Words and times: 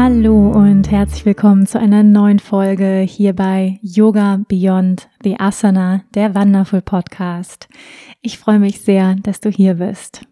Hallo 0.00 0.52
und 0.52 0.92
herzlich 0.92 1.26
willkommen 1.26 1.66
zu 1.66 1.80
einer 1.80 2.04
neuen 2.04 2.38
Folge 2.38 3.00
hier 3.00 3.32
bei 3.32 3.80
Yoga 3.82 4.38
Beyond 4.46 5.08
the 5.24 5.40
Asana, 5.40 6.04
der 6.14 6.36
Wonderful 6.36 6.82
Podcast. 6.82 7.68
Ich 8.22 8.38
freue 8.38 8.60
mich 8.60 8.80
sehr, 8.80 9.16
dass 9.16 9.40
du 9.40 9.50
hier 9.50 9.74
bist. 9.74 10.24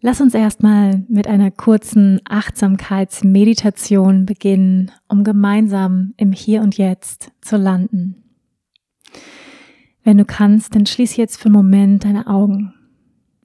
Lass 0.00 0.20
uns 0.20 0.32
erstmal 0.32 1.04
mit 1.08 1.26
einer 1.26 1.50
kurzen 1.50 2.20
Achtsamkeitsmeditation 2.24 4.26
beginnen, 4.26 4.92
um 5.08 5.24
gemeinsam 5.24 6.14
im 6.16 6.30
Hier 6.30 6.62
und 6.62 6.78
Jetzt 6.78 7.32
zu 7.40 7.56
landen. 7.56 8.22
Wenn 10.04 10.18
du 10.18 10.24
kannst, 10.24 10.76
dann 10.76 10.86
schließ 10.86 11.16
jetzt 11.16 11.36
für 11.36 11.46
einen 11.46 11.56
Moment 11.56 12.04
deine 12.04 12.28
Augen. 12.28 12.72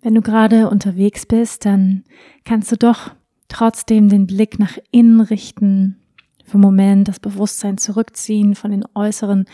Wenn 0.03 0.13
du 0.13 0.21
gerade 0.21 0.69
unterwegs 0.69 1.25
bist, 1.25 1.65
dann 1.65 2.03
kannst 2.45 2.71
du 2.71 2.77
doch 2.77 3.15
trotzdem 3.51 4.09
den 4.09 4.27
Blick 4.27 4.59
nach 4.59 4.77
innen 4.91 5.21
richten, 5.21 5.97
für 6.45 6.53
einen 6.53 6.61
Moment 6.61 7.07
das 7.07 7.19
Bewusstsein 7.19 7.77
zurückziehen 7.77 8.55
von 8.55 8.71
den 8.71 8.83
äußeren 8.95 9.45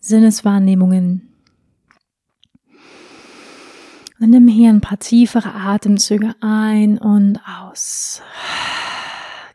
Sinneswahrnehmungen. 0.00 1.28
Und 4.20 4.30
nimm 4.30 4.46
hier 4.46 4.68
ein 4.68 4.80
paar 4.80 4.98
tiefere 4.98 5.52
Atemzüge 5.54 6.34
ein 6.40 6.98
und 6.98 7.40
aus. 7.44 8.22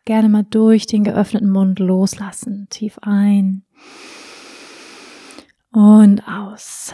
Gerne 0.05 0.27
mal 0.27 0.43
durch 0.43 0.87
den 0.87 1.03
geöffneten 1.03 1.49
Mund 1.49 1.79
loslassen. 1.79 2.67
Tief 2.69 2.97
ein 3.01 3.63
und 5.71 6.27
aus. 6.27 6.93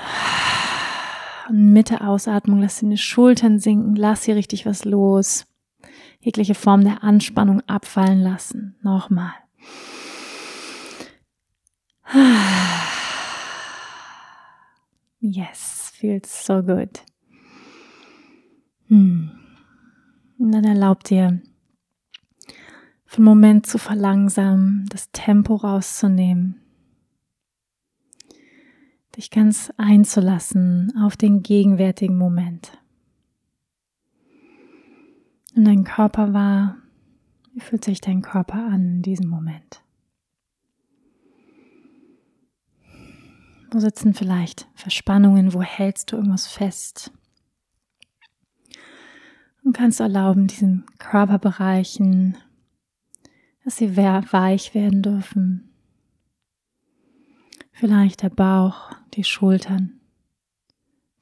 Und 1.49 1.73
mit 1.73 1.89
der 1.89 2.07
Ausatmung 2.07 2.61
lass 2.61 2.79
deine 2.79 2.97
Schultern 2.97 3.59
sinken, 3.59 3.95
lass 3.95 4.23
hier 4.23 4.35
richtig 4.35 4.65
was 4.65 4.85
los 4.85 5.45
jegliche 6.23 6.55
Form 6.55 6.83
der 6.83 7.03
Anspannung 7.03 7.61
abfallen 7.67 8.21
lassen. 8.21 8.75
Nochmal. 8.81 9.33
Yes, 15.19 15.91
feels 15.95 16.45
so 16.45 16.61
good. 16.61 17.01
Hm. 18.87 19.31
Und 20.37 20.51
dann 20.51 20.63
erlaubt 20.63 21.09
dir, 21.09 21.41
einen 23.15 23.25
Moment 23.25 23.65
zu 23.65 23.77
verlangsamen, 23.77 24.85
das 24.89 25.11
Tempo 25.11 25.55
rauszunehmen, 25.55 26.61
dich 29.15 29.29
ganz 29.29 29.71
einzulassen 29.77 30.93
auf 31.01 31.15
den 31.15 31.43
gegenwärtigen 31.43 32.17
Moment. 32.17 32.82
Und 35.55 35.65
dein 35.65 35.83
Körper 35.83 36.33
wahr. 36.33 36.77
Wie 37.53 37.59
fühlt 37.59 37.85
sich 37.85 38.01
dein 38.01 38.21
Körper 38.21 38.55
an 38.55 38.95
in 38.95 39.01
diesem 39.03 39.29
Moment? 39.29 39.83
Wo 43.69 43.79
sitzen 43.79 44.13
vielleicht 44.13 44.67
Verspannungen? 44.73 45.53
Wo 45.53 45.61
hältst 45.61 46.11
du 46.11 46.17
irgendwas 46.17 46.47
fest? 46.47 47.11
Und 49.63 49.77
kannst 49.77 49.99
du 49.99 50.03
erlauben, 50.03 50.47
diesen 50.47 50.85
Körperbereichen, 50.97 52.37
dass 53.63 53.77
sie 53.77 53.95
weich 53.95 54.73
werden 54.73 55.01
dürfen. 55.01 55.69
Vielleicht 57.71 58.23
der 58.23 58.29
Bauch, 58.29 58.91
die 59.13 59.23
Schultern, 59.23 59.99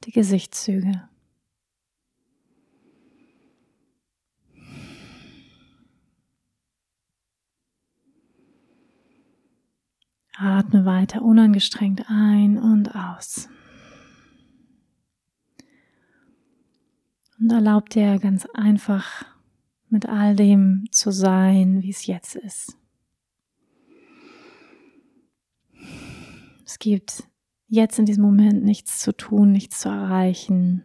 die 0.04 0.12
Gesichtszüge. 0.12 1.08
Atme 10.42 10.84
weiter 10.84 11.22
unangestrengt 11.22 12.04
ein 12.08 12.58
und 12.58 12.94
aus. 12.94 13.48
Und 17.38 17.50
erlaub 17.50 17.88
dir 17.90 18.18
ganz 18.18 18.46
einfach 18.54 19.24
mit 19.88 20.06
all 20.08 20.36
dem 20.36 20.86
zu 20.90 21.10
sein, 21.10 21.82
wie 21.82 21.90
es 21.90 22.06
jetzt 22.06 22.36
ist. 22.36 22.76
Es 26.64 26.78
gibt 26.78 27.28
jetzt 27.68 27.98
in 27.98 28.06
diesem 28.06 28.22
Moment 28.22 28.64
nichts 28.64 29.00
zu 29.00 29.12
tun, 29.12 29.52
nichts 29.52 29.80
zu 29.80 29.88
erreichen. 29.88 30.84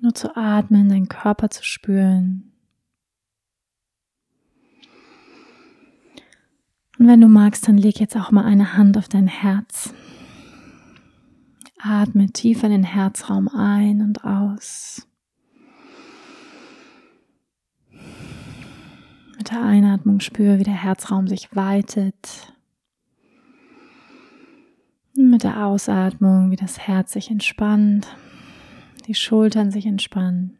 Nur 0.00 0.14
zu 0.14 0.36
atmen, 0.36 0.88
deinen 0.88 1.08
Körper 1.08 1.50
zu 1.50 1.62
spüren, 1.62 2.49
Und 7.00 7.06
wenn 7.06 7.22
du 7.22 7.28
magst, 7.28 7.66
dann 7.66 7.78
leg 7.78 7.98
jetzt 7.98 8.14
auch 8.14 8.30
mal 8.30 8.44
eine 8.44 8.76
Hand 8.76 8.98
auf 8.98 9.08
dein 9.08 9.26
Herz. 9.26 9.94
Atme 11.78 12.26
tief 12.26 12.62
in 12.62 12.70
den 12.70 12.84
Herzraum 12.84 13.48
ein 13.48 14.02
und 14.02 14.22
aus. 14.22 15.08
Mit 19.38 19.50
der 19.50 19.62
Einatmung 19.62 20.20
spüre, 20.20 20.58
wie 20.58 20.64
der 20.64 20.74
Herzraum 20.74 21.26
sich 21.26 21.56
weitet. 21.56 22.52
Und 25.16 25.30
mit 25.30 25.42
der 25.42 25.64
Ausatmung, 25.64 26.50
wie 26.50 26.56
das 26.56 26.80
Herz 26.80 27.12
sich 27.12 27.30
entspannt, 27.30 28.14
die 29.06 29.14
Schultern 29.14 29.70
sich 29.70 29.86
entspannen. 29.86 30.59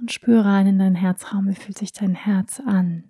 Und 0.00 0.10
spüre 0.10 0.44
rein 0.44 0.66
in 0.66 0.78
deinen 0.78 0.94
Herzraum. 0.94 1.48
Wie 1.48 1.54
fühlt 1.54 1.78
sich 1.78 1.92
dein 1.92 2.14
Herz 2.14 2.60
an? 2.60 3.04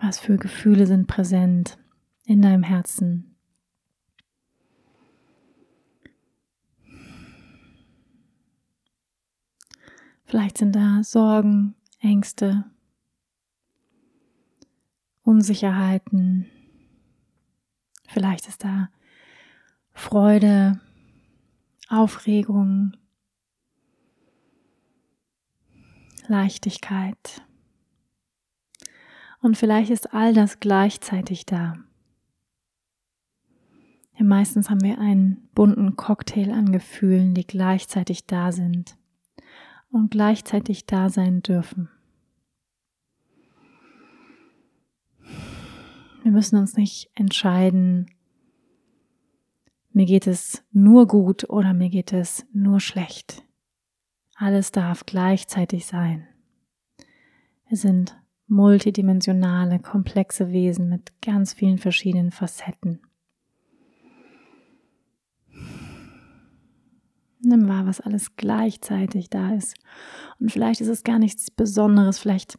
Was 0.00 0.18
für 0.18 0.36
Gefühle 0.36 0.86
sind 0.86 1.06
präsent 1.06 1.78
in 2.24 2.42
deinem 2.42 2.62
Herzen? 2.62 3.36
Vielleicht 10.24 10.58
sind 10.58 10.74
da 10.74 11.02
Sorgen, 11.02 11.74
Ängste, 12.00 12.64
Unsicherheiten. 15.22 16.46
Vielleicht 18.08 18.48
ist 18.48 18.64
da 18.64 18.90
Freude, 19.92 20.80
Aufregung, 21.88 22.96
Leichtigkeit. 26.26 27.42
Und 29.40 29.56
vielleicht 29.56 29.90
ist 29.90 30.12
all 30.12 30.34
das 30.34 30.58
gleichzeitig 30.58 31.46
da. 31.46 31.74
Ja, 34.18 34.24
meistens 34.24 34.70
haben 34.70 34.82
wir 34.82 34.98
einen 34.98 35.48
bunten 35.54 35.94
Cocktail 35.96 36.50
an 36.50 36.72
Gefühlen, 36.72 37.34
die 37.34 37.46
gleichzeitig 37.46 38.26
da 38.26 38.50
sind 38.50 38.96
und 39.90 40.10
gleichzeitig 40.10 40.86
da 40.86 41.10
sein 41.10 41.42
dürfen. 41.42 41.88
Wir 46.22 46.32
müssen 46.32 46.58
uns 46.58 46.76
nicht 46.76 47.10
entscheiden, 47.14 48.10
mir 49.96 50.04
geht 50.04 50.26
es 50.26 50.62
nur 50.72 51.06
gut 51.06 51.48
oder 51.48 51.72
mir 51.72 51.88
geht 51.88 52.12
es 52.12 52.44
nur 52.52 52.80
schlecht. 52.80 53.42
Alles 54.34 54.70
darf 54.70 55.06
gleichzeitig 55.06 55.86
sein. 55.86 56.28
Wir 57.66 57.78
sind 57.78 58.14
multidimensionale, 58.46 59.78
komplexe 59.78 60.52
Wesen 60.52 60.90
mit 60.90 61.18
ganz 61.22 61.54
vielen 61.54 61.78
verschiedenen 61.78 62.30
Facetten. 62.30 63.00
Nimm 67.40 67.66
wahr, 67.66 67.86
was 67.86 68.02
alles 68.02 68.36
gleichzeitig 68.36 69.30
da 69.30 69.54
ist. 69.54 69.78
Und 70.38 70.52
vielleicht 70.52 70.82
ist 70.82 70.88
es 70.88 71.04
gar 71.04 71.18
nichts 71.18 71.50
Besonderes, 71.50 72.18
vielleicht 72.18 72.58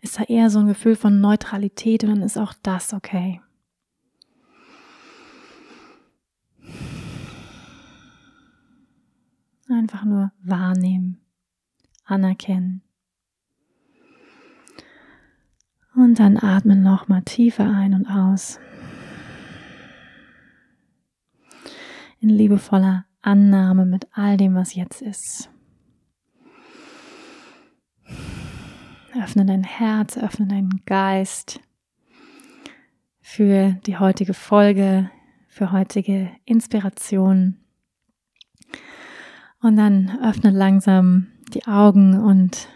ist 0.00 0.18
da 0.18 0.24
eher 0.24 0.50
so 0.50 0.58
ein 0.58 0.66
Gefühl 0.66 0.96
von 0.96 1.20
Neutralität 1.20 2.02
und 2.02 2.10
dann 2.10 2.22
ist 2.22 2.38
auch 2.38 2.54
das 2.64 2.92
okay. 2.92 3.40
Einfach 9.70 10.04
nur 10.04 10.32
wahrnehmen, 10.42 11.20
anerkennen. 12.04 12.82
Und 15.94 16.18
dann 16.18 16.36
atmen 16.38 16.82
nochmal 16.82 17.22
tiefer 17.22 17.68
ein 17.68 17.92
und 17.92 18.06
aus. 18.06 18.58
In 22.20 22.30
liebevoller 22.30 23.04
Annahme 23.20 23.84
mit 23.84 24.06
all 24.12 24.36
dem, 24.36 24.54
was 24.54 24.74
jetzt 24.74 25.02
ist. 25.02 25.50
Öffne 29.20 29.44
dein 29.44 29.64
Herz, 29.64 30.16
öffne 30.16 30.46
deinen 30.46 30.82
Geist 30.86 31.60
für 33.20 33.72
die 33.86 33.98
heutige 33.98 34.32
Folge, 34.32 35.10
für 35.48 35.72
heutige 35.72 36.30
Inspiration. 36.44 37.56
Und 39.60 39.76
dann 39.76 40.18
öffne 40.22 40.50
langsam 40.50 41.26
die 41.52 41.66
Augen 41.66 42.18
und 42.20 42.68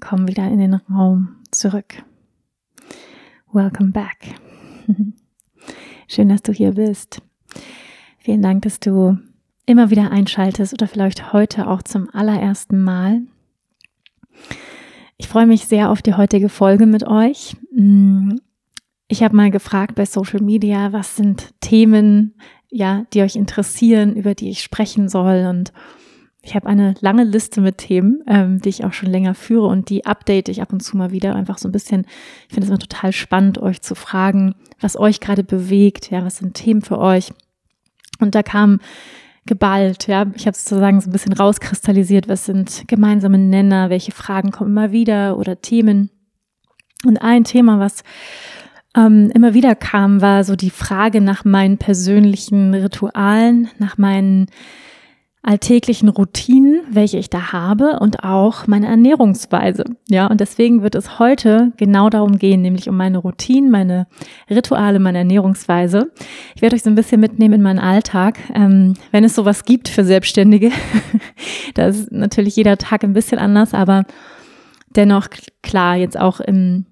komm 0.00 0.28
wieder 0.28 0.46
in 0.48 0.58
den 0.58 0.74
Raum 0.74 1.36
zurück. 1.50 2.04
Welcome 3.52 3.90
back. 3.90 4.36
Schön, 6.06 6.28
dass 6.28 6.42
du 6.42 6.52
hier 6.52 6.72
bist. 6.72 7.22
Vielen 8.18 8.42
Dank, 8.42 8.62
dass 8.62 8.78
du 8.78 9.18
immer 9.66 9.90
wieder 9.90 10.12
einschaltest 10.12 10.72
oder 10.72 10.86
vielleicht 10.86 11.32
heute 11.32 11.66
auch 11.66 11.82
zum 11.82 12.08
allerersten 12.12 12.82
Mal. 12.82 13.22
Ich 15.16 15.26
freue 15.26 15.46
mich 15.46 15.66
sehr 15.66 15.90
auf 15.90 16.02
die 16.02 16.14
heutige 16.14 16.48
Folge 16.48 16.86
mit 16.86 17.04
euch. 17.04 17.56
Mm, 17.74 18.36
ich 19.08 19.22
habe 19.24 19.34
mal 19.34 19.50
gefragt 19.50 19.96
bei 19.96 20.04
Social 20.04 20.40
Media, 20.40 20.92
was 20.92 21.16
sind 21.16 21.52
Themen, 21.60 22.34
ja, 22.70 23.04
die 23.12 23.22
euch 23.22 23.34
interessieren, 23.34 24.14
über 24.14 24.34
die 24.34 24.50
ich 24.50 24.62
sprechen 24.62 25.08
soll 25.08 25.46
und 25.50 25.72
ich 26.48 26.54
habe 26.54 26.66
eine 26.66 26.94
lange 27.00 27.24
Liste 27.24 27.60
mit 27.60 27.76
Themen, 27.76 28.22
ähm, 28.26 28.60
die 28.62 28.70
ich 28.70 28.84
auch 28.84 28.94
schon 28.94 29.10
länger 29.10 29.34
führe 29.34 29.66
und 29.66 29.90
die 29.90 30.06
update 30.06 30.48
ich 30.48 30.62
ab 30.62 30.72
und 30.72 30.82
zu 30.82 30.96
mal 30.96 31.10
wieder. 31.10 31.34
Einfach 31.34 31.58
so 31.58 31.68
ein 31.68 31.72
bisschen, 31.72 32.06
ich 32.48 32.54
finde 32.54 32.62
es 32.62 32.68
immer 32.70 32.78
total 32.78 33.12
spannend, 33.12 33.58
euch 33.58 33.82
zu 33.82 33.94
fragen, 33.94 34.54
was 34.80 34.98
euch 34.98 35.20
gerade 35.20 35.44
bewegt, 35.44 36.10
ja, 36.10 36.24
was 36.24 36.38
sind 36.38 36.54
Themen 36.54 36.80
für 36.80 36.98
euch. 36.98 37.32
Und 38.18 38.34
da 38.34 38.42
kam 38.42 38.80
geballt, 39.44 40.06
ja, 40.06 40.24
ich 40.34 40.46
habe 40.46 40.56
sozusagen 40.56 41.02
so 41.02 41.10
ein 41.10 41.12
bisschen 41.12 41.34
rauskristallisiert, 41.34 42.28
was 42.28 42.46
sind 42.46 42.84
gemeinsame 42.86 43.36
Nenner, 43.36 43.90
welche 43.90 44.12
Fragen 44.12 44.50
kommen 44.50 44.70
immer 44.70 44.90
wieder 44.90 45.36
oder 45.36 45.60
Themen. 45.60 46.08
Und 47.04 47.18
ein 47.18 47.44
Thema, 47.44 47.78
was 47.78 48.04
ähm, 48.96 49.30
immer 49.34 49.52
wieder 49.52 49.74
kam, 49.74 50.22
war 50.22 50.44
so 50.44 50.56
die 50.56 50.70
Frage 50.70 51.20
nach 51.20 51.44
meinen 51.44 51.76
persönlichen 51.76 52.72
Ritualen, 52.72 53.68
nach 53.78 53.98
meinen 53.98 54.46
alltäglichen 55.42 56.08
Routinen, 56.08 56.82
welche 56.90 57.18
ich 57.18 57.30
da 57.30 57.52
habe 57.52 58.00
und 58.00 58.24
auch 58.24 58.66
meine 58.66 58.88
Ernährungsweise. 58.88 59.84
Ja, 60.08 60.26
und 60.26 60.40
deswegen 60.40 60.82
wird 60.82 60.94
es 60.94 61.18
heute 61.18 61.72
genau 61.76 62.10
darum 62.10 62.38
gehen, 62.38 62.60
nämlich 62.60 62.88
um 62.88 62.96
meine 62.96 63.18
Routinen, 63.18 63.70
meine 63.70 64.08
Rituale, 64.50 64.98
meine 64.98 65.18
Ernährungsweise. 65.18 66.10
Ich 66.54 66.62
werde 66.62 66.74
euch 66.76 66.82
so 66.82 66.90
ein 66.90 66.96
bisschen 66.96 67.20
mitnehmen 67.20 67.54
in 67.54 67.62
meinen 67.62 67.78
Alltag, 67.78 68.38
ähm, 68.54 68.94
wenn 69.12 69.24
es 69.24 69.34
sowas 69.34 69.64
gibt 69.64 69.88
für 69.88 70.04
Selbstständige. 70.04 70.70
da 71.74 71.86
ist 71.86 72.10
natürlich 72.10 72.56
jeder 72.56 72.76
Tag 72.76 73.04
ein 73.04 73.12
bisschen 73.12 73.38
anders, 73.38 73.74
aber 73.74 74.04
dennoch 74.96 75.28
klar, 75.62 75.96
jetzt 75.96 76.18
auch 76.18 76.40
im 76.40 76.86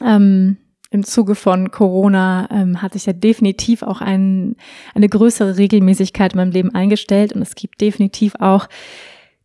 ähm, 0.00 0.58
im 0.94 1.02
Zuge 1.02 1.34
von 1.34 1.72
Corona 1.72 2.48
ähm, 2.52 2.80
hat 2.80 2.92
sich 2.92 3.06
ja 3.06 3.12
definitiv 3.12 3.82
auch 3.82 4.00
ein, 4.00 4.54
eine 4.94 5.08
größere 5.08 5.58
Regelmäßigkeit 5.58 6.34
in 6.34 6.36
meinem 6.36 6.52
Leben 6.52 6.72
eingestellt 6.72 7.32
und 7.32 7.42
es 7.42 7.56
gibt 7.56 7.80
definitiv 7.80 8.36
auch 8.38 8.68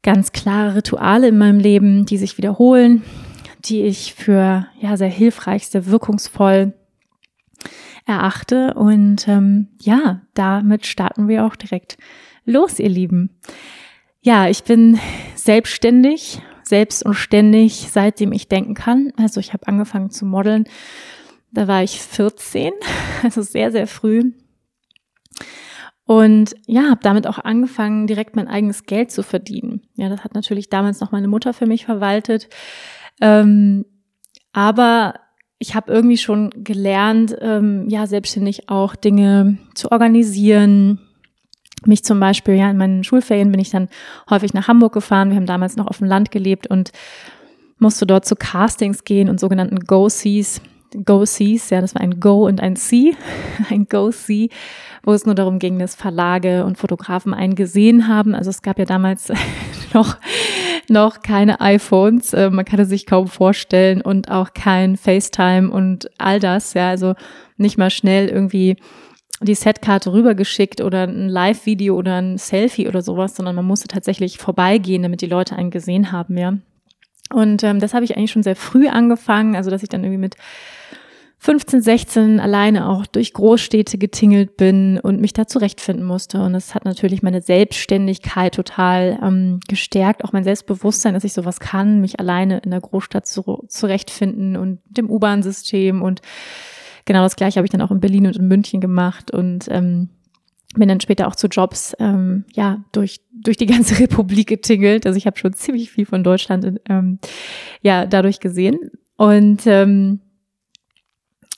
ganz 0.04 0.32
klare 0.32 0.76
Rituale 0.76 1.30
in 1.30 1.40
meinem 1.40 1.60
Leben, 1.60 2.06
die 2.06 2.18
sich 2.18 2.38
wiederholen, 2.38 3.02
die 3.66 3.82
ich 3.82 4.14
für 4.14 4.68
ja 4.80 4.96
sehr 4.96 5.10
hilfreich, 5.10 5.68
sehr 5.68 5.88
wirkungsvoll 5.88 6.74
erachte. 8.06 8.76
Und 8.76 9.28
ähm, 9.28 9.70
ja, 9.82 10.22
damit 10.36 10.86
starten 10.86 11.28
wir 11.28 11.48
auch 11.48 11.56
direkt 11.56 11.98
los, 12.46 12.78
ihr 12.78 12.90
Lieben. 12.90 13.32
Ja, 14.22 14.48
ich 14.48 14.64
bin 14.66 15.00
selbstständig, 15.34 16.44
selbst 16.62 17.04
und 17.04 17.16
ständig, 17.16 17.88
seitdem 17.90 18.34
ich 18.34 18.48
denken 18.48 18.76
kann. 18.76 19.14
Also 19.18 19.40
ich 19.40 19.52
habe 19.54 19.68
angefangen 19.68 20.12
zu 20.12 20.28
modeln 20.28 20.66
da 21.52 21.68
war 21.68 21.84
ich 21.84 22.02
14, 22.02 22.74
also 23.24 23.42
sehr, 23.42 23.72
sehr 23.72 23.88
früh. 23.88 24.32
Und 26.06 26.56
ja, 26.66 26.90
habe 26.90 27.02
damit 27.04 27.28
auch 27.28 27.38
angefangen, 27.38 28.08
direkt 28.08 28.36
mein 28.36 28.48
eigenes 28.48 28.86
Geld 28.86 29.12
zu 29.12 29.22
verdienen. 29.22 29.84
Ja, 29.94 30.10
das 30.10 30.24
hat 30.24 30.34
natürlich 30.34 30.70
damals 30.70 31.00
noch 31.02 31.12
meine 31.12 31.28
Mutter 31.28 31.54
für 31.54 31.68
mich 31.68 31.86
verwaltet. 31.86 32.50
Ähm, 33.22 33.86
aber 34.52 35.20
ich 35.60 35.76
habe 35.76 35.92
irgendwie 35.92 36.18
schon 36.18 36.50
gelernt, 36.56 37.36
ähm, 37.42 37.88
ja, 37.90 38.08
selbstständig 38.08 38.70
auch 38.70 38.96
Dinge 38.96 39.60
zu 39.76 39.92
organisieren. 39.92 41.00
Mich 41.86 42.04
zum 42.04 42.20
Beispiel, 42.20 42.56
ja, 42.56 42.72
in 42.72 42.78
meinen 42.78 43.04
Schulferien 43.04 43.52
bin 43.52 43.62
ich 43.62 43.70
dann 43.70 43.90
häufig 44.30 44.54
nach 44.54 44.68
Hamburg 44.68 44.94
gefahren. 44.94 45.30
Wir 45.30 45.36
haben 45.36 45.46
damals 45.46 45.76
noch 45.76 45.88
auf 45.88 46.00
dem 46.00 46.08
Land 46.08 46.32
gelebt 46.32 46.68
und 46.68 46.92
musste 47.78 48.08
dort 48.08 48.26
zu 48.26 48.36
Castings 48.36 49.04
gehen 49.04 49.30
und 49.30 49.40
sogenannten 49.40 49.82
Go-Sees. 49.82 50.62
Go-Sees, 51.06 51.70
ja, 51.70 51.82
das 51.82 51.96
war 51.96 52.02
ein 52.02 52.20
Go 52.20 52.48
und 52.48 52.62
ein 52.62 52.76
See, 52.76 53.16
ein 53.70 53.88
Go-See, 53.88 54.50
wo 55.04 55.14
es 55.14 55.26
nur 55.26 55.36
darum 55.36 55.60
ging, 55.60 55.80
dass 55.80 55.96
Verlage 55.96 56.66
und 56.66 56.78
Fotografen 56.78 57.34
einen 57.34 57.56
gesehen 57.56 58.08
haben. 58.08 58.36
Also 58.36 58.50
es 58.50 58.62
gab 58.62 58.80
ja 58.80 58.86
damals 58.86 59.32
noch, 59.94 60.18
noch 60.88 61.22
keine 61.22 61.62
iPhones, 61.62 62.34
äh, 62.34 62.50
man 62.50 62.66
kann 62.66 62.80
es 62.80 62.90
sich 62.90 63.06
kaum 63.06 63.28
vorstellen 63.28 64.02
und 64.02 64.32
auch 64.32 64.54
kein 64.54 64.98
FaceTime 64.98 65.70
und 65.70 66.10
all 66.18 66.40
das, 66.40 66.74
ja, 66.74 66.90
also 66.90 67.14
nicht 67.58 67.78
mal 67.78 67.90
schnell 67.90 68.28
irgendwie 68.28 68.78
die 69.42 69.56
Setkarte 69.56 70.12
rübergeschickt 70.12 70.82
oder 70.82 71.04
ein 71.04 71.30
Live-Video 71.30 71.96
oder 71.96 72.18
ein 72.18 72.38
Selfie 72.38 72.88
oder 72.88 73.02
sowas, 73.02 73.36
sondern 73.36 73.56
man 73.56 73.66
musste 73.66 73.88
tatsächlich 73.88 74.38
vorbeigehen, 74.38 75.04
damit 75.04 75.22
die 75.22 75.28
Leute 75.28 75.56
einen 75.56 75.72
gesehen 75.72 76.12
haben, 76.12 76.38
ja. 76.38 76.58
Und 77.32 77.64
ähm, 77.64 77.80
das 77.80 77.94
habe 77.94 78.06
ich 78.06 78.18
eigentlich 78.18 78.32
schon 78.32 78.44
sehr 78.44 78.56
früh 78.56 78.88
angefangen, 78.88 79.56
also 79.56 79.70
dass 79.70 79.84
ich 79.84 79.90
dann 79.90 80.04
irgendwie 80.04 80.20
mit 80.20 80.36
15, 81.42 81.82
16 81.82 82.40
alleine 82.42 82.90
auch 82.90 83.06
durch 83.06 83.32
Großstädte 83.32 83.98
getingelt 83.98 84.58
bin 84.58 85.00
und 85.00 85.22
mich 85.22 85.32
da 85.32 85.48
zurechtfinden 85.48 86.06
musste. 86.06 86.42
Und 86.42 86.54
es 86.54 86.76
hat 86.76 86.84
natürlich 86.84 87.24
meine 87.24 87.42
Selbstständigkeit 87.42 88.54
total 88.54 89.18
ähm, 89.24 89.62
gestärkt, 89.70 90.26
auch 90.26 90.34
mein 90.34 90.44
Selbstbewusstsein, 90.44 91.14
dass 91.14 91.24
ich 91.24 91.32
sowas 91.32 91.62
kann, 91.62 92.02
mich 92.02 92.20
alleine 92.20 92.58
in 92.60 92.72
der 92.72 92.82
Großstadt 92.82 93.26
zu, 93.26 93.64
zurechtfinden 93.70 94.58
und 94.58 94.80
dem 94.86 95.10
U-Bahn-System. 95.10 96.02
Und 96.02 96.22
genau 97.06 97.24
das 97.24 97.38
gleiche 97.38 97.58
habe 97.58 97.66
ich 97.66 97.72
dann 97.72 97.82
auch 97.82 97.92
in 97.92 98.02
Berlin 98.02 98.28
und 98.28 98.36
in 98.36 98.50
München 98.50 98.82
gemacht 98.82 99.32
und 99.32 99.68
ähm, 99.70 100.10
bin 100.76 100.90
dann 100.90 101.00
später 101.00 101.28
auch 101.28 101.36
zu 101.36 101.48
Jobs 101.48 101.96
ähm, 102.00 102.46
ja 102.54 102.84
durch 102.92 103.22
durch 103.32 103.56
die 103.56 103.66
ganze 103.66 103.98
Republik 104.00 104.50
getingelt. 104.50 105.06
Also 105.06 105.16
ich 105.18 105.26
habe 105.26 105.38
schon 105.38 105.54
ziemlich 105.54 105.90
viel 105.90 106.06
von 106.06 106.22
Deutschland 106.22 106.80
ähm, 106.90 107.20
ja 107.82 108.06
dadurch 108.06 108.42
gesehen 108.42 108.92
und 109.16 109.66
ähm, 109.66 110.20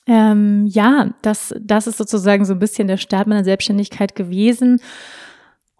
ähm, 0.06 0.66
ja, 0.66 1.10
das, 1.22 1.54
das 1.60 1.86
ist 1.86 1.98
sozusagen 1.98 2.44
so 2.44 2.54
ein 2.54 2.58
bisschen 2.58 2.88
der 2.88 2.96
Start 2.96 3.26
meiner 3.26 3.44
Selbstständigkeit 3.44 4.14
gewesen. 4.14 4.80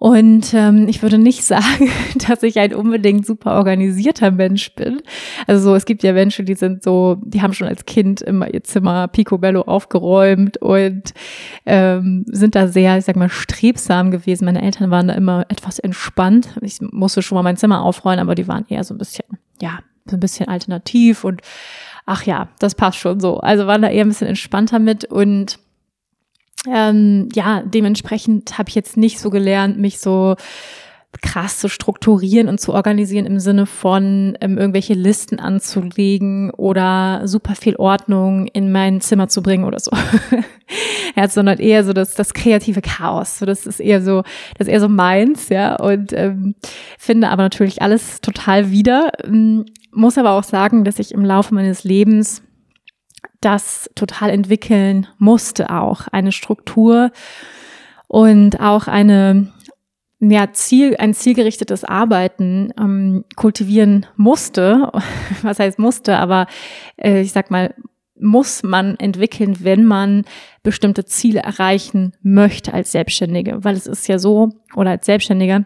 Und 0.03 0.53
ähm, 0.53 0.89
ich 0.89 1.01
würde 1.01 1.17
nicht 1.17 1.45
sagen, 1.45 1.89
dass 2.27 2.43
ich 2.43 2.59
ein 2.59 2.75
unbedingt 2.75 3.25
super 3.25 3.53
organisierter 3.55 4.33
Mensch 4.33 4.75
bin. 4.75 5.01
Also 5.47 5.63
so, 5.63 5.75
es 5.77 5.85
gibt 5.85 6.03
ja 6.03 6.13
Menschen, 6.13 6.45
die 6.45 6.57
sind 6.57 6.83
so, 6.83 7.19
die 7.25 7.41
haben 7.41 7.53
schon 7.53 7.69
als 7.69 7.87
Kind 7.87 8.21
immer 8.21 8.53
ihr 8.53 8.65
Zimmer 8.65 9.07
picobello 9.07 9.63
aufgeräumt 9.63 10.57
und 10.57 11.15
ähm, 11.67 12.25
sind 12.27 12.57
da 12.57 12.67
sehr, 12.67 12.99
ich 12.99 13.05
sag 13.05 13.15
mal, 13.15 13.29
strebsam 13.29 14.11
gewesen. 14.11 14.45
Meine 14.45 14.63
Eltern 14.63 14.91
waren 14.91 15.07
da 15.07 15.15
immer 15.15 15.47
etwas 15.49 15.79
entspannt. 15.79 16.49
Ich 16.63 16.81
musste 16.81 17.23
schon 17.23 17.37
mal 17.37 17.43
mein 17.43 17.57
Zimmer 17.57 17.83
aufräumen, 17.83 18.19
aber 18.19 18.35
die 18.35 18.49
waren 18.49 18.67
eher 18.69 18.83
so 18.83 18.95
ein 18.95 18.99
bisschen, 18.99 19.27
ja, 19.61 19.79
so 20.07 20.17
ein 20.17 20.21
bisschen 20.21 20.49
alternativ 20.49 21.23
und 21.23 21.43
ach 22.07 22.25
ja, 22.25 22.49
das 22.59 22.75
passt 22.75 22.99
schon 22.99 23.21
so. 23.21 23.39
Also 23.39 23.67
waren 23.67 23.83
da 23.83 23.89
eher 23.89 24.05
ein 24.05 24.09
bisschen 24.09 24.29
entspannter 24.29 24.79
mit 24.79 25.05
und 25.05 25.59
ähm, 26.71 27.29
ja, 27.35 27.63
dementsprechend 27.63 28.57
habe 28.59 28.69
ich 28.69 28.75
jetzt 28.75 28.97
nicht 28.97 29.19
so 29.19 29.31
gelernt, 29.31 29.79
mich 29.79 29.99
so 29.99 30.37
krass 31.21 31.59
zu 31.59 31.69
strukturieren 31.69 32.49
und 32.49 32.59
zu 32.59 32.73
organisieren 32.73 33.27
im 33.27 33.39
Sinne 33.39 33.67
von 33.67 34.37
ähm, 34.41 34.57
irgendwelche 34.57 34.95
Listen 34.95 35.39
anzulegen 35.39 36.51
oder 36.53 37.23
super 37.27 37.55
viel 37.55 37.77
Ordnung 37.77 38.47
in 38.47 38.73
mein 38.73 39.03
Zimmer 39.03 39.29
zu 39.29 39.43
bringen 39.43 39.65
oder 39.65 39.79
so. 39.79 39.91
ja, 41.17 41.29
sondern 41.29 41.59
eher 41.59 41.85
so 41.85 41.93
das, 41.93 42.15
das 42.15 42.33
kreative 42.33 42.81
Chaos. 42.81 43.39
So, 43.39 43.47
das 43.47 43.67
ist 43.67 43.81
eher 43.81 44.01
so, 44.01 44.23
das 44.57 44.69
ist 44.69 44.73
eher 44.73 44.81
so 44.81 44.89
meins, 44.89 45.51
ja. 45.51 45.77
Und 45.77 46.15
ähm, 46.15 46.55
finde 46.99 47.29
aber 47.29 47.43
natürlich 47.43 47.83
alles 47.83 48.23
total 48.23 48.71
wieder. 48.71 49.11
Muss 49.93 50.19
aber 50.19 50.33
auch 50.33 50.45
sagen, 50.45 50.85
dass 50.85 50.99
ich 50.99 51.13
im 51.13 51.25
Laufe 51.25 51.55
meines 51.55 51.85
Lebens 51.85 52.43
das 53.41 53.91
total 53.95 54.31
entwickeln 54.31 55.07
musste 55.19 55.71
auch. 55.71 56.09
Eine 56.09 56.33
Struktur 56.33 57.11
und 58.09 58.61
auch 58.61 58.89
eine, 58.89 59.53
ja, 60.21 60.53
Ziel, 60.53 60.97
ein 60.97 61.13
zielgerichtetes 61.13 61.85
Arbeiten 61.85 62.73
ähm, 62.79 63.25
kultivieren 63.37 64.07
musste. 64.17 64.91
Was 65.43 65.59
heißt 65.59 65.79
musste, 65.79 66.17
aber 66.17 66.47
äh, 66.97 67.21
ich 67.21 67.33
sag 67.33 67.51
mal, 67.51 67.75
muss 68.19 68.63
man 68.63 68.97
entwickeln, 68.99 69.57
wenn 69.61 69.85
man 69.85 70.25
bestimmte 70.63 71.05
Ziele 71.05 71.41
erreichen 71.41 72.13
möchte 72.23 72.73
als 72.73 72.93
Selbstständige. 72.93 73.65
Weil 73.65 73.75
es 73.75 73.87
ist 73.87 74.07
ja 74.07 74.19
so, 74.19 74.51
oder 74.77 74.91
als 74.91 75.07
Selbstständiger, 75.07 75.65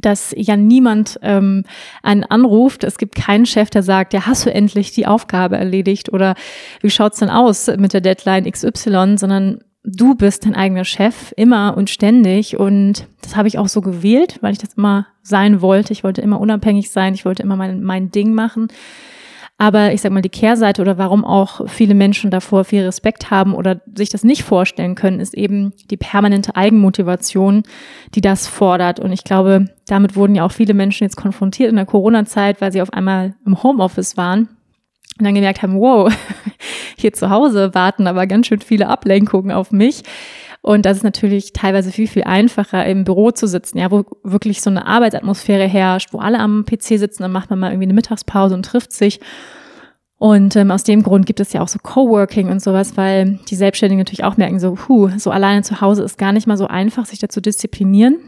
dass 0.00 0.34
ja 0.36 0.56
niemand 0.56 1.18
ähm, 1.22 1.64
einen 2.02 2.24
anruft. 2.24 2.84
Es 2.84 2.98
gibt 2.98 3.14
keinen 3.14 3.46
Chef, 3.46 3.70
der 3.70 3.82
sagt, 3.82 4.12
ja, 4.12 4.26
hast 4.26 4.46
du 4.46 4.52
endlich 4.52 4.92
die 4.92 5.06
Aufgabe 5.06 5.56
erledigt 5.56 6.12
oder 6.12 6.34
wie 6.80 6.90
schaut's 6.90 7.18
denn 7.18 7.30
aus 7.30 7.68
mit 7.78 7.92
der 7.92 8.00
Deadline 8.00 8.50
XY, 8.50 9.16
sondern 9.18 9.60
du 9.84 10.14
bist 10.14 10.44
dein 10.44 10.54
eigener 10.54 10.84
Chef 10.84 11.32
immer 11.36 11.76
und 11.76 11.90
ständig 11.90 12.58
und 12.58 13.06
das 13.22 13.36
habe 13.36 13.48
ich 13.48 13.58
auch 13.58 13.68
so 13.68 13.80
gewählt, 13.80 14.38
weil 14.40 14.52
ich 14.52 14.58
das 14.58 14.74
immer 14.74 15.06
sein 15.22 15.62
wollte. 15.62 15.92
Ich 15.92 16.04
wollte 16.04 16.20
immer 16.20 16.40
unabhängig 16.40 16.90
sein, 16.90 17.14
ich 17.14 17.24
wollte 17.24 17.42
immer 17.42 17.56
mein, 17.56 17.82
mein 17.82 18.10
Ding 18.10 18.34
machen. 18.34 18.68
Aber 19.60 19.92
ich 19.92 20.00
sag 20.00 20.12
mal, 20.12 20.22
die 20.22 20.28
Kehrseite 20.28 20.80
oder 20.80 20.98
warum 20.98 21.24
auch 21.24 21.68
viele 21.68 21.94
Menschen 21.94 22.30
davor 22.30 22.64
viel 22.64 22.84
Respekt 22.84 23.32
haben 23.32 23.54
oder 23.54 23.80
sich 23.92 24.08
das 24.08 24.22
nicht 24.22 24.44
vorstellen 24.44 24.94
können, 24.94 25.18
ist 25.18 25.34
eben 25.34 25.72
die 25.90 25.96
permanente 25.96 26.54
Eigenmotivation, 26.54 27.64
die 28.14 28.20
das 28.20 28.46
fordert. 28.46 29.00
Und 29.00 29.10
ich 29.10 29.24
glaube, 29.24 29.66
damit 29.88 30.14
wurden 30.14 30.36
ja 30.36 30.44
auch 30.44 30.52
viele 30.52 30.74
Menschen 30.74 31.02
jetzt 31.02 31.16
konfrontiert 31.16 31.70
in 31.70 31.76
der 31.76 31.86
Corona-Zeit, 31.86 32.60
weil 32.60 32.70
sie 32.70 32.80
auf 32.80 32.92
einmal 32.92 33.34
im 33.44 33.60
Homeoffice 33.60 34.16
waren 34.16 34.48
und 35.18 35.24
dann 35.24 35.34
gemerkt 35.34 35.62
haben, 35.62 35.80
wow, 35.80 36.12
hier 36.96 37.12
zu 37.12 37.28
Hause 37.28 37.74
warten 37.74 38.06
aber 38.06 38.28
ganz 38.28 38.46
schön 38.46 38.60
viele 38.60 38.86
Ablenkungen 38.86 39.50
auf 39.50 39.72
mich. 39.72 40.02
Und 40.68 40.84
das 40.84 40.98
ist 40.98 41.02
natürlich 41.02 41.54
teilweise 41.54 41.90
viel, 41.90 42.06
viel 42.06 42.24
einfacher, 42.24 42.84
im 42.84 43.04
Büro 43.04 43.30
zu 43.30 43.46
sitzen, 43.46 43.78
ja, 43.78 43.90
wo 43.90 44.04
wirklich 44.22 44.60
so 44.60 44.68
eine 44.68 44.86
Arbeitsatmosphäre 44.86 45.66
herrscht, 45.66 46.12
wo 46.12 46.18
alle 46.18 46.38
am 46.38 46.66
PC 46.66 46.98
sitzen, 46.98 47.22
dann 47.22 47.32
macht 47.32 47.48
man 47.48 47.58
mal 47.58 47.70
irgendwie 47.70 47.86
eine 47.86 47.94
Mittagspause 47.94 48.54
und 48.54 48.66
trifft 48.66 48.92
sich. 48.92 49.18
Und 50.18 50.56
ähm, 50.56 50.70
aus 50.70 50.84
dem 50.84 51.02
Grund 51.02 51.24
gibt 51.24 51.40
es 51.40 51.54
ja 51.54 51.62
auch 51.62 51.68
so 51.68 51.78
Coworking 51.82 52.50
und 52.50 52.60
sowas, 52.60 52.98
weil 52.98 53.38
die 53.48 53.54
Selbstständigen 53.54 54.00
natürlich 54.00 54.24
auch 54.24 54.36
merken, 54.36 54.60
so, 54.60 54.76
huh, 54.86 55.08
so 55.16 55.30
alleine 55.30 55.62
zu 55.62 55.80
Hause 55.80 56.02
ist 56.02 56.18
gar 56.18 56.32
nicht 56.32 56.46
mal 56.46 56.58
so 56.58 56.66
einfach, 56.66 57.06
sich 57.06 57.18
dazu 57.18 57.40
disziplinieren. 57.40 58.18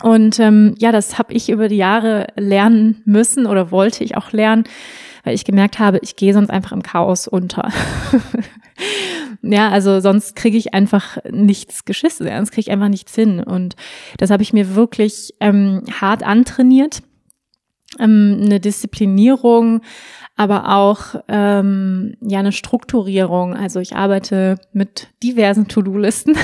Und 0.00 0.38
ähm, 0.38 0.76
ja, 0.78 0.92
das 0.92 1.18
habe 1.18 1.32
ich 1.32 1.50
über 1.50 1.66
die 1.66 1.76
Jahre 1.76 2.28
lernen 2.36 3.02
müssen 3.04 3.46
oder 3.46 3.72
wollte 3.72 4.04
ich 4.04 4.16
auch 4.16 4.30
lernen, 4.30 4.62
weil 5.24 5.34
ich 5.34 5.44
gemerkt 5.44 5.80
habe, 5.80 5.98
ich 6.02 6.14
gehe 6.14 6.34
sonst 6.34 6.50
einfach 6.50 6.70
im 6.70 6.84
Chaos 6.84 7.26
unter. 7.26 7.72
Ja, 9.42 9.70
also 9.70 10.00
sonst 10.00 10.36
kriege 10.36 10.56
ich 10.56 10.74
einfach 10.74 11.18
nichts 11.30 11.84
geschissen, 11.84 12.26
sonst 12.26 12.50
kriege 12.50 12.62
ich 12.62 12.70
einfach 12.70 12.88
nichts 12.88 13.14
hin. 13.14 13.42
Und 13.42 13.76
das 14.18 14.30
habe 14.30 14.42
ich 14.42 14.52
mir 14.52 14.74
wirklich 14.74 15.34
ähm, 15.40 15.82
hart 16.00 16.22
antrainiert. 16.22 17.02
Ähm, 17.98 18.40
eine 18.42 18.60
Disziplinierung, 18.60 19.80
aber 20.36 20.76
auch 20.76 21.14
ähm, 21.26 22.16
ja 22.20 22.38
eine 22.38 22.52
Strukturierung. 22.52 23.54
Also 23.54 23.80
ich 23.80 23.96
arbeite 23.96 24.56
mit 24.72 25.08
diversen 25.22 25.68
To-Do-Listen 25.68 26.36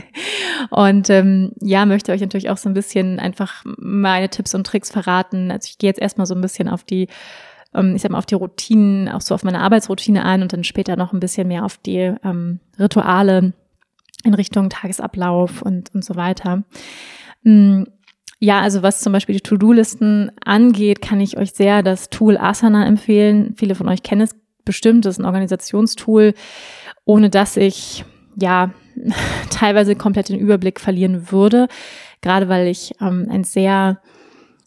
und 0.70 1.08
ähm, 1.08 1.52
ja 1.60 1.86
möchte 1.86 2.10
euch 2.10 2.20
natürlich 2.20 2.50
auch 2.50 2.56
so 2.56 2.68
ein 2.68 2.74
bisschen 2.74 3.20
einfach 3.20 3.62
meine 3.64 4.28
Tipps 4.28 4.56
und 4.56 4.66
Tricks 4.66 4.90
verraten. 4.90 5.52
Also 5.52 5.68
ich 5.70 5.78
gehe 5.78 5.88
jetzt 5.88 6.00
erstmal 6.00 6.26
so 6.26 6.34
ein 6.34 6.40
bisschen 6.40 6.68
auf 6.68 6.82
die 6.82 7.06
ähm, 7.74 7.94
ich 7.94 8.02
sag 8.02 8.10
mal, 8.10 8.18
auf 8.18 8.26
die 8.26 8.34
Routinen, 8.34 9.08
auch 9.08 9.20
so 9.20 9.34
auf 9.34 9.44
meine 9.44 9.60
Arbeitsroutine 9.60 10.24
ein 10.24 10.42
und 10.42 10.52
dann 10.52 10.64
später 10.64 10.96
noch 10.96 11.12
ein 11.12 11.20
bisschen 11.20 11.48
mehr 11.48 11.64
auf 11.64 11.78
die 11.78 12.14
ähm, 12.24 12.60
Rituale 12.78 13.52
in 14.24 14.34
Richtung 14.34 14.70
Tagesablauf 14.70 15.62
und, 15.62 15.94
und 15.94 16.04
so 16.04 16.16
weiter. 16.16 16.62
Mm, 17.42 17.84
ja, 18.38 18.60
also 18.60 18.82
was 18.82 19.00
zum 19.00 19.12
Beispiel 19.12 19.36
die 19.36 19.40
To-Do-Listen 19.40 20.32
angeht, 20.44 21.00
kann 21.00 21.20
ich 21.20 21.38
euch 21.38 21.52
sehr 21.52 21.82
das 21.82 22.10
Tool 22.10 22.36
Asana 22.36 22.86
empfehlen. 22.86 23.54
Viele 23.56 23.74
von 23.74 23.88
euch 23.88 24.02
kennen 24.02 24.22
es 24.22 24.34
bestimmt. 24.64 25.04
Das 25.04 25.14
ist 25.14 25.20
ein 25.20 25.26
Organisationstool, 25.26 26.34
ohne 27.04 27.30
dass 27.30 27.56
ich 27.56 28.04
ja 28.36 28.72
teilweise 29.50 29.94
komplett 29.96 30.28
den 30.28 30.38
Überblick 30.38 30.80
verlieren 30.80 31.30
würde. 31.30 31.68
Gerade 32.20 32.48
weil 32.48 32.66
ich 32.66 32.92
ähm, 33.00 33.28
ein 33.30 33.44
sehr 33.44 34.00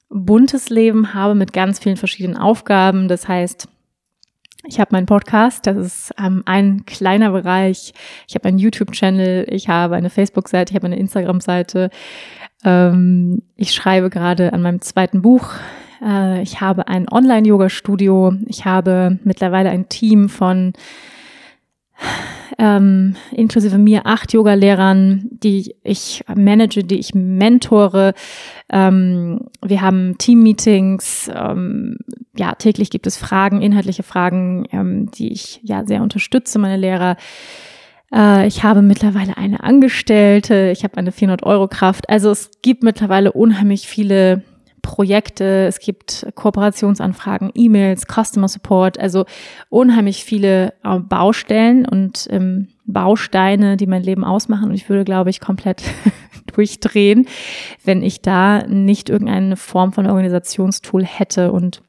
buntes 0.09 0.69
Leben 0.69 1.13
habe 1.13 1.35
mit 1.35 1.53
ganz 1.53 1.79
vielen 1.79 1.97
verschiedenen 1.97 2.38
Aufgaben. 2.38 3.07
Das 3.07 3.27
heißt, 3.27 3.67
ich 4.67 4.79
habe 4.79 4.89
meinen 4.93 5.05
Podcast, 5.05 5.67
das 5.67 5.77
ist 5.77 6.13
ähm, 6.17 6.43
ein 6.45 6.85
kleiner 6.85 7.31
Bereich. 7.31 7.93
Ich 8.27 8.35
habe 8.35 8.47
einen 8.47 8.57
YouTube-Channel, 8.57 9.45
ich 9.50 9.69
habe 9.69 9.95
eine 9.95 10.09
Facebook-Seite, 10.09 10.71
ich 10.71 10.75
habe 10.75 10.88
eine 10.88 10.97
Instagram-Seite. 10.97 11.89
Ähm, 12.63 13.43
ich 13.55 13.74
schreibe 13.74 14.09
gerade 14.09 14.53
an 14.53 14.62
meinem 14.62 14.81
zweiten 14.81 15.21
Buch. 15.21 15.51
Äh, 16.03 16.41
ich 16.41 16.62
habe 16.62 16.88
ein 16.88 17.07
Online-Yoga-Studio. 17.09 18.33
Ich 18.47 18.65
habe 18.65 19.19
mittlerweile 19.24 19.69
ein 19.69 19.88
Team 19.88 20.29
von 20.29 20.74
ähm, 22.57 23.15
inklusive 23.31 23.77
mir 23.77 24.05
acht 24.05 24.33
Yoga-Lehrern, 24.33 25.27
die 25.31 25.75
ich 25.83 26.23
manage, 26.33 26.83
die 26.83 26.99
ich 26.99 27.13
mentore. 27.13 28.13
Ähm, 28.69 29.41
wir 29.63 29.81
haben 29.81 30.17
Team-Meetings. 30.17 31.31
Ähm, 31.33 31.97
ja, 32.35 32.53
täglich 32.53 32.89
gibt 32.89 33.07
es 33.07 33.17
Fragen, 33.17 33.61
inhaltliche 33.61 34.03
Fragen, 34.03 34.65
ähm, 34.71 35.11
die 35.11 35.31
ich 35.31 35.59
ja 35.63 35.85
sehr 35.85 36.01
unterstütze, 36.01 36.59
meine 36.59 36.77
Lehrer. 36.77 37.17
Äh, 38.13 38.47
ich 38.47 38.63
habe 38.63 38.81
mittlerweile 38.81 39.37
eine 39.37 39.63
Angestellte. 39.63 40.71
Ich 40.71 40.83
habe 40.83 40.97
eine 40.97 41.11
400-Euro-Kraft. 41.11 42.09
Also 42.09 42.31
es 42.31 42.51
gibt 42.61 42.83
mittlerweile 42.83 43.31
unheimlich 43.31 43.87
viele 43.87 44.43
Projekte, 44.85 45.65
es 45.65 45.79
gibt 45.79 46.27
Kooperationsanfragen, 46.35 47.49
E-Mails, 47.55 48.05
Customer 48.05 48.47
Support, 48.47 48.99
also 48.99 49.25
unheimlich 49.69 50.23
viele 50.23 50.75
äh, 50.83 50.99
Baustellen 50.99 51.87
und 51.87 52.27
ähm, 52.29 52.67
Bausteine, 52.85 53.77
die 53.77 53.87
mein 53.87 54.03
Leben 54.03 54.23
ausmachen. 54.23 54.69
Und 54.69 54.75
ich 54.75 54.87
würde, 54.87 55.03
glaube 55.03 55.31
ich, 55.31 55.39
komplett 55.39 55.81
durchdrehen, 56.53 57.27
wenn 57.83 58.03
ich 58.03 58.21
da 58.21 58.61
nicht 58.67 59.09
irgendeine 59.09 59.57
Form 59.57 59.91
von 59.91 60.05
Organisationstool 60.05 61.03
hätte. 61.03 61.51
Und 61.51 61.81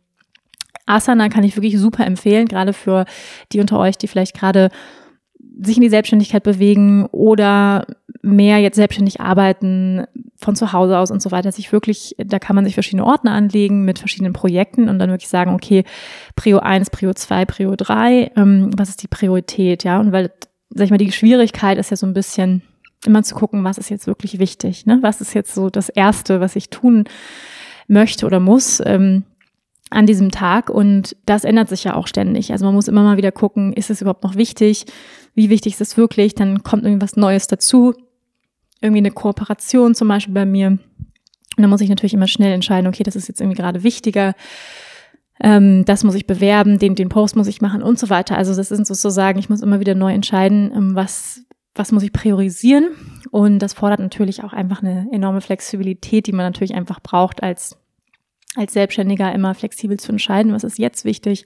Asana 0.86 1.28
kann 1.28 1.44
ich 1.44 1.54
wirklich 1.54 1.78
super 1.78 2.06
empfehlen, 2.06 2.48
gerade 2.48 2.72
für 2.72 3.04
die 3.52 3.60
unter 3.60 3.78
euch, 3.78 3.98
die 3.98 4.08
vielleicht 4.08 4.34
gerade 4.34 4.70
sich 5.60 5.76
in 5.76 5.82
die 5.82 5.90
Selbstständigkeit 5.90 6.42
bewegen 6.42 7.04
oder 7.12 7.86
mehr 8.26 8.58
jetzt 8.58 8.76
selbstständig 8.76 9.20
arbeiten 9.20 10.04
von 10.36 10.56
zu 10.56 10.72
Hause 10.72 10.98
aus 10.98 11.10
und 11.10 11.22
so 11.22 11.30
weiter, 11.30 11.52
sich 11.52 11.72
wirklich, 11.72 12.16
da 12.18 12.38
kann 12.38 12.56
man 12.56 12.64
sich 12.64 12.74
verschiedene 12.74 13.04
Ordner 13.04 13.32
anlegen 13.32 13.84
mit 13.84 13.98
verschiedenen 13.98 14.32
Projekten 14.32 14.88
und 14.88 14.98
dann 14.98 15.10
wirklich 15.10 15.28
sagen, 15.28 15.54
okay, 15.54 15.84
Prio 16.34 16.58
1, 16.58 16.90
Prio 16.90 17.14
2, 17.14 17.44
Prio 17.44 17.76
3, 17.76 18.32
ähm, 18.36 18.70
was 18.76 18.88
ist 18.88 19.02
die 19.02 19.08
Priorität, 19.08 19.84
ja? 19.84 20.00
Und 20.00 20.12
weil, 20.12 20.32
sag 20.70 20.84
ich 20.84 20.90
mal, 20.90 20.98
die 20.98 21.12
Schwierigkeit 21.12 21.78
ist 21.78 21.90
ja 21.90 21.96
so 21.96 22.06
ein 22.06 22.14
bisschen 22.14 22.62
immer 23.06 23.22
zu 23.22 23.34
gucken, 23.36 23.62
was 23.62 23.78
ist 23.78 23.90
jetzt 23.90 24.08
wirklich 24.08 24.40
wichtig, 24.40 24.86
ne? 24.86 24.98
Was 25.02 25.20
ist 25.20 25.32
jetzt 25.32 25.54
so 25.54 25.70
das 25.70 25.88
Erste, 25.88 26.40
was 26.40 26.56
ich 26.56 26.68
tun 26.68 27.04
möchte 27.86 28.26
oder 28.26 28.40
muss, 28.40 28.82
ähm, 28.84 29.22
an 29.90 30.06
diesem 30.06 30.32
Tag 30.32 30.68
und 30.68 31.16
das 31.26 31.44
ändert 31.44 31.68
sich 31.68 31.84
ja 31.84 31.94
auch 31.94 32.08
ständig. 32.08 32.50
Also 32.50 32.64
man 32.64 32.74
muss 32.74 32.88
immer 32.88 33.04
mal 33.04 33.18
wieder 33.18 33.30
gucken, 33.30 33.72
ist 33.72 33.88
es 33.88 34.00
überhaupt 34.00 34.24
noch 34.24 34.34
wichtig? 34.34 34.86
wie 35.36 35.50
wichtig 35.50 35.74
ist 35.74 35.82
es 35.82 35.96
wirklich, 35.96 36.34
dann 36.34 36.64
kommt 36.64 36.84
irgendwas 36.84 37.14
Neues 37.14 37.46
dazu, 37.46 37.94
irgendwie 38.80 38.98
eine 38.98 39.10
Kooperation 39.10 39.94
zum 39.94 40.08
Beispiel 40.08 40.34
bei 40.34 40.46
mir. 40.46 40.68
Und 40.68 41.62
dann 41.62 41.70
muss 41.70 41.80
ich 41.80 41.88
natürlich 41.88 42.14
immer 42.14 42.28
schnell 42.28 42.52
entscheiden, 42.52 42.86
okay, 42.86 43.02
das 43.02 43.16
ist 43.16 43.28
jetzt 43.28 43.40
irgendwie 43.40 43.56
gerade 43.56 43.82
wichtiger, 43.82 44.34
ähm, 45.40 45.84
das 45.84 46.04
muss 46.04 46.14
ich 46.14 46.26
bewerben, 46.26 46.78
den, 46.78 46.94
den 46.94 47.08
Post 47.08 47.36
muss 47.36 47.46
ich 47.46 47.60
machen 47.60 47.82
und 47.82 47.98
so 47.98 48.10
weiter. 48.10 48.36
Also 48.36 48.54
das 48.54 48.68
sind 48.68 48.86
sozusagen, 48.86 49.38
ich 49.38 49.48
muss 49.48 49.62
immer 49.62 49.80
wieder 49.80 49.94
neu 49.94 50.12
entscheiden, 50.12 50.72
ähm, 50.74 50.94
was, 50.94 51.42
was 51.74 51.92
muss 51.92 52.02
ich 52.02 52.12
priorisieren. 52.12 52.88
Und 53.30 53.58
das 53.58 53.74
fordert 53.74 54.00
natürlich 54.00 54.44
auch 54.44 54.52
einfach 54.52 54.82
eine 54.82 55.08
enorme 55.12 55.40
Flexibilität, 55.40 56.26
die 56.26 56.32
man 56.32 56.46
natürlich 56.46 56.74
einfach 56.74 57.00
braucht 57.00 57.42
als, 57.42 57.76
als 58.54 58.72
Selbstständiger 58.72 59.32
immer 59.32 59.54
flexibel 59.54 59.98
zu 59.98 60.12
entscheiden, 60.12 60.52
was 60.52 60.64
ist 60.64 60.78
jetzt 60.78 61.04
wichtig 61.04 61.44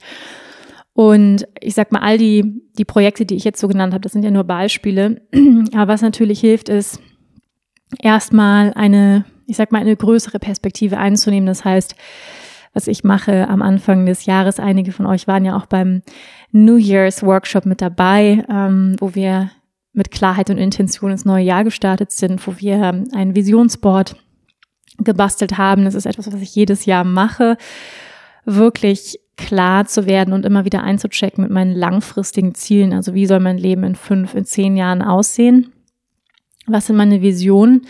und 0.93 1.47
ich 1.59 1.73
sag 1.73 1.91
mal, 1.91 2.01
all 2.01 2.17
die, 2.17 2.61
die 2.77 2.85
Projekte, 2.85 3.25
die 3.25 3.35
ich 3.35 3.43
jetzt 3.43 3.59
so 3.59 3.67
genannt 3.67 3.93
habe, 3.93 4.01
das 4.01 4.11
sind 4.11 4.23
ja 4.23 4.31
nur 4.31 4.43
Beispiele. 4.43 5.21
Aber 5.73 5.93
was 5.93 6.01
natürlich 6.01 6.39
hilft, 6.39 6.69
ist 6.69 6.99
erstmal 7.99 8.73
eine, 8.73 9.25
ich 9.47 9.57
sag 9.57 9.71
mal, 9.71 9.79
eine 9.79 9.95
größere 9.95 10.39
Perspektive 10.39 10.97
einzunehmen. 10.97 11.47
Das 11.47 11.65
heißt, 11.65 11.95
was 12.73 12.87
ich 12.87 13.03
mache 13.03 13.47
am 13.49 13.61
Anfang 13.61 14.05
des 14.05 14.25
Jahres, 14.25 14.59
einige 14.59 14.91
von 14.91 15.05
euch 15.05 15.27
waren 15.27 15.43
ja 15.43 15.57
auch 15.57 15.65
beim 15.65 16.01
New 16.51 16.77
Year's 16.77 17.23
Workshop 17.23 17.65
mit 17.65 17.81
dabei, 17.81 18.45
ähm, 18.49 18.95
wo 18.99 19.13
wir 19.13 19.51
mit 19.93 20.11
Klarheit 20.11 20.49
und 20.49 20.57
Intention 20.57 21.11
ins 21.11 21.25
neue 21.25 21.43
Jahr 21.43 21.65
gestartet 21.65 22.11
sind, 22.11 22.45
wo 22.47 22.55
wir 22.57 23.03
ein 23.13 23.35
Visionsboard 23.35 24.15
gebastelt 24.99 25.57
haben. 25.57 25.83
Das 25.83 25.95
ist 25.95 26.05
etwas, 26.05 26.31
was 26.31 26.41
ich 26.41 26.55
jedes 26.55 26.85
Jahr 26.85 27.03
mache 27.03 27.57
wirklich 28.45 29.19
klar 29.37 29.85
zu 29.85 30.05
werden 30.05 30.33
und 30.33 30.45
immer 30.45 30.65
wieder 30.65 30.83
einzuchecken 30.83 31.43
mit 31.43 31.51
meinen 31.51 31.73
langfristigen 31.73 32.53
Zielen. 32.55 32.93
Also 32.93 33.13
wie 33.13 33.25
soll 33.25 33.39
mein 33.39 33.57
Leben 33.57 33.83
in 33.83 33.95
fünf, 33.95 34.35
in 34.35 34.45
zehn 34.45 34.77
Jahren 34.77 35.01
aussehen? 35.01 35.71
Was 36.67 36.87
sind 36.87 36.95
meine 36.95 37.21
Visionen? 37.21 37.87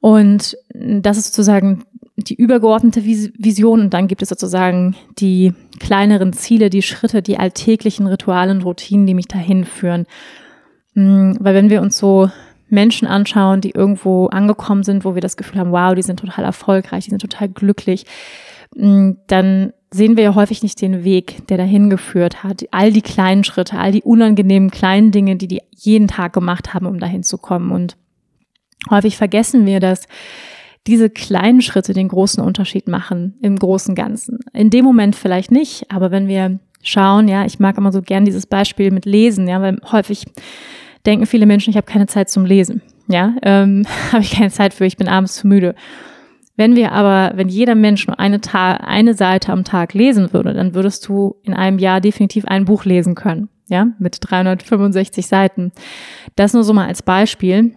Und 0.00 0.56
das 0.74 1.18
ist 1.18 1.26
sozusagen 1.26 1.84
die 2.16 2.34
übergeordnete 2.34 3.04
Vision 3.04 3.80
und 3.80 3.94
dann 3.94 4.08
gibt 4.08 4.22
es 4.22 4.28
sozusagen 4.28 4.96
die 5.18 5.54
kleineren 5.78 6.32
Ziele, 6.32 6.68
die 6.68 6.82
Schritte, 6.82 7.22
die 7.22 7.38
alltäglichen 7.38 8.06
Ritualen, 8.06 8.62
Routinen, 8.62 9.06
die 9.06 9.14
mich 9.14 9.28
dahin 9.28 9.64
führen. 9.64 10.06
Hm, 10.94 11.36
weil 11.40 11.54
wenn 11.54 11.70
wir 11.70 11.80
uns 11.80 11.96
so 11.96 12.28
Menschen 12.68 13.06
anschauen, 13.06 13.60
die 13.60 13.70
irgendwo 13.70 14.26
angekommen 14.26 14.82
sind, 14.82 15.04
wo 15.04 15.14
wir 15.14 15.22
das 15.22 15.36
Gefühl 15.36 15.60
haben, 15.60 15.70
wow, 15.70 15.94
die 15.94 16.02
sind 16.02 16.18
total 16.18 16.44
erfolgreich, 16.44 17.04
die 17.04 17.10
sind 17.10 17.22
total 17.22 17.48
glücklich, 17.48 18.04
hm, 18.76 19.18
dann 19.28 19.72
sehen 19.90 20.16
wir 20.16 20.24
ja 20.24 20.34
häufig 20.34 20.62
nicht 20.62 20.80
den 20.80 21.04
Weg, 21.04 21.46
der 21.48 21.56
dahin 21.56 21.90
geführt 21.90 22.44
hat. 22.44 22.64
All 22.70 22.92
die 22.92 23.02
kleinen 23.02 23.44
Schritte, 23.44 23.78
all 23.78 23.92
die 23.92 24.02
unangenehmen 24.02 24.70
kleinen 24.70 25.10
Dinge, 25.10 25.36
die 25.36 25.48
die 25.48 25.62
jeden 25.74 26.08
Tag 26.08 26.32
gemacht 26.32 26.74
haben, 26.74 26.86
um 26.86 26.98
dahin 26.98 27.22
zu 27.22 27.38
kommen. 27.38 27.70
Und 27.70 27.96
häufig 28.90 29.16
vergessen 29.16 29.64
wir, 29.66 29.80
dass 29.80 30.06
diese 30.86 31.10
kleinen 31.10 31.62
Schritte 31.62 31.92
den 31.92 32.08
großen 32.08 32.42
Unterschied 32.42 32.88
machen 32.88 33.34
im 33.42 33.56
großen 33.56 33.94
Ganzen. 33.94 34.38
In 34.52 34.70
dem 34.70 34.84
Moment 34.84 35.16
vielleicht 35.16 35.50
nicht, 35.50 35.90
aber 35.90 36.10
wenn 36.10 36.28
wir 36.28 36.58
schauen, 36.82 37.28
ja, 37.28 37.44
ich 37.44 37.58
mag 37.58 37.76
immer 37.76 37.92
so 37.92 38.02
gern 38.02 38.24
dieses 38.24 38.46
Beispiel 38.46 38.90
mit 38.90 39.04
Lesen, 39.04 39.48
ja, 39.48 39.60
weil 39.60 39.78
häufig 39.90 40.24
denken 41.04 41.26
viele 41.26 41.46
Menschen, 41.46 41.70
ich 41.70 41.76
habe 41.76 41.90
keine 41.90 42.06
Zeit 42.06 42.30
zum 42.30 42.44
Lesen, 42.44 42.82
ja, 43.08 43.34
ähm, 43.42 43.84
habe 44.12 44.22
ich 44.22 44.32
keine 44.32 44.50
Zeit 44.50 44.74
für, 44.74 44.86
ich 44.86 44.96
bin 44.96 45.08
abends 45.08 45.36
zu 45.36 45.46
müde. 45.46 45.74
Wenn 46.58 46.76
wir 46.76 46.92
aber, 46.92 47.36
wenn 47.36 47.48
jeder 47.48 47.74
Mensch 47.74 48.06
nur 48.06 48.20
eine, 48.20 48.42
Ta 48.42 48.72
eine 48.74 49.14
Seite 49.14 49.52
am 49.52 49.64
Tag 49.64 49.94
lesen 49.94 50.34
würde, 50.34 50.52
dann 50.52 50.74
würdest 50.74 51.08
du 51.08 51.36
in 51.42 51.54
einem 51.54 51.78
Jahr 51.78 52.02
definitiv 52.02 52.44
ein 52.44 52.66
Buch 52.66 52.84
lesen 52.84 53.14
können, 53.14 53.48
ja, 53.68 53.86
mit 53.98 54.18
365 54.20 55.26
Seiten. 55.26 55.72
Das 56.36 56.52
nur 56.52 56.64
so 56.64 56.74
mal 56.74 56.86
als 56.86 57.02
Beispiel 57.02 57.74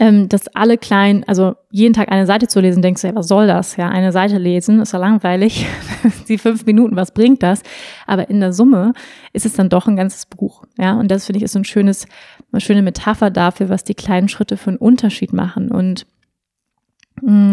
ähm, 0.00 0.30
dass 0.30 0.48
alle 0.48 0.78
kleinen, 0.78 1.24
also 1.24 1.56
jeden 1.70 1.92
Tag 1.92 2.10
eine 2.10 2.24
Seite 2.24 2.48
zu 2.48 2.58
lesen, 2.60 2.80
denkst 2.80 3.02
du, 3.02 3.08
ja, 3.08 3.14
was 3.14 3.28
soll 3.28 3.46
das? 3.46 3.76
Ja, 3.76 3.90
eine 3.90 4.12
Seite 4.12 4.38
lesen, 4.38 4.80
ist 4.80 4.94
ja 4.94 4.98
langweilig. 4.98 5.66
Die 6.28 6.38
fünf 6.38 6.64
Minuten, 6.64 6.96
was 6.96 7.12
bringt 7.12 7.42
das? 7.42 7.62
Aber 8.06 8.30
in 8.30 8.40
der 8.40 8.54
Summe 8.54 8.94
ist 9.34 9.44
es 9.44 9.52
dann 9.52 9.68
doch 9.68 9.86
ein 9.86 9.96
ganzes 9.96 10.24
Buch. 10.24 10.64
Ja, 10.78 10.94
und 10.94 11.10
das 11.10 11.26
finde 11.26 11.36
ich 11.36 11.44
ist 11.44 11.52
so 11.52 11.58
ein 11.58 11.66
schönes, 11.66 12.06
eine 12.50 12.62
schöne 12.62 12.80
Metapher 12.80 13.28
dafür, 13.28 13.68
was 13.68 13.84
die 13.84 13.94
kleinen 13.94 14.28
Schritte 14.28 14.56
für 14.56 14.70
einen 14.70 14.78
Unterschied 14.78 15.34
machen. 15.34 15.70
Und 15.70 16.06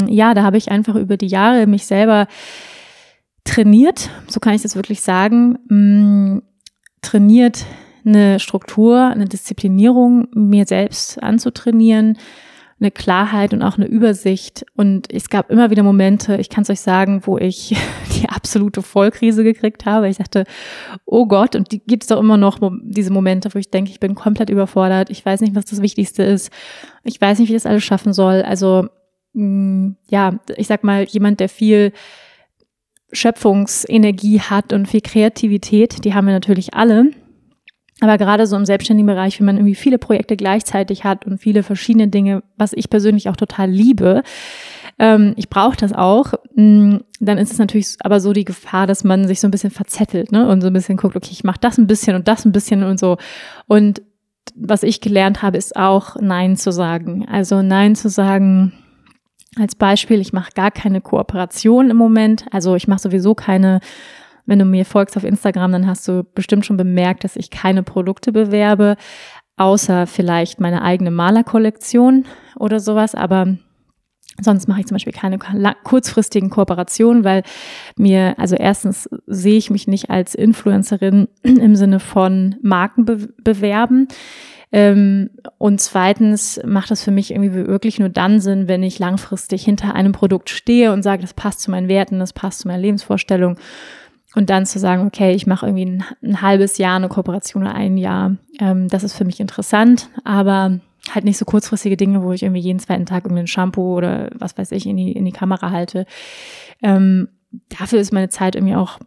ja, 0.08 0.34
da 0.34 0.44
habe 0.44 0.58
ich 0.58 0.72
einfach 0.72 0.96
über 0.96 1.18
die 1.18 1.28
Jahre 1.28 1.68
mich 1.68 1.86
selber 1.86 2.28
trainiert, 3.44 4.10
so 4.28 4.40
kann 4.40 4.54
ich 4.54 4.62
das 4.62 4.76
wirklich 4.76 5.02
sagen, 5.02 5.58
mm, 5.70 6.42
trainiert, 7.02 7.66
eine 8.06 8.40
Struktur, 8.40 9.06
eine 9.06 9.26
Disziplinierung 9.26 10.28
mir 10.34 10.66
selbst 10.66 11.22
anzutrainieren, 11.22 12.18
eine 12.80 12.92
Klarheit 12.92 13.54
und 13.54 13.64
auch 13.64 13.78
eine 13.78 13.88
Übersicht. 13.88 14.66
Und 14.76 15.12
es 15.12 15.30
gab 15.30 15.50
immer 15.50 15.72
wieder 15.72 15.84
Momente, 15.84 16.38
ich 16.38 16.50
kann 16.50 16.62
es 16.62 16.70
euch 16.70 16.80
sagen, 16.80 17.22
wo 17.26 17.38
ich 17.38 17.76
die 18.22 18.30
absolute 18.30 18.82
Vollkrise 18.82 19.44
gekriegt 19.44 19.86
habe. 19.86 20.08
Ich 20.10 20.18
dachte, 20.18 20.46
oh 21.06 21.26
Gott, 21.26 21.56
und 21.56 21.72
die 21.72 21.80
gibt 21.80 22.04
es 22.04 22.08
doch 22.08 22.20
immer 22.20 22.38
noch 22.38 22.60
diese 22.84 23.12
Momente, 23.12 23.54
wo 23.54 23.60
ich 23.60 23.72
denke, 23.72 23.92
ich 23.92 24.00
bin 24.00 24.16
komplett 24.16 24.50
überfordert. 24.50 25.10
Ich 25.10 25.26
weiß 25.26 25.42
nicht, 25.42 25.56
was 25.56 25.66
das 25.66 25.82
Wichtigste 25.82 26.24
ist. 26.24 26.52
Ich 27.04 27.20
weiß 27.20 27.40
nicht, 27.40 27.50
wie 27.50 27.56
ich 27.56 27.64
das 27.64 27.70
alles 27.70 27.84
schaffen 27.84 28.14
soll. 28.14 28.44
Also 28.44 28.90
mh, 29.38 29.96
ja, 30.10 30.40
ich 30.58 30.68
sag 30.68 30.84
mal, 30.84 31.04
jemand, 31.04 31.40
der 31.40 31.50
viel 31.50 31.94
Schöpfungsenergie 33.14 34.42
hat 34.42 34.74
und 34.74 34.88
viel 34.88 35.02
Kreativität, 35.02 36.04
die 36.04 36.14
haben 36.14 36.26
wir 36.26 36.34
natürlich 36.34 36.74
alle. 36.74 37.12
Aber 38.00 38.18
gerade 38.18 38.46
so 38.46 38.56
im 38.56 38.66
selbstständigen 38.66 39.08
Bereich, 39.08 39.40
wenn 39.40 39.48
man 39.48 39.58
irgendwie 39.58 39.74
viele 39.76 39.98
Projekte 39.98 40.38
gleichzeitig 40.38 41.04
hat 41.04 41.26
und 41.26 41.40
viele 41.40 41.64
verschiedene 41.64 42.10
Dinge, 42.10 42.44
was 42.56 42.74
ich 42.74 42.90
persönlich 42.90 43.30
auch 43.30 43.36
total 43.36 43.72
liebe, 43.72 44.22
ähm, 45.00 45.34
ich 45.36 45.50
brauche 45.50 45.78
das 45.78 45.94
auch, 45.94 46.34
dann 46.56 47.04
ist 47.20 47.52
es 47.52 47.58
natürlich 47.58 47.96
aber 48.02 48.20
so 48.20 48.34
die 48.34 48.46
Gefahr, 48.46 48.86
dass 48.86 49.04
man 49.04 49.28
sich 49.28 49.40
so 49.40 49.48
ein 49.48 49.52
bisschen 49.52 49.72
verzettelt 49.72 50.32
ne? 50.32 50.48
und 50.48 50.62
so 50.62 50.68
ein 50.68 50.74
bisschen 50.74 50.98
guckt, 50.98 51.16
okay, 51.16 51.32
ich 51.32 51.44
mache 51.44 51.60
das 51.60 51.80
ein 51.80 51.88
bisschen 51.88 52.16
und 52.16 52.28
das 52.28 52.46
ein 52.46 52.52
bisschen 52.52 52.84
und 52.84 53.00
so. 53.00 53.18
Und 53.68 54.02
was 54.56 54.84
ich 54.84 55.02
gelernt 55.02 55.42
habe, 55.42 55.58
ist 55.58 55.76
auch 55.76 56.18
Nein 56.20 56.56
zu 56.56 56.72
sagen. 56.72 57.28
Also 57.28 57.64
Nein 57.64 57.96
zu 57.96 58.10
sagen, 58.10 58.74
als 59.56 59.76
Beispiel, 59.76 60.20
ich 60.20 60.34
mache 60.34 60.52
gar 60.54 60.72
keine 60.72 61.02
Kooperation 61.02 61.90
im 61.90 61.98
Moment. 61.98 62.46
Also 62.52 62.76
ich 62.76 62.88
mache 62.88 63.00
sowieso 63.00 63.34
keine 63.36 63.80
wenn 64.48 64.60
du 64.60 64.66
mir 64.66 64.86
folgst 64.86 65.16
auf 65.18 65.24
Instagram, 65.24 65.74
dann 65.74 65.88
hast 65.88 66.08
du 66.08 66.24
bestimmt 66.24 66.66
schon 66.66 66.78
bemerkt, 66.78 67.24
dass 67.24 67.36
ich 67.36 67.52
keine 67.52 67.84
Produkte 67.84 68.32
bewerbe, 68.32 68.96
außer 69.58 70.08
vielleicht 70.08 70.60
meine 70.60 70.82
eigene 70.82 71.12
Malerkollektion 71.12 72.26
oder 72.58 72.80
sowas. 72.80 73.14
Aber 73.14 73.58
Sonst 74.40 74.68
mache 74.68 74.82
ich 74.82 74.86
zum 74.86 74.94
Beispiel 74.94 75.14
keine 75.14 75.40
kurzfristigen 75.84 76.52
Kooperationen, 76.52 77.24
weil 77.24 77.42
mir, 77.98 78.38
also 78.38 78.56
erstens 78.56 79.10
sehe 79.26 79.58
ich 79.58 79.72
mich 79.72 79.88
nicht 79.88 80.12
als 80.12 80.36
Influencerin 80.36 81.28
im 81.42 81.76
Sinne 81.76 82.00
von 82.00 82.56
Marken 82.62 83.06
bewerben. 83.44 84.08
Ähm, 84.72 85.30
und 85.58 85.80
zweitens 85.80 86.60
macht 86.66 86.92
das 86.92 87.04
für 87.04 87.12
mich 87.12 87.32
irgendwie 87.32 87.54
wirklich 87.54 88.00
nur 88.00 88.10
dann 88.10 88.42
Sinn, 88.42 88.68
wenn 88.68 88.84
ich 88.84 89.00
langfristig 89.00 89.64
hinter 89.64 89.96
einem 89.96 90.12
Produkt 90.12 90.50
stehe 90.50 90.92
und 90.92 91.04
sage, 91.04 91.22
das 91.22 91.34
passt 91.34 91.62
zu 91.62 91.72
meinen 91.72 91.88
Werten, 91.88 92.20
das 92.20 92.34
passt 92.34 92.60
zu 92.60 92.68
meiner 92.68 92.82
Lebensvorstellung 92.82 93.58
und 94.36 94.50
dann 94.50 94.66
zu 94.66 94.78
sagen, 94.78 95.08
okay, 95.08 95.34
ich 95.34 95.48
mache 95.48 95.68
irgendwie 95.68 95.86
ein, 95.86 96.04
ein, 96.22 96.42
halbes 96.42 96.78
Jahr 96.78 96.98
eine 96.98 97.08
Kooperation 97.08 97.64
oder 97.64 97.76
ein 97.76 97.98
Jahr, 97.98 98.36
ähm, 98.60 98.90
das 98.90 99.04
ist 99.04 99.14
für 99.14 99.26
mich 99.26 99.40
interessant, 99.40 100.10
aber 100.26 100.80
halt 101.14 101.24
nicht 101.24 101.38
so 101.38 101.46
kurzfristige 101.46 101.96
Dinge, 101.96 102.22
wo 102.22 102.34
ich 102.34 102.44
irgendwie 102.44 102.62
jeden 102.62 102.80
zweiten 102.80 103.06
Tag 103.06 103.24
irgendwie 103.24 103.44
ein 103.44 103.48
Shampoo 103.48 103.96
oder 103.96 104.30
was 104.36 104.58
weiß 104.58 104.74
ich 104.74 104.86
in 104.86 104.98
die, 104.98 105.14
in 105.14 105.24
die 105.24 105.32
Kamera 105.32 105.72
halte. 105.72 106.06
Ähm, 106.84 107.30
dafür 107.70 108.00
ist 108.00 108.12
meine 108.12 108.30
Zeit 108.30 108.56
irgendwie 108.56 108.76
auch 108.76 109.00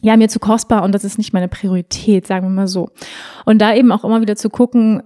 ja, 0.00 0.16
mir 0.16 0.28
zu 0.28 0.38
kostbar 0.38 0.82
und 0.82 0.92
das 0.92 1.04
ist 1.04 1.18
nicht 1.18 1.32
meine 1.32 1.48
Priorität, 1.48 2.26
sagen 2.26 2.46
wir 2.46 2.50
mal 2.50 2.68
so. 2.68 2.90
Und 3.44 3.58
da 3.58 3.74
eben 3.74 3.92
auch 3.92 4.04
immer 4.04 4.20
wieder 4.20 4.36
zu 4.36 4.50
gucken, 4.50 5.02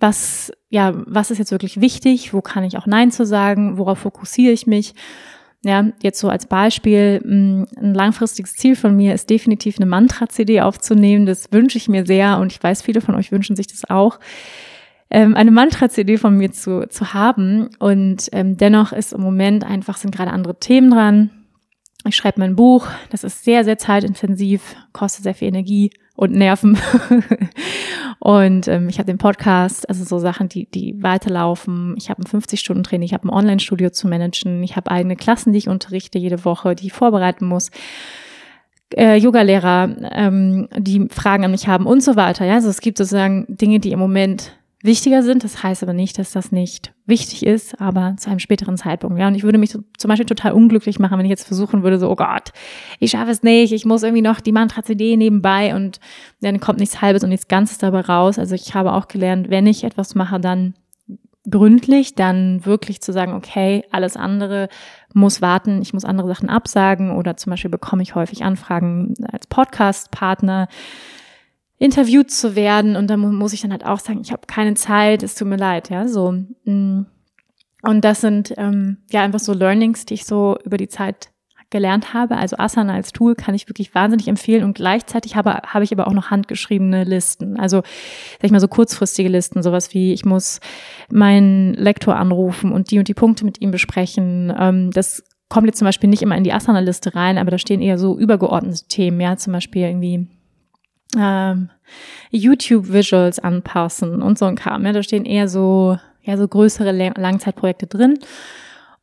was, 0.00 0.52
ja, 0.70 0.92
was 1.06 1.30
ist 1.30 1.38
jetzt 1.38 1.52
wirklich 1.52 1.80
wichtig, 1.80 2.34
wo 2.34 2.40
kann 2.40 2.64
ich 2.64 2.76
auch 2.76 2.86
Nein 2.86 3.10
zu 3.10 3.24
sagen, 3.24 3.78
worauf 3.78 3.98
fokussiere 3.98 4.52
ich 4.52 4.66
mich 4.66 4.94
ja, 5.64 5.86
jetzt 6.02 6.20
so 6.20 6.28
als 6.28 6.46
Beispiel, 6.46 7.20
mm, 7.24 7.64
ein 7.80 7.94
langfristiges 7.94 8.54
Ziel 8.54 8.76
von 8.76 8.94
mir 8.94 9.14
ist 9.14 9.30
definitiv 9.30 9.78
eine 9.78 9.86
Mantra-CD 9.86 10.60
aufzunehmen. 10.60 11.26
Das 11.26 11.52
wünsche 11.52 11.78
ich 11.78 11.88
mir 11.88 12.06
sehr 12.06 12.38
und 12.38 12.52
ich 12.52 12.62
weiß, 12.62 12.82
viele 12.82 13.00
von 13.00 13.14
euch 13.14 13.32
wünschen 13.32 13.56
sich 13.56 13.66
das 13.66 13.88
auch, 13.88 14.20
ähm, 15.10 15.34
eine 15.34 15.50
Mantra-CD 15.50 16.18
von 16.18 16.36
mir 16.36 16.52
zu, 16.52 16.86
zu 16.88 17.14
haben. 17.14 17.70
Und 17.78 18.28
ähm, 18.32 18.56
dennoch 18.56 18.92
ist 18.92 19.14
im 19.14 19.22
Moment 19.22 19.64
einfach, 19.64 19.96
sind 19.96 20.14
gerade 20.14 20.32
andere 20.32 20.58
Themen 20.60 20.90
dran. 20.90 21.30
Ich 22.06 22.16
schreibe 22.16 22.40
mein 22.40 22.54
Buch, 22.54 22.86
das 23.10 23.24
ist 23.24 23.44
sehr, 23.44 23.64
sehr 23.64 23.78
zeitintensiv, 23.78 24.76
kostet 24.92 25.24
sehr 25.24 25.34
viel 25.34 25.48
Energie 25.48 25.90
und 26.14 26.32
Nerven. 26.32 26.76
und 28.18 28.68
ähm, 28.68 28.90
ich 28.90 28.98
habe 28.98 29.06
den 29.06 29.16
Podcast, 29.16 29.88
also 29.88 30.04
so 30.04 30.18
Sachen, 30.18 30.50
die, 30.50 30.66
die 30.66 31.02
weiterlaufen. 31.02 31.94
Ich 31.96 32.10
habe 32.10 32.22
ein 32.22 32.26
50-Stunden-Training, 32.26 33.06
ich 33.06 33.14
habe 33.14 33.26
ein 33.26 33.30
Online-Studio 33.30 33.88
zu 33.88 34.06
managen, 34.06 34.62
ich 34.62 34.76
habe 34.76 34.90
eigene 34.90 35.16
Klassen, 35.16 35.52
die 35.52 35.58
ich 35.58 35.68
unterrichte 35.68 36.18
jede 36.18 36.44
Woche, 36.44 36.74
die 36.74 36.86
ich 36.86 36.92
vorbereiten 36.92 37.46
muss. 37.46 37.70
Äh, 38.94 39.16
Yoga-Lehrer, 39.16 39.96
ähm, 40.12 40.68
die 40.76 41.08
Fragen 41.10 41.44
an 41.46 41.52
mich 41.52 41.68
haben 41.68 41.86
und 41.86 42.02
so 42.02 42.16
weiter. 42.16 42.44
Ja, 42.44 42.56
also 42.56 42.68
es 42.68 42.82
gibt 42.82 42.98
sozusagen 42.98 43.46
Dinge, 43.48 43.80
die 43.80 43.92
im 43.92 43.98
Moment 43.98 44.52
wichtiger 44.84 45.22
sind. 45.22 45.42
Das 45.44 45.62
heißt 45.62 45.82
aber 45.82 45.92
nicht, 45.92 46.18
dass 46.18 46.32
das 46.32 46.52
nicht 46.52 46.92
wichtig 47.06 47.44
ist, 47.44 47.80
aber 47.80 48.14
zu 48.18 48.30
einem 48.30 48.38
späteren 48.38 48.76
Zeitpunkt. 48.76 49.18
Ja, 49.18 49.28
und 49.28 49.34
ich 49.34 49.42
würde 49.42 49.58
mich 49.58 49.70
zum 49.70 50.08
Beispiel 50.08 50.26
total 50.26 50.52
unglücklich 50.52 50.98
machen, 50.98 51.18
wenn 51.18 51.26
ich 51.26 51.30
jetzt 51.30 51.46
versuchen 51.46 51.82
würde, 51.82 51.98
so, 51.98 52.10
oh 52.10 52.16
Gott, 52.16 52.52
ich 53.00 53.12
schaffe 53.12 53.30
es 53.30 53.42
nicht, 53.42 53.72
ich 53.72 53.84
muss 53.84 54.02
irgendwie 54.02 54.22
noch 54.22 54.40
die 54.40 54.52
Mantra-CD 54.52 55.16
nebenbei 55.16 55.74
und 55.74 56.00
dann 56.40 56.60
kommt 56.60 56.78
nichts 56.78 57.00
Halbes 57.00 57.24
und 57.24 57.30
nichts 57.30 57.48
Ganzes 57.48 57.78
dabei 57.78 58.00
raus. 58.00 58.38
Also 58.38 58.54
ich 58.54 58.74
habe 58.74 58.92
auch 58.92 59.08
gelernt, 59.08 59.50
wenn 59.50 59.66
ich 59.66 59.84
etwas 59.84 60.14
mache, 60.14 60.38
dann 60.38 60.74
gründlich, 61.50 62.14
dann 62.14 62.64
wirklich 62.64 63.02
zu 63.02 63.12
sagen, 63.12 63.34
okay, 63.34 63.84
alles 63.90 64.16
andere 64.16 64.68
muss 65.12 65.42
warten, 65.42 65.82
ich 65.82 65.92
muss 65.92 66.04
andere 66.04 66.28
Sachen 66.28 66.48
absagen 66.48 67.10
oder 67.10 67.36
zum 67.36 67.50
Beispiel 67.50 67.70
bekomme 67.70 68.02
ich 68.02 68.14
häufig 68.14 68.44
Anfragen 68.44 69.14
als 69.30 69.46
Podcast-Partner 69.46 70.68
interviewt 71.84 72.30
zu 72.30 72.56
werden 72.56 72.96
und 72.96 73.08
da 73.08 73.18
muss 73.18 73.52
ich 73.52 73.60
dann 73.60 73.70
halt 73.70 73.84
auch 73.84 73.98
sagen, 73.98 74.22
ich 74.22 74.32
habe 74.32 74.46
keine 74.46 74.72
Zeit, 74.72 75.22
es 75.22 75.34
tut 75.34 75.48
mir 75.48 75.58
leid, 75.58 75.90
ja, 75.90 76.08
so. 76.08 76.32
Mm. 76.64 77.02
Und 77.82 78.04
das 78.06 78.22
sind 78.22 78.54
ähm, 78.56 78.96
ja 79.10 79.22
einfach 79.22 79.38
so 79.38 79.52
Learnings, 79.52 80.06
die 80.06 80.14
ich 80.14 80.24
so 80.24 80.56
über 80.64 80.78
die 80.78 80.88
Zeit 80.88 81.28
gelernt 81.68 82.14
habe. 82.14 82.38
Also 82.38 82.56
Asana 82.56 82.94
als 82.94 83.12
Tool 83.12 83.34
kann 83.34 83.54
ich 83.54 83.68
wirklich 83.68 83.94
wahnsinnig 83.94 84.28
empfehlen 84.28 84.64
und 84.64 84.74
gleichzeitig 84.74 85.36
habe, 85.36 85.52
habe 85.66 85.84
ich 85.84 85.92
aber 85.92 86.06
auch 86.06 86.14
noch 86.14 86.30
handgeschriebene 86.30 87.04
Listen. 87.04 87.60
Also 87.60 87.82
sag 87.82 88.44
ich 88.44 88.50
mal 88.50 88.60
so 88.60 88.68
kurzfristige 88.68 89.28
Listen, 89.28 89.62
sowas 89.62 89.92
wie 89.92 90.14
ich 90.14 90.24
muss 90.24 90.60
meinen 91.10 91.74
Lektor 91.74 92.16
anrufen 92.16 92.72
und 92.72 92.90
die 92.90 92.98
und 92.98 93.08
die 93.08 93.14
Punkte 93.14 93.44
mit 93.44 93.60
ihm 93.60 93.72
besprechen. 93.72 94.54
Ähm, 94.58 94.90
das 94.90 95.22
kommt 95.50 95.66
jetzt 95.66 95.78
zum 95.78 95.86
Beispiel 95.86 96.08
nicht 96.08 96.22
immer 96.22 96.38
in 96.38 96.44
die 96.44 96.54
Asana-Liste 96.54 97.14
rein, 97.14 97.36
aber 97.36 97.50
da 97.50 97.58
stehen 97.58 97.82
eher 97.82 97.98
so 97.98 98.18
übergeordnete 98.18 98.86
Themen, 98.88 99.20
ja, 99.20 99.36
zum 99.36 99.52
Beispiel 99.52 99.82
irgendwie 99.82 100.28
ähm, 101.18 101.70
YouTube-Visuals 102.30 103.38
anpassen 103.38 104.22
und 104.22 104.38
so 104.38 104.44
ein 104.46 104.56
Kram. 104.56 104.84
Ja, 104.84 104.92
da 104.92 105.02
stehen 105.02 105.24
eher 105.24 105.48
so, 105.48 105.98
ja, 106.22 106.36
so 106.36 106.46
größere 106.48 106.92
Langzeitprojekte 106.92 107.86
drin. 107.86 108.18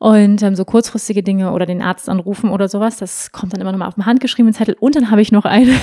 Und 0.02 0.42
ähm, 0.42 0.56
so 0.56 0.66
kurzfristige 0.66 1.22
Dinge 1.22 1.52
oder 1.52 1.68
den 1.68 1.84
Arzt 1.84 2.10
anrufen 2.10 2.50
oder 2.50 2.68
sowas, 2.68 2.98
das 2.98 3.32
kommt 3.32 3.54
dann 3.54 3.62
immer 3.62 3.72
nochmal 3.72 3.88
auf 3.88 3.94
dem 3.94 4.08
handgeschriebenen 4.08 4.56
Zettel. 4.56 4.76
Und 4.80 4.96
dann 4.96 5.12
habe 5.12 5.22
ich 5.22 5.32
noch 5.32 5.46
eine, 5.46 5.76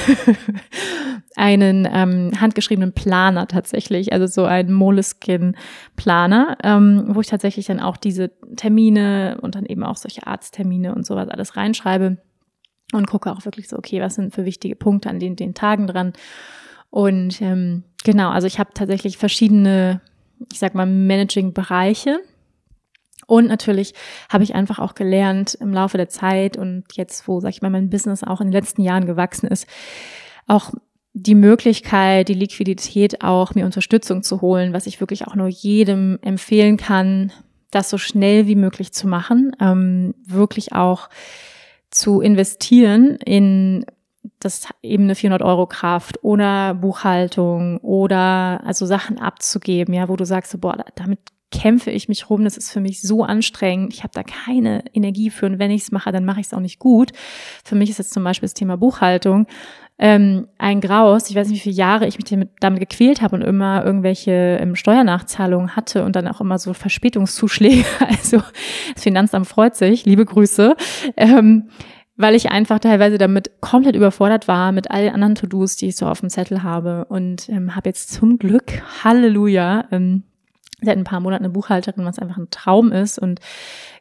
einen 1.36 1.88
ähm, 1.88 2.32
handgeschriebenen 2.40 2.92
Planer 2.92 3.46
tatsächlich, 3.46 4.12
also 4.12 4.26
so 4.26 4.44
einen 4.44 4.72
Moleskin-Planer, 4.72 6.58
ähm, 6.64 7.04
wo 7.10 7.20
ich 7.20 7.28
tatsächlich 7.28 7.66
dann 7.66 7.78
auch 7.78 7.96
diese 7.96 8.32
Termine 8.56 9.38
und 9.40 9.54
dann 9.54 9.64
eben 9.64 9.84
auch 9.84 9.96
solche 9.96 10.26
Arzttermine 10.26 10.96
und 10.96 11.06
sowas 11.06 11.28
alles 11.28 11.56
reinschreibe 11.56 12.16
und 12.92 13.06
gucke 13.06 13.30
auch 13.30 13.44
wirklich 13.44 13.68
so, 13.68 13.76
okay, 13.76 14.00
was 14.00 14.14
sind 14.14 14.34
für 14.34 14.44
wichtige 14.44 14.76
Punkte 14.76 15.10
an 15.10 15.18
den, 15.18 15.36
den 15.36 15.54
Tagen 15.54 15.86
dran. 15.86 16.12
Und 16.90 17.40
ähm, 17.42 17.84
genau, 18.04 18.30
also 18.30 18.46
ich 18.46 18.58
habe 18.58 18.70
tatsächlich 18.74 19.18
verschiedene, 19.18 20.00
ich 20.52 20.58
sag 20.58 20.74
mal, 20.74 20.86
Managing-Bereiche 20.86 22.20
und 23.28 23.46
natürlich 23.46 23.92
habe 24.30 24.42
ich 24.42 24.54
einfach 24.54 24.78
auch 24.78 24.94
gelernt 24.94 25.54
im 25.60 25.70
Laufe 25.74 25.98
der 25.98 26.08
Zeit 26.08 26.56
und 26.56 26.84
jetzt, 26.94 27.28
wo, 27.28 27.40
sag 27.40 27.50
ich 27.50 27.60
mal, 27.60 27.68
mein 27.68 27.90
Business 27.90 28.24
auch 28.24 28.40
in 28.40 28.46
den 28.46 28.54
letzten 28.54 28.80
Jahren 28.80 29.04
gewachsen 29.04 29.48
ist, 29.48 29.66
auch 30.46 30.72
die 31.12 31.34
Möglichkeit, 31.34 32.28
die 32.28 32.34
Liquidität 32.34 33.22
auch 33.22 33.54
mir 33.54 33.66
Unterstützung 33.66 34.22
zu 34.22 34.40
holen, 34.40 34.72
was 34.72 34.86
ich 34.86 35.00
wirklich 35.00 35.26
auch 35.26 35.34
nur 35.34 35.48
jedem 35.48 36.18
empfehlen 36.22 36.78
kann, 36.78 37.30
das 37.70 37.90
so 37.90 37.98
schnell 37.98 38.46
wie 38.46 38.56
möglich 38.56 38.94
zu 38.94 39.06
machen, 39.06 39.54
ähm, 39.60 40.14
wirklich 40.24 40.72
auch 40.72 41.10
zu 41.90 42.20
investieren 42.20 43.16
in 43.24 43.84
das 44.40 44.68
eben 44.82 45.04
eine 45.04 45.14
400 45.14 45.42
Euro 45.42 45.66
Kraft 45.66 46.22
oder 46.22 46.74
Buchhaltung 46.74 47.78
oder 47.78 48.60
also 48.64 48.86
Sachen 48.86 49.18
abzugeben, 49.18 49.94
ja, 49.94 50.08
wo 50.08 50.16
du 50.16 50.24
sagst, 50.24 50.60
boah, 50.60 50.84
damit 50.94 51.20
kämpfe 51.50 51.90
ich 51.90 52.08
mich 52.08 52.28
rum, 52.28 52.44
das 52.44 52.56
ist 52.56 52.70
für 52.70 52.80
mich 52.80 53.00
so 53.02 53.24
anstrengend, 53.24 53.94
ich 53.94 54.02
habe 54.02 54.12
da 54.14 54.22
keine 54.22 54.84
Energie 54.92 55.30
für 55.30 55.46
und 55.46 55.58
wenn 55.58 55.70
ich 55.70 55.82
es 55.82 55.92
mache, 55.92 56.12
dann 56.12 56.24
mache 56.24 56.40
ich 56.40 56.46
es 56.46 56.54
auch 56.54 56.60
nicht 56.60 56.78
gut. 56.78 57.12
Für 57.64 57.74
mich 57.74 57.90
ist 57.90 57.98
jetzt 57.98 58.12
zum 58.12 58.24
Beispiel 58.24 58.46
das 58.46 58.54
Thema 58.54 58.76
Buchhaltung 58.76 59.46
ähm, 59.98 60.46
ein 60.58 60.80
Graus. 60.80 61.28
Ich 61.28 61.36
weiß 61.36 61.48
nicht, 61.48 61.58
wie 61.58 61.70
viele 61.70 61.74
Jahre 61.74 62.06
ich 62.06 62.16
mich 62.16 62.26
damit, 62.26 62.50
damit 62.60 62.80
gequält 62.80 63.20
habe 63.20 63.36
und 63.36 63.42
immer 63.42 63.84
irgendwelche 63.84 64.58
ähm, 64.60 64.76
Steuernachzahlungen 64.76 65.74
hatte 65.74 66.04
und 66.04 66.14
dann 66.14 66.28
auch 66.28 66.40
immer 66.40 66.58
so 66.58 66.72
Verspätungszuschläge. 66.72 67.84
Also 68.00 68.42
das 68.94 69.02
Finanzamt 69.02 69.46
freut 69.46 69.76
sich, 69.76 70.04
liebe 70.04 70.24
Grüße. 70.24 70.76
Ähm, 71.16 71.68
weil 72.16 72.34
ich 72.34 72.50
einfach 72.50 72.80
teilweise 72.80 73.16
damit 73.16 73.60
komplett 73.60 73.94
überfordert 73.94 74.48
war 74.48 74.72
mit 74.72 74.90
all 74.90 75.02
den 75.02 75.14
anderen 75.14 75.36
To-Dos, 75.36 75.76
die 75.76 75.86
ich 75.86 75.96
so 75.96 76.06
auf 76.06 76.20
dem 76.20 76.30
Zettel 76.30 76.64
habe 76.64 77.04
und 77.08 77.48
ähm, 77.48 77.76
habe 77.76 77.88
jetzt 77.88 78.10
zum 78.12 78.38
Glück, 78.38 78.82
Halleluja, 79.04 79.84
ähm, 79.92 80.24
seit 80.80 80.96
ein 80.96 81.04
paar 81.04 81.20
Monaten 81.20 81.44
eine 81.44 81.52
Buchhalterin, 81.52 82.04
was 82.04 82.18
einfach 82.18 82.36
ein 82.36 82.50
Traum 82.50 82.92
ist. 82.92 83.18
Und 83.18 83.40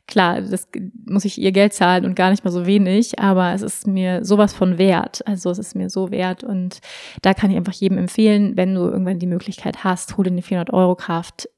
klar, 0.08 0.42
das 0.42 0.68
muss 1.06 1.26
ich 1.26 1.40
ihr 1.40 1.52
Geld 1.52 1.74
zahlen 1.74 2.06
und 2.06 2.16
gar 2.16 2.30
nicht 2.30 2.44
mal 2.44 2.52
so 2.52 2.66
wenig, 2.66 3.20
aber 3.20 3.54
es 3.54 3.62
ist 3.62 3.88
mir 3.88 4.24
sowas 4.24 4.54
von 4.54 4.78
wert. 4.78 5.26
Also 5.28 5.50
es 5.50 5.60
ist 5.60 5.76
mir 5.76 5.90
so 5.90 6.12
wert. 6.12 6.44
Und 6.44 6.80
da 7.22 7.34
kann 7.34 7.52
ich 7.52 7.58
einfach 7.58 7.74
jedem 7.74 7.98
empfehlen, 7.98 8.56
wenn 8.56 8.76
du 8.76 8.82
irgendwann 8.82 9.20
die 9.20 9.28
Möglichkeit 9.28 9.84
hast, 9.84 10.18
hol 10.18 10.24
dir 10.24 10.32
eine 10.32 10.42
400 10.42 10.74
Euro 10.74 10.96
Kraft, 10.96 11.50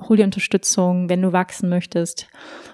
hol 0.00 0.16
dir 0.16 0.24
Unterstützung, 0.24 1.08
wenn 1.08 1.22
du 1.22 1.32
wachsen 1.32 1.68
möchtest, 1.68 2.28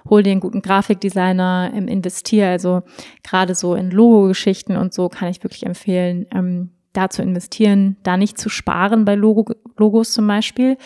hol 0.08 0.22
dir 0.22 0.32
einen 0.32 0.40
guten 0.40 0.62
Grafikdesigner, 0.62 1.72
ähm, 1.74 1.88
investier. 1.88 2.48
Also 2.48 2.82
gerade 3.22 3.54
so 3.54 3.74
in 3.74 3.90
Logo-Geschichten 3.90 4.76
und 4.76 4.92
so 4.92 5.08
kann 5.08 5.28
ich 5.28 5.42
wirklich 5.42 5.66
empfehlen, 5.66 6.26
ähm, 6.34 6.73
da 6.96 7.10
zu 7.10 7.22
investieren, 7.22 7.96
da 8.02 8.16
nicht 8.16 8.38
zu 8.38 8.48
sparen 8.48 9.04
bei 9.04 9.14
Logo, 9.14 9.54
Logos 9.76 10.12
zum 10.12 10.26
Beispiel, 10.26 10.78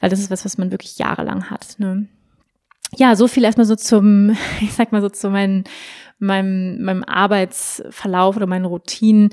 weil 0.00 0.10
das 0.10 0.20
ist 0.20 0.30
was, 0.30 0.44
was 0.44 0.58
man 0.58 0.72
wirklich 0.72 0.98
jahrelang 0.98 1.50
hat. 1.50 1.76
Ne? 1.78 2.08
Ja, 2.96 3.14
so 3.14 3.28
viel 3.28 3.44
erstmal 3.44 3.66
so 3.66 3.76
zum, 3.76 4.30
ich 4.60 4.72
sag 4.72 4.92
mal 4.92 5.02
so 5.02 5.08
zu 5.08 5.30
meinen, 5.30 5.64
meinem, 6.18 6.82
meinem 6.82 7.04
Arbeitsverlauf 7.04 8.36
oder 8.36 8.46
meinen 8.46 8.64
Routinen 8.64 9.30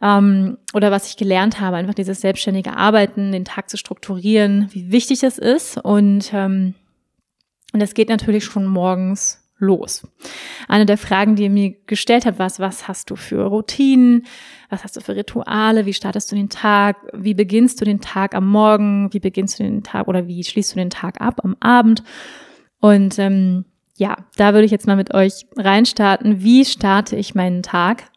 ähm, 0.00 0.58
oder 0.72 0.90
was 0.90 1.08
ich 1.08 1.16
gelernt 1.16 1.60
habe, 1.60 1.76
einfach 1.76 1.94
dieses 1.94 2.20
selbstständige 2.20 2.76
Arbeiten, 2.76 3.32
den 3.32 3.44
Tag 3.44 3.70
zu 3.70 3.76
strukturieren, 3.76 4.68
wie 4.72 4.90
wichtig 4.90 5.22
es 5.22 5.38
ist 5.38 5.78
und 5.78 6.32
ähm, 6.32 6.74
und 7.74 7.80
das 7.80 7.94
geht 7.94 8.08
natürlich 8.08 8.44
schon 8.44 8.66
morgens 8.66 9.44
los. 9.58 10.06
Eine 10.68 10.86
der 10.86 10.96
Fragen, 10.96 11.34
die 11.34 11.44
ihr 11.44 11.50
mir 11.50 11.74
gestellt 11.86 12.24
habt, 12.24 12.38
war, 12.38 12.50
was 12.58 12.86
hast 12.86 13.10
du 13.10 13.16
für 13.16 13.42
Routinen? 13.44 14.26
Was 14.74 14.82
hast 14.82 14.96
du 14.96 15.00
für 15.00 15.14
Rituale? 15.14 15.86
Wie 15.86 15.92
startest 15.92 16.32
du 16.32 16.36
den 16.36 16.48
Tag? 16.48 16.96
Wie 17.12 17.34
beginnst 17.34 17.80
du 17.80 17.84
den 17.84 18.00
Tag 18.00 18.34
am 18.34 18.48
Morgen? 18.48 19.08
Wie 19.12 19.20
beginnst 19.20 19.60
du 19.60 19.62
den 19.62 19.84
Tag 19.84 20.08
oder 20.08 20.26
wie 20.26 20.42
schließt 20.42 20.72
du 20.72 20.80
den 20.80 20.90
Tag 20.90 21.20
ab 21.20 21.42
am 21.44 21.54
Abend? 21.60 22.02
Und 22.80 23.16
ähm, 23.20 23.66
ja, 23.96 24.16
da 24.36 24.52
würde 24.52 24.64
ich 24.64 24.72
jetzt 24.72 24.88
mal 24.88 24.96
mit 24.96 25.14
euch 25.14 25.46
reinstarten. 25.56 26.42
Wie 26.42 26.64
starte 26.64 27.14
ich 27.14 27.36
meinen 27.36 27.62
Tag? 27.62 28.10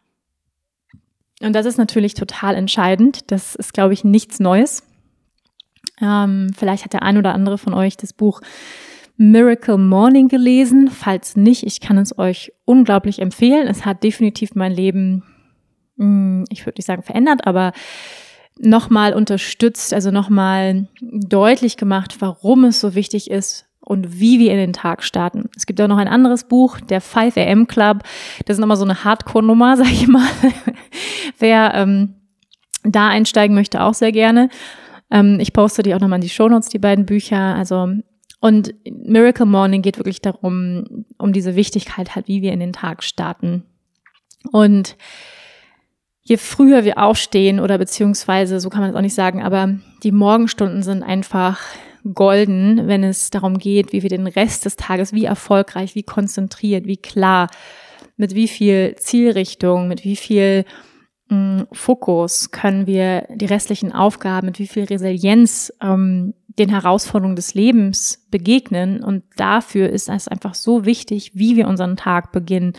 Und 1.40 1.52
das 1.52 1.64
ist 1.64 1.78
natürlich 1.78 2.14
total 2.14 2.56
entscheidend. 2.56 3.30
Das 3.30 3.54
ist, 3.54 3.72
glaube 3.72 3.94
ich, 3.94 4.02
nichts 4.02 4.40
Neues. 4.40 4.82
Ähm, 6.00 6.50
vielleicht 6.58 6.84
hat 6.84 6.92
der 6.92 7.04
ein 7.04 7.18
oder 7.18 7.34
andere 7.34 7.56
von 7.56 7.72
euch 7.72 7.96
das 7.96 8.12
Buch 8.12 8.40
Miracle 9.16 9.78
Morning 9.78 10.26
gelesen. 10.26 10.90
Falls 10.90 11.36
nicht, 11.36 11.62
ich 11.62 11.80
kann 11.80 11.98
es 11.98 12.18
euch 12.18 12.52
unglaublich 12.64 13.20
empfehlen. 13.20 13.68
Es 13.68 13.84
hat 13.84 14.02
definitiv 14.02 14.56
mein 14.56 14.72
Leben, 14.72 15.22
ich 15.98 16.64
würde 16.64 16.78
nicht 16.78 16.86
sagen 16.86 17.02
verändert, 17.02 17.46
aber 17.46 17.72
nochmal 18.58 19.14
unterstützt, 19.14 19.94
also 19.94 20.10
nochmal 20.10 20.88
deutlich 21.00 21.76
gemacht, 21.76 22.16
warum 22.20 22.64
es 22.64 22.80
so 22.80 22.94
wichtig 22.94 23.30
ist 23.30 23.66
und 23.80 24.20
wie 24.20 24.38
wir 24.38 24.50
in 24.52 24.58
den 24.58 24.72
Tag 24.72 25.02
starten. 25.02 25.48
Es 25.56 25.66
gibt 25.66 25.80
auch 25.80 25.88
noch 25.88 25.98
ein 25.98 26.08
anderes 26.08 26.44
Buch, 26.44 26.80
der 26.80 27.00
5 27.00 27.36
AM 27.36 27.66
Club. 27.66 28.02
Das 28.46 28.56
ist 28.56 28.60
nochmal 28.60 28.76
so 28.76 28.84
eine 28.84 29.04
Hardcore-Nummer, 29.04 29.76
sag 29.78 29.90
ich 29.90 30.06
mal. 30.08 30.28
Wer 31.38 31.72
ähm, 31.74 32.14
da 32.84 33.08
einsteigen 33.08 33.54
möchte, 33.54 33.82
auch 33.82 33.94
sehr 33.94 34.12
gerne. 34.12 34.50
Ähm, 35.10 35.38
ich 35.40 35.52
poste 35.52 35.82
die 35.82 35.94
auch 35.94 36.00
nochmal 36.00 36.18
in 36.18 36.22
die 36.22 36.28
Shownotes, 36.28 36.68
die 36.68 36.78
beiden 36.78 37.06
Bücher. 37.06 37.54
Also 37.54 37.88
und 38.40 38.74
Miracle 38.84 39.46
Morning 39.46 39.82
geht 39.82 39.98
wirklich 39.98 40.20
darum, 40.20 41.06
um 41.16 41.32
diese 41.32 41.56
Wichtigkeit 41.56 42.14
halt, 42.14 42.28
wie 42.28 42.42
wir 42.42 42.52
in 42.52 42.60
den 42.60 42.72
Tag 42.72 43.02
starten. 43.02 43.64
Und 44.52 44.96
je 46.28 46.36
früher 46.36 46.84
wir 46.84 46.98
aufstehen 46.98 47.58
oder 47.58 47.78
beziehungsweise, 47.78 48.60
so 48.60 48.68
kann 48.68 48.82
man 48.82 48.90
es 48.90 48.96
auch 48.96 49.00
nicht 49.00 49.14
sagen, 49.14 49.42
aber 49.42 49.78
die 50.02 50.12
Morgenstunden 50.12 50.82
sind 50.82 51.02
einfach 51.02 51.58
golden, 52.12 52.86
wenn 52.86 53.02
es 53.02 53.30
darum 53.30 53.56
geht, 53.58 53.94
wie 53.94 54.02
wir 54.02 54.10
den 54.10 54.26
Rest 54.26 54.66
des 54.66 54.76
Tages, 54.76 55.14
wie 55.14 55.24
erfolgreich, 55.24 55.94
wie 55.94 56.02
konzentriert, 56.02 56.86
wie 56.86 56.98
klar, 56.98 57.48
mit 58.18 58.34
wie 58.34 58.46
viel 58.46 58.94
Zielrichtung, 58.96 59.88
mit 59.88 60.04
wie 60.04 60.16
viel 60.16 60.66
mm, 61.30 61.62
Fokus 61.72 62.50
können 62.50 62.86
wir 62.86 63.26
die 63.34 63.46
restlichen 63.46 63.92
Aufgaben, 63.92 64.48
mit 64.48 64.58
wie 64.58 64.66
viel 64.66 64.84
Resilienz 64.84 65.72
ähm, 65.80 66.34
den 66.58 66.68
Herausforderungen 66.68 67.36
des 67.36 67.54
Lebens 67.54 68.26
begegnen. 68.30 69.02
Und 69.02 69.24
dafür 69.36 69.88
ist 69.88 70.10
es 70.10 70.28
einfach 70.28 70.54
so 70.54 70.84
wichtig, 70.84 71.32
wie 71.34 71.56
wir 71.56 71.68
unseren 71.68 71.96
Tag 71.96 72.32
beginnen. 72.32 72.74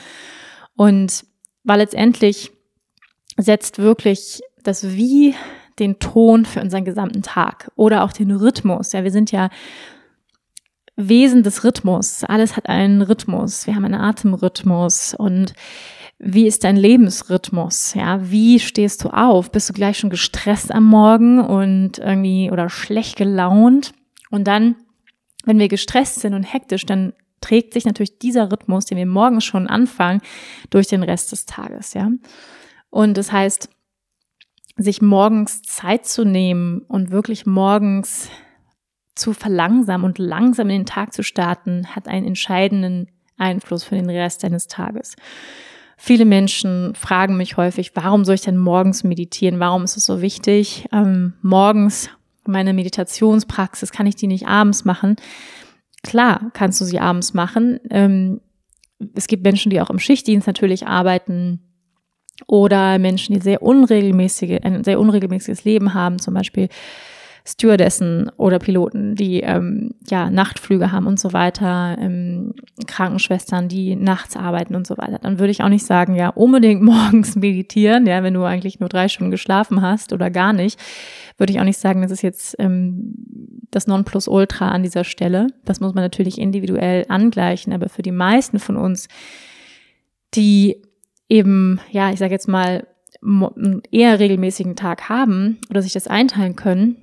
Und 0.76 1.26
weil 1.64 1.80
letztendlich 1.80 2.52
setzt 3.42 3.80
wirklich 3.80 4.42
das 4.64 4.96
Wie 4.96 5.36
den 5.80 6.00
Ton 6.00 6.46
für 6.46 6.62
unseren 6.62 6.86
gesamten 6.86 7.22
Tag 7.22 7.72
oder 7.76 8.04
auch 8.04 8.12
den 8.12 8.32
Rhythmus. 8.32 8.92
Ja, 8.92 9.04
wir 9.04 9.12
sind 9.12 9.32
ja 9.32 9.50
Wesen 10.96 11.44
des 11.44 11.64
Rhythmus. 11.64 12.24
Alles 12.26 12.58
hat 12.58 12.68
einen 12.68 13.02
Rhythmus. 13.02 13.66
Wir 13.66 13.76
haben 13.76 13.86
einen 13.86 13.96
Atemrhythmus 13.96 15.14
und 15.14 15.54
wie 16.22 16.48
ist 16.48 16.66
dein 16.66 16.76
Lebensrhythmus? 16.76 17.94
Ja, 17.94 18.30
wie 18.30 18.60
stehst 18.60 19.06
du 19.06 19.10
auf? 19.10 19.52
Bist 19.52 19.70
du 19.70 19.74
gleich 19.74 19.98
schon 19.98 20.10
gestresst 20.10 20.70
am 20.70 20.84
Morgen 20.84 21.40
und 21.40 21.98
irgendwie 21.98 22.52
oder 22.52 22.70
schlecht 22.70 23.16
gelaunt? 23.16 23.94
Und 24.30 24.46
dann, 24.46 24.76
wenn 25.46 25.60
wir 25.60 25.70
gestresst 25.70 26.20
sind 26.20 26.34
und 26.34 26.44
hektisch, 26.44 26.86
dann 26.86 27.14
trägt 27.40 27.74
sich 27.74 27.86
natürlich 27.86 28.20
dieser 28.20 28.52
Rhythmus, 28.52 28.86
den 28.86 28.98
wir 28.98 29.06
morgens 29.06 29.46
schon 29.46 29.68
anfangen, 29.68 30.20
durch 30.70 30.88
den 30.88 31.04
Rest 31.04 31.32
des 31.32 31.46
Tages, 31.46 31.94
ja. 31.94 32.10
Und 32.90 33.18
das 33.18 33.32
heißt, 33.32 33.70
sich 34.78 35.02
morgens 35.02 35.62
Zeit 35.62 36.06
zu 36.06 36.24
nehmen 36.24 36.82
und 36.88 37.12
wirklich 37.12 37.46
morgens 37.46 38.30
zu 39.16 39.34
verlangsamen 39.34 40.06
und 40.06 40.18
langsam 40.18 40.70
in 40.70 40.82
den 40.82 40.86
Tag 40.86 41.14
zu 41.14 41.24
starten, 41.24 41.88
hat 41.96 42.08
einen 42.08 42.26
entscheidenden 42.26 43.08
Einfluss 43.38 43.84
für 43.84 43.96
den 43.96 44.10
Rest 44.10 44.44
deines 44.44 44.68
Tages. 44.68 45.16
Viele 45.98 46.24
Menschen 46.24 46.96
fragen 46.96 47.36
mich 47.36 47.58
häufig, 47.58 47.92
warum 47.96 48.24
soll 48.24 48.36
ich 48.36 48.42
denn 48.42 48.58
morgens 48.58 49.04
meditieren? 49.04 49.60
Warum 49.60 49.84
ist 49.84 49.98
es 49.98 50.06
so 50.06 50.22
wichtig? 50.22 50.88
Ähm, 50.94 51.34
morgens 51.42 52.10
meine 52.46 52.74
Meditationspraxis, 52.74 53.92
kann 53.92 54.08
ich 54.08 54.16
die 54.16 54.28
nicht 54.28 54.48
abends 54.48 54.86
machen? 54.86 55.18
Klar, 56.02 56.52
kannst 56.54 56.80
du 56.80 56.86
sie 56.86 57.00
abends 57.00 57.34
machen. 57.34 57.82
Ähm, 57.90 58.40
es 59.14 59.28
gibt 59.28 59.44
Menschen, 59.44 59.70
die 59.70 59.82
auch 59.82 59.90
im 59.90 60.00
Schichtdienst 60.00 60.48
natürlich 60.48 60.88
arbeiten 60.88 61.69
oder 62.48 63.00
Menschen, 63.00 63.36
die 63.36 63.42
sehr 63.42 63.62
unregelmäßige, 63.62 64.60
ein 64.64 64.84
sehr 64.84 65.00
unregelmäßiges 65.00 65.64
Leben 65.64 65.94
haben, 65.94 66.20
zum 66.20 66.34
Beispiel 66.34 66.70
Stewardessen 67.46 68.30
oder 68.38 68.60
Piloten, 68.60 69.16
die 69.16 69.40
ähm, 69.42 69.92
ja 70.08 70.30
Nachtflüge 70.30 70.92
haben 70.92 71.08
und 71.08 71.20
so 71.20 71.34
weiter, 71.34 71.98
ähm, 72.00 72.54
Krankenschwestern, 72.86 73.68
die 73.68 73.96
nachts 73.96 74.36
arbeiten 74.36 74.76
und 74.76 74.86
so 74.86 74.98
weiter, 74.98 75.20
dann 75.20 75.40
würde 75.40 75.52
ich 75.52 75.64
auch 75.64 75.70
nicht 75.70 75.86
sagen, 75.86 76.16
ja, 76.16 76.30
unbedingt 76.30 76.82
morgens 76.84 77.36
meditieren, 77.36 78.06
ja, 78.06 78.22
wenn 78.24 78.36
du 78.36 78.44
eigentlich 78.44 78.80
nur 78.80 78.90
drei 78.90 79.08
Stunden 79.08 79.32
geschlafen 79.32 79.82
hast 79.82 80.14
oder 80.14 80.30
gar 80.30 80.54
nicht, 80.54 80.80
würde 81.38 81.52
ich 81.52 81.60
auch 81.60 81.66
nicht 81.66 81.80
sagen, 81.80 82.02
das 82.02 82.12
ist 82.12 82.22
jetzt 82.22 82.56
ähm, 82.60 83.16
das 83.72 83.88
Nonplusultra 83.88 84.70
an 84.70 84.84
dieser 84.84 85.04
Stelle. 85.04 85.48
Das 85.66 85.80
muss 85.80 85.94
man 85.94 86.04
natürlich 86.04 86.38
individuell 86.38 87.06
angleichen, 87.08 87.74
aber 87.74 87.90
für 87.90 88.02
die 88.02 88.12
meisten 88.12 88.60
von 88.60 88.78
uns, 88.78 89.08
die 90.36 90.82
eben, 91.30 91.80
ja, 91.92 92.12
ich 92.12 92.20
sage 92.20 92.34
jetzt 92.34 92.48
mal, 92.48 92.88
einen 93.22 93.82
eher 93.92 94.20
regelmäßigen 94.20 94.76
Tag 94.76 95.10
haben 95.10 95.60
oder 95.70 95.82
sich 95.82 95.94
das 95.94 96.08
einteilen 96.08 96.56
können, 96.56 96.98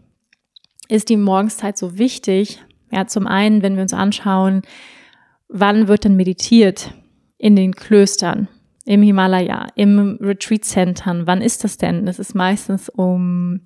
ist 0.89 1.09
die 1.09 1.17
Morgenszeit 1.17 1.77
so 1.77 1.99
wichtig? 1.99 2.63
Ja, 2.91 3.07
zum 3.07 3.27
einen, 3.27 3.63
wenn 3.63 3.75
wir 3.75 3.83
uns 3.83 3.93
anschauen, 3.93 4.63
wann 5.49 5.89
wird 5.89 6.05
denn 6.05 6.17
meditiert 6.17 6.95
in 7.39 7.57
den 7.57 7.75
Klöstern, 7.75 8.49
im 8.85 9.03
Himalaya, 9.03 9.67
im 9.75 10.19
Retreat-Centern? 10.21 11.27
Wann 11.27 11.43
ist 11.43 11.65
das 11.65 11.77
denn? 11.77 12.07
Das 12.07 12.19
ist 12.19 12.35
meistens 12.35 12.89
um 12.89 13.61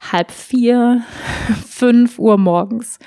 halb 0.00 0.30
vier, 0.30 1.02
fünf 1.66 2.18
Uhr 2.18 2.38
morgens. 2.38 2.98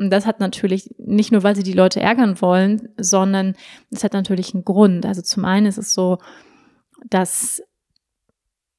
Und 0.00 0.08
das 0.08 0.24
hat 0.24 0.40
natürlich 0.40 0.94
nicht 0.96 1.30
nur, 1.30 1.42
weil 1.42 1.54
sie 1.54 1.62
die 1.62 1.74
Leute 1.74 2.00
ärgern 2.00 2.40
wollen, 2.40 2.88
sondern 2.96 3.54
es 3.90 4.02
hat 4.02 4.14
natürlich 4.14 4.54
einen 4.54 4.64
Grund. 4.64 5.04
Also 5.04 5.20
zum 5.20 5.44
einen 5.44 5.66
ist 5.66 5.76
es 5.76 5.92
so, 5.92 6.16
dass 7.10 7.62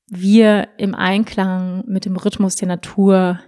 wir 0.08 0.70
im 0.78 0.96
Einklang 0.96 1.84
mit 1.86 2.06
dem 2.06 2.18
Rhythmus 2.18 2.56
der 2.56 2.70
Natur 2.70 3.40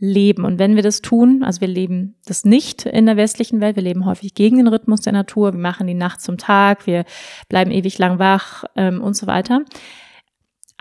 leben. 0.00 0.44
Und 0.44 0.58
wenn 0.58 0.74
wir 0.74 0.82
das 0.82 1.02
tun, 1.02 1.44
also 1.44 1.60
wir 1.60 1.68
leben 1.68 2.16
das 2.26 2.44
nicht 2.44 2.84
in 2.84 3.06
der 3.06 3.16
westlichen 3.16 3.60
Welt, 3.60 3.76
wir 3.76 3.84
leben 3.84 4.06
häufig 4.06 4.34
gegen 4.34 4.56
den 4.56 4.66
Rhythmus 4.66 5.00
der 5.02 5.12
Natur, 5.12 5.52
wir 5.52 5.60
machen 5.60 5.86
die 5.86 5.94
Nacht 5.94 6.20
zum 6.20 6.36
Tag, 6.36 6.88
wir 6.88 7.04
bleiben 7.48 7.70
ewig 7.70 7.96
lang 7.98 8.18
wach 8.18 8.64
ähm, 8.74 9.00
und 9.00 9.14
so 9.14 9.28
weiter. 9.28 9.64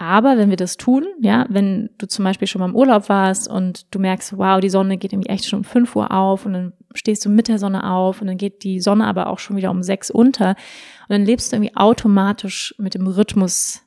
Aber 0.02 0.38
wenn 0.38 0.50
wir 0.50 0.56
das 0.56 0.78
tun, 0.78 1.06
ja, 1.20 1.46
wenn 1.50 1.90
du 1.98 2.08
zum 2.08 2.24
Beispiel 2.24 2.48
schon 2.48 2.62
mal 2.62 2.70
im 2.70 2.76
Urlaub 2.76 3.10
warst 3.10 3.50
und 3.50 3.86
du 3.94 4.00
merkst, 4.00 4.38
wow, 4.38 4.62
die 4.62 4.70
Sonne 4.70 4.98
geht 4.98 5.12
irgendwie 5.12 5.28
echt 5.28 5.46
schon 5.46 5.60
um 5.60 5.64
fünf 5.66 5.94
Uhr 5.94 6.10
auf 6.12 6.46
und 6.46 6.54
dann 6.54 6.74
stehst 6.94 7.26
du 7.26 7.30
mit 7.30 7.50
der 7.50 7.60
Sonne 7.60 7.84
auf 7.84 8.22
und 8.22 8.28
dann 8.28 8.38
geht 8.38 8.64
die 8.64 8.80
Sonne 8.80 9.06
aber 9.06 9.28
auch 9.28 9.40
schon 9.40 9.58
wieder 9.58 9.72
um 9.72 9.84
sechs 9.84 10.10
unter 10.10 10.52
und 10.52 11.10
dann 11.10 11.26
lebst 11.26 11.52
du 11.52 11.58
irgendwie 11.58 11.76
automatisch 11.76 12.74
mit 12.78 12.94
dem 12.94 13.08
Rhythmus 13.08 13.82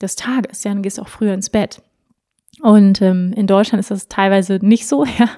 des 0.00 0.16
Tages, 0.16 0.64
ja, 0.64 0.72
dann 0.72 0.80
gehst 0.80 0.96
du 0.96 1.02
auch 1.02 1.08
früher 1.08 1.34
ins 1.34 1.50
Bett. 1.50 1.82
Und 2.62 3.02
ähm, 3.02 3.34
in 3.36 3.46
Deutschland 3.46 3.80
ist 3.80 3.90
das 3.90 4.08
teilweise 4.08 4.58
nicht 4.62 4.88
so. 4.88 5.04
Ja. 5.18 5.28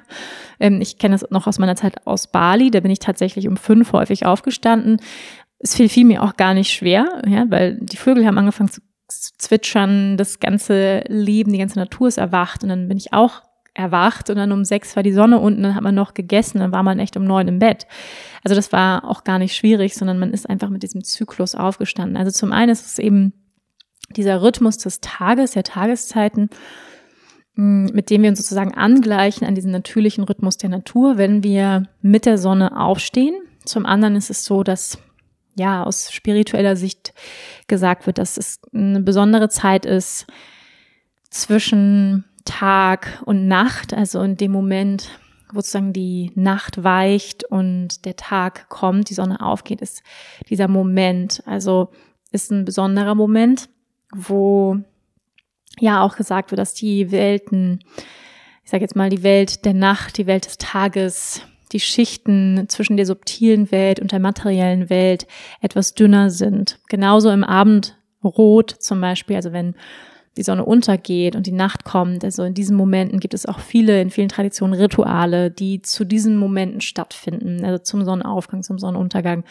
Ähm, 0.61 0.81
ich 0.81 0.99
kenne 0.99 1.17
das 1.17 1.29
noch 1.33 1.49
aus 1.49 1.59
meiner 1.59 1.75
Zeit 1.75 2.07
aus 2.07 2.29
Bali. 2.29 2.71
Da 2.71 2.79
bin 2.79 2.93
ich 2.93 3.01
tatsächlich 3.01 3.49
um 3.49 3.57
fünf 3.57 3.93
häufig 3.93 4.27
aufgestanden. 4.27 5.01
Es 5.59 5.75
fiel, 5.75 5.89
fiel 5.89 6.05
mir 6.05 6.23
auch 6.23 6.37
gar 6.37 6.55
nicht 6.55 6.73
schwer, 6.73 7.23
ja, 7.27 7.47
weil 7.49 7.79
die 7.81 7.97
Vögel 7.97 8.25
haben 8.25 8.39
angefangen 8.39 8.71
zu 8.71 8.81
zwitschern, 9.39 10.17
das 10.17 10.41
ganze 10.41 11.01
Leben, 11.09 11.53
die 11.53 11.59
ganze 11.59 11.79
Natur 11.79 12.09
ist 12.09 12.19
erwacht. 12.19 12.63
Und 12.63 12.69
dann 12.71 12.89
bin 12.89 12.97
ich 12.97 13.13
auch 13.13 13.43
erwacht 13.77 14.31
und 14.31 14.37
dann 14.37 14.53
um 14.53 14.65
sechs 14.65 14.95
war 14.95 15.03
die 15.03 15.13
Sonne 15.13 15.41
unten, 15.41 15.65
dann 15.65 15.75
hat 15.75 15.83
man 15.83 15.97
noch 15.97 16.15
gegessen, 16.15 16.61
dann 16.61 16.71
war 16.71 16.85
man 16.85 17.01
echt 17.01 17.17
um 17.17 17.25
neun 17.25 17.49
im 17.49 17.59
Bett. 17.59 17.89
Also 18.45 18.55
das 18.55 18.71
war 18.71 19.05
auch 19.05 19.25
gar 19.25 19.41
nicht 19.41 19.57
schwierig, 19.57 19.95
sondern 19.95 20.21
man 20.21 20.33
ist 20.33 20.49
einfach 20.49 20.69
mit 20.69 20.85
diesem 20.85 21.03
Zyklus 21.03 21.57
aufgestanden. 21.57 22.17
Also 22.17 22.31
zum 22.31 22.53
einen 22.53 22.71
ist 22.71 22.87
es 22.87 23.01
eben 23.01 23.33
dieser 24.11 24.43
Rhythmus 24.43 24.79
des 24.79 25.01
Tages, 25.01 25.53
der 25.53 25.65
Tageszeiten 25.65 26.51
Mm, 27.57 27.87
mit 27.93 28.11
dem 28.11 28.23
wir 28.23 28.31
uns 28.31 28.41
sozusagen 28.41 28.75
angleichen 28.75 29.47
an 29.47 29.55
diesen 29.55 29.71
natürlichen 29.71 30.25
Rhythmus 30.25 30.57
der 30.57 30.71
Natur, 30.71 31.19
wenn 31.19 31.43
wir 31.43 31.85
mit 32.03 32.27
der 32.27 32.39
Sonne 32.39 32.79
aufstehen. 32.81 33.35
Zum 33.65 33.87
anderen 33.87 34.17
ist 34.17 34.31
es 34.31 34.45
so, 34.45 34.63
dass 34.63 34.99
ja 35.57 35.85
aus 35.85 36.13
spiritueller 36.13 36.77
Sicht 36.77 37.15
gesagt 37.67 38.07
wird, 38.07 38.19
dass 38.19 38.37
es 38.37 38.61
eine 38.73 39.01
besondere 39.01 39.49
Zeit 39.49 39.87
ist 39.87 40.27
zwischen 41.31 42.25
Tag 42.45 43.23
und 43.25 43.49
Nacht, 43.49 43.95
also 43.95 44.23
in 44.23 44.37
dem 44.37 44.53
Moment, 44.53 45.09
wo 45.53 45.61
sozusagen 45.61 45.93
die 45.93 46.33
Nacht 46.35 46.85
weicht 46.85 47.45
und 47.45 48.05
der 48.05 48.17
Tag 48.17 48.69
kommt, 48.69 49.11
die 49.11 49.15
Sonne 49.15 49.41
aufgeht, 49.41 49.81
ist 49.81 50.03
dieser 50.49 50.69
Moment, 50.69 51.43
also 51.47 51.91
ist 52.33 52.51
ein 52.51 52.65
besonderer 52.65 53.15
Moment, 53.15 53.69
wo 54.15 54.79
ja 55.79 56.03
auch 56.03 56.17
gesagt 56.17 56.51
wird, 56.51 56.59
dass 56.59 56.75
die 56.75 57.11
Welten, 57.11 57.81
ich 58.65 58.71
sage 58.71 58.83
jetzt 58.83 58.97
mal 58.97 59.11
die 59.11 59.23
Welt 59.23 59.65
der 59.65 59.75
Nacht, 59.75 60.19
die 60.19 60.27
Welt 60.27 60.47
des 60.47 60.59
Tages, 60.59 61.43
die 61.75 61.81
Schichten 61.81 62.65
zwischen 62.69 62.97
der 62.97 63.05
subtilen 63.05 63.71
Welt 63.71 64.01
und 64.01 64.13
der 64.13 64.21
materiellen 64.21 64.89
Welt 64.89 65.27
etwas 65.61 65.95
dünner 65.95 66.31
sind. 66.31 66.79
Genauso 66.89 67.31
im 67.31 67.45
Abendrot 67.45 68.71
zum 68.71 69.01
Beispiel, 69.01 69.37
also 69.37 69.53
wenn 69.53 69.75
die 70.39 70.43
Sonne 70.43 70.65
untergeht 70.65 71.37
und 71.37 71.47
die 71.47 71.53
Nacht 71.53 71.85
kommt. 71.85 72.25
Also 72.25 72.43
in 72.43 72.55
diesen 72.55 72.77
Momenten 72.77 73.21
gibt 73.21 73.35
es 73.35 73.47
auch 73.47 73.61
viele, 73.61 74.01
in 74.01 74.11
vielen 74.11 74.29
Traditionen 74.29 74.75
Rituale, 74.75 75.51
die 75.51 75.83
zu 75.83 76.05
diesen 76.05 76.39
Momenten 76.39 76.81
stattfinden, 76.81 77.65
also 77.65 77.79
zum 77.79 78.05
Sonnenaufgang, 78.05 78.63
zum 78.63 78.79
Sonnenuntergang. 78.79 79.45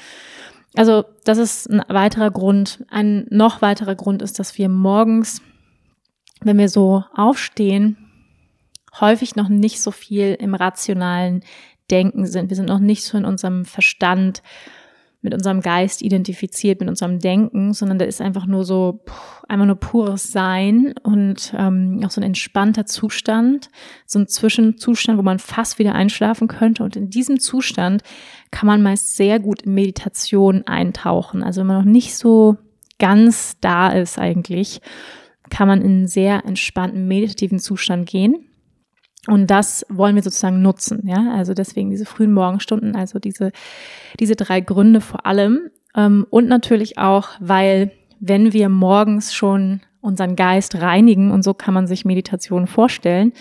Also 0.75 1.05
das 1.23 1.37
ist 1.37 1.69
ein 1.69 1.83
weiterer 1.87 2.31
Grund. 2.31 2.83
Ein 2.89 3.27
noch 3.29 3.61
weiterer 3.61 3.95
Grund 3.95 4.21
ist, 4.21 4.39
dass 4.39 4.57
wir 4.57 4.67
morgens 4.67 5.41
wenn 6.45 6.57
wir 6.57 6.69
so 6.69 7.03
aufstehen, 7.13 7.97
häufig 8.99 9.35
noch 9.35 9.49
nicht 9.49 9.81
so 9.81 9.91
viel 9.91 10.35
im 10.39 10.55
rationalen 10.55 11.43
Denken 11.93 12.25
sind. 12.25 12.49
Wir 12.49 12.57
sind 12.57 12.67
noch 12.67 12.79
nicht 12.79 13.03
so 13.03 13.17
in 13.17 13.25
unserem 13.25 13.65
Verstand, 13.65 14.41
mit 15.21 15.33
unserem 15.33 15.61
Geist 15.61 16.01
identifiziert, 16.01 16.81
mit 16.81 16.89
unserem 16.89 17.19
Denken, 17.19 17.73
sondern 17.73 17.97
da 17.97 18.03
ist 18.03 18.19
einfach 18.19 18.45
nur 18.45 18.65
so, 18.65 18.99
einfach 19.47 19.65
nur 19.65 19.77
pures 19.77 20.31
Sein 20.31 20.93
und 21.03 21.53
ähm, 21.57 22.01
auch 22.03 22.11
so 22.11 22.19
ein 22.19 22.25
entspannter 22.25 22.85
Zustand, 22.85 23.69
so 24.05 24.19
ein 24.19 24.27
Zwischenzustand, 24.27 25.17
wo 25.17 25.23
man 25.23 25.39
fast 25.39 25.79
wieder 25.79 25.95
einschlafen 25.95 26.49
könnte. 26.49 26.83
Und 26.83 26.97
in 26.97 27.09
diesem 27.09 27.39
Zustand 27.39 28.03
kann 28.51 28.67
man 28.67 28.81
meist 28.81 29.15
sehr 29.15 29.39
gut 29.39 29.61
in 29.61 29.73
Meditation 29.73 30.67
eintauchen. 30.67 31.41
Also 31.41 31.61
wenn 31.61 31.67
man 31.67 31.85
noch 31.85 31.91
nicht 31.91 32.17
so 32.17 32.57
ganz 32.99 33.55
da 33.61 33.89
ist 33.93 34.19
eigentlich 34.19 34.81
kann 35.53 35.67
man 35.67 35.81
in 35.81 35.91
einen 35.91 36.07
sehr 36.07 36.45
entspannten 36.45 37.07
meditativen 37.07 37.59
Zustand 37.59 38.09
gehen. 38.09 38.45
Und 39.27 39.47
das 39.47 39.85
wollen 39.89 40.15
wir 40.15 40.23
sozusagen 40.23 40.61
nutzen, 40.61 41.07
ja. 41.07 41.33
Also 41.33 41.53
deswegen 41.53 41.89
diese 41.89 42.05
frühen 42.05 42.33
Morgenstunden, 42.33 42.95
also 42.95 43.19
diese, 43.19 43.51
diese 44.19 44.35
drei 44.35 44.59
Gründe 44.59 44.99
vor 44.99 45.25
allem. 45.25 45.69
Ähm, 45.95 46.27
und 46.29 46.47
natürlich 46.47 46.97
auch, 46.97 47.29
weil 47.39 47.91
wenn 48.19 48.51
wir 48.53 48.69
morgens 48.69 49.33
schon 49.33 49.81
unseren 50.01 50.35
Geist 50.35 50.75
reinigen, 50.81 51.31
und 51.31 51.43
so 51.43 51.53
kann 51.53 51.73
man 51.73 51.87
sich 51.87 52.03
Meditation 52.03 52.67
vorstellen, 52.67 53.31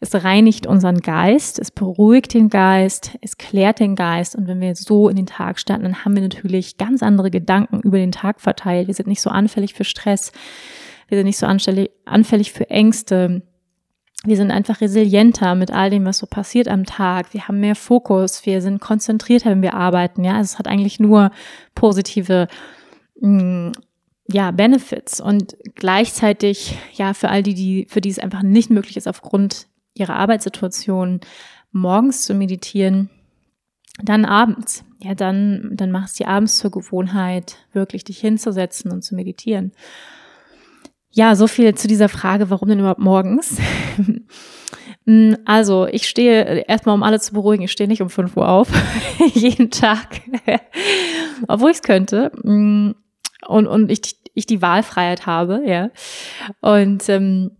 es 0.00 0.24
reinigt 0.24 0.66
unseren 0.66 0.98
Geist, 0.98 1.60
es 1.60 1.70
beruhigt 1.70 2.34
den 2.34 2.48
Geist, 2.48 3.16
es 3.20 3.38
klärt 3.38 3.78
den 3.78 3.94
Geist. 3.94 4.34
Und 4.34 4.48
wenn 4.48 4.60
wir 4.60 4.74
so 4.74 5.08
in 5.08 5.14
den 5.14 5.26
Tag 5.26 5.60
starten, 5.60 5.84
dann 5.84 6.04
haben 6.04 6.16
wir 6.16 6.22
natürlich 6.22 6.76
ganz 6.76 7.04
andere 7.04 7.30
Gedanken 7.30 7.80
über 7.80 7.98
den 7.98 8.10
Tag 8.10 8.40
verteilt. 8.40 8.88
Wir 8.88 8.94
sind 8.94 9.06
nicht 9.06 9.22
so 9.22 9.30
anfällig 9.30 9.74
für 9.74 9.84
Stress. 9.84 10.32
Wir 11.06 11.18
sind 11.18 11.26
nicht 11.26 11.38
so 11.38 11.46
anfällig 11.46 12.52
für 12.52 12.68
Ängste. 12.68 13.42
Wir 14.24 14.36
sind 14.36 14.52
einfach 14.52 14.80
resilienter 14.80 15.54
mit 15.56 15.72
all 15.72 15.90
dem, 15.90 16.04
was 16.04 16.18
so 16.18 16.26
passiert 16.26 16.68
am 16.68 16.84
Tag. 16.84 17.34
Wir 17.34 17.48
haben 17.48 17.58
mehr 17.58 17.74
Fokus. 17.74 18.46
Wir 18.46 18.62
sind 18.62 18.80
konzentrierter, 18.80 19.50
wenn 19.50 19.62
wir 19.62 19.74
arbeiten. 19.74 20.22
Ja, 20.22 20.34
also 20.36 20.52
es 20.52 20.58
hat 20.58 20.68
eigentlich 20.68 21.00
nur 21.00 21.32
positive, 21.74 22.46
mm, 23.20 23.72
ja, 24.28 24.52
Benefits. 24.52 25.20
Und 25.20 25.56
gleichzeitig, 25.74 26.78
ja, 26.92 27.14
für 27.14 27.30
all 27.30 27.42
die, 27.42 27.54
die, 27.54 27.86
für 27.88 28.00
die 28.00 28.10
es 28.10 28.20
einfach 28.20 28.42
nicht 28.42 28.70
möglich 28.70 28.96
ist, 28.96 29.08
aufgrund 29.08 29.66
ihrer 29.94 30.14
Arbeitssituation 30.14 31.20
morgens 31.72 32.24
zu 32.24 32.34
meditieren, 32.34 33.10
dann 34.02 34.24
abends. 34.24 34.84
Ja, 35.00 35.14
dann, 35.16 35.70
dann 35.72 35.90
machst 35.90 36.18
du 36.20 36.24
dir 36.24 36.30
abends 36.30 36.58
zur 36.58 36.70
Gewohnheit, 36.70 37.56
wirklich 37.72 38.04
dich 38.04 38.20
hinzusetzen 38.20 38.92
und 38.92 39.02
zu 39.02 39.16
meditieren. 39.16 39.72
Ja, 41.12 41.36
so 41.36 41.46
viel 41.46 41.74
zu 41.74 41.88
dieser 41.88 42.08
Frage, 42.08 42.48
warum 42.50 42.68
denn 42.68 42.80
überhaupt 42.80 43.00
morgens? 43.00 43.58
Mm, 45.04 45.34
also, 45.44 45.88
ich 45.88 46.08
stehe 46.08 46.64
erstmal, 46.68 46.94
um 46.94 47.02
alle 47.02 47.18
zu 47.18 47.32
beruhigen, 47.32 47.64
ich 47.64 47.72
stehe 47.72 47.88
nicht 47.88 48.02
um 48.02 48.08
5 48.08 48.36
Uhr 48.36 48.48
auf, 48.48 48.68
jeden 49.34 49.70
Tag, 49.72 50.20
obwohl 51.48 51.72
ich 51.72 51.78
es 51.78 51.82
könnte. 51.82 52.30
Mm, 52.44 52.92
und, 53.48 53.66
und 53.66 53.90
ich, 53.90 54.16
ich 54.34 54.46
die 54.46 54.62
Wahlfreiheit 54.62 55.26
habe, 55.26 55.62
ja. 55.66 55.90
Und 56.60 57.08
ähm, 57.08 57.56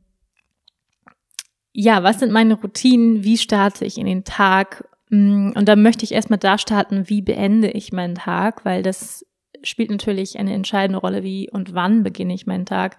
ja, 1.72 2.04
was 2.04 2.20
sind 2.20 2.30
meine 2.30 2.54
Routinen? 2.54 3.24
Wie 3.24 3.38
starte 3.38 3.84
ich 3.86 3.98
in 3.98 4.06
den 4.06 4.22
Tag? 4.22 4.88
Mm, 5.10 5.50
und 5.56 5.66
da 5.66 5.74
möchte 5.74 6.04
ich 6.04 6.12
erstmal 6.12 6.38
da 6.38 6.58
starten, 6.58 7.08
wie 7.08 7.22
beende 7.22 7.70
ich 7.70 7.92
meinen 7.92 8.14
Tag, 8.14 8.64
weil 8.64 8.84
das 8.84 9.26
spielt 9.64 9.90
natürlich 9.90 10.38
eine 10.38 10.54
entscheidende 10.54 11.00
Rolle, 11.00 11.24
wie 11.24 11.50
und 11.50 11.74
wann 11.74 12.04
beginne 12.04 12.34
ich 12.34 12.46
meinen 12.46 12.66
Tag. 12.66 12.98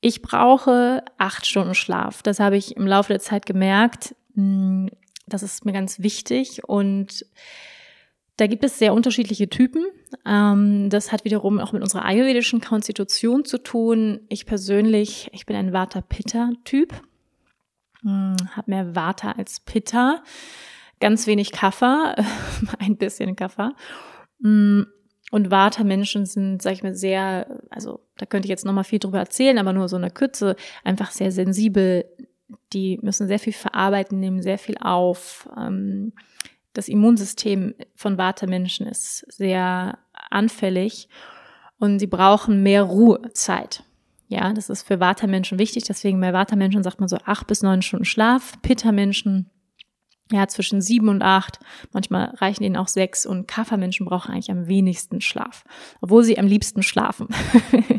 Ich 0.00 0.22
brauche 0.22 1.04
acht 1.18 1.46
Stunden 1.46 1.74
Schlaf. 1.74 2.22
Das 2.22 2.40
habe 2.40 2.56
ich 2.56 2.76
im 2.76 2.86
Laufe 2.86 3.12
der 3.12 3.20
Zeit 3.20 3.44
gemerkt. 3.46 4.14
Hm, 4.34 4.90
das 5.26 5.42
ist 5.42 5.64
mir 5.64 5.72
ganz 5.72 6.00
wichtig 6.00 6.64
und 6.66 7.26
da 8.36 8.46
gibt 8.46 8.64
es 8.64 8.78
sehr 8.78 8.94
unterschiedliche 8.94 9.50
Typen. 9.50 9.84
Ähm, 10.24 10.88
das 10.88 11.12
hat 11.12 11.24
wiederum 11.24 11.60
auch 11.60 11.72
mit 11.72 11.82
unserer 11.82 12.06
ayurvedischen 12.06 12.62
Konstitution 12.62 13.44
zu 13.44 13.58
tun. 13.58 14.20
Ich 14.30 14.46
persönlich, 14.46 15.28
ich 15.32 15.44
bin 15.44 15.56
ein 15.56 15.74
Vata-Pitta-Typ, 15.74 16.94
hm, 18.00 18.36
habe 18.56 18.70
mehr 18.70 18.94
Vata 18.94 19.32
als 19.32 19.60
Pitta, 19.60 20.22
ganz 21.00 21.26
wenig 21.26 21.52
Kaffer, 21.52 22.16
ein 22.78 22.96
bisschen 22.96 23.36
Kaffer. 23.36 23.74
Und 25.30 25.50
Vata-Menschen 25.50 26.26
sind, 26.26 26.60
sag 26.60 26.72
ich 26.72 26.82
mal, 26.82 26.94
sehr, 26.94 27.60
also 27.70 28.00
da 28.18 28.26
könnte 28.26 28.46
ich 28.46 28.50
jetzt 28.50 28.64
nochmal 28.64 28.84
viel 28.84 28.98
drüber 28.98 29.18
erzählen, 29.20 29.58
aber 29.58 29.72
nur 29.72 29.88
so 29.88 29.96
eine 29.96 30.10
Kürze, 30.10 30.56
einfach 30.82 31.12
sehr 31.12 31.30
sensibel. 31.30 32.04
Die 32.72 32.98
müssen 33.02 33.28
sehr 33.28 33.38
viel 33.38 33.52
verarbeiten, 33.52 34.18
nehmen 34.18 34.42
sehr 34.42 34.58
viel 34.58 34.76
auf. 34.80 35.48
Ähm, 35.56 36.12
das 36.72 36.88
Immunsystem 36.88 37.74
von 37.94 38.18
Vata-Menschen 38.18 38.86
ist 38.86 39.24
sehr 39.32 39.98
anfällig 40.30 41.08
und 41.78 41.98
sie 41.98 42.06
brauchen 42.06 42.62
mehr 42.62 42.82
Ruhezeit. 42.82 43.84
Ja, 44.28 44.52
das 44.52 44.70
ist 44.70 44.82
für 44.82 45.00
Vata-Menschen 45.00 45.58
wichtig. 45.58 45.84
Deswegen 45.84 46.20
bei 46.20 46.32
Vata-Menschen 46.32 46.84
sagt 46.84 47.00
man 47.00 47.08
so 47.08 47.18
acht 47.24 47.48
bis 47.48 47.62
neun 47.62 47.82
Stunden 47.82 48.04
Schlaf. 48.04 48.60
Pitta-Menschen 48.62 49.50
ja, 50.32 50.46
zwischen 50.46 50.80
sieben 50.80 51.08
und 51.08 51.22
acht. 51.22 51.58
Manchmal 51.92 52.34
reichen 52.36 52.62
ihnen 52.62 52.76
auch 52.76 52.88
sechs 52.88 53.26
und 53.26 53.48
Kaffermenschen 53.48 54.06
brauchen 54.06 54.32
eigentlich 54.32 54.50
am 54.50 54.68
wenigsten 54.68 55.20
Schlaf, 55.20 55.64
obwohl 56.00 56.22
sie 56.22 56.38
am 56.38 56.46
liebsten 56.46 56.82
schlafen. 56.82 57.28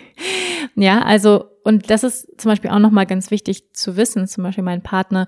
ja, 0.75 1.01
also, 1.01 1.45
und 1.63 1.89
das 1.89 2.03
ist 2.03 2.27
zum 2.39 2.49
Beispiel 2.49 2.69
auch 2.69 2.79
nochmal 2.79 3.05
ganz 3.05 3.31
wichtig 3.31 3.73
zu 3.73 3.97
wissen. 3.97 4.27
Zum 4.27 4.43
Beispiel 4.43 4.63
mein 4.63 4.81
Partner, 4.81 5.27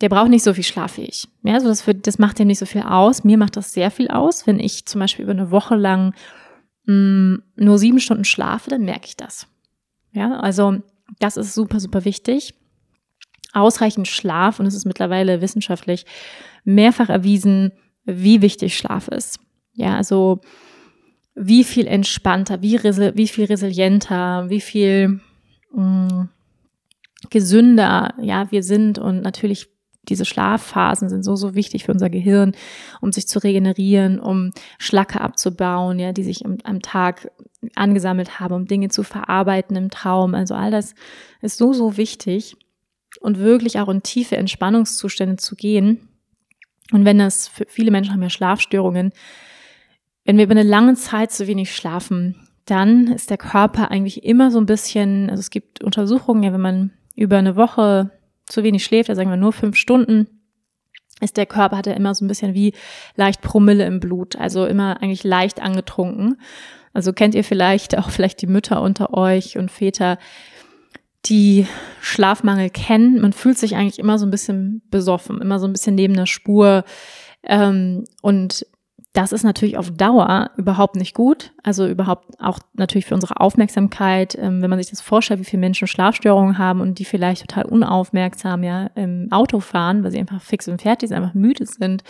der 0.00 0.08
braucht 0.08 0.28
nicht 0.28 0.42
so 0.42 0.52
viel 0.52 0.64
Schlaf 0.64 0.96
wie 0.96 1.04
ich. 1.04 1.28
Ja, 1.42 1.54
also 1.54 1.68
das, 1.68 1.82
für, 1.82 1.94
das 1.94 2.18
macht 2.18 2.40
ihm 2.40 2.48
nicht 2.48 2.58
so 2.58 2.66
viel 2.66 2.82
aus. 2.82 3.24
Mir 3.24 3.38
macht 3.38 3.56
das 3.56 3.72
sehr 3.72 3.90
viel 3.90 4.08
aus. 4.08 4.46
Wenn 4.46 4.58
ich 4.58 4.86
zum 4.86 5.00
Beispiel 5.00 5.22
über 5.24 5.32
eine 5.32 5.50
Woche 5.50 5.76
lang 5.76 6.14
mh, 6.86 6.94
mm, 6.94 7.42
nur 7.56 7.78
sieben 7.78 8.00
Stunden 8.00 8.24
schlafe, 8.24 8.68
dann 8.68 8.82
merke 8.82 9.06
ich 9.06 9.16
das. 9.16 9.46
Ja, 10.12 10.38
also 10.38 10.78
das 11.20 11.36
ist 11.36 11.54
super, 11.54 11.78
super 11.78 12.04
wichtig 12.04 12.54
ausreichend 13.52 14.08
Schlaf, 14.08 14.60
und 14.60 14.66
es 14.66 14.74
ist 14.74 14.84
mittlerweile 14.84 15.40
wissenschaftlich 15.40 16.06
mehrfach 16.64 17.08
erwiesen, 17.08 17.72
wie 18.04 18.42
wichtig 18.42 18.76
Schlaf 18.76 19.08
ist. 19.08 19.40
Ja, 19.74 19.96
also 19.96 20.40
wie 21.34 21.64
viel 21.64 21.86
entspannter, 21.86 22.62
wie, 22.62 22.82
wie 22.82 23.28
viel 23.28 23.44
resilienter, 23.44 24.48
wie 24.48 24.60
viel 24.60 25.20
mh, 25.72 25.82
mm, 25.82 26.28
gesünder, 27.30 28.14
ja, 28.20 28.50
wir 28.50 28.62
sind 28.62 28.98
und 28.98 29.22
natürlich 29.22 29.68
diese 30.08 30.24
Schlafphasen 30.24 31.08
sind 31.08 31.24
so, 31.24 31.34
so 31.34 31.54
wichtig 31.54 31.84
für 31.84 31.92
unser 31.92 32.10
Gehirn, 32.10 32.52
um 33.00 33.10
sich 33.12 33.26
zu 33.26 33.42
regenerieren, 33.42 34.20
um 34.20 34.52
Schlacke 34.78 35.20
abzubauen, 35.20 35.98
ja, 35.98 36.12
die 36.12 36.22
sich 36.22 36.44
am, 36.46 36.58
am 36.62 36.80
Tag 36.80 37.30
angesammelt 37.74 38.38
haben, 38.38 38.54
um 38.54 38.66
Dinge 38.66 38.88
zu 38.88 39.02
verarbeiten 39.02 39.76
im 39.76 39.90
Traum. 39.90 40.34
Also 40.34 40.54
all 40.54 40.70
das 40.70 40.94
ist 41.42 41.58
so, 41.58 41.72
so 41.72 41.96
wichtig 41.96 42.56
und 43.20 43.38
wirklich 43.38 43.78
auch 43.78 43.88
in 43.88 44.02
tiefe 44.02 44.36
Entspannungszustände 44.36 45.36
zu 45.36 45.56
gehen. 45.56 46.08
Und 46.92 47.04
wenn 47.04 47.18
das 47.18 47.48
für 47.48 47.64
viele 47.68 47.90
Menschen 47.90 48.12
haben 48.12 48.22
ja 48.22 48.30
Schlafstörungen, 48.30 49.12
wenn 50.24 50.36
wir 50.36 50.44
über 50.44 50.52
eine 50.52 50.62
lange 50.62 50.94
Zeit 50.94 51.32
zu 51.32 51.46
wenig 51.46 51.74
schlafen, 51.74 52.48
dann 52.64 53.06
ist 53.08 53.30
der 53.30 53.38
Körper 53.38 53.90
eigentlich 53.90 54.24
immer 54.24 54.50
so 54.50 54.58
ein 54.58 54.66
bisschen, 54.66 55.30
also 55.30 55.40
es 55.40 55.50
gibt 55.50 55.82
Untersuchungen, 55.82 56.42
ja, 56.42 56.52
wenn 56.52 56.60
man 56.60 56.92
über 57.14 57.38
eine 57.38 57.56
Woche 57.56 58.10
zu 58.44 58.62
wenig 58.62 58.84
schläft, 58.84 59.08
also 59.08 59.20
sagen 59.20 59.30
wir 59.30 59.36
nur 59.36 59.52
fünf 59.52 59.76
Stunden, 59.76 60.26
ist 61.20 61.36
der 61.36 61.46
Körper, 61.46 61.76
hat 61.76 61.86
er 61.86 61.96
immer 61.96 62.14
so 62.14 62.24
ein 62.24 62.28
bisschen 62.28 62.54
wie 62.54 62.74
leicht 63.14 63.40
Promille 63.40 63.86
im 63.86 64.00
Blut, 64.00 64.36
also 64.36 64.66
immer 64.66 65.00
eigentlich 65.00 65.24
leicht 65.24 65.62
angetrunken. 65.62 66.40
Also 66.92 67.12
kennt 67.12 67.34
ihr 67.34 67.44
vielleicht 67.44 67.96
auch 67.96 68.10
vielleicht 68.10 68.42
die 68.42 68.46
Mütter 68.46 68.82
unter 68.82 69.14
euch 69.14 69.56
und 69.56 69.70
Väter, 69.70 70.18
die 71.28 71.66
Schlafmangel 72.00 72.70
kennen. 72.70 73.20
Man 73.20 73.32
fühlt 73.32 73.58
sich 73.58 73.76
eigentlich 73.76 73.98
immer 73.98 74.18
so 74.18 74.26
ein 74.26 74.30
bisschen 74.30 74.82
besoffen, 74.90 75.40
immer 75.40 75.58
so 75.58 75.66
ein 75.66 75.72
bisschen 75.72 75.94
neben 75.94 76.14
der 76.14 76.26
Spur. 76.26 76.84
Ähm, 77.42 78.04
und 78.22 78.66
das 79.16 79.32
ist 79.32 79.44
natürlich 79.44 79.78
auf 79.78 79.90
Dauer 79.90 80.50
überhaupt 80.58 80.94
nicht 80.96 81.14
gut. 81.14 81.52
Also 81.62 81.86
überhaupt 81.86 82.38
auch 82.38 82.58
natürlich 82.74 83.06
für 83.06 83.14
unsere 83.14 83.40
Aufmerksamkeit, 83.40 84.36
ähm, 84.38 84.60
wenn 84.60 84.68
man 84.68 84.78
sich 84.78 84.90
das 84.90 85.00
vorstellt, 85.00 85.40
wie 85.40 85.44
viele 85.44 85.60
Menschen 85.60 85.88
Schlafstörungen 85.88 86.58
haben 86.58 86.82
und 86.82 86.98
die 86.98 87.06
vielleicht 87.06 87.48
total 87.48 87.64
unaufmerksam 87.64 88.62
ja 88.62 88.88
im 88.94 89.28
Auto 89.30 89.60
fahren, 89.60 90.04
weil 90.04 90.10
sie 90.10 90.18
einfach 90.18 90.42
fix 90.42 90.68
und 90.68 90.82
fertig 90.82 91.08
sind, 91.08 91.16
einfach 91.16 91.32
müde 91.32 91.64
sind. 91.64 92.04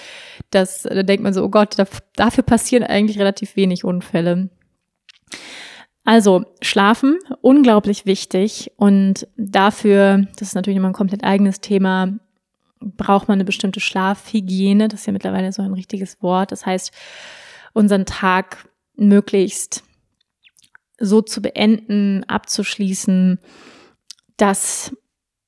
Das, 0.51 0.83
da 0.83 1.05
denkt 1.05 1.23
man 1.23 1.33
so, 1.33 1.45
oh 1.45 1.49
Gott, 1.49 1.79
da, 1.79 1.85
dafür 2.17 2.43
passieren 2.43 2.83
eigentlich 2.83 3.21
relativ 3.21 3.55
wenig 3.55 3.85
Unfälle. 3.85 4.51
Also 6.07 6.45
schlafen, 6.63 7.19
unglaublich 7.41 8.07
wichtig 8.07 8.71
und 8.77 9.27
dafür, 9.37 10.29
das 10.39 10.49
ist 10.49 10.55
natürlich 10.55 10.77
immer 10.77 10.87
ein 10.87 10.95
komplett 10.95 11.25
eigenes 11.25 11.61
Thema, 11.61 12.17
braucht 12.81 13.27
man 13.27 13.37
eine 13.37 13.45
bestimmte 13.45 13.81
Schlafhygiene, 13.81 14.87
das 14.87 15.01
ist 15.01 15.07
ja 15.07 15.13
mittlerweile 15.13 15.51
so 15.51 15.63
ein 15.63 15.73
richtiges 15.73 16.23
Wort. 16.23 16.53
Das 16.53 16.65
heißt, 16.65 16.93
unseren 17.73 18.07
Tag 18.07 18.69
möglichst 18.95 19.83
so 21.01 21.23
zu 21.23 21.43
beenden, 21.43 22.23
abzuschließen, 22.29 23.41
dass 24.37 24.97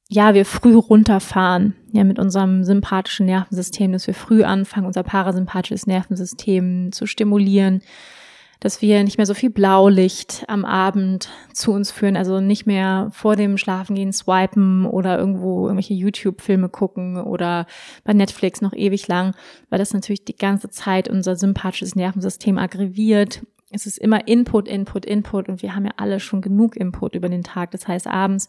ja, 0.08 0.34
wir 0.34 0.44
früh 0.44 0.74
runterfahren, 0.74 1.74
ja, 1.92 2.02
mit 2.02 2.18
unserem 2.18 2.64
sympathischen 2.64 3.26
Nervensystem, 3.26 3.92
dass 3.92 4.08
wir 4.08 4.14
früh 4.14 4.42
anfangen, 4.42 4.86
unser 4.86 5.04
parasympathisches 5.04 5.86
Nervensystem 5.86 6.90
zu 6.90 7.06
stimulieren, 7.06 7.82
dass 8.60 8.82
wir 8.82 9.04
nicht 9.04 9.18
mehr 9.18 9.26
so 9.26 9.34
viel 9.34 9.50
Blaulicht 9.50 10.44
am 10.48 10.64
Abend 10.64 11.28
zu 11.52 11.72
uns 11.72 11.92
führen, 11.92 12.16
also 12.16 12.40
nicht 12.40 12.66
mehr 12.66 13.08
vor 13.12 13.36
dem 13.36 13.56
Schlafengehen 13.56 14.12
swipen 14.12 14.84
oder 14.84 15.16
irgendwo 15.18 15.66
irgendwelche 15.66 15.94
YouTube-Filme 15.94 16.68
gucken 16.68 17.18
oder 17.18 17.66
bei 18.04 18.12
Netflix 18.14 18.60
noch 18.60 18.72
ewig 18.72 19.06
lang, 19.06 19.34
weil 19.70 19.78
das 19.78 19.94
natürlich 19.94 20.24
die 20.24 20.36
ganze 20.36 20.70
Zeit 20.70 21.08
unser 21.08 21.36
sympathisches 21.36 21.94
Nervensystem 21.94 22.58
aggressiert. 22.58 23.42
Es 23.70 23.86
ist 23.86 23.98
immer 23.98 24.26
Input, 24.26 24.66
Input, 24.66 25.04
Input 25.06 25.48
und 25.48 25.62
wir 25.62 25.74
haben 25.74 25.84
ja 25.84 25.92
alle 25.96 26.18
schon 26.18 26.40
genug 26.40 26.76
Input 26.76 27.14
über 27.14 27.28
den 27.28 27.44
Tag. 27.44 27.70
Das 27.70 27.86
heißt, 27.86 28.08
abends 28.08 28.48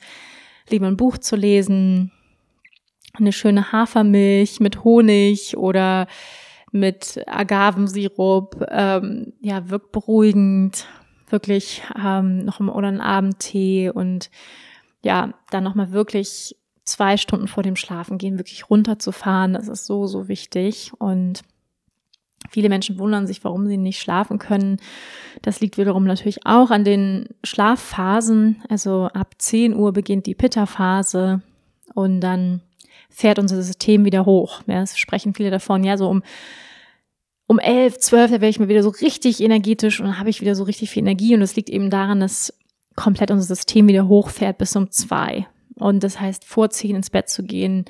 lieber 0.69 0.87
ein 0.87 0.97
Buch 0.97 1.17
zu 1.19 1.35
lesen, 1.35 2.11
eine 3.13 3.31
schöne 3.31 3.71
Hafermilch 3.71 4.59
mit 4.59 4.83
Honig 4.83 5.57
oder 5.57 6.07
mit 6.71 7.23
Agavensirup, 7.27 8.65
ähm, 8.69 9.33
ja, 9.41 9.69
wirkt 9.69 9.91
beruhigend, 9.91 10.87
wirklich 11.29 11.83
ähm, 11.97 12.45
noch 12.45 12.59
oder 12.59 12.87
einen 12.87 13.01
Abendtee 13.01 13.89
und 13.89 14.29
ja, 15.01 15.33
dann 15.51 15.63
nochmal 15.63 15.91
wirklich 15.91 16.55
zwei 16.83 17.17
Stunden 17.17 17.47
vor 17.47 17.63
dem 17.63 17.75
Schlafengehen 17.75 18.37
wirklich 18.37 18.69
runterzufahren, 18.69 19.53
das 19.53 19.67
ist 19.67 19.85
so, 19.85 20.07
so 20.07 20.27
wichtig 20.27 20.91
und 20.97 21.43
Viele 22.49 22.69
Menschen 22.69 22.97
wundern 22.97 23.27
sich, 23.27 23.43
warum 23.43 23.67
sie 23.67 23.77
nicht 23.77 23.99
schlafen 23.99 24.39
können. 24.39 24.77
Das 25.41 25.59
liegt 25.59 25.77
wiederum 25.77 26.05
natürlich 26.05 26.45
auch 26.45 26.71
an 26.71 26.83
den 26.83 27.29
Schlafphasen. 27.43 28.63
Also 28.69 29.09
ab 29.13 29.35
10 29.37 29.75
Uhr 29.75 29.93
beginnt 29.93 30.25
die 30.25 30.33
Pitta-Phase 30.33 31.41
und 31.93 32.21
dann 32.21 32.61
fährt 33.09 33.39
unser 33.39 33.61
System 33.61 34.05
wieder 34.05 34.25
hoch. 34.25 34.61
Ja, 34.67 34.81
es 34.81 34.97
sprechen 34.97 35.33
viele 35.33 35.51
davon, 35.51 35.83
ja, 35.83 35.97
so 35.97 36.09
um 36.09 36.23
um 37.47 37.57
elf, 37.57 37.97
zwölf, 37.97 38.29
da 38.29 38.33
werde 38.33 38.49
ich 38.49 38.59
mir 38.59 38.67
wieder 38.67 38.83
so 38.83 38.89
richtig 38.89 39.41
energetisch 39.41 39.99
und 39.99 40.05
dann 40.05 40.19
habe 40.19 40.29
ich 40.29 40.39
wieder 40.39 40.53
so 40.53 40.65
richtig 40.65 40.91
viel 40.91 41.01
Energie 41.01 41.33
und 41.33 41.41
es 41.41 41.55
liegt 41.55 41.71
eben 41.71 41.89
daran, 41.89 42.19
dass 42.19 42.53
komplett 42.95 43.31
unser 43.31 43.55
System 43.55 43.87
wieder 43.87 44.07
hochfährt 44.07 44.59
bis 44.59 44.75
um 44.75 44.91
zwei. 44.91 45.47
Und 45.73 46.03
das 46.03 46.19
heißt, 46.19 46.45
vor 46.45 46.69
zehn 46.69 46.95
ins 46.95 47.09
Bett 47.09 47.27
zu 47.27 47.41
gehen, 47.41 47.85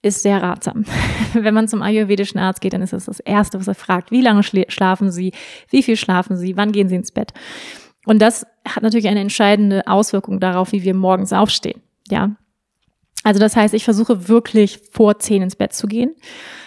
ist 0.00 0.22
sehr 0.22 0.42
ratsam. 0.42 0.86
Wenn 1.34 1.52
man 1.52 1.68
zum 1.68 1.82
ayurvedischen 1.82 2.40
Arzt 2.40 2.62
geht, 2.62 2.72
dann 2.72 2.80
ist 2.80 2.94
das 2.94 3.04
das 3.04 3.20
Erste, 3.20 3.58
was 3.58 3.68
er 3.68 3.74
fragt. 3.74 4.10
Wie 4.10 4.22
lange 4.22 4.42
schlafen 4.42 5.10
Sie? 5.10 5.32
Wie 5.68 5.82
viel 5.82 5.96
schlafen 5.96 6.38
Sie? 6.38 6.56
Wann 6.56 6.72
gehen 6.72 6.88
Sie 6.88 6.96
ins 6.96 7.12
Bett? 7.12 7.34
Und 8.06 8.22
das 8.22 8.46
hat 8.66 8.82
natürlich 8.82 9.08
eine 9.08 9.20
entscheidende 9.20 9.86
Auswirkung 9.86 10.40
darauf, 10.40 10.72
wie 10.72 10.82
wir 10.82 10.94
morgens 10.94 11.34
aufstehen. 11.34 11.82
Ja, 12.08 12.36
also 13.24 13.40
das 13.40 13.56
heißt, 13.56 13.72
ich 13.72 13.84
versuche 13.84 14.28
wirklich 14.28 14.80
vor 14.92 15.18
zehn 15.18 15.42
ins 15.42 15.56
Bett 15.56 15.72
zu 15.72 15.86
gehen. 15.86 16.14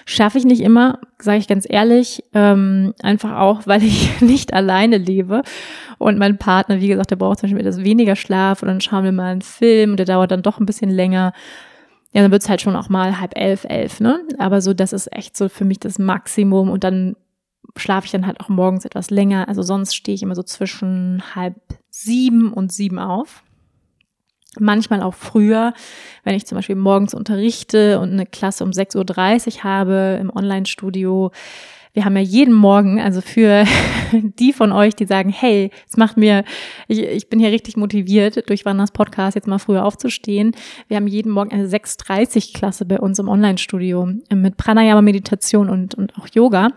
Schaffe 0.06 0.40
ich 0.40 0.44
nicht 0.44 0.62
immer, 0.62 1.00
sage 1.20 1.38
ich 1.38 1.48
ganz 1.48 1.68
ehrlich, 1.70 2.24
ähm, 2.34 2.96
einfach 3.02 3.40
auch, 3.40 3.68
weil 3.68 3.84
ich 3.84 4.22
nicht 4.22 4.54
alleine 4.54 4.98
lebe 4.98 5.44
und 6.00 6.18
mein 6.18 6.40
Partner, 6.40 6.82
wie 6.82 6.88
gesagt, 6.88 7.12
der 7.12 7.16
braucht 7.16 7.40
zum 7.40 7.48
Beispiel 7.48 7.66
etwas 7.66 7.84
weniger 7.84 8.16
Schlaf 8.16 8.64
und 8.64 8.70
dann 8.70 8.82
schauen 8.82 9.04
wir 9.04 9.12
mal 9.12 9.32
einen 9.32 9.44
Film 9.44 9.92
und 9.92 9.98
der 9.98 10.08
dauert 10.08 10.32
dann 10.32 10.42
doch 10.42 10.60
ein 10.60 10.66
bisschen 10.66 10.90
länger. 10.90 11.32
Ja, 12.12 12.24
dann 12.24 12.32
wird's 12.32 12.50
halt 12.50 12.62
schon 12.62 12.76
auch 12.76 12.90
mal 12.90 13.20
halb 13.20 13.38
elf, 13.38 13.64
elf, 13.66 14.00
ne? 14.00 14.22
Aber 14.40 14.62
so, 14.62 14.74
das 14.74 14.94
ist 14.94 15.14
echt 15.16 15.38
so 15.38 15.50
für 15.50 15.66
mich 15.66 15.80
das 15.80 16.00
Maximum 16.00 16.72
und 16.72 16.84
dann 16.84 17.16
schlafe 17.76 18.06
ich 18.06 18.12
dann 18.12 18.26
halt 18.26 18.40
auch 18.40 18.50
morgens 18.50 18.86
etwas 18.86 19.12
länger. 19.12 19.48
Also 19.48 19.62
sonst 19.62 19.96
stehe 19.96 20.16
ich 20.16 20.24
immer 20.24 20.34
so 20.34 20.42
zwischen 20.42 21.22
halb 21.36 21.56
sieben 21.92 22.52
und 22.52 22.72
sieben 22.72 22.98
auf. 22.98 23.44
Manchmal 24.60 25.02
auch 25.02 25.14
früher, 25.14 25.74
wenn 26.24 26.36
ich 26.36 26.46
zum 26.46 26.58
Beispiel 26.58 26.76
morgens 26.76 27.14
unterrichte 27.14 28.00
und 28.00 28.12
eine 28.12 28.26
Klasse 28.26 28.64
um 28.64 28.72
6.30 28.72 29.58
Uhr 29.58 29.64
habe 29.64 30.18
im 30.22 30.30
Online-Studio. 30.36 31.32
Wir 31.94 32.06
haben 32.06 32.16
ja 32.16 32.22
jeden 32.22 32.54
Morgen, 32.54 33.02
also 33.02 33.22
für 33.22 33.66
die 34.12 34.54
von 34.54 34.72
euch, 34.72 34.96
die 34.96 35.06
sagen, 35.06 35.30
hey, 35.30 35.72
es 35.90 35.98
macht 35.98 36.16
mir, 36.16 36.44
ich, 36.88 37.00
ich 37.00 37.28
bin 37.28 37.40
hier 37.40 37.52
richtig 37.52 37.76
motiviert, 37.76 38.48
durch 38.50 38.66
Wanders 38.66 38.92
Podcast 38.92 39.36
jetzt 39.36 39.48
mal 39.48 39.58
früher 39.58 39.84
aufzustehen. 39.84 40.52
Wir 40.88 40.98
haben 40.98 41.08
jeden 41.08 41.32
Morgen 41.32 41.52
eine 41.52 41.68
6.30 41.68 42.56
Klasse 42.56 42.86
bei 42.86 43.00
uns 43.00 43.18
im 43.18 43.28
Online-Studio 43.28 44.10
mit 44.32 44.58
Pranayama, 44.58 45.02
Meditation 45.02 45.70
und, 45.70 45.96
und 45.96 46.16
auch 46.20 46.28
Yoga. 46.32 46.70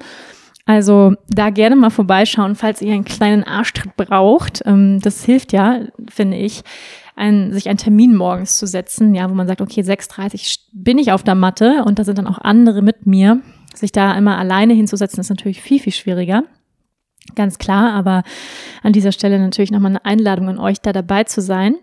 Also 0.71 1.15
da 1.29 1.51
gerne 1.51 1.77
mal 1.77 1.91
vorbeischauen, 1.91 2.55
falls 2.55 2.81
ihr 2.81 2.93
einen 2.93 3.05
kleinen 3.05 3.45
Arschtritt 3.45 3.97
braucht. 3.97 4.63
Ähm, 4.65 5.01
das 5.01 5.25
hilft 5.25 5.53
ja, 5.53 5.81
finde 6.09 6.37
ich, 6.37 6.63
ein, 7.21 7.53
sich 7.53 7.69
einen 7.69 7.79
Termin 7.79 8.17
morgens 8.17 8.59
zu 8.59 8.67
setzen, 8.67 9.15
ja, 9.15 9.31
wo 9.31 9.35
man 9.35 9.47
sagt, 9.47 9.61
okay, 9.61 9.83
6.30 9.83 10.59
bin 10.73 10.99
ich 10.99 11.13
auf 11.13 11.23
der 11.23 11.35
Matte 11.35 11.85
und 11.85 11.99
da 11.99 12.05
sind 12.05 12.19
dann 12.19 12.27
auch 12.27 12.39
andere 12.39 12.83
mit 12.83 13.07
mir. 13.07 13.41
Sich 13.75 13.93
da 13.93 14.15
immer 14.15 14.39
alleine 14.39 14.75
hinzusetzen, 14.75 15.21
ist 15.21 15.31
natürlich 15.31 15.61
viel, 15.61 15.79
viel 15.79 15.93
schwieriger. 15.93 16.43
Ganz 17.37 17.59
klar, 17.59 17.93
aber 17.93 18.25
an 18.83 18.93
dieser 18.93 19.13
Stelle 19.13 19.39
natürlich 19.39 19.71
nochmal 19.71 19.93
eine 19.93 20.05
Einladung 20.05 20.49
an 20.49 20.59
euch, 20.59 20.81
da 20.81 20.93
dabei 20.93 21.25
zu 21.25 21.41
sein. 21.41 21.77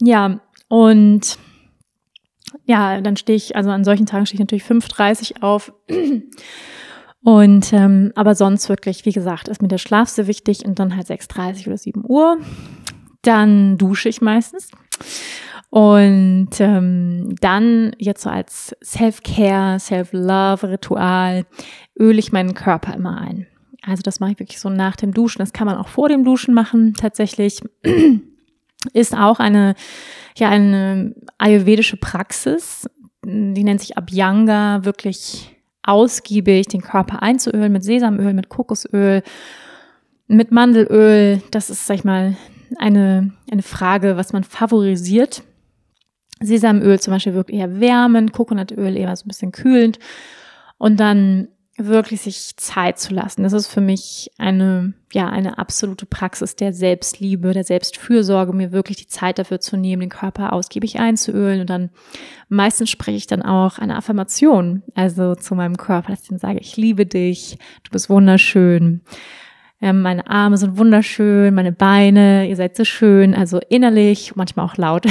Ja, 0.00 0.40
und 0.68 1.38
ja, 2.64 3.00
dann 3.00 3.16
stehe 3.16 3.36
ich, 3.36 3.56
also 3.56 3.70
an 3.70 3.84
solchen 3.84 4.06
Tagen 4.06 4.26
stehe 4.26 4.36
ich 4.36 4.40
natürlich 4.40 4.64
5.30 4.64 5.42
auf. 5.42 5.72
Und 7.22 7.74
ähm, 7.74 8.12
aber 8.14 8.34
sonst 8.34 8.70
wirklich, 8.70 9.04
wie 9.04 9.12
gesagt, 9.12 9.48
ist 9.48 9.60
mir 9.60 9.68
der 9.68 9.76
Schlaf 9.76 10.08
sehr 10.08 10.26
wichtig 10.26 10.64
und 10.64 10.78
dann 10.78 10.96
halt 10.96 11.06
6.30 11.08 11.66
oder 11.66 11.76
7 11.76 12.02
Uhr. 12.08 12.38
Dann 13.22 13.78
dusche 13.78 14.08
ich 14.08 14.20
meistens. 14.20 14.70
Und 15.70 16.50
ähm, 16.58 17.36
dann 17.40 17.92
jetzt 17.98 18.22
so 18.22 18.30
als 18.30 18.76
Self-Care, 18.82 19.78
Self-Love-Ritual 19.78 21.46
öle 21.98 22.18
ich 22.18 22.32
meinen 22.32 22.54
Körper 22.54 22.94
immer 22.94 23.20
ein. 23.20 23.46
Also 23.82 24.02
das 24.02 24.20
mache 24.20 24.32
ich 24.32 24.40
wirklich 24.40 24.60
so 24.60 24.68
nach 24.68 24.96
dem 24.96 25.14
Duschen. 25.14 25.38
Das 25.38 25.52
kann 25.52 25.66
man 25.66 25.76
auch 25.76 25.88
vor 25.88 26.08
dem 26.08 26.24
Duschen 26.24 26.54
machen 26.54 26.94
tatsächlich. 26.94 27.62
Ist 28.92 29.14
auch 29.14 29.38
eine, 29.38 29.74
ja, 30.36 30.48
eine 30.48 31.14
ayurvedische 31.38 31.96
Praxis. 31.96 32.88
Die 33.24 33.64
nennt 33.64 33.80
sich 33.80 33.96
Abhyanga, 33.96 34.84
wirklich 34.84 35.54
ausgiebig 35.82 36.68
den 36.68 36.80
Körper 36.80 37.22
einzuölen 37.22 37.72
mit 37.72 37.84
Sesamöl, 37.84 38.32
mit 38.32 38.48
Kokosöl, 38.48 39.22
mit 40.26 40.50
Mandelöl. 40.50 41.42
Das 41.50 41.70
ist, 41.70 41.86
sag 41.86 41.96
ich 41.96 42.04
mal, 42.04 42.36
eine, 42.78 43.32
eine 43.50 43.62
Frage, 43.62 44.16
was 44.16 44.32
man 44.32 44.44
favorisiert. 44.44 45.42
Sesamöl 46.40 46.98
zum 47.00 47.12
Beispiel 47.12 47.34
wirkt 47.34 47.50
eher 47.50 47.80
wärmend, 47.80 48.32
Coconutöl 48.32 48.96
eher 48.96 49.14
so 49.16 49.24
ein 49.24 49.28
bisschen 49.28 49.52
kühlend. 49.52 49.98
Und 50.78 50.98
dann 50.98 51.48
wirklich 51.88 52.20
sich 52.20 52.56
Zeit 52.56 52.98
zu 52.98 53.14
lassen. 53.14 53.42
Das 53.42 53.52
ist 53.52 53.68
für 53.68 53.80
mich 53.80 54.30
eine, 54.38 54.92
ja, 55.12 55.28
eine 55.28 55.58
absolute 55.58 56.06
Praxis 56.06 56.56
der 56.56 56.72
Selbstliebe, 56.72 57.52
der 57.52 57.64
Selbstfürsorge, 57.64 58.52
mir 58.52 58.72
wirklich 58.72 58.98
die 58.98 59.06
Zeit 59.06 59.38
dafür 59.38 59.60
zu 59.60 59.76
nehmen, 59.76 60.00
den 60.00 60.10
Körper 60.10 60.52
ausgiebig 60.52 60.98
einzuölen. 60.98 61.60
Und 61.60 61.70
dann 61.70 61.90
meistens 62.48 62.90
spreche 62.90 63.16
ich 63.16 63.26
dann 63.26 63.42
auch 63.42 63.78
eine 63.78 63.96
Affirmation, 63.96 64.82
also 64.94 65.34
zu 65.34 65.54
meinem 65.54 65.76
Körper, 65.76 66.10
dass 66.10 66.22
ich 66.22 66.28
dann 66.28 66.38
sage, 66.38 66.58
ich 66.60 66.76
liebe 66.76 67.06
dich, 67.06 67.58
du 67.84 67.90
bist 67.90 68.10
wunderschön. 68.10 69.02
Ähm, 69.82 70.02
meine 70.02 70.28
Arme 70.28 70.58
sind 70.58 70.76
wunderschön, 70.76 71.54
meine 71.54 71.72
Beine, 71.72 72.48
ihr 72.48 72.56
seid 72.56 72.76
so 72.76 72.84
schön, 72.84 73.34
also 73.34 73.60
innerlich, 73.68 74.36
manchmal 74.36 74.66
auch 74.66 74.76
laut. 74.76 75.06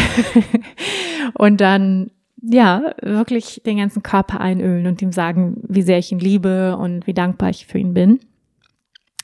und 1.34 1.60
dann, 1.60 2.12
ja, 2.42 2.94
wirklich 3.02 3.62
den 3.66 3.78
ganzen 3.78 4.04
Körper 4.04 4.40
einölen 4.40 4.86
und 4.86 5.02
ihm 5.02 5.12
sagen, 5.12 5.62
wie 5.68 5.82
sehr 5.82 5.98
ich 5.98 6.12
ihn 6.12 6.20
liebe 6.20 6.78
und 6.78 7.08
wie 7.08 7.14
dankbar 7.14 7.50
ich 7.50 7.66
für 7.66 7.80
ihn 7.80 7.94
bin. 7.94 8.20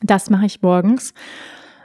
Das 0.01 0.29
mache 0.29 0.47
ich 0.47 0.61
morgens. 0.61 1.13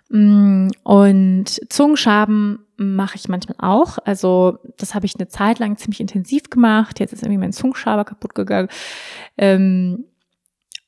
Mm, 0.08 0.68
und 0.82 1.44
Zungenschaben 1.68 2.60
mache 2.76 3.16
ich 3.16 3.28
manchmal 3.28 3.56
auch. 3.58 3.98
Also 4.04 4.58
das 4.78 4.94
habe 4.94 5.06
ich 5.06 5.14
eine 5.16 5.28
Zeit 5.28 5.58
lang 5.58 5.76
ziemlich 5.76 6.00
intensiv 6.00 6.50
gemacht. 6.50 6.98
Jetzt 6.98 7.12
ist 7.12 7.22
irgendwie 7.22 7.38
mein 7.38 7.52
Zungenschaber 7.52 8.04
kaputt 8.04 8.34
gegangen. 8.34 8.68
Ähm, 9.36 10.06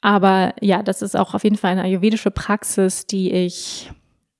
aber 0.02 0.54
ja, 0.60 0.82
das 0.82 1.00
ist 1.00 1.16
auch 1.16 1.32
auf 1.32 1.44
jeden 1.44 1.56
Fall 1.56 1.70
eine 1.72 1.82
ayurvedische 1.82 2.30
Praxis, 2.30 3.06
die 3.06 3.32
ich 3.32 3.90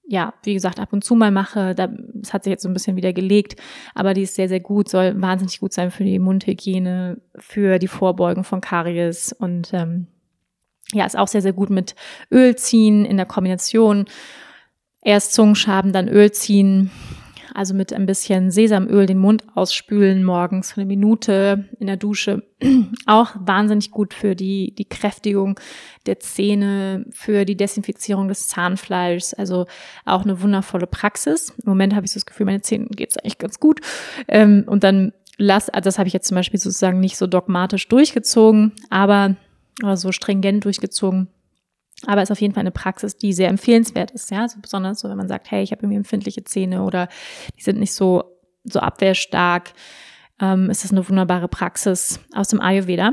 ja, 0.05 0.35
wie 0.43 0.53
gesagt, 0.53 0.79
ab 0.79 0.93
und 0.93 1.03
zu 1.05 1.15
mal 1.15 1.31
mache. 1.31 1.75
Das 1.75 2.35
hat 2.35 2.45
sich 2.45 2.51
jetzt 2.51 2.65
so 2.65 2.69
ein 2.69 2.75
bisschen 2.75 2.97
wieder 2.97 3.15
gelegt, 3.15 3.59
aber 3.95 4.13
die 4.13 4.23
ist 4.23 4.35
sehr, 4.35 4.49
sehr 4.49 4.61
gut, 4.61 4.89
soll 4.89 5.19
wahnsinnig 5.23 5.61
gut 5.61 5.73
sein 5.73 5.91
für 5.91 6.05
die 6.05 6.19
Mundhygiene, 6.19 7.19
für 7.39 7.79
die 7.79 7.89
Vorbeugung 7.89 8.45
von 8.45 8.61
Karies 8.61 9.33
und 9.33 9.73
ähm, 9.73 10.09
ja, 10.93 11.07
ist 11.07 11.17
auch 11.17 11.29
sehr, 11.29 11.41
sehr 11.41 11.55
gut 11.55 11.71
mit 11.71 11.95
Öl 12.31 12.57
ziehen 12.57 13.07
in 13.07 13.17
der 13.17 13.25
Kombination. 13.25 14.05
Erst 15.01 15.33
Zungenschaben, 15.33 15.93
dann 15.93 16.09
Öl 16.09 16.31
ziehen 16.33 16.91
also 17.55 17.75
mit 17.75 17.93
ein 17.93 18.07
bisschen 18.07 18.51
Sesamöl 18.51 19.07
den 19.07 19.19
Mund 19.19 19.45
ausspülen 19.55 20.25
morgens 20.25 20.73
für 20.73 20.81
eine 20.81 20.89
Minute 20.89 21.69
in 21.79 21.87
der 21.87 21.97
Dusche. 21.97 22.43
Auch 23.07 23.35
wahnsinnig 23.39 23.91
gut 23.91 24.15
für 24.15 24.35
die, 24.35 24.75
die 24.75 24.89
Kräftigung 24.89 25.59
der 26.07 26.21
Zähne, 26.21 27.07
für 27.13 27.45
die 27.45 27.57
Desinfizierung 27.57 28.29
des 28.29 28.49
Zahnfleischs. 28.49 29.35
Also 29.35 29.67
auch 30.05 30.23
eine 30.23 30.41
wundervolle 30.43 30.87
Praxis. 30.87 31.51
Im 31.51 31.71
Moment 31.71 31.95
habe 31.95 32.07
ich 32.07 32.13
so 32.13 32.19
das 32.19 32.27
Gefühl, 32.27 32.47
meine 32.47 32.63
Zähne 32.63 32.87
geht 32.87 33.11
es 33.11 33.17
eigentlich 33.19 33.39
ganz 33.39 33.61
gut. 33.61 33.81
Ähm, 34.29 34.65
und 34.67 34.85
dann 34.85 35.13
lass, 35.39 35.69
also 35.69 35.85
das 35.85 35.99
habe 35.99 36.09
ich 36.09 36.13
jetzt 36.13 36.29
zum 36.29 36.37
Beispiel 36.37 36.61
sozusagen 36.61 37.01
nicht 37.01 37.17
so 37.17 37.27
dogmatisch 37.27 37.89
durchgezogen, 37.89 38.73
aber 38.91 39.37
oder 39.83 39.97
so 39.97 40.13
stringent 40.13 40.65
durchgezogen. 40.65 41.29
Aber 42.07 42.23
es 42.23 42.29
ist 42.29 42.33
auf 42.33 42.41
jeden 42.41 42.55
Fall 42.55 42.63
eine 42.63 42.71
Praxis, 42.71 43.17
die 43.17 43.33
sehr 43.33 43.49
empfehlenswert 43.49 44.11
ist, 44.11 44.31
ja. 44.31 44.43
Also 44.43 44.59
besonders 44.61 45.01
so, 45.01 45.09
wenn 45.09 45.17
man 45.17 45.29
sagt, 45.29 45.51
hey, 45.51 45.63
ich 45.63 45.71
habe 45.73 45.83
irgendwie 45.83 45.99
empfindliche 45.99 46.45
Zähne 46.45 46.83
oder 46.83 47.09
die 47.59 47.63
sind 47.63 47.79
nicht 47.79 47.95
so, 47.95 48.25
so 48.65 48.81
abwehrstark, 48.81 49.73
ähm, 50.41 50.71
ist 50.71 50.85
das 50.85 50.91
eine 50.91 51.09
wunderbare 51.09 51.49
Praxis 51.49 52.21
aus 52.35 52.49
dem 52.49 52.61
Ayurveda. 52.61 53.13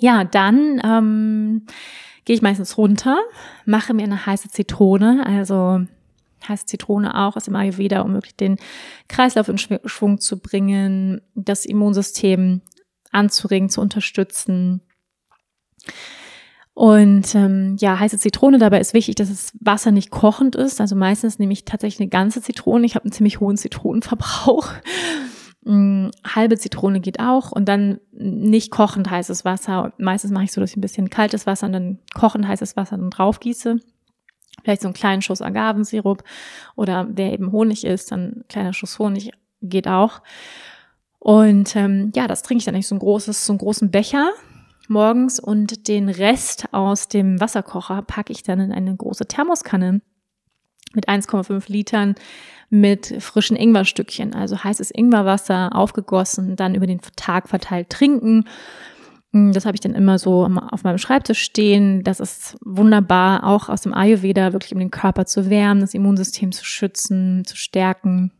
Ja, 0.00 0.24
dann 0.24 0.80
ähm, 0.84 1.66
gehe 2.24 2.36
ich 2.36 2.42
meistens 2.42 2.76
runter, 2.76 3.18
mache 3.64 3.94
mir 3.94 4.04
eine 4.04 4.26
heiße 4.26 4.48
Zitrone, 4.48 5.24
also 5.26 5.80
heiße 6.46 6.66
Zitrone 6.66 7.16
auch 7.16 7.36
aus 7.36 7.44
dem 7.44 7.56
Ayurveda, 7.56 8.02
um 8.02 8.14
wirklich 8.14 8.36
den 8.36 8.56
Kreislauf 9.08 9.48
in 9.48 9.58
Schwung 9.58 10.20
zu 10.20 10.38
bringen, 10.38 11.22
das 11.34 11.64
Immunsystem 11.64 12.62
anzuregen, 13.10 13.68
zu 13.68 13.80
unterstützen. 13.80 14.82
Und 16.76 17.34
ähm, 17.34 17.76
ja, 17.80 17.98
heiße 17.98 18.18
Zitrone, 18.18 18.58
dabei 18.58 18.80
ist 18.80 18.92
wichtig, 18.92 19.14
dass 19.14 19.30
das 19.30 19.52
Wasser 19.60 19.92
nicht 19.92 20.10
kochend 20.10 20.54
ist. 20.56 20.78
Also 20.78 20.94
meistens 20.94 21.38
nehme 21.38 21.54
ich 21.54 21.64
tatsächlich 21.64 22.00
eine 22.00 22.10
ganze 22.10 22.42
Zitrone. 22.42 22.84
Ich 22.84 22.94
habe 22.94 23.06
einen 23.06 23.12
ziemlich 23.12 23.40
hohen 23.40 23.56
Zitronenverbrauch. 23.56 24.68
Mm, 25.68 26.10
halbe 26.24 26.56
Zitrone 26.56 27.00
geht 27.00 27.18
auch 27.18 27.50
und 27.50 27.68
dann 27.68 27.98
nicht 28.12 28.70
kochend 28.70 29.10
heißes 29.10 29.44
Wasser. 29.44 29.94
Meistens 29.98 30.30
mache 30.30 30.44
ich 30.44 30.52
so, 30.52 30.60
dass 30.60 30.70
ich 30.70 30.76
ein 30.76 30.80
bisschen 30.80 31.10
kaltes 31.10 31.44
Wasser 31.44 31.66
und 31.66 31.72
dann 31.72 31.98
kochend 32.14 32.46
heißes 32.46 32.76
Wasser 32.76 32.96
dann 32.96 33.10
drauf 33.10 33.40
gieße. 33.40 33.80
Vielleicht 34.62 34.82
so 34.82 34.86
einen 34.86 34.94
kleinen 34.94 35.22
Schuss 35.22 35.42
Agavensirup 35.42 36.22
oder 36.76 37.08
wer 37.10 37.32
eben 37.32 37.50
Honig 37.50 37.84
ist, 37.84 38.12
dann 38.12 38.20
ein 38.20 38.44
kleiner 38.48 38.72
Schuss 38.72 39.00
Honig 39.00 39.32
geht 39.60 39.88
auch. 39.88 40.22
Und 41.18 41.74
ähm, 41.74 42.12
ja, 42.14 42.28
das 42.28 42.44
trinke 42.44 42.60
ich 42.60 42.64
dann 42.66 42.76
nicht 42.76 42.86
so 42.86 42.94
ein 42.94 43.00
großes, 43.00 43.44
so 43.44 43.52
einen 43.52 43.58
großen 43.58 43.90
Becher 43.90 44.30
morgens 44.88 45.38
und 45.38 45.88
den 45.88 46.08
Rest 46.08 46.72
aus 46.72 47.08
dem 47.08 47.40
Wasserkocher 47.40 48.02
packe 48.02 48.32
ich 48.32 48.42
dann 48.42 48.60
in 48.60 48.72
eine 48.72 48.94
große 48.94 49.26
Thermoskanne 49.26 50.00
mit 50.94 51.08
1,5 51.08 51.70
Litern 51.70 52.14
mit 52.68 53.22
frischen 53.22 53.56
Ingwerstückchen, 53.56 54.34
also 54.34 54.62
heißes 54.62 54.90
Ingwerwasser 54.90 55.74
aufgegossen, 55.74 56.56
dann 56.56 56.74
über 56.74 56.86
den 56.86 57.00
Tag 57.16 57.48
verteilt 57.48 57.90
trinken. 57.90 58.44
Das 59.32 59.66
habe 59.66 59.74
ich 59.74 59.80
dann 59.80 59.94
immer 59.94 60.18
so 60.18 60.48
auf 60.70 60.82
meinem 60.82 60.98
Schreibtisch 60.98 61.42
stehen. 61.42 62.02
Das 62.02 62.20
ist 62.20 62.56
wunderbar, 62.64 63.44
auch 63.44 63.68
aus 63.68 63.82
dem 63.82 63.92
Ayurveda, 63.92 64.52
wirklich 64.52 64.72
um 64.72 64.78
den 64.78 64.90
Körper 64.90 65.26
zu 65.26 65.50
wärmen, 65.50 65.80
das 65.80 65.94
Immunsystem 65.94 66.52
zu 66.52 66.64
schützen, 66.64 67.44
zu 67.44 67.56
stärken. 67.56 68.32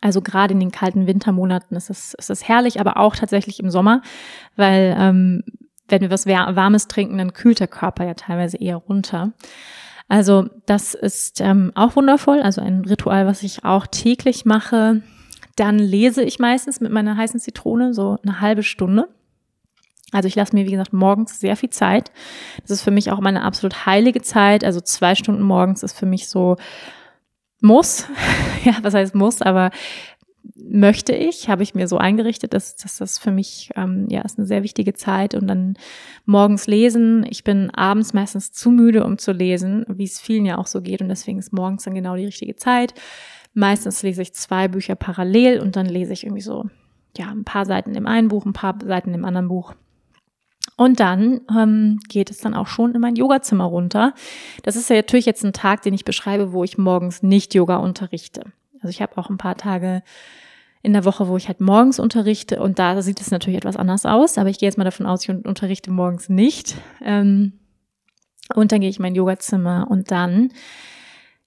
Also 0.00 0.22
gerade 0.22 0.54
in 0.54 0.60
den 0.60 0.70
kalten 0.70 1.06
Wintermonaten 1.06 1.76
ist 1.76 1.90
es, 1.90 2.14
ist 2.14 2.30
es 2.30 2.46
herrlich, 2.46 2.80
aber 2.80 2.98
auch 2.98 3.16
tatsächlich 3.16 3.60
im 3.60 3.70
Sommer, 3.70 4.02
weil 4.56 4.96
ähm, 4.98 5.42
wenn 5.88 6.02
wir 6.02 6.10
was 6.10 6.26
Warmes 6.26 6.86
trinken, 6.86 7.18
dann 7.18 7.32
kühlt 7.32 7.60
der 7.60 7.66
Körper 7.66 8.04
ja 8.04 8.14
teilweise 8.14 8.58
eher 8.58 8.76
runter. 8.76 9.32
Also 10.08 10.48
das 10.66 10.94
ist 10.94 11.40
ähm, 11.40 11.72
auch 11.74 11.96
wundervoll, 11.96 12.40
also 12.40 12.60
ein 12.60 12.84
Ritual, 12.84 13.26
was 13.26 13.42
ich 13.42 13.64
auch 13.64 13.86
täglich 13.86 14.44
mache. 14.44 15.02
Dann 15.56 15.78
lese 15.78 16.22
ich 16.22 16.38
meistens 16.38 16.80
mit 16.80 16.92
meiner 16.92 17.16
heißen 17.16 17.40
Zitrone 17.40 17.92
so 17.92 18.18
eine 18.22 18.40
halbe 18.40 18.62
Stunde. 18.62 19.08
Also 20.12 20.26
ich 20.26 20.36
lasse 20.36 20.54
mir, 20.54 20.64
wie 20.64 20.70
gesagt, 20.70 20.94
morgens 20.94 21.38
sehr 21.38 21.56
viel 21.56 21.68
Zeit. 21.68 22.10
Das 22.62 22.70
ist 22.70 22.82
für 22.82 22.90
mich 22.90 23.10
auch 23.10 23.20
meine 23.20 23.42
absolut 23.42 23.84
heilige 23.84 24.22
Zeit. 24.22 24.64
Also 24.64 24.80
zwei 24.80 25.14
Stunden 25.14 25.42
morgens 25.42 25.82
ist 25.82 25.98
für 25.98 26.06
mich 26.06 26.28
so 26.28 26.56
muss. 27.60 28.06
ja, 28.64 28.76
was 28.82 28.94
heißt 28.94 29.14
muss, 29.14 29.42
aber 29.42 29.70
möchte 30.56 31.14
ich, 31.14 31.48
habe 31.48 31.62
ich 31.62 31.74
mir 31.74 31.88
so 31.88 31.98
eingerichtet, 31.98 32.54
dass, 32.54 32.76
dass 32.76 32.98
das 32.98 33.18
für 33.18 33.30
mich 33.30 33.70
ähm, 33.76 34.06
ja 34.08 34.22
ist 34.22 34.38
eine 34.38 34.46
sehr 34.46 34.62
wichtige 34.62 34.94
Zeit 34.94 35.34
und 35.34 35.46
dann 35.48 35.74
morgens 36.26 36.66
lesen. 36.66 37.26
Ich 37.28 37.44
bin 37.44 37.70
abends 37.70 38.12
meistens 38.12 38.52
zu 38.52 38.70
müde, 38.70 39.04
um 39.04 39.18
zu 39.18 39.32
lesen, 39.32 39.84
wie 39.88 40.04
es 40.04 40.20
vielen 40.20 40.46
ja 40.46 40.58
auch 40.58 40.66
so 40.66 40.80
geht 40.80 41.00
und 41.00 41.08
deswegen 41.08 41.38
ist 41.38 41.52
morgens 41.52 41.84
dann 41.84 41.94
genau 41.94 42.16
die 42.16 42.26
richtige 42.26 42.56
Zeit. 42.56 42.94
Meistens 43.54 44.02
lese 44.02 44.22
ich 44.22 44.34
zwei 44.34 44.68
Bücher 44.68 44.94
parallel 44.94 45.60
und 45.60 45.76
dann 45.76 45.86
lese 45.86 46.12
ich 46.12 46.24
irgendwie 46.24 46.42
so 46.42 46.66
ja 47.16 47.30
ein 47.30 47.44
paar 47.44 47.66
Seiten 47.66 47.94
im 47.94 48.06
einen 48.06 48.28
Buch, 48.28 48.46
ein 48.46 48.52
paar 48.52 48.78
Seiten 48.84 49.14
im 49.14 49.24
anderen 49.24 49.48
Buch. 49.48 49.74
Und 50.78 51.00
dann 51.00 51.40
ähm, 51.54 51.98
geht 52.08 52.30
es 52.30 52.38
dann 52.38 52.54
auch 52.54 52.68
schon 52.68 52.94
in 52.94 53.00
mein 53.00 53.16
Yogazimmer 53.16 53.64
runter. 53.64 54.14
Das 54.62 54.76
ist 54.76 54.88
ja 54.88 54.96
natürlich 54.96 55.26
jetzt 55.26 55.44
ein 55.44 55.52
Tag, 55.52 55.82
den 55.82 55.92
ich 55.92 56.04
beschreibe, 56.04 56.52
wo 56.52 56.62
ich 56.62 56.78
morgens 56.78 57.20
nicht 57.24 57.52
Yoga 57.52 57.78
unterrichte. 57.78 58.44
Also 58.76 58.90
ich 58.90 59.02
habe 59.02 59.18
auch 59.18 59.28
ein 59.28 59.38
paar 59.38 59.56
Tage 59.56 60.04
in 60.82 60.92
der 60.92 61.04
Woche, 61.04 61.26
wo 61.26 61.36
ich 61.36 61.48
halt 61.48 61.60
morgens 61.60 61.98
unterrichte 61.98 62.62
und 62.62 62.78
da 62.78 63.02
sieht 63.02 63.20
es 63.20 63.32
natürlich 63.32 63.58
etwas 63.58 63.76
anders 63.76 64.06
aus, 64.06 64.38
aber 64.38 64.50
ich 64.50 64.60
gehe 64.60 64.68
jetzt 64.68 64.78
mal 64.78 64.84
davon 64.84 65.06
aus, 65.06 65.24
ich 65.24 65.30
unterrichte 65.30 65.90
morgens 65.90 66.28
nicht. 66.28 66.76
Ähm, 67.04 67.54
und 68.54 68.70
dann 68.70 68.80
gehe 68.80 68.88
ich 68.88 68.98
in 68.98 69.02
mein 69.02 69.16
Yogazimmer 69.16 69.88
und 69.90 70.12
dann, 70.12 70.52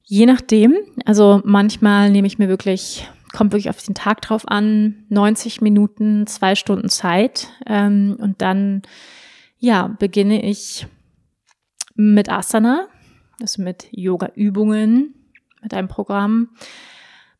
je 0.03 0.25
nachdem, 0.25 0.75
also 1.05 1.41
manchmal 1.45 2.09
nehme 2.09 2.27
ich 2.27 2.37
mir 2.37 2.49
wirklich, 2.49 3.07
kommt 3.31 3.53
wirklich 3.53 3.69
auf 3.69 3.81
den 3.81 3.95
Tag 3.95 4.21
drauf 4.21 4.45
an, 4.45 5.05
90 5.07 5.61
Minuten, 5.61 6.27
zwei 6.27 6.55
Stunden 6.55 6.89
Zeit 6.89 7.47
ähm, 7.65 8.17
und 8.19 8.41
dann, 8.41 8.81
ja, 9.61 9.87
beginne 9.87 10.43
ich 10.43 10.85
mit 11.95 12.29
Asana, 12.29 12.89
also 13.39 13.61
mit 13.61 13.87
Yoga-Übungen, 13.91 15.15
mit 15.61 15.73
einem 15.73 15.87
Programm 15.87 16.49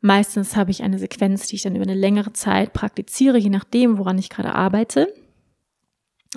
Meistens 0.02 0.56
habe 0.56 0.72
ich 0.72 0.82
eine 0.82 0.98
Sequenz, 0.98 1.48
die 1.48 1.56
ich 1.56 1.62
dann 1.62 1.76
über 1.76 1.84
eine 1.84 1.94
längere 1.94 2.34
Zeit 2.34 2.74
praktiziere, 2.74 3.38
je 3.38 3.52
nachdem, 3.52 4.00
woran 4.00 4.18
ich 4.18 4.30
gerade 4.30 4.56
arbeite. 4.56 5.14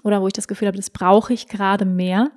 Oder 0.02 0.20
wo 0.20 0.26
ich 0.26 0.34
das 0.34 0.48
Gefühl 0.48 0.68
habe, 0.68 0.76
das 0.76 0.90
brauche 0.90 1.32
ich 1.32 1.48
gerade 1.48 1.86
mehr. 1.86 2.30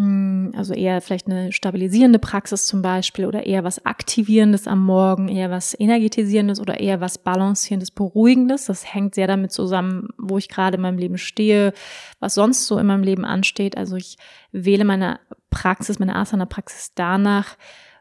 Mm, 0.00 0.52
also 0.56 0.72
eher 0.72 1.02
vielleicht 1.02 1.26
eine 1.26 1.52
stabilisierende 1.52 2.18
Praxis 2.18 2.64
zum 2.64 2.80
Beispiel 2.80 3.26
oder 3.26 3.44
eher 3.44 3.64
was 3.64 3.84
Aktivierendes 3.84 4.66
am 4.66 4.82
Morgen, 4.82 5.28
eher 5.28 5.50
was 5.50 5.78
Energetisierendes 5.78 6.58
oder 6.58 6.80
eher 6.80 7.02
was 7.02 7.18
Balancierendes, 7.18 7.90
Beruhigendes. 7.90 8.64
Das 8.64 8.94
hängt 8.94 9.14
sehr 9.14 9.26
damit 9.26 9.52
zusammen, 9.52 10.08
wo 10.16 10.38
ich 10.38 10.48
gerade 10.48 10.76
in 10.76 10.80
meinem 10.80 10.96
Leben 10.96 11.18
stehe, 11.18 11.74
was 12.18 12.32
sonst 12.32 12.66
so 12.66 12.78
in 12.78 12.86
meinem 12.86 13.02
Leben 13.02 13.26
ansteht. 13.26 13.76
Also 13.76 13.96
ich 13.96 14.16
wähle 14.52 14.86
meine 14.86 15.20
Praxis, 15.50 15.98
meine 15.98 16.16
Asana-Praxis 16.16 16.92
danach, 16.94 17.58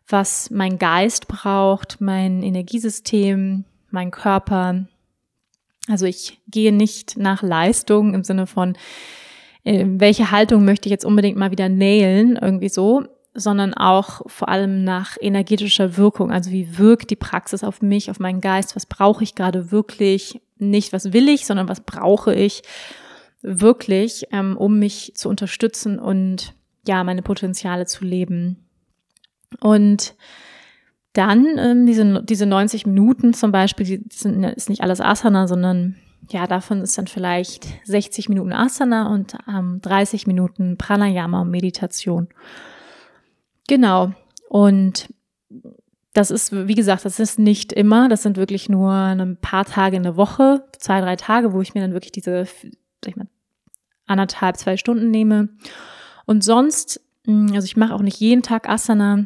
was 0.08 0.52
mein 0.52 0.80
Geist 0.80 1.28
braucht, 1.28 2.00
mein 2.00 2.44
Energiesystem, 2.44 3.66
mein 3.92 4.12
Körper. 4.12 4.86
Also 5.90 6.06
ich 6.06 6.40
gehe 6.48 6.72
nicht 6.72 7.18
nach 7.18 7.44
Leistung 7.44 8.14
im 8.14 8.24
Sinne 8.24 8.48
von, 8.48 8.78
äh, 9.64 9.86
welche 9.88 10.32
Haltung 10.32 10.66
möchte 10.66 10.88
ich 10.88 10.92
jetzt 10.92 11.06
unbedingt 11.06 11.38
mal 11.38 11.52
wieder 11.52 11.70
nailen, 11.70 12.38
irgendwie 12.38 12.70
so, 12.70 13.04
sondern 13.34 13.74
auch 13.74 14.22
vor 14.28 14.50
allem 14.50 14.84
nach 14.84 15.18
energetischer 15.20 15.98
Wirkung. 15.98 16.32
Also 16.32 16.52
wie 16.52 16.78
wirkt 16.78 17.10
die 17.10 17.16
Praxis 17.16 17.64
auf 17.64 17.82
mich, 17.82 18.10
auf 18.10 18.20
meinen 18.20 18.42
Geist? 18.42 18.76
Was 18.76 18.86
brauche 18.86 19.24
ich 19.24 19.36
gerade 19.36 19.72
wirklich? 19.72 20.42
Nicht, 20.58 20.92
was 20.92 21.14
will 21.14 21.30
ich, 21.30 21.46
sondern 21.46 21.70
was 21.70 21.82
brauche 21.82 22.34
ich 22.34 22.64
wirklich, 23.42 24.26
ähm, 24.32 24.58
um 24.58 24.80
mich 24.80 25.14
zu 25.16 25.30
unterstützen 25.30 26.00
und 26.00 26.54
ja, 26.88 27.04
meine 27.04 27.22
Potenziale 27.22 27.86
zu 27.86 28.04
leben. 28.04 28.68
Und 29.62 30.16
dann 31.14 31.58
ähm, 31.58 31.86
diese, 31.86 32.24
diese 32.24 32.46
90 32.46 32.86
Minuten 32.86 33.34
zum 33.34 33.52
Beispiel, 33.52 33.86
die 33.86 34.04
sind, 34.12 34.44
ist 34.44 34.70
nicht 34.70 34.82
alles 34.82 35.02
Asana, 35.02 35.48
sondern 35.48 35.96
ja, 36.30 36.48
davon 36.48 36.82
ist 36.82 36.98
dann 36.98 37.08
vielleicht 37.08 37.68
60 37.86 38.30
Minuten 38.30 38.54
Asana 38.54 39.12
und 39.14 39.36
ähm, 39.48 39.80
30 39.82 40.28
Minuten 40.28 40.78
Pranayama 40.78 41.42
und 41.42 41.50
Meditation. 41.50 42.28
Genau. 43.68 44.12
Und 44.50 45.14
das 46.14 46.32
ist, 46.32 46.52
wie 46.52 46.76
gesagt, 46.76 47.06
das 47.06 47.20
ist 47.20 47.40
nicht 47.40 47.72
immer. 47.72 48.10
Das 48.10 48.24
sind 48.24 48.38
wirklich 48.38 48.70
nur 48.70 48.92
ein 48.92 49.38
paar 49.38 49.66
Tage 49.66 49.98
in 49.98 50.04
der 50.04 50.18
Woche, 50.18 50.64
zwei, 50.78 51.02
drei 51.02 51.16
Tage, 51.16 51.54
wo 51.54 51.62
ich 51.62 51.74
mir 51.74 51.82
dann 51.82 51.94
wirklich 51.94 52.12
diese, 52.12 52.46
sag 52.46 53.08
ich 53.08 53.16
mal, 53.16 53.28
anderthalb, 54.06 54.58
zwei 54.58 54.78
Stunden 54.78 55.12
nehme. 55.12 55.50
Und 56.26 56.44
sonst, 56.44 57.02
hm, 57.26 57.52
also 57.54 57.66
ich 57.66 57.78
mache 57.78 57.94
auch 57.94 58.02
nicht 58.02 58.20
jeden 58.20 58.44
Tag 58.44 58.68
Asana 58.68 59.26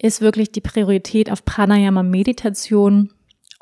ist 0.00 0.20
wirklich 0.20 0.52
die 0.52 0.60
Priorität 0.60 1.30
auf 1.30 1.44
Pranayama 1.44 2.02
Meditation. 2.02 3.12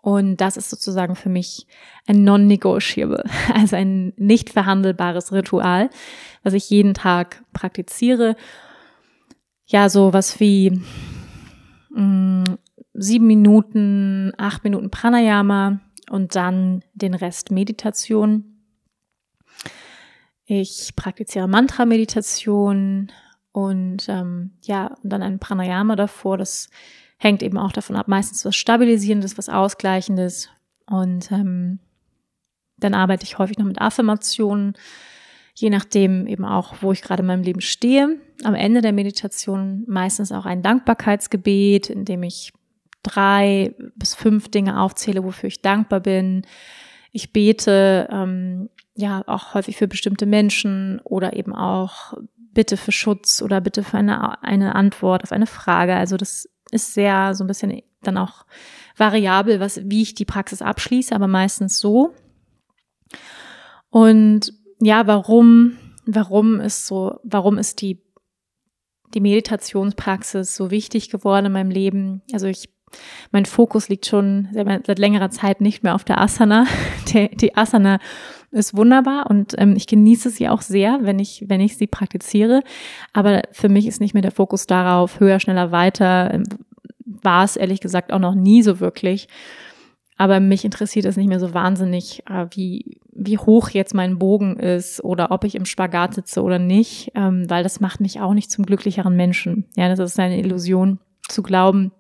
Und 0.07 0.37
das 0.37 0.57
ist 0.57 0.71
sozusagen 0.71 1.17
für 1.17 1.29
mich 1.29 1.67
ein 2.07 2.23
non-negotiable, 2.23 3.25
also 3.53 3.75
ein 3.75 4.13
nicht 4.17 4.51
verhandelbares 4.51 5.33
Ritual, 5.33 5.91
was 6.45 6.55
ich 6.55 6.71
jeden 6.71 6.95
Tag 6.95 7.43
praktiziere. 7.53 8.37
Ja, 9.65 9.89
so 9.89 10.13
was 10.13 10.39
wie 10.39 10.81
mh, 11.91 12.01
mm, 12.01 12.45
sieben 12.95 13.27
Minuten, 13.27 14.33
acht 14.39 14.63
Minuten 14.63 14.93
Pranayama 14.93 15.81
und 16.09 16.37
dann 16.37 16.85
den 16.95 17.15
Rest 17.15 17.51
Meditation. 17.51 18.63
Ich 20.45 20.93
praktiziere 20.95 21.49
Mantra-Meditation, 21.49 23.11
und 23.51 24.07
ähm, 24.11 24.51
ja, 24.65 24.95
und 25.03 25.11
dann 25.11 25.23
ein 25.23 25.39
Pranayama 25.39 25.97
davor. 25.97 26.37
Das 26.37 26.69
hängt 27.19 27.43
eben 27.43 27.59
auch 27.59 27.73
davon 27.73 27.97
ab, 27.97 28.09
meistens 28.09 28.45
was 28.45 28.57
Stabilisierendes, 28.57 29.39
was 29.39 29.49
Ausgleichendes. 29.49 30.49
Und 30.87 31.31
ähm, 31.33 31.79
dann 32.79 32.95
arbeite 32.95 33.25
ich 33.25 33.39
häufig 33.39 33.59
noch 33.59 33.67
mit 33.67 33.81
Affirmationen, 33.81 34.75
je 35.55 35.71
nachdem 35.71 36.27
eben 36.27 36.45
auch, 36.45 36.77
wo 36.83 36.93
ich 36.93 37.03
gerade 37.03 37.23
in 37.23 37.27
meinem 37.27 37.43
Leben 37.43 37.63
stehe. 37.63 38.21
Am 38.45 38.55
Ende 38.55 38.83
der 38.83 38.93
Meditation 38.93 39.85
meistens 39.87 40.31
auch 40.31 40.45
ein 40.45 40.63
Dankbarkeitsgebet, 40.63 41.89
in 41.89 42.05
dem 42.05 42.23
ich 42.23 42.53
drei 43.03 43.75
bis 43.95 44.15
fünf 44.15 44.51
Dinge 44.51 44.81
aufzähle, 44.81 45.25
wofür 45.25 45.47
ich 45.47 45.63
dankbar 45.63 46.01
bin. 46.01 46.43
Ich 47.13 47.33
bete 47.33 48.09
ähm, 48.11 48.69
ja 48.95 49.23
auch 49.27 49.55
häufig 49.55 49.77
für 49.77 49.89
bestimmte 49.89 50.27
Menschen 50.27 51.01
oder 51.05 51.35
eben 51.35 51.55
auch 51.55 52.15
Bitte 52.53 52.77
für 52.77 52.93
Schutz 52.93 53.41
oder 53.43 53.61
Bitte 53.61 53.85
für 53.85 53.99
eine, 53.99 54.43
eine 54.43 54.75
Antwort 54.75 55.23
auf 55.23 55.33
eine 55.33 55.47
Frage. 55.47 55.95
Also 55.95 56.17
das 56.17 56.49
ist 56.71 56.95
sehr 56.95 57.35
so 57.35 57.45
ein 57.45 57.47
bisschen 57.47 57.83
dann 58.03 58.19
auch 58.19 58.45
variabel, 58.97 59.61
was, 59.61 59.81
wie 59.85 60.03
ich 60.03 60.15
die 60.15 60.25
Praxis 60.25 60.63
abschließe, 60.63 61.15
aber 61.15 61.27
meistens 61.27 61.79
so. 61.79 62.15
Und 63.91 64.53
ja, 64.81 65.07
warum, 65.07 65.77
warum 66.07 66.61
ist 66.61 66.87
so, 66.87 67.19
warum 67.23 67.59
ist 67.59 67.81
die, 67.81 68.03
die 69.15 69.21
Meditationspraxis 69.21 70.55
so 70.57 70.71
wichtig 70.71 71.11
geworden 71.11 71.47
in 71.47 71.53
meinem 71.53 71.71
Leben? 71.71 72.23
Also 72.33 72.47
ich, 72.47 72.69
mein 73.33 73.47
Fokus 73.47 73.89
liegt 73.89 74.07
schon 74.07 74.49
seit 74.53 74.99
längerer 74.99 75.31
Zeit 75.31 75.61
nicht 75.61 75.83
mehr 75.83 75.95
auf 75.95 76.05
der 76.05 76.21
Asana. 76.21 76.67
Die, 77.09 77.29
die 77.29 77.57
Asana 77.57 78.01
ist 78.57 78.77
wunderbar 78.77 79.31
und 79.31 79.55
ähm, 79.59 79.77
ich 79.77 79.87
genieße 79.87 80.31
sie 80.31 80.49
auch 80.49 80.63
sehr, 80.63 80.99
wenn 81.03 81.19
ich, 81.19 81.45
wenn 81.47 81.61
ich 81.61 81.77
sie 81.77 81.87
praktiziere. 81.87 82.63
Aber 83.13 83.43
für 83.53 83.69
mich 83.69 83.87
ist 83.87 84.01
nicht 84.01 84.15
mehr 84.15 84.23
der 84.23 84.33
Fokus 84.33 84.67
darauf, 84.67 85.21
höher, 85.21 85.39
schneller, 85.41 85.71
weiter. 85.71 86.33
Ähm, 86.33 86.45
war 87.05 87.45
es 87.45 87.57
ehrlich 87.57 87.81
gesagt 87.81 88.13
auch 88.13 88.19
noch 88.19 88.35
nie 88.35 88.63
so 88.63 88.81
wirklich. 88.81 89.29
Aber 90.19 90.41
mich 90.41 90.65
interessiert 90.65 91.05
es 91.05 91.17
nicht 91.17 91.29
mehr 91.29 91.41
so 91.41 91.53
wahnsinnig, 91.53 92.23
äh, 92.29 92.47
wie, 92.51 93.01
wie 93.13 93.39
hoch 93.39 93.71
jetzt 93.71 93.95
mein 93.95 94.19
Bogen 94.19 94.57
ist 94.57 95.05
oder 95.05 95.31
ob 95.31 95.45
ich 95.45 95.55
im 95.55 95.67
Spagat 95.67 96.15
sitze 96.15 96.43
oder 96.43 96.59
nicht, 96.59 97.13
ähm, 97.15 97.49
weil 97.49 97.63
das 97.63 97.81
macht 97.81 98.01
mich 98.01 98.21
auch 98.21 98.33
nicht 98.33 98.51
zum 98.51 98.65
glücklicheren 98.65 99.15
Menschen. 99.15 99.67
Ja, 99.77 99.89
das 99.89 99.99
ist 99.99 100.19
eine 100.19 100.39
Illusion 100.39 100.99
zu 101.29 101.43
glauben, 101.43 101.93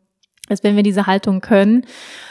dass 0.48 0.62
wenn 0.62 0.76
wir 0.76 0.82
diese 0.82 1.06
Haltung 1.06 1.40
können, 1.40 1.84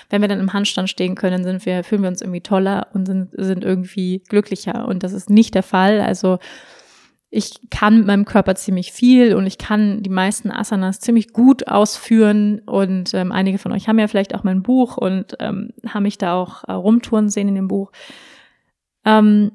wenn 0.10 0.22
wir 0.22 0.28
dann 0.28 0.40
im 0.40 0.54
Handstand 0.54 0.90
stehen 0.90 1.16
können, 1.16 1.44
sind 1.44 1.66
wir, 1.66 1.84
fühlen 1.84 2.02
wir 2.02 2.10
uns 2.10 2.22
irgendwie 2.22 2.42
toller 2.42 2.88
und 2.94 3.06
sind, 3.06 3.30
sind 3.34 3.64
irgendwie 3.64 4.24
glücklicher. 4.28 4.88
Und 4.88 5.04
das 5.04 5.14
ist 5.14 5.30
nicht 5.30 5.56
der 5.56 5.64
Fall. 5.64 6.02
Also 6.02 6.40
ich 7.30 7.70
kann 7.70 7.98
mit 7.98 8.08
meinem 8.08 8.26
Körper 8.26 8.56
ziemlich 8.56 8.94
viel 8.94 9.36
und 9.36 9.46
ich 9.46 9.58
kann 9.58 10.02
die 10.04 10.10
meisten 10.10 10.52
Asanas 10.52 11.02
ziemlich 11.02 11.34
gut 11.34 11.68
ausführen. 11.68 12.60
Und 12.66 13.14
ähm, 13.14 13.32
einige 13.32 13.58
von 13.58 13.74
euch 13.74 13.88
haben 13.88 14.00
ja 14.00 14.08
vielleicht 14.08 14.34
auch 14.34 14.44
mein 14.44 14.64
Buch 14.64 14.98
und 14.98 15.36
ähm, 15.40 15.72
haben 15.88 16.04
mich 16.04 16.18
da 16.18 16.36
auch 16.36 16.64
äh, 16.64 16.72
rumtouren 16.72 17.30
sehen 17.30 17.50
in 17.50 17.56
dem 17.56 17.68
Buch. 17.68 17.92
Ähm, 19.04 19.52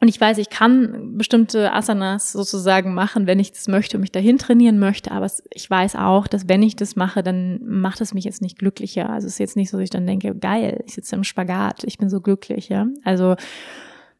und 0.00 0.06
ich 0.08 0.20
weiß, 0.20 0.38
ich 0.38 0.48
kann 0.48 1.16
bestimmte 1.18 1.72
Asanas 1.72 2.30
sozusagen 2.32 2.94
machen, 2.94 3.26
wenn 3.26 3.40
ich 3.40 3.50
das 3.50 3.66
möchte 3.66 3.96
und 3.96 4.02
mich 4.02 4.12
dahin 4.12 4.38
trainieren 4.38 4.78
möchte. 4.78 5.10
Aber 5.10 5.28
ich 5.52 5.68
weiß 5.68 5.96
auch, 5.96 6.28
dass 6.28 6.48
wenn 6.48 6.62
ich 6.62 6.76
das 6.76 6.94
mache, 6.94 7.24
dann 7.24 7.60
macht 7.64 8.00
es 8.00 8.14
mich 8.14 8.24
jetzt 8.24 8.40
nicht 8.40 8.58
glücklicher. 8.58 9.10
Also 9.10 9.26
es 9.26 9.34
ist 9.34 9.38
jetzt 9.40 9.56
nicht 9.56 9.70
so, 9.70 9.76
dass 9.76 9.84
ich 9.84 9.90
dann 9.90 10.06
denke, 10.06 10.36
geil, 10.36 10.84
ich 10.86 10.94
sitze 10.94 11.16
im 11.16 11.24
Spagat, 11.24 11.82
ich 11.82 11.98
bin 11.98 12.10
so 12.10 12.20
glücklich, 12.20 12.68
ja. 12.68 12.86
Also 13.02 13.34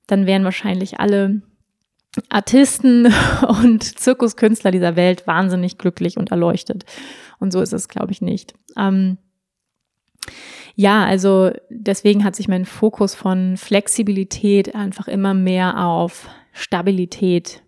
dann 0.09 0.27
wären 0.27 0.43
wahrscheinlich 0.43 0.99
alle 0.99 1.43
Artisten 2.29 3.07
und 3.49 3.83
Zirkuskünstler 3.85 4.73
dieser 4.73 4.97
Welt 4.97 5.29
wahnsinnig 5.29 5.79
glücklich 5.79 6.17
und 6.17 6.33
erleuchtet. 6.33 6.87
Und 7.39 7.53
so 7.53 7.61
ist 7.61 7.73
es, 7.73 7.89
glaube 7.89 8.11
ich, 8.11 8.21
nicht. 8.21 8.55
Ähm, 8.77 9.19
ja, 10.81 11.05
also 11.05 11.51
deswegen 11.71 12.23
hat 12.23 12.37
sich 12.37 12.47
mein 12.47 12.65
Fokus 12.65 13.17
von 13.17 13.57
Flexibilität 13.57 14.77
einfach 14.77 15.09
immer 15.09 15.35
mehr 15.35 15.85
auf 15.85 16.29
Stabilität 16.53 17.65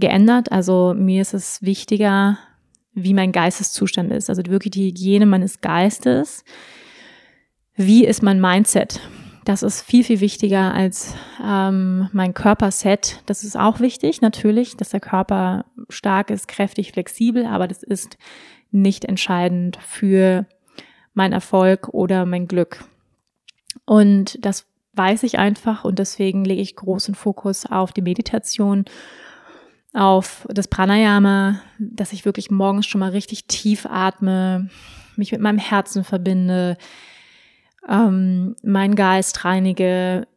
geändert. 0.00 0.50
Also 0.50 0.94
mir 0.98 1.22
ist 1.22 1.32
es 1.32 1.62
wichtiger, 1.62 2.38
wie 2.92 3.14
mein 3.14 3.30
Geisteszustand 3.30 4.10
ist. 4.10 4.28
Also 4.28 4.42
wirklich 4.46 4.72
die 4.72 4.88
Hygiene 4.88 5.26
meines 5.26 5.60
Geistes. 5.60 6.42
Wie 7.76 8.04
ist 8.04 8.20
mein 8.20 8.40
Mindset? 8.40 8.98
Das 9.44 9.62
ist 9.62 9.82
viel, 9.82 10.02
viel 10.02 10.18
wichtiger 10.18 10.74
als 10.74 11.14
ähm, 11.40 12.08
mein 12.12 12.34
Körperset. 12.34 13.22
Das 13.26 13.44
ist 13.44 13.56
auch 13.56 13.78
wichtig, 13.78 14.20
natürlich, 14.20 14.76
dass 14.76 14.88
der 14.88 14.98
Körper 14.98 15.66
stark 15.88 16.30
ist, 16.30 16.48
kräftig, 16.48 16.90
flexibel, 16.90 17.46
aber 17.46 17.68
das 17.68 17.84
ist 17.84 18.18
nicht 18.72 19.04
entscheidend 19.04 19.78
für 19.80 20.46
mein 21.16 21.32
Erfolg 21.32 21.88
oder 21.88 22.26
mein 22.26 22.46
Glück. 22.46 22.84
Und 23.86 24.44
das 24.44 24.66
weiß 24.92 25.22
ich 25.22 25.38
einfach 25.38 25.84
und 25.84 25.98
deswegen 25.98 26.44
lege 26.44 26.60
ich 26.60 26.76
großen 26.76 27.14
Fokus 27.14 27.66
auf 27.66 27.92
die 27.92 28.02
Meditation, 28.02 28.84
auf 29.94 30.46
das 30.50 30.68
Pranayama, 30.68 31.60
dass 31.78 32.12
ich 32.12 32.26
wirklich 32.26 32.50
morgens 32.50 32.86
schon 32.86 32.98
mal 32.98 33.10
richtig 33.10 33.46
tief 33.46 33.86
atme, 33.86 34.68
mich 35.16 35.32
mit 35.32 35.40
meinem 35.40 35.58
Herzen 35.58 36.04
verbinde, 36.04 36.76
ähm, 37.88 38.54
meinen 38.62 38.94
Geist 38.94 39.44
reinige, 39.44 40.28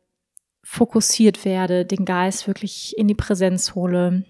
fokussiert 0.64 1.44
werde, 1.44 1.86
den 1.86 2.06
Geist 2.06 2.48
wirklich 2.48 2.98
in 2.98 3.08
die 3.08 3.16
Präsenz 3.16 3.76
hole. 3.76 4.24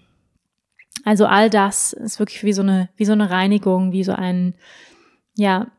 Also 1.04 1.26
all 1.26 1.48
das 1.48 1.92
ist 1.92 2.18
wirklich 2.18 2.42
wie 2.42 2.52
so 2.52 2.62
eine, 2.62 2.88
wie 2.96 3.04
so 3.04 3.12
eine 3.12 3.30
Reinigung, 3.30 3.92
wie 3.92 4.04
so 4.04 4.12
ein, 4.12 4.54
ja, 5.36 5.70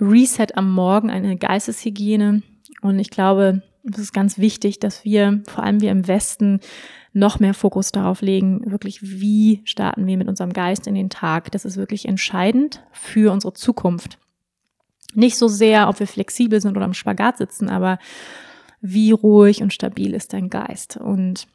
Reset 0.00 0.48
am 0.54 0.72
Morgen, 0.72 1.10
eine 1.10 1.36
Geisteshygiene. 1.36 2.42
Und 2.80 2.98
ich 2.98 3.10
glaube, 3.10 3.62
es 3.90 3.98
ist 3.98 4.12
ganz 4.12 4.38
wichtig, 4.38 4.80
dass 4.80 5.04
wir, 5.04 5.42
vor 5.48 5.64
allem 5.64 5.80
wir 5.80 5.90
im 5.90 6.06
Westen, 6.06 6.60
noch 7.14 7.40
mehr 7.40 7.52
Fokus 7.52 7.92
darauf 7.92 8.22
legen, 8.22 8.70
wirklich, 8.70 9.02
wie 9.02 9.60
starten 9.64 10.06
wir 10.06 10.16
mit 10.16 10.28
unserem 10.28 10.52
Geist 10.52 10.86
in 10.86 10.94
den 10.94 11.10
Tag. 11.10 11.50
Das 11.52 11.64
ist 11.64 11.76
wirklich 11.76 12.06
entscheidend 12.06 12.82
für 12.90 13.32
unsere 13.32 13.52
Zukunft. 13.52 14.18
Nicht 15.14 15.36
so 15.36 15.46
sehr, 15.46 15.88
ob 15.88 16.00
wir 16.00 16.06
flexibel 16.06 16.60
sind 16.60 16.76
oder 16.76 16.86
am 16.86 16.94
Spagat 16.94 17.36
sitzen, 17.36 17.68
aber 17.68 17.98
wie 18.80 19.12
ruhig 19.12 19.62
und 19.62 19.74
stabil 19.74 20.14
ist 20.14 20.32
dein 20.32 20.48
Geist. 20.48 20.96
Und 20.96 21.46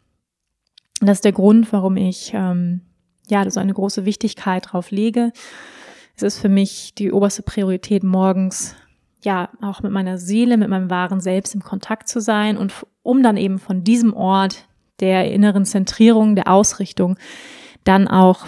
das 1.02 1.18
ist 1.18 1.26
der 1.26 1.32
Grund, 1.32 1.74
warum 1.74 1.98
ich 1.98 2.32
ähm, 2.36 2.82
ja 3.28 3.50
so 3.50 3.60
eine 3.60 3.74
große 3.74 4.06
Wichtigkeit 4.06 4.68
drauf 4.72 4.92
lege. 4.92 5.32
Es 6.18 6.24
ist 6.24 6.39
für 6.39 6.49
mich 6.49 6.95
die 6.95 7.11
oberste 7.11 7.43
Priorität 7.43 8.03
morgens, 8.03 8.76
ja, 9.24 9.49
auch 9.61 9.84
mit 9.84 9.91
meiner 9.91 10.18
Seele, 10.18 10.57
mit 10.57 10.68
meinem 10.68 10.89
wahren 10.89 11.22
Selbst 11.22 11.53
im 11.53 11.61
Kontakt 11.61 12.07
zu 12.09 12.20
sein 12.20 12.57
und 12.57 12.74
um 13.03 13.22
dann 13.22 13.38
eben 13.38 13.59
von 13.59 13.84
diesem 13.84 14.15
Ort 14.15 14.65
der 14.99 15.32
inneren 15.32 15.63
Zentrierung, 15.63 16.36
der 16.36 16.47
Ausrichtung, 16.47 17.18
dann 17.84 18.07
auch 18.07 18.47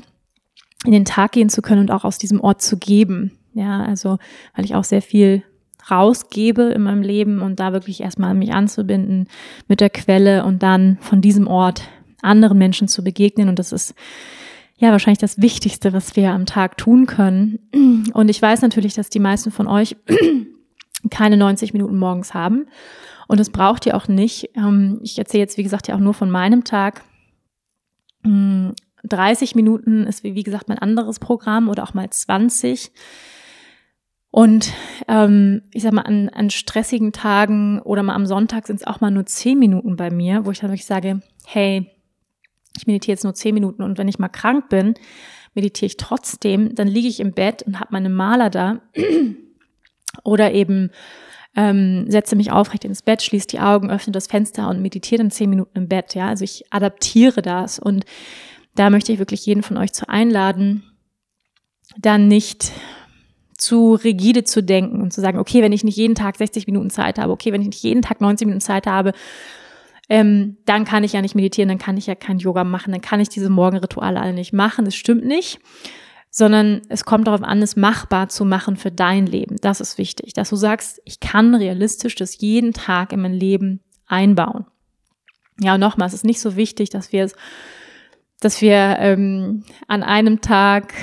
in 0.84 0.94
den 0.94 1.06
Tag 1.06 1.34
gehen 1.34 1.50
zu 1.50 1.62
können 1.62 1.82
und 1.82 1.92
auch 1.92 2.06
aus 2.06 2.18
diesem 2.18 2.42
Ort 2.42 2.64
zu 2.64 2.78
geben. 2.78 3.38
Ja, 3.54 3.84
also 3.84 4.18
weil 4.56 4.66
ich 4.66 4.74
auch 4.74 4.84
sehr 4.84 5.04
viel 5.04 5.44
rausgebe 5.92 6.64
in 6.64 6.82
meinem 6.82 7.04
Leben 7.04 7.40
und 7.40 7.60
da 7.60 7.72
wirklich 7.72 8.02
erstmal 8.02 8.34
mich 8.34 8.52
anzubinden 8.52 9.28
mit 9.68 9.80
der 9.80 9.92
Quelle 9.92 10.44
und 10.44 10.64
dann 10.64 10.98
von 11.02 11.22
diesem 11.22 11.46
Ort 11.46 11.84
anderen 12.24 12.58
Menschen 12.58 12.88
zu 12.88 13.04
begegnen. 13.04 13.48
Und 13.48 13.60
das 13.60 13.72
ist 13.72 13.94
ja 14.80 14.92
wahrscheinlich 14.92 15.20
das 15.20 15.42
Wichtigste, 15.42 15.94
was 15.94 16.16
wir 16.16 16.32
am 16.32 16.46
Tag 16.46 16.78
tun 16.78 17.06
können. 17.06 17.60
Und 18.14 18.30
ich 18.30 18.42
weiß 18.42 18.62
natürlich, 18.62 18.94
dass 18.94 19.10
die 19.10 19.20
meisten 19.20 19.52
von 19.52 19.68
euch 19.68 19.96
keine 21.12 21.38
90 21.38 21.74
Minuten 21.74 21.98
morgens 21.98 22.34
haben. 22.34 22.68
Und 23.28 23.40
das 23.40 23.52
braucht 23.52 23.86
ihr 23.86 23.96
auch 23.96 24.08
nicht. 24.08 24.50
Ähm, 24.56 25.00
ich 25.04 25.18
erzähle 25.20 25.42
jetzt, 25.42 25.58
wie 25.58 25.64
gesagt, 25.64 25.88
ja 25.88 25.96
auch 25.96 26.00
nur 26.00 26.14
von 26.14 26.32
meinem 26.32 26.64
Tag. 26.64 27.04
30 28.24 29.52
hm, 29.52 29.56
Minuten 29.56 30.08
ist, 30.08 30.24
wie 30.24 30.44
gesagt, 30.44 30.68
mein 30.68 30.80
anderes 30.80 31.20
Programm 31.20 31.70
oder 31.70 31.84
auch 31.84 31.94
mal 31.94 32.10
20. 32.10 32.92
Und 34.32 34.74
ähm, 35.08 35.64
ich 35.72 35.84
sag 35.84 35.94
mal, 35.94 36.02
an, 36.02 36.30
an 36.30 36.50
stressigen 36.50 37.12
Tagen 37.12 37.82
oder 37.82 38.04
mal 38.04 38.16
am 38.16 38.26
Sonntag 38.26 38.68
sind 38.68 38.78
es 38.78 38.88
auch 38.88 39.02
mal 39.02 39.12
nur 39.12 39.26
10 39.26 39.58
Minuten 39.58 39.96
bei 39.96 40.12
mir, 40.12 40.46
wo 40.46 40.52
ich 40.52 40.60
dann 40.60 40.70
wirklich 40.70 40.86
sage, 40.86 41.22
hey, 41.46 41.90
ich 42.80 42.88
meditiere 42.88 43.14
jetzt 43.14 43.24
nur 43.24 43.34
10 43.34 43.54
Minuten 43.54 43.84
und 43.84 43.98
wenn 43.98 44.08
ich 44.08 44.20
mal 44.20 44.30
krank 44.30 44.70
bin, 44.70 44.96
meditiere 45.54 45.88
ich 45.88 45.98
trotzdem, 45.98 46.74
dann 46.76 46.88
liege 46.88 47.08
ich 47.08 47.20
im 47.20 47.34
Bett 47.34 47.64
und 47.64 47.80
habe 47.80 47.90
meine 47.92 48.10
Maler 48.10 48.50
da 48.50 48.82
oder 50.24 50.54
eben 50.54 50.92
ähm, 51.56 52.10
setze 52.10 52.36
mich 52.36 52.52
aufrecht 52.52 52.86
ins 52.86 53.02
Bett, 53.02 53.22
schließe 53.22 53.48
die 53.48 53.60
Augen, 53.60 53.90
öffne 53.90 54.12
das 54.12 54.28
Fenster 54.28 54.70
und 54.70 54.82
meditiere 54.82 55.20
dann 55.20 55.32
zehn 55.32 55.50
Minuten 55.50 55.78
im 55.78 55.88
Bett. 55.88 56.16
Ja, 56.16 56.28
also 56.28 56.44
ich 56.44 56.64
adaptiere 56.72 57.42
das 57.42 57.80
und 57.80 58.06
da 58.76 58.90
möchte 58.90 59.12
ich 59.12 59.20
wirklich 59.20 59.46
jeden 59.46 59.64
von 59.64 59.78
euch 59.78 59.92
zu 59.92 60.08
einladen, 60.08 60.84
dann 61.98 62.28
nicht 62.28 62.72
zu 63.58 63.96
rigide 63.96 64.46
zu 64.46 64.64
denken 64.64 65.02
und 65.02 65.12
zu 65.12 65.20
sagen, 65.20 65.38
okay, 65.38 65.62
wenn 65.62 65.74
ich 65.74 65.84
nicht 65.84 65.98
jeden 65.98 66.16
Tag 66.16 66.38
60 66.38 66.66
Minuten 66.66 66.90
Zeit 66.90 67.20
habe, 67.20 67.34
okay, 67.34 67.52
wenn 67.52 67.62
ich 67.62 67.68
nicht 67.68 67.84
jeden 67.84 68.02
Tag 68.02 68.22
90 68.22 68.46
Minuten 68.46 68.62
Zeit 68.62 68.88
habe, 68.88 69.12
ähm, 70.10 70.58
dann 70.66 70.86
kann 70.86 71.04
ich 71.04 71.14
ja 71.14 71.22
nicht 71.22 71.36
meditieren, 71.36 71.70
dann 71.70 71.78
kann 71.78 71.98
ich 71.98 72.08
ja 72.08 72.16
kein 72.16 72.40
Yoga 72.40 72.64
machen, 72.64 72.92
dann 72.92 73.02
kann 73.02 73.20
ich 73.20 73.30
diese 73.30 73.50
Morgenrituale 73.50 74.20
alle 74.20 74.34
nicht 74.34 74.54
machen. 74.54 74.86
Das 74.86 74.96
stimmt 74.96 75.26
nicht 75.26 75.60
sondern 76.32 76.82
es 76.90 77.06
kommt 77.06 77.28
darauf 77.28 77.42
an, 77.42 77.62
es 77.62 77.76
machbar 77.76 78.30
zu 78.30 78.46
machen 78.46 78.76
für 78.76 78.92
dein 78.92 79.26
Leben. 79.26 79.56
Das 79.62 79.82
ist 79.82 79.98
wichtig, 79.98 80.34
dass 80.34 80.50
du 80.50 80.56
sagst, 80.56 81.02
ich 81.06 81.20
kann 81.20 81.56
realistisch 81.56 82.16
das 82.16 82.40
jeden 82.40 82.74
Tag 82.74 83.14
in 83.14 83.22
mein 83.22 83.34
Leben 83.34 83.82
einbauen. 84.06 84.66
Ja, 85.60 85.78
nochmal, 85.78 86.08
es 86.08 86.14
ist 86.14 86.26
nicht 86.26 86.40
so 86.40 86.56
wichtig, 86.56 86.90
dass 86.90 87.12
wir 87.12 87.26
es, 87.26 87.36
dass 88.40 88.62
wir 88.62 88.98
ähm, 89.00 89.64
an 89.88 90.04
einem 90.04 90.40
Tag 90.40 90.94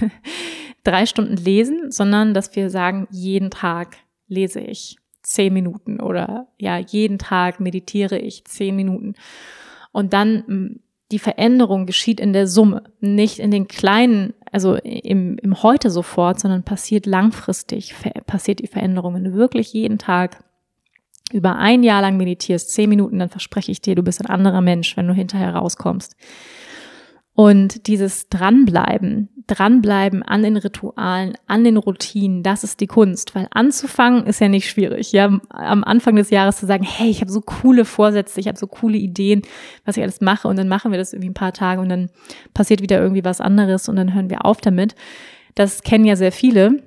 drei 0.84 1.06
Stunden 1.06 1.36
lesen, 1.36 1.90
sondern 1.90 2.34
dass 2.34 2.54
wir 2.54 2.70
sagen, 2.70 3.08
jeden 3.10 3.50
Tag 3.50 3.96
lese 4.28 4.60
ich 4.60 4.98
zehn 5.26 5.52
Minuten 5.52 6.00
oder 6.00 6.46
ja, 6.58 6.78
jeden 6.78 7.18
Tag 7.18 7.58
meditiere 7.60 8.18
ich 8.18 8.44
zehn 8.44 8.76
Minuten. 8.76 9.14
Und 9.92 10.12
dann 10.12 10.80
die 11.12 11.18
Veränderung 11.18 11.86
geschieht 11.86 12.20
in 12.20 12.32
der 12.32 12.46
Summe, 12.46 12.84
nicht 13.00 13.38
in 13.38 13.50
den 13.50 13.68
kleinen, 13.68 14.34
also 14.50 14.74
im, 14.76 15.38
im 15.38 15.62
Heute 15.62 15.90
sofort, 15.90 16.40
sondern 16.40 16.62
passiert 16.64 17.06
langfristig, 17.06 17.94
passiert 18.26 18.60
die 18.60 18.66
Veränderung. 18.66 19.14
Wenn 19.14 19.24
du 19.24 19.34
wirklich 19.34 19.72
jeden 19.72 19.98
Tag 19.98 20.42
über 21.32 21.56
ein 21.56 21.82
Jahr 21.82 22.02
lang 22.02 22.16
meditierst, 22.16 22.72
zehn 22.72 22.88
Minuten, 22.88 23.18
dann 23.18 23.28
verspreche 23.28 23.72
ich 23.72 23.80
dir, 23.80 23.94
du 23.94 24.02
bist 24.02 24.20
ein 24.20 24.30
anderer 24.30 24.60
Mensch, 24.60 24.96
wenn 24.96 25.08
du 25.08 25.14
hinterher 25.14 25.54
rauskommst. 25.54 26.16
Und 27.36 27.86
dieses 27.86 28.30
Dranbleiben, 28.30 29.28
Dranbleiben 29.46 30.22
an 30.22 30.42
den 30.42 30.56
Ritualen, 30.56 31.34
an 31.46 31.64
den 31.64 31.76
Routinen, 31.76 32.42
das 32.42 32.64
ist 32.64 32.80
die 32.80 32.86
Kunst. 32.86 33.34
Weil 33.34 33.46
anzufangen 33.50 34.24
ist 34.24 34.40
ja 34.40 34.48
nicht 34.48 34.70
schwierig. 34.70 35.12
Ja, 35.12 35.38
am 35.50 35.84
Anfang 35.84 36.16
des 36.16 36.30
Jahres 36.30 36.56
zu 36.56 36.64
sagen, 36.64 36.82
hey, 36.82 37.10
ich 37.10 37.20
habe 37.20 37.30
so 37.30 37.42
coole 37.42 37.84
Vorsätze, 37.84 38.40
ich 38.40 38.48
habe 38.48 38.56
so 38.56 38.66
coole 38.66 38.96
Ideen, 38.96 39.42
was 39.84 39.98
ich 39.98 40.02
alles 40.02 40.22
mache. 40.22 40.48
Und 40.48 40.56
dann 40.56 40.66
machen 40.66 40.92
wir 40.92 40.98
das 40.98 41.12
irgendwie 41.12 41.28
ein 41.28 41.34
paar 41.34 41.52
Tage 41.52 41.82
und 41.82 41.90
dann 41.90 42.08
passiert 42.54 42.80
wieder 42.80 42.98
irgendwie 42.98 43.24
was 43.24 43.42
anderes 43.42 43.90
und 43.90 43.96
dann 43.96 44.14
hören 44.14 44.30
wir 44.30 44.46
auf 44.46 44.62
damit. 44.62 44.94
Das 45.54 45.82
kennen 45.82 46.06
ja 46.06 46.16
sehr 46.16 46.32
viele. 46.32 46.82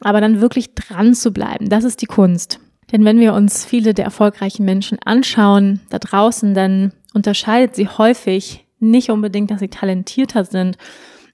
Aber 0.00 0.22
dann 0.22 0.40
wirklich 0.40 0.74
dran 0.74 1.14
zu 1.14 1.32
bleiben, 1.32 1.68
das 1.68 1.84
ist 1.84 2.00
die 2.00 2.06
Kunst. 2.06 2.60
Denn 2.92 3.04
wenn 3.04 3.20
wir 3.20 3.34
uns 3.34 3.66
viele 3.66 3.92
der 3.92 4.06
erfolgreichen 4.06 4.64
Menschen 4.64 4.98
anschauen 5.04 5.80
da 5.90 5.98
draußen, 5.98 6.54
dann 6.54 6.94
unterscheidet 7.12 7.74
sie 7.74 7.88
häufig 7.88 8.65
nicht 8.78 9.10
unbedingt, 9.10 9.50
dass 9.50 9.60
sie 9.60 9.68
talentierter 9.68 10.44
sind 10.44 10.76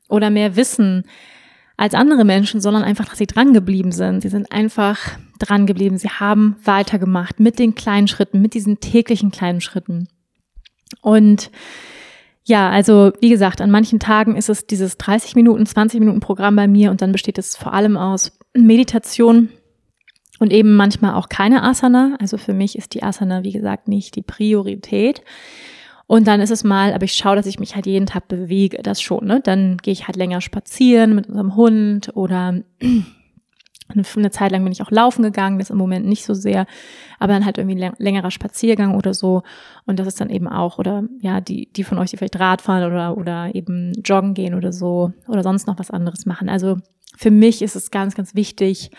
oder 0.09 0.31
mehr 0.31 0.57
wissen 0.57 1.05
als 1.77 1.95
andere 1.95 2.25
Menschen, 2.25 2.61
sondern 2.61 2.85
einfach, 2.85 3.07
dass 3.07 3.19
sie 3.19 3.27
dran 3.27 3.53
geblieben 3.53 3.93
sind. 3.93 4.21
Sie 4.21 4.29
sind 4.29 4.53
einfach 4.53 5.19
dran 5.39 5.67
geblieben. 5.67 5.99
Sie 5.99 6.11
haben 6.11 6.57
weitergemacht 6.65 7.41
mit 7.41 7.59
den 7.59 7.75
kleinen 7.75 8.09
Schritten, 8.09 8.41
mit 8.41 8.55
diesen 8.55 8.81
täglichen 8.81 9.31
kleinen 9.31 9.61
Schritten. 9.61 10.09
Und 11.01 11.51
ja, 12.45 12.71
also 12.71 13.13
wie 13.21 13.31
gesagt, 13.31 13.61
an 13.61 13.71
manchen 13.71 14.01
Tagen 14.01 14.37
ist 14.37 14.49
es 14.49 14.67
dieses 14.67 14.99
30 14.99 15.35
Minuten, 15.37 15.65
20 15.65 16.01
Minuten 16.01 16.21
Programm 16.21 16.57
bei 16.57 16.69
mir 16.69 16.91
und 16.91 17.01
dann 17.01 17.13
besteht 17.13 17.39
es 17.39 17.57
vor 17.57 17.73
allem 17.73 17.97
aus 17.97 18.39
Meditation 18.53 19.49
und 20.39 20.53
eben 20.53 20.75
manchmal 20.75 21.15
auch 21.15 21.29
keine 21.29 21.63
Asana. 21.63 22.17
Also 22.21 22.37
für 22.37 22.53
mich 22.53 22.77
ist 22.77 22.95
die 22.95 23.03
Asana, 23.03 23.45
wie 23.45 23.53
gesagt, 23.53 23.87
nicht 23.87 24.17
die 24.17 24.23
Priorität. 24.23 25.23
Und 26.07 26.27
dann 26.27 26.41
ist 26.41 26.51
es 26.51 26.65
mal, 26.65 26.93
aber 26.93 27.05
ich 27.05 27.15
schaue, 27.15 27.37
dass 27.37 27.47
ich 27.47 27.59
mich 27.59 27.75
halt 27.75 27.87
jeden 27.87 28.07
Tag 28.07 28.29
bewege, 28.29 28.83
das 28.83 29.01
schon. 29.01 29.27
Ne? 29.27 29.41
Dann 29.43 29.79
gehe 29.79 29.93
ich 29.93 30.07
halt 30.07 30.17
länger 30.17 30.41
spazieren 30.41 31.15
mit 31.15 31.29
unserem 31.29 31.57
Hund 31.57 32.11
oder 32.15 32.55
eine 33.89 34.31
Zeit 34.31 34.53
lang 34.53 34.63
bin 34.65 34.73
ich 34.73 34.83
auch 34.83 34.91
laufen 34.91 35.23
gegangen, 35.23 35.59
das 35.59 35.71
im 35.71 35.77
Moment 35.77 36.07
nicht 36.07 36.25
so 36.25 36.35
sehr, 36.35 36.67
aber 37.19 37.33
dann 37.33 37.45
halt 37.45 37.59
irgendwie 37.59 37.91
längerer 37.99 38.31
Spaziergang 38.31 38.95
oder 38.95 39.15
so. 39.15 39.43
Und 39.87 39.99
das 39.99 40.07
ist 40.07 40.21
dann 40.21 40.31
eben 40.31 40.49
auch, 40.49 40.79
oder 40.79 41.05
ja, 41.21 41.41
die, 41.41 41.71
die 41.73 41.85
von 41.85 41.99
euch, 41.99 42.11
die 42.11 42.17
vielleicht 42.17 42.39
Radfahren 42.39 42.91
oder, 42.91 43.17
oder 43.17 43.55
eben 43.55 43.93
joggen 44.03 44.35
gehen 44.35 44.55
oder 44.55 44.73
so 44.73 45.13
oder 45.29 45.43
sonst 45.43 45.67
noch 45.67 45.79
was 45.79 45.91
anderes 45.91 46.27
machen. 46.27 46.49
Also 46.49 46.79
für 47.17 47.31
mich 47.31 47.63
ist 47.63 47.77
es 47.77 47.91
ganz, 47.91 48.15
ganz 48.15 48.35
wichtig, 48.35 48.91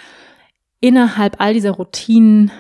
innerhalb 0.80 1.40
all 1.40 1.54
dieser 1.54 1.72
Routinen 1.72 2.52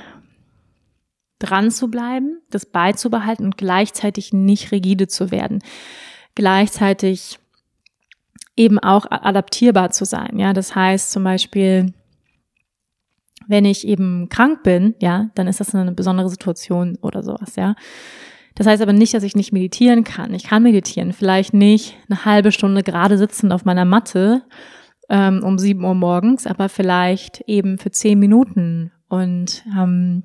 dran 1.44 1.72
zu 1.72 1.90
bleiben, 1.90 2.42
das 2.50 2.66
beizubehalten 2.66 3.46
und 3.46 3.58
gleichzeitig 3.58 4.34
nicht 4.34 4.72
rigide 4.72 5.08
zu 5.08 5.32
werden. 5.32 5.60
Gleichzeitig 6.36 7.40
eben 8.56 8.80
auch 8.80 9.06
adaptierbar 9.10 9.92
zu 9.92 10.06
sein. 10.06 10.40
Ja, 10.40 10.54
das 10.54 10.76
heißt 10.76 11.12
zum 11.12 11.24
Beispiel, 11.24 11.94
wenn 13.48 13.66
ich 13.66 13.88
eben 13.88 14.30
krank 14.30 14.64
bin, 14.64 14.96
ja, 15.00 15.30
dann 15.36 15.48
ist 15.48 15.60
das 15.60 15.76
eine 15.76 15.92
besondere 15.92 16.30
Situation 16.30 16.98
oder 17.02 17.24
sowas, 17.24 17.56
ja. 17.56 17.76
Das 18.56 18.68
heißt 18.68 18.84
aber 18.84 18.94
nicht, 18.94 19.16
dass 19.16 19.24
ich 19.24 19.36
nicht 19.36 19.52
meditieren 19.52 20.04
kann. 20.04 20.34
Ich 20.36 20.44
kann 20.44 20.62
meditieren, 20.62 21.12
vielleicht 21.12 21.56
nicht 21.56 21.98
eine 22.08 22.24
halbe 22.24 22.52
Stunde 22.52 22.84
gerade 22.84 23.18
sitzend 23.18 23.52
auf 23.52 23.66
meiner 23.66 23.86
Matte 23.86 24.44
ähm, 25.10 25.42
um 25.44 25.58
sieben 25.58 25.84
Uhr 25.84 25.96
morgens, 25.96 26.46
aber 26.46 26.70
vielleicht 26.70 27.42
eben 27.48 27.80
für 27.80 27.90
zehn 27.90 28.20
Minuten 28.20 28.92
und 29.10 29.64
ähm, 29.76 30.24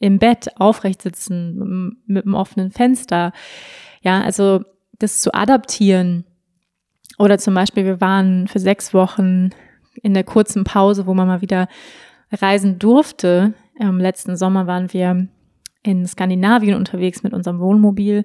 im 0.00 0.18
Bett 0.18 0.48
aufrecht 0.60 1.02
sitzen 1.02 1.96
mit 2.06 2.24
einem 2.24 2.34
offenen 2.34 2.70
Fenster. 2.70 3.32
Ja, 4.02 4.20
also 4.22 4.62
das 4.98 5.20
zu 5.20 5.34
adaptieren. 5.34 6.24
Oder 7.18 7.38
zum 7.38 7.54
Beispiel, 7.54 7.84
wir 7.84 8.00
waren 8.00 8.46
für 8.48 8.60
sechs 8.60 8.94
Wochen 8.94 9.50
in 10.02 10.14
der 10.14 10.24
kurzen 10.24 10.64
Pause, 10.64 11.06
wo 11.06 11.14
man 11.14 11.26
mal 11.26 11.42
wieder 11.42 11.68
reisen 12.30 12.78
durfte. 12.78 13.54
Im 13.78 13.98
letzten 13.98 14.36
Sommer 14.36 14.66
waren 14.66 14.92
wir 14.92 15.28
in 15.82 16.06
Skandinavien 16.06 16.74
unterwegs 16.74 17.22
mit 17.22 17.32
unserem 17.32 17.58
Wohnmobil. 17.60 18.24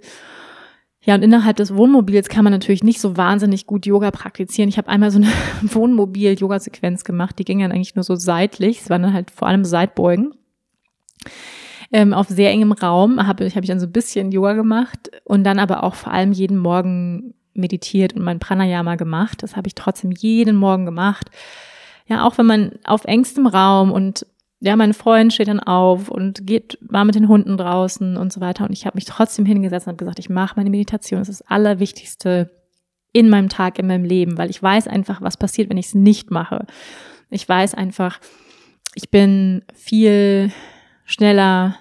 Ja, 1.05 1.15
und 1.15 1.21
innerhalb 1.21 1.57
des 1.57 1.75
Wohnmobils 1.75 2.29
kann 2.29 2.45
man 2.45 2.53
natürlich 2.53 2.83
nicht 2.83 3.01
so 3.01 3.17
wahnsinnig 3.17 3.67
gut 3.67 3.85
Yoga 3.85 4.11
praktizieren. 4.11 4.69
Ich 4.69 4.77
habe 4.77 4.87
einmal 4.87 5.11
so 5.11 5.17
eine 5.17 5.27
Wohnmobil-Yoga-Sequenz 5.61 7.03
gemacht, 7.03 7.37
die 7.39 7.43
ging 7.43 7.59
dann 7.59 7.71
eigentlich 7.71 7.95
nur 7.95 8.03
so 8.03 8.15
seitlich. 8.15 8.81
Es 8.81 8.89
waren 8.89 9.03
dann 9.03 9.13
halt 9.13 9.31
vor 9.31 9.47
allem 9.47 9.65
Seitbeugen. 9.65 10.33
Ähm, 11.93 12.13
auf 12.13 12.27
sehr 12.27 12.49
engem 12.49 12.73
Raum 12.73 13.25
habe 13.25 13.47
hab 13.49 13.63
ich 13.63 13.69
dann 13.69 13.79
so 13.79 13.85
ein 13.85 13.91
bisschen 13.91 14.31
Yoga 14.31 14.53
gemacht 14.53 15.11
und 15.23 15.45
dann 15.45 15.59
aber 15.59 15.83
auch 15.83 15.95
vor 15.95 16.11
allem 16.11 16.33
jeden 16.33 16.57
Morgen 16.57 17.35
meditiert 17.53 18.13
und 18.13 18.23
mein 18.23 18.39
Pranayama 18.39 18.95
gemacht. 18.95 19.43
Das 19.43 19.55
habe 19.55 19.67
ich 19.67 19.75
trotzdem 19.75 20.11
jeden 20.11 20.55
Morgen 20.55 20.85
gemacht 20.85 21.29
ja, 22.07 22.25
auch 22.25 22.37
wenn 22.37 22.45
man 22.45 22.71
auf 22.83 23.05
engstem 23.05 23.47
Raum 23.47 23.91
und 23.91 24.25
ja, 24.59 24.75
mein 24.77 24.93
Freund 24.93 25.33
steht 25.33 25.49
dann 25.49 25.59
auf 25.59 26.09
und 26.09 26.47
geht, 26.47 26.77
war 26.81 27.03
mit 27.03 27.15
den 27.15 27.27
Hunden 27.27 27.57
draußen 27.57 28.15
und 28.15 28.31
so 28.31 28.39
weiter. 28.39 28.63
Und 28.63 28.71
ich 28.71 28.85
habe 28.85 28.95
mich 28.95 29.03
trotzdem 29.03 29.45
hingesetzt 29.45 29.87
und 29.87 29.91
habe 29.91 29.97
gesagt, 29.97 30.19
ich 30.19 30.29
mache 30.29 30.53
meine 30.55 30.69
Meditation. 30.69 31.19
Das 31.19 31.27
ist 31.27 31.41
das 31.41 31.47
Allerwichtigste 31.49 32.49
in 33.11 33.29
meinem 33.29 33.49
Tag, 33.49 33.77
in 33.77 33.87
meinem 33.87 34.05
Leben, 34.05 34.37
weil 34.37 34.49
ich 34.49 34.63
weiß 34.63 34.87
einfach, 34.87 35.21
was 35.21 35.35
passiert, 35.35 35.69
wenn 35.69 35.77
ich 35.77 35.87
es 35.87 35.95
nicht 35.95 36.31
mache. 36.31 36.65
Ich 37.29 37.47
weiß 37.47 37.73
einfach, 37.73 38.19
ich 38.95 39.11
bin 39.11 39.63
viel 39.73 40.51
schneller 41.03 41.75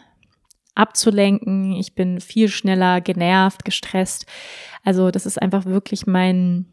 abzulenken, 0.74 1.72
ich 1.72 1.94
bin 1.94 2.20
viel 2.20 2.48
schneller 2.48 3.00
genervt, 3.00 3.64
gestresst. 3.64 4.26
Also 4.84 5.10
das 5.10 5.26
ist 5.26 5.40
einfach 5.40 5.66
wirklich 5.66 6.06
mein, 6.06 6.66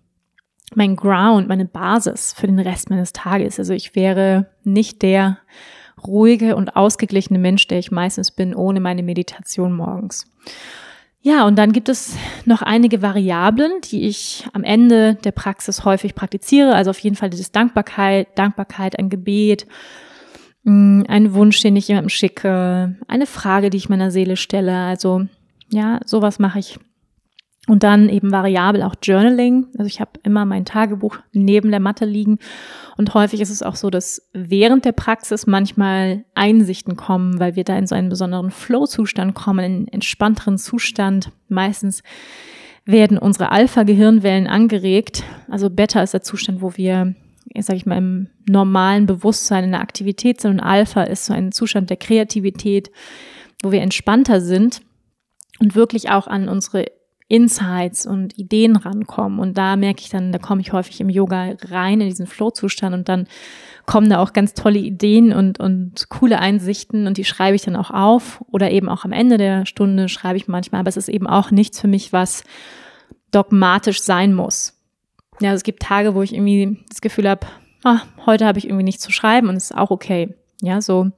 mein 0.75 0.95
Ground, 0.95 1.47
meine 1.47 1.65
Basis 1.65 2.33
für 2.33 2.47
den 2.47 2.59
Rest 2.59 2.89
meines 2.89 3.13
Tages. 3.13 3.59
Also 3.59 3.73
ich 3.73 3.95
wäre 3.95 4.47
nicht 4.63 5.01
der 5.01 5.39
ruhige 6.05 6.55
und 6.55 6.75
ausgeglichene 6.75 7.39
Mensch, 7.39 7.67
der 7.67 7.79
ich 7.79 7.91
meistens 7.91 8.31
bin, 8.31 8.55
ohne 8.55 8.79
meine 8.79 9.03
Meditation 9.03 9.73
morgens. 9.73 10.25
Ja, 11.21 11.45
und 11.45 11.57
dann 11.57 11.73
gibt 11.73 11.89
es 11.89 12.15
noch 12.45 12.61
einige 12.61 13.01
Variablen, 13.01 13.81
die 13.83 14.07
ich 14.07 14.47
am 14.53 14.63
Ende 14.63 15.15
der 15.15 15.33
Praxis 15.33 15.83
häufig 15.83 16.15
praktiziere. 16.15 16.73
Also 16.75 16.91
auf 16.91 16.99
jeden 16.99 17.17
Fall 17.17 17.29
dieses 17.29 17.51
Dankbarkeit, 17.51 18.27
Dankbarkeit, 18.37 18.97
ein 18.97 19.09
Gebet, 19.09 19.67
ein 20.69 21.33
Wunsch, 21.33 21.61
den 21.61 21.75
ich 21.75 21.87
jemandem 21.87 22.09
schicke, 22.09 22.95
eine 23.07 23.25
Frage, 23.25 23.69
die 23.69 23.77
ich 23.77 23.89
meiner 23.89 24.11
Seele 24.11 24.37
stelle. 24.37 24.75
Also 24.75 25.25
ja, 25.71 25.99
sowas 26.05 26.39
mache 26.39 26.59
ich 26.59 26.79
und 27.69 27.83
dann 27.83 28.09
eben 28.09 28.31
variabel 28.31 28.81
auch 28.81 28.95
Journaling. 29.01 29.67
Also 29.77 29.85
ich 29.85 30.01
habe 30.01 30.11
immer 30.23 30.43
mein 30.43 30.65
Tagebuch 30.65 31.17
neben 31.33 31.69
der 31.69 31.79
Matte 31.79 32.05
liegen. 32.05 32.39
Und 32.97 33.13
häufig 33.13 33.41
ist 33.41 33.51
es 33.51 33.61
auch 33.61 33.75
so, 33.75 33.91
dass 33.91 34.27
während 34.33 34.85
der 34.85 34.91
Praxis 34.91 35.45
manchmal 35.45 36.25
Einsichten 36.33 36.95
kommen, 36.95 37.39
weil 37.39 37.55
wir 37.55 37.63
da 37.63 37.77
in 37.77 37.85
so 37.85 37.93
einen 37.93 38.09
besonderen 38.09 38.49
Flow-Zustand 38.49 39.35
kommen, 39.35 39.59
in 39.59 39.65
einen 39.65 39.87
entspannteren 39.87 40.57
Zustand. 40.57 41.31
Meistens 41.47 42.01
werden 42.85 43.19
unsere 43.19 43.51
Alpha-Gehirnwellen 43.51 44.47
angeregt. 44.47 45.23
Also 45.47 45.69
Beta 45.69 46.01
ist 46.01 46.15
der 46.15 46.23
Zustand, 46.23 46.63
wo 46.63 46.75
wir, 46.75 47.13
sag 47.59 47.75
ich 47.75 47.85
mal, 47.85 47.97
im 47.97 48.27
normalen 48.47 49.05
Bewusstsein 49.05 49.65
in 49.65 49.71
der 49.71 49.81
Aktivität 49.81 50.41
sind. 50.41 50.51
Und 50.51 50.59
Alpha 50.59 51.03
ist 51.03 51.25
so 51.25 51.33
ein 51.33 51.51
Zustand 51.51 51.89
der 51.89 51.97
Kreativität, 51.97 52.91
wo 53.61 53.71
wir 53.71 53.81
entspannter 53.81 54.41
sind 54.41 54.81
und 55.59 55.75
wirklich 55.75 56.09
auch 56.09 56.27
an 56.27 56.47
unsere 56.47 56.85
Insights 57.29 58.07
und 58.07 58.37
Ideen 58.39 58.75
rankommen. 58.75 59.39
Und 59.39 59.57
da 59.57 59.75
merke 59.75 60.01
ich 60.01 60.09
dann, 60.09 60.31
da 60.31 60.39
komme 60.39 60.61
ich 60.61 60.73
häufig 60.73 60.99
im 60.99 61.09
Yoga 61.09 61.55
rein 61.69 62.01
in 62.01 62.09
diesen 62.09 62.25
Flow-Zustand 62.25 62.95
und 62.95 63.07
dann 63.07 63.27
kommen 63.85 64.09
da 64.09 64.19
auch 64.19 64.33
ganz 64.33 64.55
tolle 64.55 64.79
Ideen 64.79 65.31
und, 65.31 65.59
und 65.59 66.09
coole 66.09 66.39
Einsichten 66.39 67.05
und 67.05 67.17
die 67.17 67.25
schreibe 67.25 67.55
ich 67.55 67.61
dann 67.61 67.75
auch 67.75 67.91
auf 67.91 68.43
oder 68.51 68.71
eben 68.71 68.89
auch 68.89 69.05
am 69.05 69.11
Ende 69.11 69.37
der 69.37 69.67
Stunde 69.67 70.09
schreibe 70.09 70.37
ich 70.37 70.47
manchmal, 70.47 70.79
aber 70.79 70.89
es 70.89 70.97
ist 70.97 71.07
eben 71.07 71.27
auch 71.27 71.51
nichts 71.51 71.79
für 71.79 71.87
mich, 71.87 72.11
was 72.11 72.43
dogmatisch 73.31 74.01
sein 74.01 74.33
muss. 74.33 74.78
Ja, 75.41 75.53
es 75.53 75.63
gibt 75.63 75.81
Tage, 75.81 76.15
wo 76.15 76.21
ich 76.21 76.33
irgendwie 76.33 76.79
das 76.89 77.01
Gefühl 77.01 77.29
habe, 77.29 77.47
ah, 77.83 78.01
heute 78.25 78.45
habe 78.45 78.59
ich 78.59 78.65
irgendwie 78.65 78.83
nichts 78.83 79.03
zu 79.03 79.11
schreiben 79.11 79.49
und 79.49 79.55
es 79.55 79.71
ist 79.71 79.77
auch 79.77 79.91
okay. 79.91 80.35
Ja, 80.61 80.81
so. 80.81 81.11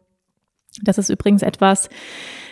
Das 0.84 0.97
ist 0.97 1.09
übrigens 1.09 1.41
etwas, 1.41 1.89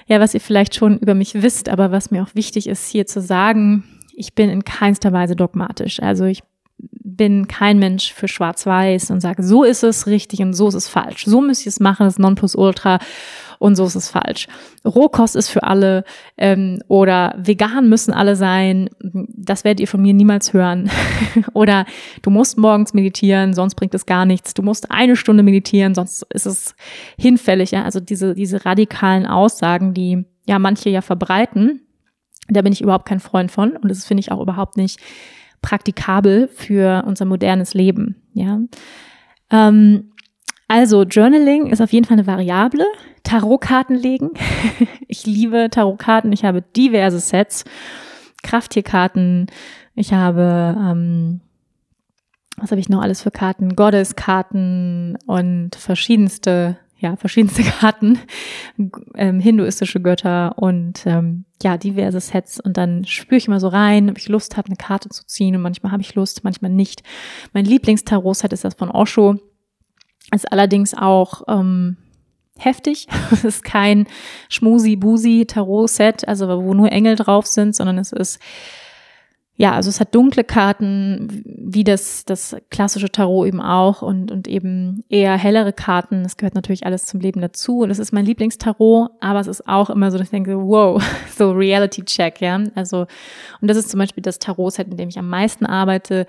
ja, 0.07 0.19
was 0.19 0.33
ihr 0.33 0.41
vielleicht 0.41 0.75
schon 0.75 0.97
über 0.97 1.13
mich 1.13 1.41
wisst, 1.41 1.69
aber 1.69 1.91
was 1.91 2.11
mir 2.11 2.23
auch 2.23 2.35
wichtig 2.35 2.67
ist, 2.67 2.89
hier 2.89 3.05
zu 3.05 3.21
sagen, 3.21 3.83
ich 4.13 4.33
bin 4.33 4.49
in 4.49 4.65
keinster 4.65 5.13
Weise 5.13 5.35
dogmatisch. 5.35 6.01
Also 6.01 6.25
ich 6.25 6.43
bin 6.77 7.47
kein 7.47 7.79
Mensch 7.79 8.13
für 8.13 8.27
Schwarz-Weiß 8.27 9.11
und 9.11 9.21
sage, 9.21 9.43
so 9.43 9.63
ist 9.63 9.83
es 9.83 10.07
richtig 10.07 10.41
und 10.41 10.53
so 10.53 10.67
ist 10.67 10.75
es 10.75 10.87
falsch. 10.87 11.25
So 11.25 11.41
müsst 11.41 11.65
ihr 11.65 11.69
es 11.69 11.79
machen, 11.79 12.05
das 12.05 12.19
Nonplusultra 12.19 12.99
und 13.59 13.75
so 13.75 13.85
ist 13.85 13.95
es 13.95 14.09
falsch. 14.09 14.47
Rohkost 14.85 15.35
ist 15.35 15.49
für 15.49 15.63
alle 15.63 16.05
ähm, 16.37 16.79
oder 16.87 17.35
vegan 17.37 17.89
müssen 17.89 18.13
alle 18.13 18.35
sein. 18.35 18.89
Das 18.99 19.65
werdet 19.65 19.81
ihr 19.81 19.87
von 19.87 20.01
mir 20.01 20.13
niemals 20.13 20.53
hören. 20.53 20.89
oder 21.53 21.85
du 22.21 22.29
musst 22.29 22.57
morgens 22.57 22.93
meditieren, 22.93 23.53
sonst 23.53 23.75
bringt 23.75 23.93
es 23.93 24.05
gar 24.05 24.25
nichts. 24.25 24.53
Du 24.53 24.63
musst 24.63 24.89
eine 24.89 25.17
Stunde 25.17 25.43
meditieren, 25.43 25.93
sonst 25.93 26.25
ist 26.33 26.45
es 26.45 26.73
hinfällig. 27.17 27.71
Ja? 27.71 27.83
Also 27.83 27.99
diese, 27.99 28.33
diese 28.33 28.65
radikalen 28.65 29.25
Aussagen, 29.25 29.93
die 29.93 30.25
ja 30.47 30.57
manche 30.57 30.89
ja 30.89 31.01
verbreiten, 31.01 31.81
da 32.47 32.61
bin 32.61 32.73
ich 32.73 32.81
überhaupt 32.81 33.07
kein 33.07 33.19
Freund 33.19 33.51
von 33.51 33.73
und 33.73 33.89
das 33.89 34.05
finde 34.05 34.21
ich 34.21 34.31
auch 34.31 34.41
überhaupt 34.41 34.77
nicht 34.77 34.99
praktikabel 35.61 36.47
für 36.47 37.03
unser 37.05 37.25
modernes 37.25 37.73
Leben. 37.73 38.15
Ja. 38.33 38.59
Ähm, 39.51 40.13
also 40.69 41.03
Journaling 41.03 41.67
ist 41.67 41.81
auf 41.81 41.91
jeden 41.91 42.05
Fall 42.05 42.17
eine 42.17 42.27
Variable. 42.27 42.85
Tarotkarten 43.23 43.95
legen. 43.95 44.29
ich 45.07 45.25
liebe 45.25 45.69
Tarotkarten. 45.69 46.31
Ich 46.31 46.45
habe 46.45 46.61
diverse 46.61 47.19
Sets. 47.19 47.65
Krafttierkarten. 48.43 49.47
Ich 49.95 50.13
habe, 50.13 50.77
ähm, 50.77 51.41
was 52.55 52.71
habe 52.71 52.79
ich 52.79 52.87
noch 52.87 53.01
alles 53.01 53.21
für 53.21 53.31
Karten? 53.31 53.75
Goddess-Karten 53.75 55.17
und 55.25 55.75
verschiedenste 55.75 56.77
ja, 56.99 57.15
verschiedenste 57.15 57.63
Karten, 57.79 58.19
ähm, 59.15 59.39
hinduistische 59.39 60.01
Götter 60.01 60.57
und 60.57 61.05
ähm, 61.05 61.45
ja, 61.63 61.77
diverse 61.77 62.19
Sets. 62.19 62.59
Und 62.59 62.77
dann 62.77 63.05
spüre 63.05 63.37
ich 63.37 63.47
mal 63.47 63.59
so 63.59 63.69
rein, 63.69 64.09
ob 64.09 64.17
ich 64.17 64.27
Lust 64.27 64.57
habe, 64.57 64.67
eine 64.67 64.75
Karte 64.75 65.09
zu 65.09 65.25
ziehen. 65.25 65.55
Und 65.55 65.61
manchmal 65.61 65.91
habe 65.91 66.01
ich 66.01 66.15
Lust, 66.15 66.43
manchmal 66.43 66.71
nicht. 66.71 67.01
Mein 67.53 67.65
Lieblingstarot-Set 67.65 68.53
ist 68.53 68.65
das 68.65 68.75
von 68.75 68.91
Osho. 68.91 69.39
Ist 70.33 70.51
allerdings 70.51 70.93
auch 70.93 71.43
ähm, 71.47 71.97
heftig. 72.57 73.07
Es 73.31 73.43
ist 73.43 73.63
kein 73.63 74.07
Schmusi-Busi-Tarot-Set, 74.49 76.27
also 76.27 76.47
wo 76.63 76.73
nur 76.73 76.91
Engel 76.91 77.15
drauf 77.15 77.47
sind, 77.47 77.75
sondern 77.75 77.97
es 77.97 78.11
ist 78.11 78.39
ja, 79.59 79.73
also 79.73 79.89
es 79.89 79.99
hat 79.99 80.15
dunkle 80.15 80.45
Karten, 80.45 81.43
wie 81.43 81.83
das, 81.83 82.23
das 82.23 82.55
klassische 82.69 83.11
Tarot 83.11 83.45
eben 83.45 83.59
auch 83.59 84.01
und, 84.01 84.31
und 84.31 84.47
eben 84.47 85.03
eher 85.09 85.37
hellere 85.37 85.73
Karten. 85.73 86.23
Das 86.23 86.37
gehört 86.37 86.55
natürlich 86.55 86.85
alles 86.85 87.05
zum 87.05 87.19
Leben 87.19 87.41
dazu. 87.41 87.79
Und 87.79 87.89
es 87.89 87.99
ist 87.99 88.13
mein 88.13 88.25
Lieblingstarot, 88.25 89.11
aber 89.19 89.41
es 89.41 89.47
ist 89.47 89.67
auch 89.67 89.89
immer 89.89 90.11
so, 90.11 90.17
dass 90.17 90.27
ich 90.27 90.31
denke, 90.31 90.57
wow, 90.57 91.03
so 91.35 91.51
Reality 91.51 92.05
Check, 92.05 92.39
ja. 92.39 92.63
Also, 92.73 93.05
und 93.59 93.69
das 93.69 93.75
ist 93.75 93.89
zum 93.89 93.97
Beispiel 93.97 94.21
das 94.21 94.39
Tarot-Set, 94.39 94.87
in 94.87 94.95
dem 94.95 95.09
ich 95.09 95.19
am 95.19 95.27
meisten 95.27 95.65
arbeite, 95.65 96.25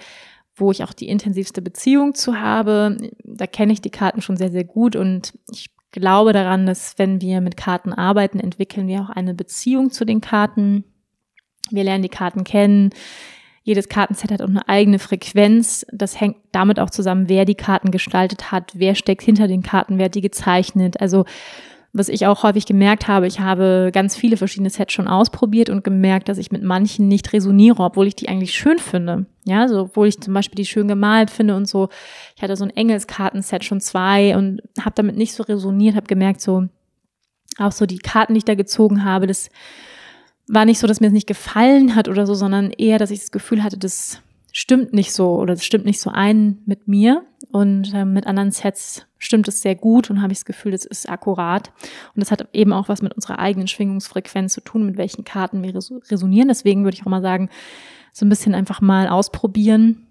wo 0.60 0.70
ich 0.70 0.84
auch 0.84 0.92
die 0.92 1.08
intensivste 1.08 1.62
Beziehung 1.62 2.14
zu 2.14 2.40
habe. 2.40 2.96
Da 3.24 3.46
kenne 3.46 3.72
ich 3.72 3.80
die 3.80 3.90
Karten 3.90 4.22
schon 4.22 4.36
sehr, 4.36 4.50
sehr 4.50 4.64
gut 4.64 4.96
und 4.96 5.32
ich 5.50 5.70
glaube 5.90 6.32
daran, 6.32 6.66
dass 6.66 6.98
wenn 6.98 7.20
wir 7.20 7.40
mit 7.40 7.56
Karten 7.56 7.92
arbeiten, 7.92 8.38
entwickeln 8.38 8.86
wir 8.86 9.00
auch 9.00 9.10
eine 9.10 9.34
Beziehung 9.34 9.90
zu 9.90 10.04
den 10.04 10.20
Karten. 10.20 10.84
Wir 11.70 11.84
lernen 11.84 12.02
die 12.02 12.08
Karten 12.08 12.44
kennen. 12.44 12.90
Jedes 13.62 13.88
Kartenset 13.88 14.32
hat 14.32 14.42
auch 14.42 14.48
eine 14.48 14.68
eigene 14.68 14.98
Frequenz. 14.98 15.84
Das 15.92 16.20
hängt 16.20 16.36
damit 16.52 16.80
auch 16.80 16.90
zusammen, 16.90 17.28
wer 17.28 17.44
die 17.44 17.54
Karten 17.54 17.90
gestaltet 17.90 18.50
hat, 18.52 18.72
wer 18.74 18.94
steckt 18.94 19.22
hinter 19.22 19.48
den 19.48 19.62
Karten, 19.62 19.98
wer 19.98 20.06
hat 20.06 20.14
die 20.14 20.22
gezeichnet. 20.22 21.00
Also 21.00 21.24
was 21.92 22.08
ich 22.08 22.26
auch 22.26 22.44
häufig 22.44 22.66
gemerkt 22.66 23.08
habe, 23.08 23.26
ich 23.26 23.40
habe 23.40 23.90
ganz 23.92 24.14
viele 24.16 24.36
verschiedene 24.36 24.70
Sets 24.70 24.92
schon 24.92 25.08
ausprobiert 25.08 25.70
und 25.70 25.82
gemerkt, 25.82 26.28
dass 26.28 26.38
ich 26.38 26.52
mit 26.52 26.62
manchen 26.62 27.08
nicht 27.08 27.32
resoniere, 27.32 27.82
obwohl 27.82 28.06
ich 28.06 28.14
die 28.14 28.28
eigentlich 28.28 28.52
schön 28.52 28.78
finde. 28.78 29.26
Ja, 29.44 29.66
so, 29.66 29.80
obwohl 29.80 30.06
ich 30.06 30.20
zum 30.20 30.32
Beispiel 30.32 30.56
die 30.56 30.66
schön 30.66 30.86
gemalt 30.86 31.30
finde 31.30 31.56
und 31.56 31.66
so. 31.66 31.88
Ich 32.36 32.42
hatte 32.42 32.56
so 32.56 32.64
ein 32.64 32.70
Engelskartenset 32.70 33.64
schon 33.64 33.80
zwei 33.80 34.36
und 34.36 34.62
habe 34.78 34.94
damit 34.94 35.16
nicht 35.16 35.34
so 35.34 35.42
resoniert, 35.42 35.96
habe 35.96 36.06
gemerkt, 36.06 36.40
so 36.40 36.68
auch 37.58 37.72
so 37.72 37.86
die 37.86 37.98
Karten, 37.98 38.34
die 38.34 38.38
ich 38.38 38.44
da 38.44 38.54
gezogen 38.54 39.04
habe, 39.04 39.26
das 39.26 39.50
war 40.46 40.64
nicht 40.64 40.78
so, 40.78 40.86
dass 40.86 41.00
mir 41.00 41.08
es 41.08 41.12
nicht 41.12 41.26
gefallen 41.26 41.94
hat 41.94 42.08
oder 42.08 42.26
so, 42.26 42.34
sondern 42.34 42.70
eher, 42.70 42.98
dass 42.98 43.10
ich 43.10 43.20
das 43.20 43.30
Gefühl 43.30 43.62
hatte, 43.62 43.78
das 43.78 44.20
stimmt 44.52 44.92
nicht 44.92 45.12
so 45.12 45.36
oder 45.36 45.54
das 45.54 45.64
stimmt 45.64 45.84
nicht 45.84 46.00
so 46.00 46.10
ein 46.10 46.58
mit 46.66 46.88
mir. 46.88 47.24
Und 47.50 47.92
äh, 47.94 48.04
mit 48.04 48.26
anderen 48.26 48.50
Sets 48.52 49.06
stimmt 49.18 49.48
es 49.48 49.62
sehr 49.62 49.74
gut 49.74 50.10
und 50.10 50.22
habe 50.22 50.32
ich 50.32 50.38
das 50.38 50.44
Gefühl, 50.44 50.72
das 50.72 50.84
ist 50.84 51.08
akkurat. 51.08 51.72
Und 52.14 52.20
das 52.20 52.30
hat 52.30 52.48
eben 52.52 52.72
auch 52.72 52.88
was 52.88 53.02
mit 53.02 53.14
unserer 53.14 53.38
eigenen 53.38 53.66
Schwingungsfrequenz 53.66 54.52
zu 54.52 54.60
tun, 54.60 54.86
mit 54.86 54.96
welchen 54.96 55.24
Karten 55.24 55.62
wir 55.62 55.74
resonieren. 55.74 56.48
Deswegen 56.48 56.84
würde 56.84 56.96
ich 56.96 57.02
auch 57.02 57.10
mal 57.10 57.22
sagen, 57.22 57.48
so 58.12 58.24
ein 58.24 58.28
bisschen 58.28 58.54
einfach 58.54 58.80
mal 58.80 59.08
ausprobieren. 59.08 60.06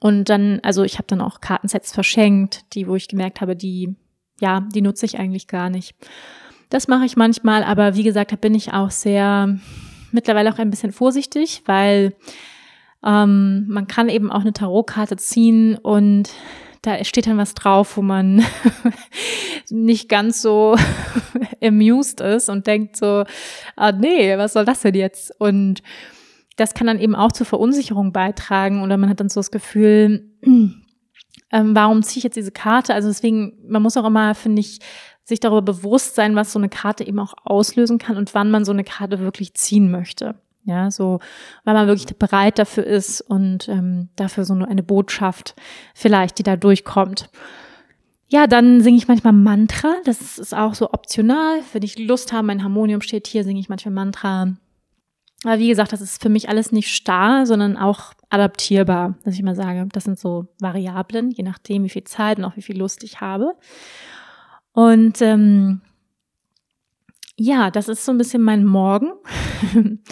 Und 0.00 0.28
dann, 0.28 0.60
also 0.62 0.82
ich 0.82 0.94
habe 0.94 1.06
dann 1.08 1.20
auch 1.20 1.40
Kartensets 1.40 1.92
verschenkt, 1.92 2.64
die, 2.74 2.88
wo 2.88 2.96
ich 2.96 3.08
gemerkt 3.08 3.40
habe, 3.40 3.56
die, 3.56 3.94
ja, 4.40 4.66
die 4.74 4.82
nutze 4.82 5.06
ich 5.06 5.18
eigentlich 5.18 5.46
gar 5.46 5.70
nicht. 5.70 5.94
Das 6.68 6.88
mache 6.88 7.04
ich 7.04 7.16
manchmal, 7.16 7.62
aber 7.62 7.94
wie 7.94 8.02
gesagt, 8.02 8.32
da 8.32 8.36
bin 8.36 8.54
ich 8.54 8.72
auch 8.72 8.90
sehr 8.90 9.56
mittlerweile 10.10 10.52
auch 10.52 10.58
ein 10.58 10.70
bisschen 10.70 10.92
vorsichtig, 10.92 11.62
weil 11.66 12.14
ähm, 13.04 13.66
man 13.68 13.86
kann 13.86 14.08
eben 14.08 14.30
auch 14.30 14.40
eine 14.40 14.52
Tarotkarte 14.52 15.16
ziehen 15.16 15.76
und 15.76 16.30
da 16.82 17.02
steht 17.04 17.26
dann 17.26 17.38
was 17.38 17.54
drauf, 17.54 17.96
wo 17.96 18.02
man 18.02 18.44
nicht 19.70 20.08
ganz 20.08 20.40
so 20.40 20.76
amused 21.62 22.20
ist 22.20 22.48
und 22.48 22.66
denkt 22.66 22.96
so, 22.96 23.24
ah 23.74 23.92
nee, 23.92 24.38
was 24.38 24.52
soll 24.52 24.64
das 24.64 24.82
denn 24.82 24.94
jetzt? 24.94 25.32
Und 25.40 25.82
das 26.56 26.74
kann 26.74 26.86
dann 26.86 27.00
eben 27.00 27.14
auch 27.14 27.32
zur 27.32 27.46
Verunsicherung 27.46 28.12
beitragen 28.12 28.82
oder 28.82 28.96
man 28.96 29.10
hat 29.10 29.20
dann 29.20 29.28
so 29.28 29.40
das 29.40 29.50
Gefühl, 29.50 30.30
ähm, 30.42 30.80
warum 31.52 32.02
ziehe 32.02 32.18
ich 32.18 32.24
jetzt 32.24 32.36
diese 32.36 32.52
Karte? 32.52 32.94
Also 32.94 33.08
deswegen, 33.08 33.58
man 33.68 33.82
muss 33.82 33.96
auch 33.96 34.06
immer, 34.06 34.34
finde 34.34 34.60
ich, 34.60 34.78
sich 35.24 35.40
darüber 35.40 35.62
bewusst 35.62 36.14
sein, 36.14 36.36
was 36.36 36.52
so 36.52 36.58
eine 36.58 36.68
Karte 36.68 37.04
eben 37.04 37.18
auch 37.18 37.34
auslösen 37.44 37.98
kann 37.98 38.16
und 38.16 38.32
wann 38.34 38.50
man 38.50 38.64
so 38.64 38.70
eine 38.70 38.84
Karte 38.84 39.18
wirklich 39.18 39.54
ziehen 39.54 39.90
möchte. 39.90 40.40
Ja, 40.66 40.90
so, 40.90 41.20
weil 41.64 41.74
man 41.74 41.86
wirklich 41.86 42.06
bereit 42.18 42.58
dafür 42.58 42.84
ist 42.84 43.20
und 43.20 43.68
ähm, 43.68 44.08
dafür 44.16 44.44
so 44.44 44.52
eine 44.52 44.82
Botschaft 44.82 45.54
vielleicht, 45.94 46.38
die 46.38 46.42
da 46.42 46.56
durchkommt. 46.56 47.30
Ja, 48.28 48.48
dann 48.48 48.80
singe 48.80 48.96
ich 48.96 49.06
manchmal 49.06 49.32
Mantra. 49.32 49.94
Das 50.04 50.38
ist 50.38 50.54
auch 50.54 50.74
so 50.74 50.92
optional. 50.92 51.60
Wenn 51.72 51.84
ich 51.84 51.96
Lust 51.98 52.32
habe, 52.32 52.48
mein 52.48 52.64
Harmonium 52.64 53.00
steht 53.00 53.28
hier, 53.28 53.44
singe 53.44 53.60
ich 53.60 53.68
manchmal 53.68 53.94
Mantra. 53.94 54.56
Aber 55.44 55.58
wie 55.60 55.68
gesagt, 55.68 55.92
das 55.92 56.00
ist 56.00 56.20
für 56.20 56.28
mich 56.28 56.48
alles 56.48 56.72
nicht 56.72 56.92
starr, 56.92 57.46
sondern 57.46 57.76
auch 57.76 58.14
adaptierbar, 58.30 59.14
dass 59.24 59.34
ich 59.34 59.42
mal 59.42 59.54
sage. 59.54 59.86
Das 59.92 60.02
sind 60.02 60.18
so 60.18 60.48
Variablen, 60.58 61.30
je 61.30 61.44
nachdem, 61.44 61.84
wie 61.84 61.90
viel 61.90 62.04
Zeit 62.04 62.38
und 62.38 62.44
auch 62.44 62.56
wie 62.56 62.62
viel 62.62 62.76
Lust 62.76 63.04
ich 63.04 63.20
habe. 63.20 63.54
Und 64.72 65.22
ähm, 65.22 65.82
ja, 67.36 67.70
das 67.70 67.88
ist 67.88 68.04
so 68.04 68.12
ein 68.12 68.18
bisschen 68.18 68.42
mein 68.42 68.64
Morgen. 68.64 69.12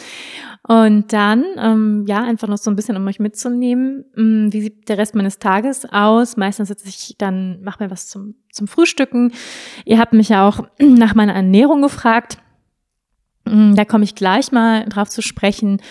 Und 0.66 1.12
dann, 1.12 1.44
ähm, 1.58 2.04
ja, 2.08 2.22
einfach 2.22 2.48
noch 2.48 2.56
so 2.56 2.70
ein 2.70 2.76
bisschen, 2.76 2.96
um 2.96 3.06
euch 3.06 3.20
mitzunehmen, 3.20 4.06
ähm, 4.16 4.50
wie 4.50 4.62
sieht 4.62 4.88
der 4.88 4.96
Rest 4.96 5.14
meines 5.14 5.38
Tages 5.38 5.84
aus? 5.84 6.38
Meistens 6.38 6.68
sitze 6.68 6.88
ich 6.88 7.16
dann, 7.18 7.62
mache 7.62 7.84
mir 7.84 7.90
was 7.90 8.08
zum, 8.08 8.36
zum 8.50 8.66
Frühstücken. 8.66 9.32
Ihr 9.84 9.98
habt 9.98 10.14
mich 10.14 10.30
ja 10.30 10.48
auch 10.48 10.66
nach 10.78 11.14
meiner 11.14 11.34
Ernährung 11.34 11.82
gefragt. 11.82 12.38
Ähm, 13.46 13.76
da 13.76 13.84
komme 13.84 14.04
ich 14.04 14.14
gleich 14.14 14.52
mal 14.52 14.86
drauf 14.86 15.10
zu 15.10 15.20
sprechen. 15.20 15.82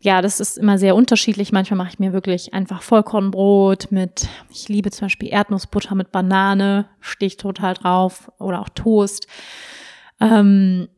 Ja, 0.00 0.20
das 0.20 0.40
ist 0.40 0.58
immer 0.58 0.78
sehr 0.78 0.96
unterschiedlich. 0.96 1.52
Manchmal 1.52 1.78
mache 1.78 1.90
ich 1.90 1.98
mir 2.00 2.12
wirklich 2.12 2.54
einfach 2.54 2.82
Vollkornbrot 2.82 3.92
mit, 3.92 4.28
ich 4.50 4.68
liebe 4.68 4.90
zum 4.90 5.06
Beispiel 5.06 5.28
Erdnussbutter 5.28 5.94
mit 5.94 6.10
Banane, 6.10 6.88
stehe 7.00 7.28
ich 7.28 7.36
total 7.36 7.74
drauf, 7.74 8.32
oder 8.40 8.60
auch 8.60 8.68
Toast. 8.68 9.28
Ähm, 10.20 10.88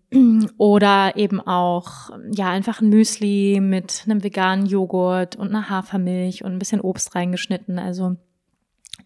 oder 0.58 1.16
eben 1.16 1.40
auch, 1.40 2.11
ja, 2.32 2.48
einfach 2.50 2.80
ein 2.80 2.88
Müsli 2.88 3.61
mit 3.61 4.04
einem 4.06 4.24
veganen 4.24 4.66
Joghurt 4.66 5.36
und 5.36 5.48
einer 5.48 5.70
Hafermilch 5.70 6.44
und 6.44 6.52
ein 6.52 6.58
bisschen 6.58 6.80
Obst 6.80 7.14
reingeschnitten. 7.14 7.78
Also 7.78 8.16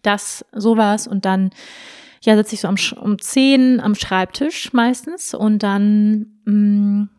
das, 0.01 0.45
sowas. 0.51 1.07
Und 1.07 1.25
dann, 1.25 1.51
ja, 2.21 2.35
sitze 2.35 2.55
ich 2.55 2.61
so 2.61 2.67
am, 2.67 2.75
um 3.01 3.19
zehn 3.19 3.79
am 3.79 3.95
Schreibtisch 3.95 4.73
meistens 4.73 5.33
und 5.33 5.61
dann, 5.63 6.39
mh, 6.45 6.51
mm, 6.53 7.09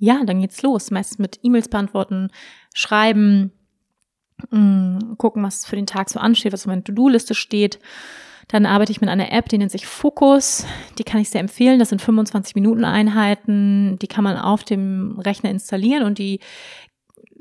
ja, 0.00 0.24
dann 0.24 0.40
geht's 0.40 0.62
los. 0.62 0.90
Meistens 0.90 1.18
mit 1.18 1.40
E-Mails 1.42 1.68
beantworten, 1.68 2.30
schreiben, 2.74 3.52
mh, 4.50 4.58
mm, 4.58 5.18
gucken, 5.18 5.42
was 5.42 5.66
für 5.66 5.76
den 5.76 5.86
Tag 5.86 6.08
so 6.08 6.18
ansteht, 6.18 6.52
was 6.52 6.62
auf 6.62 6.68
meiner 6.68 6.84
To-Do-Liste 6.84 7.34
steht. 7.34 7.78
Dann 8.48 8.64
arbeite 8.64 8.90
ich 8.90 9.00
mit 9.00 9.10
einer 9.10 9.30
App, 9.30 9.48
die 9.48 9.58
nennt 9.58 9.70
sich 9.70 9.86
Focus. 9.86 10.64
Die 10.98 11.04
kann 11.04 11.20
ich 11.20 11.28
sehr 11.28 11.42
empfehlen. 11.42 11.78
Das 11.78 11.90
sind 11.90 12.00
25 12.00 12.54
Minuten 12.54 12.84
Einheiten. 12.84 13.98
Die 13.98 14.06
kann 14.06 14.24
man 14.24 14.38
auf 14.38 14.64
dem 14.64 15.18
Rechner 15.18 15.50
installieren 15.50 16.04
und 16.04 16.18
die 16.18 16.40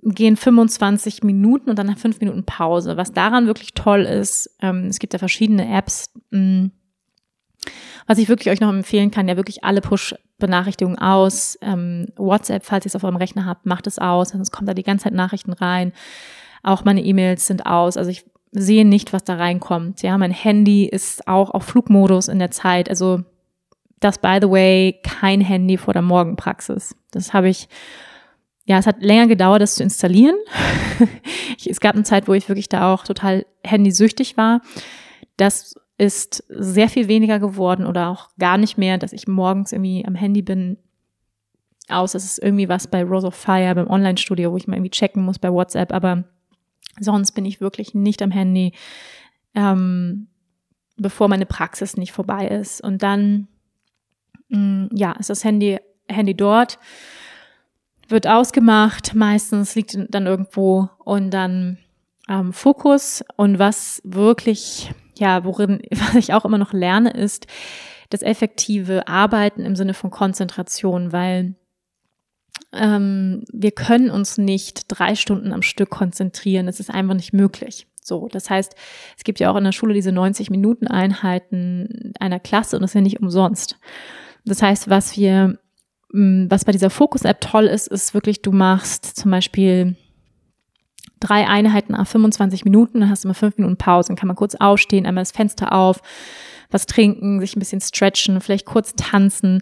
gehen 0.04 0.36
25 0.36 1.24
Minuten 1.24 1.70
und 1.70 1.80
dann 1.80 1.88
nach 1.88 1.98
fünf 1.98 2.20
Minuten 2.20 2.44
Pause. 2.44 2.98
Was 2.98 3.14
daran 3.14 3.48
wirklich 3.48 3.74
toll 3.74 4.02
ist, 4.02 4.56
ähm, 4.62 4.86
es 4.88 5.00
gibt 5.00 5.14
ja 5.14 5.20
verschiedene 5.20 5.68
Apps. 5.76 6.12
Mh, 6.32 6.40
mm, 6.40 6.72
was 8.06 8.20
ich 8.20 8.30
wirklich 8.30 8.50
euch 8.50 8.62
noch 8.62 8.70
empfehlen 8.70 9.12
kann, 9.12 9.28
ja 9.28 9.36
wirklich 9.36 9.66
alle 9.66 9.82
Push-Benachrichtigungen 9.82 10.98
aus. 10.98 11.58
Ähm, 11.62 12.08
WhatsApp, 12.16 12.64
falls 12.64 12.86
ihr 12.86 12.90
es 12.90 12.96
auf 12.96 13.04
eurem 13.04 13.18
Rechner 13.18 13.46
habt, 13.46 13.66
macht 13.66 13.86
es 13.86 14.00
aus, 14.00 14.30
sonst 14.30 14.52
kommt 14.52 14.70
da 14.70 14.74
die 14.74 14.84
ganze 14.84 15.06
Zeit 15.06 15.14
Nachrichten 15.14 15.52
rein. 15.52 15.92
Auch 16.64 16.86
meine 16.86 17.04
E-Mails 17.04 17.46
sind 17.46 17.66
aus. 17.66 17.98
Also 17.98 18.10
ich 18.10 18.24
sehe 18.58 18.86
nicht, 18.86 19.14
was 19.14 19.24
da 19.24 19.36
reinkommt. 19.36 20.02
Ja, 20.02 20.18
mein 20.18 20.32
Handy 20.32 20.86
ist 20.86 21.28
auch 21.28 21.52
auf 21.52 21.64
Flugmodus 21.64 22.28
in 22.28 22.40
der 22.40 22.52
Zeit. 22.52 22.90
Also 22.90 23.24
das, 24.00 24.18
by 24.18 24.40
the 24.42 24.50
way, 24.50 25.00
kein 25.04 25.42
Handy 25.42 25.78
vor 25.78 25.94
der 25.94 26.02
Morgenpraxis. 26.02 26.96
Das 27.12 27.34
habe 27.34 27.50
ich, 27.50 27.68
ja, 28.66 28.78
es 28.78 28.88
hat 28.88 29.02
länger 29.02 29.28
gedauert, 29.28 29.62
das 29.62 29.76
zu 29.76 29.84
installieren. 29.84 30.36
es 31.66 31.80
gab 31.80 31.96
eine 31.96 32.04
Zeit, 32.04 32.28
wo 32.28 32.34
ich 32.34 32.50
wirklich 32.50 32.70
da 32.70 32.94
auch 32.94 33.04
total 33.04 33.46
handysüchtig 33.64 34.38
war. 34.38 34.62
Das 35.38 35.76
ist 35.98 36.44
sehr 36.50 36.90
viel 36.90 37.08
weniger 37.08 37.40
geworden 37.40 37.86
oder 37.86 38.10
auch 38.10 38.30
gar 38.38 38.58
nicht 38.58 38.78
mehr, 38.78 38.98
dass 38.98 39.14
ich 39.14 39.28
morgens 39.28 39.72
irgendwie 39.72 40.06
am 40.06 40.16
Handy 40.16 40.42
bin. 40.42 40.78
Aus, 41.90 42.16
es 42.16 42.26
ist 42.26 42.44
irgendwie 42.44 42.68
was 42.68 42.88
bei 42.88 43.02
Rose 43.04 43.26
of 43.26 43.34
Fire, 43.34 43.74
beim 43.74 43.90
Online-Studio, 43.90 44.52
wo 44.52 44.58
ich 44.58 44.68
mal 44.68 44.76
irgendwie 44.76 44.92
checken 44.92 45.24
muss 45.24 45.40
bei 45.40 45.50
WhatsApp, 45.50 45.94
aber 45.94 46.26
Sonst 47.00 47.32
bin 47.32 47.46
ich 47.46 47.62
wirklich 47.62 47.94
nicht 47.94 48.22
am 48.22 48.32
Handy, 48.32 48.74
ähm, 49.56 50.28
bevor 50.98 51.28
meine 51.28 51.46
Praxis 51.46 51.98
nicht 51.98 52.12
vorbei 52.12 52.48
ist. 52.48 52.82
Und 52.82 53.04
dann, 53.04 53.48
mh, 54.50 54.60
mm, 54.60 54.90
ja, 54.94 55.12
ist 55.14 55.30
das 55.30 55.44
Handy, 55.44 55.80
Handy 56.08 56.36
dort, 56.36 56.80
wird 58.08 58.28
ausgemacht, 58.28 59.14
meistens 59.16 59.76
liegt 59.76 59.98
dann 60.10 60.26
irgendwo 60.26 60.90
und 61.04 61.32
dann 61.32 61.78
ähm, 62.30 62.54
Fokus. 62.54 63.24
Und 63.36 63.60
was 63.60 64.02
wirklich, 64.04 64.92
ja, 65.18 65.44
worin, 65.44 65.82
was 65.92 66.16
ich 66.16 66.34
auch 66.34 66.46
immer 66.46 66.58
noch 66.58 66.74
lerne, 66.74 67.12
ist 67.12 67.48
das 68.10 68.22
effektive 68.22 69.08
Arbeiten 69.08 69.66
im 69.66 69.76
Sinne 69.76 69.94
von 69.94 70.12
Konzentration, 70.12 71.12
weil 71.12 71.56
ähm, 72.74 73.44
wir 73.52 73.72
können 73.72 74.10
uns 74.10 74.38
nicht 74.38 74.86
drei 74.88 75.16
Stunden 75.16 75.54
am 75.54 75.62
Stück 75.62 75.90
konzentrieren. 75.90 76.66
Das 76.66 76.80
ist 76.80 76.90
einfach 76.90 77.14
nicht 77.14 77.34
möglich. 77.34 77.88
So, 78.02 78.28
das 78.32 78.50
heißt, 78.50 78.74
es 79.18 79.24
gibt 79.24 79.40
ja 79.40 79.52
auch 79.52 79.58
in 79.58 79.66
der 79.66 79.74
Schule 79.74 79.94
diese 79.94 80.12
90 80.12 80.50
Minuten 80.50 80.88
Einheiten 80.88 82.14
einer 82.20 82.40
Klasse 82.40 82.78
und 82.78 82.82
das 82.82 82.92
ist 82.92 82.96
ja 82.96 83.02
nicht 83.02 83.20
umsonst. 83.20 83.78
Das 84.46 84.62
heißt, 84.62 84.90
was 84.90 85.18
wir, 85.18 85.60
mm, 86.14 86.46
was 86.50 86.64
bei 86.64 86.72
dieser 86.72 86.90
Fokus-App 86.90 87.42
toll 87.42 87.66
ist, 87.66 87.88
ist 87.88 88.14
wirklich, 88.14 88.42
du 88.42 88.52
machst 88.54 89.06
zum 89.06 89.32
Beispiel 89.32 89.98
drei 91.20 91.48
Einheiten 91.48 91.96
auf 91.96 92.08
25 92.08 92.64
Minuten, 92.64 93.02
dann 93.02 93.10
hast 93.10 93.24
du 93.24 93.28
mal 93.28 93.34
fünf 93.34 93.58
Minuten 93.58 93.78
Pause, 93.78 94.10
dann 94.10 94.16
kann 94.16 94.28
man 94.28 94.36
kurz 94.38 94.56
aufstehen, 94.56 95.06
einmal 95.06 95.24
das 95.24 95.32
Fenster 95.32 95.74
auf, 95.74 96.02
was 96.70 96.86
trinken, 96.86 97.40
sich 97.40 97.56
ein 97.56 97.60
bisschen 97.60 97.82
stretchen, 97.82 98.40
vielleicht 98.40 98.66
kurz 98.66 98.94
tanzen 98.96 99.62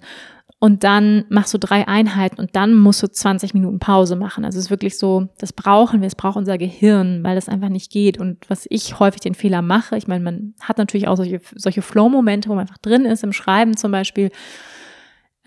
und 0.60 0.84
dann 0.84 1.26
machst 1.30 1.54
du 1.54 1.58
drei 1.58 1.88
Einheiten 1.88 2.40
und 2.40 2.56
dann 2.56 2.74
musst 2.74 3.04
du 3.04 3.08
20 3.08 3.54
Minuten 3.54 3.80
Pause 3.80 4.16
machen. 4.16 4.46
Also 4.46 4.58
es 4.58 4.66
ist 4.66 4.72
wirklich 4.72 4.98
so, 4.98 5.28
das 5.38 5.54
brauchen 5.54 6.02
wir, 6.02 6.08
es 6.08 6.16
braucht 6.16 6.38
unser 6.38 6.58
Gehirn, 6.58 7.24
weil 7.24 7.36
das 7.36 7.50
einfach 7.50 7.70
nicht 7.70 7.92
geht. 7.92 8.18
Und 8.20 8.50
was 8.50 8.66
ich 8.70 9.00
häufig 9.00 9.22
den 9.22 9.36
Fehler 9.36 9.62
mache, 9.62 9.98
ich 9.98 10.08
meine, 10.08 10.24
man 10.24 10.54
hat 10.62 10.78
natürlich 10.78 11.08
auch 11.08 11.18
solche, 11.18 11.42
solche 11.56 11.82
Flow-Momente, 11.82 12.50
wo 12.50 12.54
man 12.54 12.62
einfach 12.62 12.78
drin 12.78 13.06
ist, 13.06 13.24
im 13.24 13.34
Schreiben 13.34 13.76
zum 13.76 13.92
Beispiel, 13.92 14.32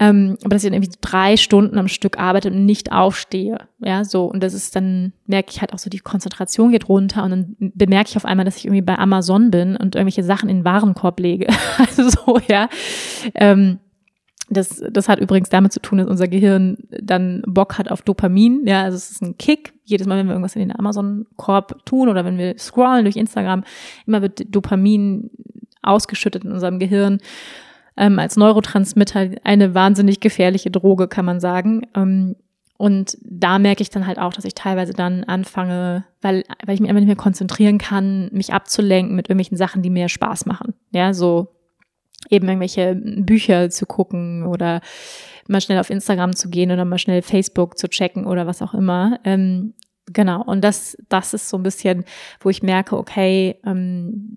ähm, 0.00 0.36
aber 0.44 0.50
dass 0.50 0.62
ich 0.62 0.70
dann 0.70 0.80
irgendwie 0.80 0.96
drei 1.00 1.36
Stunden 1.36 1.76
am 1.76 1.88
Stück 1.88 2.18
arbeite 2.18 2.50
und 2.50 2.64
nicht 2.64 2.92
aufstehe. 2.92 3.58
Ja, 3.80 4.04
so. 4.04 4.26
Und 4.26 4.42
das 4.42 4.54
ist 4.54 4.76
dann, 4.76 5.12
merke 5.26 5.50
ich 5.50 5.60
halt 5.60 5.72
auch 5.72 5.78
so, 5.78 5.90
die 5.90 5.98
Konzentration 5.98 6.70
geht 6.70 6.88
runter 6.88 7.24
und 7.24 7.30
dann 7.30 7.56
bemerke 7.58 8.10
ich 8.10 8.16
auf 8.16 8.24
einmal, 8.24 8.44
dass 8.44 8.56
ich 8.56 8.66
irgendwie 8.66 8.82
bei 8.82 8.96
Amazon 8.96 9.50
bin 9.50 9.76
und 9.76 9.96
irgendwelche 9.96 10.22
Sachen 10.22 10.48
in 10.48 10.58
den 10.58 10.64
Warenkorb 10.64 11.18
lege. 11.18 11.48
also 11.78 12.08
so, 12.08 12.38
ja. 12.46 12.68
Ähm, 13.34 13.80
das, 14.50 14.82
das 14.90 15.08
hat 15.08 15.18
übrigens 15.18 15.48
damit 15.48 15.72
zu 15.72 15.80
tun, 15.80 15.98
dass 15.98 16.08
unser 16.08 16.28
Gehirn 16.28 16.78
dann 17.02 17.42
Bock 17.46 17.78
hat 17.78 17.90
auf 17.90 18.02
Dopamin. 18.02 18.66
Ja, 18.66 18.82
also 18.82 18.96
es 18.96 19.10
ist 19.10 19.22
ein 19.22 19.36
Kick. 19.36 19.74
Jedes 19.84 20.06
Mal, 20.06 20.18
wenn 20.18 20.26
wir 20.26 20.32
irgendwas 20.32 20.56
in 20.56 20.60
den 20.60 20.78
Amazon-Korb 20.78 21.84
tun 21.84 22.08
oder 22.08 22.24
wenn 22.24 22.38
wir 22.38 22.58
scrollen 22.58 23.04
durch 23.04 23.16
Instagram, 23.16 23.64
immer 24.06 24.22
wird 24.22 24.54
Dopamin 24.54 25.30
ausgeschüttet 25.82 26.44
in 26.44 26.52
unserem 26.52 26.78
Gehirn. 26.78 27.18
Ähm, 27.96 28.18
als 28.18 28.36
Neurotransmitter 28.36 29.30
eine 29.44 29.74
wahnsinnig 29.74 30.20
gefährliche 30.20 30.70
Droge, 30.70 31.08
kann 31.08 31.24
man 31.24 31.40
sagen. 31.40 31.82
Ähm, 31.94 32.36
und 32.78 33.18
da 33.22 33.58
merke 33.58 33.82
ich 33.82 33.90
dann 33.90 34.06
halt 34.06 34.20
auch, 34.20 34.32
dass 34.32 34.44
ich 34.44 34.54
teilweise 34.54 34.92
dann 34.92 35.24
anfange, 35.24 36.04
weil, 36.22 36.44
weil 36.64 36.74
ich 36.76 36.80
mich 36.80 36.88
einfach 36.88 37.00
nicht 37.00 37.08
mehr 37.08 37.16
konzentrieren 37.16 37.78
kann, 37.78 38.30
mich 38.32 38.54
abzulenken 38.54 39.16
mit 39.16 39.28
irgendwelchen 39.28 39.56
Sachen, 39.56 39.82
die 39.82 39.90
mir 39.90 40.08
Spaß 40.08 40.46
machen. 40.46 40.74
Ja, 40.92 41.12
so 41.12 41.48
eben 42.30 42.48
irgendwelche 42.48 42.94
Bücher 42.94 43.70
zu 43.70 43.86
gucken 43.86 44.44
oder 44.44 44.80
mal 45.48 45.60
schnell 45.60 45.78
auf 45.78 45.90
Instagram 45.90 46.36
zu 46.36 46.50
gehen 46.50 46.70
oder 46.70 46.84
mal 46.84 46.98
schnell 46.98 47.22
Facebook 47.22 47.78
zu 47.78 47.88
checken 47.88 48.26
oder 48.26 48.46
was 48.46 48.62
auch 48.62 48.74
immer. 48.74 49.18
Ähm, 49.24 49.74
genau. 50.06 50.42
Und 50.42 50.62
das, 50.62 50.96
das 51.08 51.34
ist 51.34 51.48
so 51.48 51.56
ein 51.56 51.62
bisschen, 51.62 52.04
wo 52.40 52.50
ich 52.50 52.62
merke, 52.62 52.96
okay, 52.96 53.56
ähm, 53.64 54.36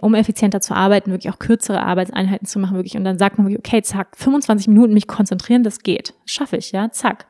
um 0.00 0.14
effizienter 0.14 0.60
zu 0.60 0.74
arbeiten, 0.74 1.10
wirklich 1.10 1.32
auch 1.32 1.38
kürzere 1.38 1.82
Arbeitseinheiten 1.82 2.46
zu 2.46 2.58
machen, 2.58 2.76
wirklich. 2.76 2.96
Und 2.96 3.04
dann 3.04 3.18
sagt 3.18 3.38
man 3.38 3.48
wirklich, 3.48 3.58
okay, 3.58 3.82
zack, 3.82 4.16
25 4.16 4.68
Minuten 4.68 4.94
mich 4.94 5.08
konzentrieren, 5.08 5.64
das 5.64 5.80
geht. 5.80 6.14
schaffe 6.24 6.56
ich, 6.56 6.70
ja, 6.72 6.90
zack. 6.90 7.26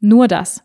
Nur 0.00 0.28
das. 0.28 0.62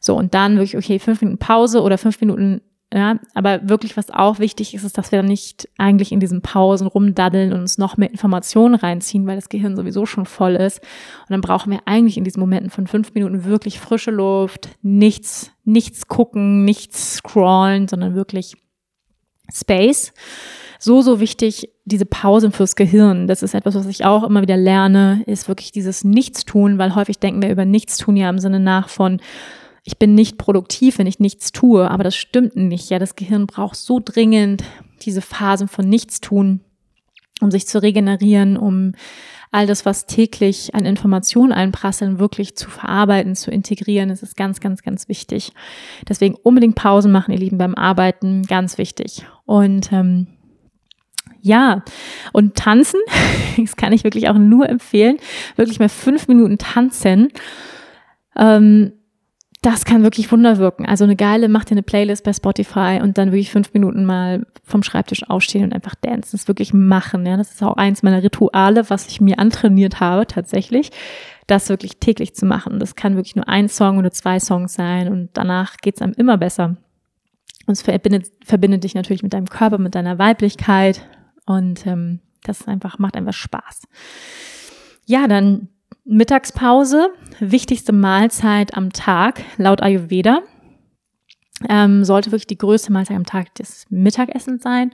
So, 0.00 0.16
und 0.16 0.34
dann 0.34 0.56
wirklich, 0.56 0.76
okay, 0.76 0.98
fünf 0.98 1.20
Minuten 1.20 1.38
Pause 1.38 1.82
oder 1.82 1.96
fünf 1.96 2.20
Minuten 2.20 2.60
ja, 2.94 3.16
aber 3.34 3.68
wirklich, 3.68 3.96
was 3.96 4.10
auch 4.10 4.38
wichtig 4.38 4.72
ist, 4.72 4.84
ist, 4.84 4.96
dass 4.96 5.10
wir 5.10 5.18
dann 5.18 5.26
nicht 5.26 5.68
eigentlich 5.78 6.12
in 6.12 6.20
diesen 6.20 6.42
Pausen 6.42 6.86
rumdaddeln 6.86 7.52
und 7.52 7.58
uns 7.58 7.76
noch 7.76 7.96
mehr 7.96 8.08
Informationen 8.08 8.76
reinziehen, 8.76 9.26
weil 9.26 9.34
das 9.34 9.48
Gehirn 9.48 9.74
sowieso 9.74 10.06
schon 10.06 10.26
voll 10.26 10.54
ist. 10.54 10.78
Und 10.78 11.30
dann 11.30 11.40
brauchen 11.40 11.72
wir 11.72 11.80
eigentlich 11.86 12.16
in 12.16 12.22
diesen 12.22 12.38
Momenten 12.38 12.70
von 12.70 12.86
fünf 12.86 13.12
Minuten 13.12 13.44
wirklich 13.44 13.80
frische 13.80 14.12
Luft, 14.12 14.68
nichts, 14.80 15.50
nichts 15.64 16.06
gucken, 16.06 16.64
nichts 16.64 17.14
scrollen, 17.16 17.88
sondern 17.88 18.14
wirklich 18.14 18.54
Space. 19.52 20.12
So, 20.78 21.02
so 21.02 21.18
wichtig, 21.18 21.70
diese 21.84 22.06
Pausen 22.06 22.52
fürs 22.52 22.76
Gehirn. 22.76 23.26
Das 23.26 23.42
ist 23.42 23.54
etwas, 23.54 23.74
was 23.74 23.88
ich 23.88 24.04
auch 24.04 24.22
immer 24.22 24.42
wieder 24.42 24.56
lerne, 24.56 25.24
ist 25.26 25.48
wirklich 25.48 25.72
dieses 25.72 26.04
Nichtstun, 26.04 26.78
weil 26.78 26.94
häufig 26.94 27.18
denken 27.18 27.42
wir 27.42 27.50
über 27.50 27.64
Nichtstun 27.64 28.14
ja 28.14 28.30
im 28.30 28.38
Sinne 28.38 28.60
nach 28.60 28.88
von, 28.88 29.20
ich 29.84 29.98
bin 29.98 30.14
nicht 30.14 30.38
produktiv, 30.38 30.98
wenn 30.98 31.06
ich 31.06 31.20
nichts 31.20 31.52
tue, 31.52 31.90
aber 31.90 32.04
das 32.04 32.16
stimmt 32.16 32.56
nicht. 32.56 32.88
Ja, 32.88 32.98
das 32.98 33.16
Gehirn 33.16 33.46
braucht 33.46 33.76
so 33.76 34.00
dringend 34.02 34.64
diese 35.02 35.20
Phasen 35.20 35.68
von 35.68 35.86
Nichtstun, 35.86 36.60
um 37.40 37.50
sich 37.50 37.66
zu 37.66 37.82
regenerieren, 37.82 38.56
um 38.56 38.92
all 39.50 39.66
das, 39.66 39.84
was 39.84 40.06
täglich 40.06 40.74
an 40.74 40.86
Informationen 40.86 41.52
einprasseln, 41.52 42.18
wirklich 42.18 42.56
zu 42.56 42.70
verarbeiten, 42.70 43.36
zu 43.36 43.50
integrieren. 43.50 44.08
Das 44.08 44.22
ist 44.22 44.36
ganz, 44.36 44.58
ganz, 44.60 44.82
ganz 44.82 45.08
wichtig. 45.08 45.52
Deswegen 46.08 46.34
unbedingt 46.34 46.74
Pausen 46.74 47.12
machen, 47.12 47.32
ihr 47.32 47.38
Lieben, 47.38 47.58
beim 47.58 47.74
Arbeiten, 47.74 48.42
ganz 48.44 48.78
wichtig. 48.78 49.26
Und 49.44 49.92
ähm, 49.92 50.28
ja, 51.40 51.84
und 52.32 52.56
tanzen, 52.56 53.00
das 53.58 53.76
kann 53.76 53.92
ich 53.92 54.02
wirklich 54.02 54.30
auch 54.30 54.38
nur 54.38 54.66
empfehlen, 54.66 55.18
wirklich 55.56 55.78
mal 55.78 55.90
fünf 55.90 56.26
Minuten 56.26 56.56
tanzen. 56.56 57.28
Ähm, 58.34 58.92
das 59.64 59.86
kann 59.86 60.02
wirklich 60.02 60.30
Wunder 60.30 60.58
wirken. 60.58 60.84
Also 60.84 61.04
eine 61.04 61.16
geile, 61.16 61.48
mach 61.48 61.64
dir 61.64 61.72
eine 61.72 61.82
Playlist 61.82 62.22
bei 62.22 62.34
Spotify 62.34 63.00
und 63.02 63.16
dann 63.16 63.32
wirklich 63.32 63.50
fünf 63.50 63.72
Minuten 63.72 64.04
mal 64.04 64.46
vom 64.62 64.82
Schreibtisch 64.82 65.28
aufstehen 65.30 65.64
und 65.64 65.72
einfach 65.72 65.94
dancen. 65.94 66.32
Das 66.32 66.48
wirklich 66.48 66.74
machen. 66.74 67.24
Ja, 67.24 67.38
das 67.38 67.52
ist 67.52 67.62
auch 67.62 67.78
eins 67.78 68.02
meiner 68.02 68.22
Rituale, 68.22 68.90
was 68.90 69.08
ich 69.08 69.22
mir 69.22 69.38
antrainiert 69.38 70.00
habe, 70.00 70.26
tatsächlich, 70.26 70.90
das 71.46 71.70
wirklich 71.70 71.96
täglich 71.96 72.34
zu 72.34 72.44
machen. 72.44 72.78
Das 72.78 72.94
kann 72.94 73.16
wirklich 73.16 73.36
nur 73.36 73.48
ein 73.48 73.70
Song 73.70 73.96
oder 73.96 74.10
zwei 74.10 74.38
Songs 74.38 74.74
sein 74.74 75.08
und 75.08 75.30
danach 75.32 75.78
geht's 75.78 76.02
einem 76.02 76.12
immer 76.12 76.36
besser. 76.36 76.76
Und 77.66 77.72
es 77.72 77.80
verbindet, 77.80 78.26
verbindet 78.44 78.84
dich 78.84 78.94
natürlich 78.94 79.22
mit 79.22 79.32
deinem 79.32 79.48
Körper, 79.48 79.78
mit 79.78 79.94
deiner 79.94 80.18
Weiblichkeit 80.18 81.08
und 81.46 81.86
ähm, 81.86 82.20
das 82.42 82.68
einfach 82.68 82.98
macht 82.98 83.16
einfach 83.16 83.32
Spaß. 83.32 83.84
Ja, 85.06 85.26
dann 85.26 85.68
Mittagspause, 86.04 87.08
wichtigste 87.40 87.92
Mahlzeit 87.92 88.76
am 88.76 88.92
Tag 88.92 89.42
laut 89.56 89.82
Ayurveda. 89.82 90.42
Ähm, 91.68 92.04
sollte 92.04 92.30
wirklich 92.30 92.46
die 92.46 92.58
größte 92.58 92.92
Mahlzeit 92.92 93.16
am 93.16 93.24
Tag 93.24 93.54
des 93.54 93.86
Mittagessens 93.88 94.62
sein. 94.62 94.90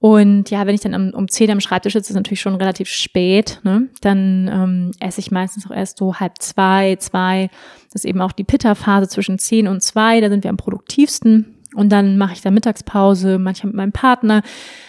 Und 0.00 0.50
ja, 0.50 0.64
wenn 0.66 0.74
ich 0.74 0.80
dann 0.80 1.12
um 1.12 1.28
10 1.28 1.50
am 1.50 1.60
Schreibtisch 1.60 1.94
sitze, 1.94 2.10
ist 2.10 2.16
natürlich 2.16 2.40
schon 2.40 2.54
relativ 2.54 2.88
spät, 2.88 3.60
ne? 3.64 3.88
dann 4.00 4.48
ähm, 4.52 4.90
esse 5.00 5.18
ich 5.18 5.32
meistens 5.32 5.66
auch 5.66 5.74
erst 5.74 5.98
so 5.98 6.14
halb 6.14 6.40
zwei, 6.40 6.96
zwei. 6.96 7.50
Das 7.86 8.02
ist 8.02 8.04
eben 8.04 8.20
auch 8.20 8.32
die 8.32 8.44
Pitta-Phase 8.44 9.08
zwischen 9.08 9.40
10 9.40 9.66
und 9.66 9.82
zwei. 9.82 10.20
da 10.20 10.28
sind 10.28 10.44
wir 10.44 10.50
am 10.50 10.56
produktivsten. 10.56 11.56
Und 11.74 11.90
dann 11.90 12.16
mache 12.16 12.34
ich 12.34 12.42
da 12.42 12.50
Mittagspause, 12.50 13.38
manchmal 13.38 13.68
mit 13.68 13.76
meinem 13.76 13.92
Partner, 13.92 14.42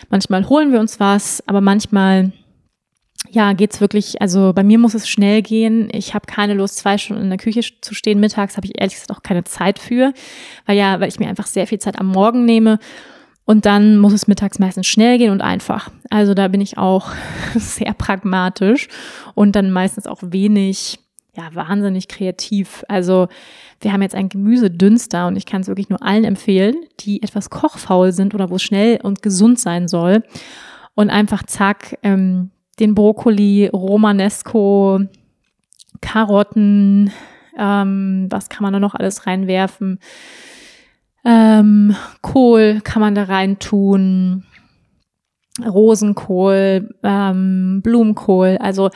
manchmal 0.09 0.47
holen 0.47 0.71
wir 0.71 0.79
uns 0.79 0.99
was, 0.99 1.43
aber 1.47 1.59
manchmal 1.59 2.31
ja, 3.31 3.53
geht's 3.53 3.79
wirklich, 3.79 4.21
also 4.21 4.53
bei 4.53 4.63
mir 4.63 4.79
muss 4.79 4.93
es 4.93 5.07
schnell 5.07 5.41
gehen. 5.41 5.89
Ich 5.91 6.13
habe 6.13 6.25
keine 6.25 6.53
Lust, 6.53 6.77
zwei 6.77 6.97
Stunden 6.97 7.23
in 7.23 7.29
der 7.29 7.37
Küche 7.37 7.61
zu 7.81 7.93
stehen. 7.93 8.19
Mittags 8.19 8.57
habe 8.57 8.65
ich 8.65 8.79
ehrlich 8.79 8.95
gesagt 8.95 9.11
auch 9.11 9.23
keine 9.23 9.43
Zeit 9.43 9.79
für, 9.79 10.13
weil 10.65 10.77
ja, 10.77 10.99
weil 10.99 11.09
ich 11.09 11.19
mir 11.19 11.27
einfach 11.27 11.47
sehr 11.47 11.67
viel 11.67 11.79
Zeit 11.79 11.99
am 11.99 12.07
Morgen 12.07 12.45
nehme. 12.45 12.79
Und 13.45 13.65
dann 13.65 13.97
muss 13.97 14.13
es 14.13 14.27
mittags 14.27 14.59
meistens 14.59 14.87
schnell 14.87 15.17
gehen 15.17 15.31
und 15.31 15.41
einfach. 15.41 15.89
Also 16.09 16.33
da 16.33 16.47
bin 16.47 16.61
ich 16.61 16.77
auch 16.77 17.11
sehr 17.55 17.93
pragmatisch 17.93 18.87
und 19.33 19.55
dann 19.55 19.71
meistens 19.71 20.05
auch 20.05 20.19
wenig, 20.21 20.99
ja, 21.35 21.49
wahnsinnig 21.53 22.07
kreativ. 22.07 22.83
Also 22.87 23.27
wir 23.81 23.93
haben 23.93 24.01
jetzt 24.01 24.15
ein 24.15 24.29
Gemüsedünster 24.29 25.27
und 25.27 25.35
ich 25.35 25.45
kann 25.45 25.61
es 25.61 25.67
wirklich 25.67 25.89
nur 25.89 26.03
allen 26.03 26.25
empfehlen, 26.25 26.75
die 26.99 27.23
etwas 27.23 27.49
kochfaul 27.49 28.11
sind 28.11 28.35
oder 28.35 28.49
wo 28.49 28.57
es 28.57 28.63
schnell 28.63 28.99
und 29.01 29.21
gesund 29.21 29.59
sein 29.59 29.87
soll. 29.87 30.23
Und 30.95 31.09
einfach 31.09 31.43
zack, 31.43 31.97
ähm, 32.03 32.51
den 32.79 32.95
Brokkoli, 32.95 33.67
Romanesco, 33.67 35.01
Karotten, 36.01 37.11
ähm, 37.57 38.27
was 38.29 38.49
kann 38.49 38.63
man 38.63 38.73
da 38.73 38.79
noch 38.79 38.95
alles 38.95 39.27
reinwerfen? 39.27 39.99
Ähm, 41.25 41.95
Kohl 42.21 42.79
kann 42.83 43.01
man 43.01 43.15
da 43.15 43.23
rein 43.23 43.59
tun, 43.59 44.45
Rosenkohl, 45.63 46.95
ähm, 47.03 47.81
Blumenkohl, 47.83 48.57
also 48.61 48.89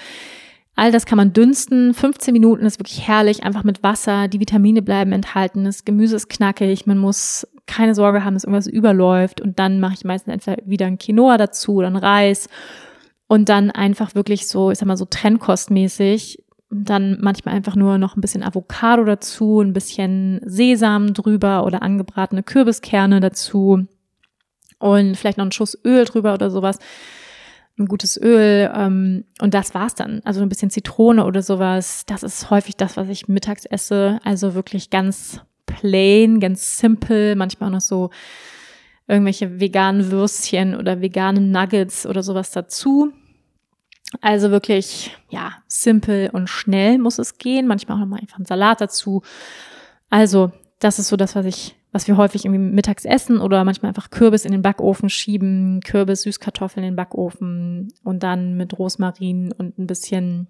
all 0.76 0.92
das 0.92 1.06
kann 1.06 1.18
man 1.18 1.34
dünsten. 1.34 1.94
15 1.94 2.32
Minuten 2.34 2.66
ist 2.66 2.80
wirklich 2.80 3.08
herrlich, 3.08 3.44
einfach 3.44 3.64
mit 3.64 3.84
Wasser. 3.84 4.28
Die 4.28 4.40
Vitamine 4.40 4.82
bleiben 4.82 5.12
enthalten. 5.12 5.66
Das 5.66 5.86
Gemüse 5.86 6.16
ist 6.16 6.30
knackig. 6.30 6.88
Man 6.88 6.98
muss 6.98 7.48
keine 7.68 7.96
Sorge 7.96 8.24
haben, 8.24 8.34
dass 8.34 8.44
irgendwas 8.44 8.68
überläuft. 8.68 9.40
Und 9.40 9.60
dann 9.60 9.80
mache 9.80 9.94
ich 9.94 10.04
meistens 10.04 10.34
entweder 10.34 10.58
wieder 10.66 10.88
ein 10.88 10.98
Quinoa 10.98 11.38
dazu 11.38 11.76
oder 11.76 11.88
ein 11.88 11.96
Reis 11.96 12.50
und 13.34 13.50
dann 13.50 13.72
einfach 13.72 14.14
wirklich 14.14 14.48
so, 14.48 14.70
ich 14.70 14.78
sag 14.78 14.86
mal 14.86 14.96
so 14.96 15.06
trennkostmäßig, 15.06 16.44
dann 16.70 17.18
manchmal 17.20 17.56
einfach 17.56 17.76
nur 17.76 17.98
noch 17.98 18.16
ein 18.16 18.22
bisschen 18.22 18.44
Avocado 18.44 19.04
dazu, 19.06 19.60
ein 19.60 19.74
bisschen 19.74 20.40
Sesam 20.46 21.16
drüber 21.16 21.66
oder 21.66 21.82
angebratene 21.82 22.44
Kürbiskerne 22.44 23.22
dazu 23.22 23.88
und 24.78 25.18
vielleicht 25.18 25.40
noch 25.40 25.46
einen 25.46 25.52
Schuss 25.52 25.76
Öl 25.84 26.06
drüber 26.06 26.36
oder 26.36 26.52
sowas. 26.52 26.78
Ein 27.80 27.88
gutes 27.88 28.22
Öl 28.22 28.72
ähm, 28.72 29.24
und 29.42 29.56
das 29.56 29.74
war's 29.74 29.96
dann. 29.96 30.22
Also 30.26 30.44
ein 30.44 30.50
bisschen 30.50 30.70
Zitrone 30.70 31.26
oder 31.26 31.42
sowas. 31.42 32.04
Das 32.06 32.22
ist 32.22 32.52
häufig 32.52 32.78
das, 32.78 32.98
was 32.98 33.10
ich 33.10 33.28
mittags 33.28 33.66
esse. 33.66 34.20
Also 34.24 34.54
wirklich 34.54 34.92
ganz 34.92 35.42
plain, 35.66 36.40
ganz 36.40 36.78
simpel. 36.78 37.36
Manchmal 37.36 37.70
auch 37.70 37.74
noch 37.74 37.82
so 37.82 38.12
irgendwelche 39.08 39.60
veganen 39.60 40.12
Würstchen 40.12 40.76
oder 40.76 41.02
veganen 41.02 41.50
Nuggets 41.50 42.06
oder 42.06 42.22
sowas 42.22 42.52
dazu. 42.52 43.12
Also 44.22 44.52
wirklich, 44.52 45.16
ja, 45.30 45.54
simpel 45.68 46.30
und 46.32 46.50
schnell 46.50 46.98
muss 46.98 47.20
es 47.20 47.38
gehen. 47.38 47.68
Manchmal 47.68 47.98
auch 47.98 48.02
nochmal 48.02 48.20
einfach 48.20 48.38
einen 48.38 48.46
Salat 48.46 48.82
dazu. 48.82 49.22
Also, 50.10 50.52
das 50.80 51.00
ist 51.00 51.08
so 51.08 51.16
das, 51.16 51.36
was 51.36 51.46
ich, 51.46 51.76
was 51.92 52.08
wir 52.08 52.18
häufig 52.18 52.46
irgendwie 52.46 52.62
mittags 52.62 53.06
essen 53.06 53.40
oder 53.40 53.64
manchmal 53.64 53.90
einfach 53.90 54.10
Kürbis 54.10 54.46
in 54.46 54.52
den 54.52 54.62
Backofen 54.62 55.10
schieben, 55.10 55.82
Kürbis, 55.82 56.24
Süßkartoffeln 56.24 56.84
in 56.84 56.92
den 56.92 56.96
Backofen 56.96 57.94
und 58.04 58.24
dann 58.24 58.56
mit 58.56 58.78
Rosmarin 58.78 59.52
und 59.52 59.78
ein 59.80 59.88
bisschen 59.88 60.48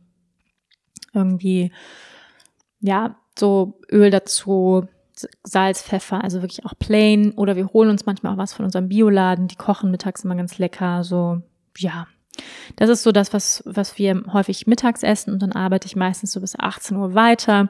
irgendwie, 1.14 1.72
ja, 2.80 3.16
so 3.38 3.80
Öl 3.92 4.10
dazu, 4.10 4.88
Salz, 5.44 5.84
Pfeffer, 5.84 6.24
also 6.24 6.42
wirklich 6.42 6.66
auch 6.66 6.74
plain. 6.78 7.34
Oder 7.34 7.56
wir 7.56 7.68
holen 7.68 7.90
uns 7.90 8.06
manchmal 8.06 8.34
auch 8.34 8.38
was 8.38 8.54
von 8.54 8.66
unserem 8.66 8.90
Bioladen, 8.90 9.48
die 9.48 9.56
kochen 9.56 9.92
mittags 9.92 10.24
immer 10.24 10.36
ganz 10.36 10.58
lecker, 10.58 11.04
so, 11.04 11.42
ja. 11.78 12.08
Das 12.76 12.90
ist 12.90 13.04
so 13.04 13.12
das, 13.12 13.34
was, 13.34 13.64
was 13.66 13.98
wir 13.98 14.24
häufig 14.32 14.68
mittags 14.68 15.04
essen 15.04 15.34
und 15.34 15.42
dann 15.42 15.52
arbeite 15.52 15.86
ich 15.86 15.96
meistens 15.96 16.32
so 16.32 16.42
bis 16.42 16.58
18 16.58 16.98
Uhr 16.98 17.14
weiter. 17.14 17.70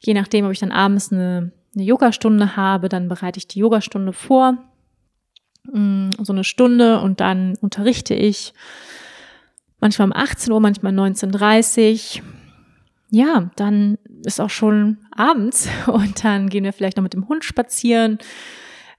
Je 0.00 0.14
nachdem, 0.14 0.44
ob 0.44 0.52
ich 0.52 0.58
dann 0.58 0.72
abends 0.72 1.12
eine, 1.12 1.52
eine 1.74 1.84
Yogastunde 1.84 2.56
habe, 2.56 2.88
dann 2.88 3.08
bereite 3.08 3.38
ich 3.38 3.48
die 3.48 3.60
Yogastunde 3.60 4.12
vor, 4.12 4.58
mm, 5.64 6.10
so 6.20 6.32
eine 6.32 6.44
Stunde 6.44 7.00
und 7.00 7.20
dann 7.20 7.56
unterrichte 7.60 8.14
ich 8.14 8.52
manchmal 9.80 10.08
um 10.08 10.12
18 10.14 10.52
Uhr, 10.52 10.60
manchmal 10.60 10.92
19.30 10.92 12.18
Uhr. 12.18 12.24
Ja, 13.10 13.50
dann 13.56 13.98
ist 14.24 14.40
auch 14.40 14.50
schon 14.50 14.98
abends 15.10 15.68
und 15.86 16.24
dann 16.24 16.48
gehen 16.48 16.64
wir 16.64 16.72
vielleicht 16.72 16.96
noch 16.96 17.02
mit 17.02 17.14
dem 17.14 17.28
Hund 17.28 17.44
spazieren. 17.44 18.18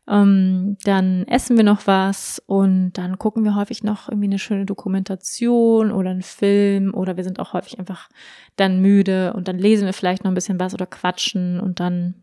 Ähm, 0.05 0.77
dann 0.83 1.25
essen 1.27 1.55
wir 1.55 1.63
noch 1.63 1.87
was 1.87 2.41
und 2.45 2.93
dann 2.93 3.17
gucken 3.17 3.45
wir 3.45 3.55
häufig 3.55 3.83
noch 3.83 4.09
irgendwie 4.09 4.27
eine 4.27 4.39
schöne 4.39 4.65
Dokumentation 4.65 5.91
oder 5.91 6.09
einen 6.09 6.23
Film 6.23 6.93
oder 6.93 7.15
wir 7.15 7.23
sind 7.23 7.39
auch 7.39 7.53
häufig 7.53 7.79
einfach 7.79 8.09
dann 8.57 8.81
müde 8.81 9.33
und 9.33 9.47
dann 9.47 9.57
lesen 9.57 9.85
wir 9.85 9.93
vielleicht 9.93 10.25
noch 10.25 10.31
ein 10.31 10.35
bisschen 10.35 10.59
was 10.59 10.73
oder 10.73 10.85
quatschen 10.85 11.61
und 11.61 11.79
dann 11.79 12.15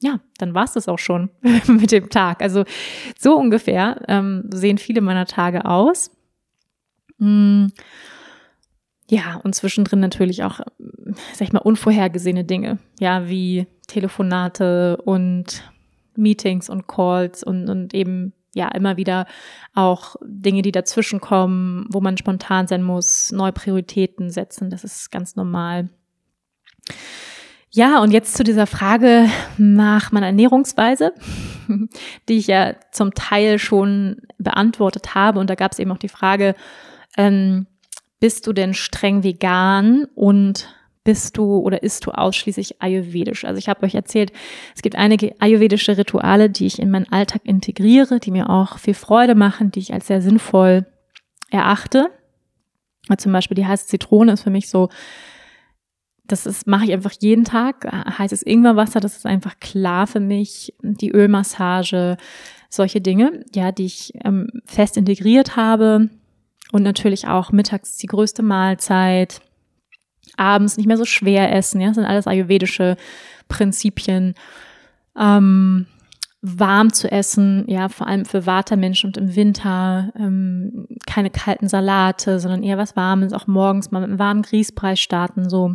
ja, 0.00 0.20
dann 0.38 0.54
war 0.54 0.64
es 0.64 0.72
das 0.72 0.88
auch 0.88 0.98
schon 0.98 1.30
mit 1.66 1.92
dem 1.92 2.08
Tag. 2.08 2.42
Also 2.42 2.64
so 3.18 3.36
ungefähr 3.36 4.00
ähm, 4.08 4.44
sehen 4.52 4.78
viele 4.78 5.00
meiner 5.00 5.26
Tage 5.26 5.64
aus. 5.64 6.10
Mm. 7.18 7.66
Ja, 9.10 9.36
und 9.42 9.54
zwischendrin 9.54 10.00
natürlich 10.00 10.44
auch, 10.44 10.60
sag 11.32 11.40
ich 11.40 11.52
mal, 11.52 11.60
unvorhergesehene 11.60 12.44
Dinge. 12.44 12.78
Ja, 13.00 13.28
wie 13.28 13.66
Telefonate 13.86 14.98
und 14.98 15.62
Meetings 16.18 16.68
und 16.68 16.86
Calls 16.86 17.42
und, 17.42 17.68
und 17.68 17.94
eben 17.94 18.32
ja 18.54 18.68
immer 18.68 18.96
wieder 18.96 19.26
auch 19.74 20.16
Dinge, 20.24 20.62
die 20.62 20.72
dazwischen 20.72 21.20
kommen, 21.20 21.86
wo 21.90 22.00
man 22.00 22.16
spontan 22.16 22.66
sein 22.66 22.82
muss, 22.82 23.32
neue 23.32 23.52
Prioritäten 23.52 24.30
setzen. 24.30 24.70
Das 24.70 24.84
ist 24.84 25.10
ganz 25.10 25.36
normal. 25.36 25.88
Ja, 27.70 28.00
und 28.00 28.12
jetzt 28.12 28.34
zu 28.34 28.44
dieser 28.44 28.66
Frage 28.66 29.28
nach 29.58 30.10
meiner 30.10 30.26
Ernährungsweise, 30.26 31.12
die 32.28 32.38
ich 32.38 32.46
ja 32.46 32.74
zum 32.92 33.14
Teil 33.14 33.58
schon 33.58 34.22
beantwortet 34.38 35.14
habe. 35.14 35.38
Und 35.38 35.50
da 35.50 35.54
gab 35.54 35.72
es 35.72 35.78
eben 35.78 35.92
auch 35.92 35.98
die 35.98 36.08
Frage, 36.08 36.54
ähm, 37.16 37.66
bist 38.20 38.46
du 38.46 38.52
denn 38.52 38.74
streng 38.74 39.22
vegan 39.22 40.06
und 40.14 40.74
bist 41.08 41.38
du 41.38 41.56
oder 41.56 41.82
isst 41.82 42.04
du 42.04 42.10
ausschließlich 42.10 42.82
ayurvedisch? 42.82 43.46
Also 43.46 43.56
ich 43.56 43.70
habe 43.70 43.86
euch 43.86 43.94
erzählt, 43.94 44.30
es 44.76 44.82
gibt 44.82 44.94
einige 44.94 45.34
ayurvedische 45.40 45.96
Rituale, 45.96 46.50
die 46.50 46.66
ich 46.66 46.78
in 46.78 46.90
meinen 46.90 47.10
Alltag 47.10 47.40
integriere, 47.44 48.20
die 48.20 48.30
mir 48.30 48.50
auch 48.50 48.76
viel 48.76 48.92
Freude 48.92 49.34
machen, 49.34 49.70
die 49.70 49.78
ich 49.78 49.94
als 49.94 50.08
sehr 50.08 50.20
sinnvoll 50.20 50.84
erachte. 51.48 52.10
Zum 53.16 53.32
Beispiel 53.32 53.54
die 53.54 53.64
heiße 53.64 53.86
Zitrone 53.86 54.32
ist 54.32 54.42
für 54.42 54.50
mich 54.50 54.68
so, 54.68 54.90
das 56.26 56.66
mache 56.66 56.84
ich 56.84 56.92
einfach 56.92 57.14
jeden 57.18 57.44
Tag. 57.44 57.90
Heißes 57.90 58.42
Ingwerwasser, 58.42 59.00
das 59.00 59.16
ist 59.16 59.24
einfach 59.24 59.58
klar 59.60 60.06
für 60.06 60.20
mich. 60.20 60.74
Die 60.82 61.10
Ölmassage, 61.10 62.18
solche 62.68 63.00
Dinge, 63.00 63.46
ja, 63.54 63.72
die 63.72 63.86
ich 63.86 64.12
ähm, 64.26 64.48
fest 64.66 64.98
integriert 64.98 65.56
habe. 65.56 66.10
Und 66.70 66.82
natürlich 66.82 67.28
auch 67.28 67.50
mittags 67.50 67.96
die 67.96 68.08
größte 68.08 68.42
Mahlzeit, 68.42 69.40
abends 70.38 70.76
nicht 70.76 70.86
mehr 70.86 70.96
so 70.96 71.04
schwer 71.04 71.54
essen, 71.54 71.80
ja, 71.80 71.88
das 71.88 71.96
sind 71.96 72.04
alles 72.04 72.26
ayurvedische 72.26 72.96
Prinzipien. 73.48 74.34
Ähm, 75.18 75.86
warm 76.40 76.92
zu 76.92 77.10
essen, 77.10 77.64
ja, 77.66 77.88
vor 77.88 78.06
allem 78.06 78.24
für 78.24 78.46
Watermenschen 78.46 79.08
und 79.08 79.16
im 79.16 79.34
Winter 79.34 80.12
ähm, 80.16 80.86
keine 81.06 81.30
kalten 81.30 81.68
Salate, 81.68 82.38
sondern 82.38 82.62
eher 82.62 82.78
was 82.78 82.94
Warmes, 82.94 83.32
auch 83.32 83.48
morgens 83.48 83.90
mal 83.90 84.00
mit 84.00 84.10
einem 84.10 84.18
warmen 84.20 84.42
Grießbrei 84.42 84.94
starten, 84.94 85.48
so. 85.48 85.74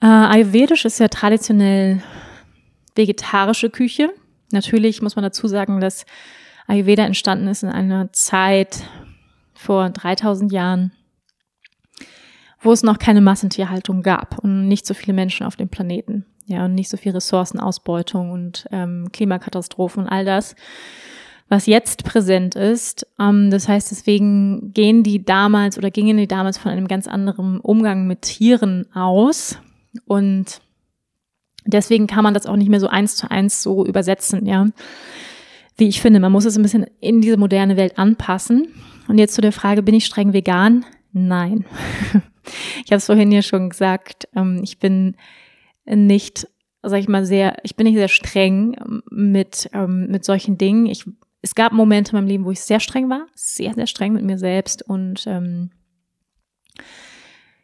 Äh, 0.00 0.06
Ayurvedisch 0.06 0.84
ist 0.84 1.00
ja 1.00 1.08
traditionell 1.08 2.02
vegetarische 2.94 3.70
Küche. 3.70 4.10
Natürlich 4.50 5.00
muss 5.00 5.16
man 5.16 5.22
dazu 5.22 5.46
sagen, 5.48 5.80
dass 5.80 6.04
Ayurveda 6.66 7.04
entstanden 7.04 7.48
ist 7.48 7.62
in 7.62 7.70
einer 7.70 8.12
Zeit, 8.12 8.84
vor 9.62 9.90
3000 9.90 10.52
Jahren, 10.52 10.92
wo 12.62 12.72
es 12.72 12.82
noch 12.82 12.98
keine 12.98 13.20
Massentierhaltung 13.20 14.02
gab 14.02 14.38
und 14.38 14.68
nicht 14.68 14.86
so 14.86 14.94
viele 14.94 15.12
Menschen 15.12 15.46
auf 15.46 15.56
dem 15.56 15.68
Planeten. 15.68 16.24
Ja, 16.46 16.64
und 16.64 16.74
nicht 16.74 16.88
so 16.88 16.96
viel 16.96 17.12
Ressourcenausbeutung 17.12 18.30
und 18.30 18.66
ähm, 18.72 19.08
Klimakatastrophen 19.12 20.04
und 20.04 20.08
all 20.08 20.24
das, 20.24 20.56
was 21.48 21.66
jetzt 21.66 22.04
präsent 22.04 22.56
ist. 22.56 23.06
Ähm, 23.18 23.50
das 23.50 23.68
heißt, 23.68 23.90
deswegen 23.90 24.72
gehen 24.72 25.02
die 25.02 25.24
damals 25.24 25.78
oder 25.78 25.90
gingen 25.90 26.16
die 26.16 26.26
damals 26.26 26.58
von 26.58 26.72
einem 26.72 26.88
ganz 26.88 27.06
anderen 27.06 27.60
Umgang 27.60 28.06
mit 28.06 28.22
Tieren 28.22 28.86
aus. 28.94 29.58
Und 30.06 30.60
deswegen 31.64 32.06
kann 32.06 32.24
man 32.24 32.34
das 32.34 32.46
auch 32.46 32.56
nicht 32.56 32.70
mehr 32.70 32.80
so 32.80 32.88
eins 32.88 33.16
zu 33.16 33.30
eins 33.30 33.62
so 33.62 33.86
übersetzen, 33.86 34.46
ja. 34.46 34.66
Wie 35.76 35.88
ich 35.88 36.00
finde, 36.02 36.20
man 36.20 36.32
muss 36.32 36.44
es 36.44 36.56
ein 36.56 36.62
bisschen 36.62 36.86
in 37.00 37.22
diese 37.22 37.38
moderne 37.38 37.76
Welt 37.76 37.98
anpassen. 37.98 38.68
Und 39.08 39.18
jetzt 39.18 39.34
zu 39.34 39.40
der 39.40 39.52
Frage, 39.52 39.82
bin 39.82 39.94
ich 39.94 40.04
streng 40.04 40.32
vegan? 40.32 40.84
Nein. 41.12 41.64
ich 42.84 42.90
habe 42.90 42.96
es 42.96 43.06
vorhin 43.06 43.32
ja 43.32 43.42
schon 43.42 43.70
gesagt, 43.70 44.28
ähm, 44.34 44.60
ich 44.62 44.78
bin 44.78 45.16
nicht, 45.84 46.48
sag 46.82 47.00
ich 47.00 47.08
mal, 47.08 47.24
sehr, 47.26 47.56
ich 47.62 47.76
bin 47.76 47.86
nicht 47.86 47.96
sehr 47.96 48.08
streng 48.08 48.76
mit, 49.10 49.68
ähm, 49.72 50.06
mit 50.08 50.24
solchen 50.24 50.58
Dingen. 50.58 50.86
Ich, 50.86 51.04
es 51.42 51.54
gab 51.54 51.72
Momente 51.72 52.12
in 52.12 52.16
meinem 52.16 52.28
Leben, 52.28 52.44
wo 52.44 52.50
ich 52.50 52.60
sehr 52.60 52.80
streng 52.80 53.10
war, 53.10 53.26
sehr, 53.34 53.74
sehr 53.74 53.86
streng 53.86 54.12
mit 54.12 54.24
mir 54.24 54.38
selbst 54.38 54.82
und 54.82 55.24
ähm, 55.26 55.70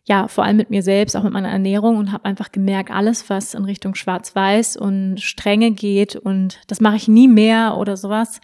ja, 0.05 0.27
vor 0.27 0.45
allem 0.45 0.57
mit 0.57 0.71
mir 0.71 0.83
selbst, 0.83 1.17
auch 1.17 1.23
mit 1.23 1.35
meiner 1.35 1.51
Ernährung 1.51 1.99
und 1.99 2.13
habe 2.13 2.25
einfach 2.25 2.51
gemerkt, 2.51 2.91
alles, 2.91 3.29
was 3.29 3.53
in 3.53 3.65
Richtung 3.65 3.95
Schwarz-Weiß 3.95 4.79
und 4.79 5.21
Strenge 5.21 5.73
geht 5.73 6.17
und 6.17 6.61
das 6.67 6.81
mache 6.81 6.97
ich 6.97 7.09
nie 7.09 7.29
mehr 7.29 7.77
oder 7.77 7.97
sowas, 7.97 8.41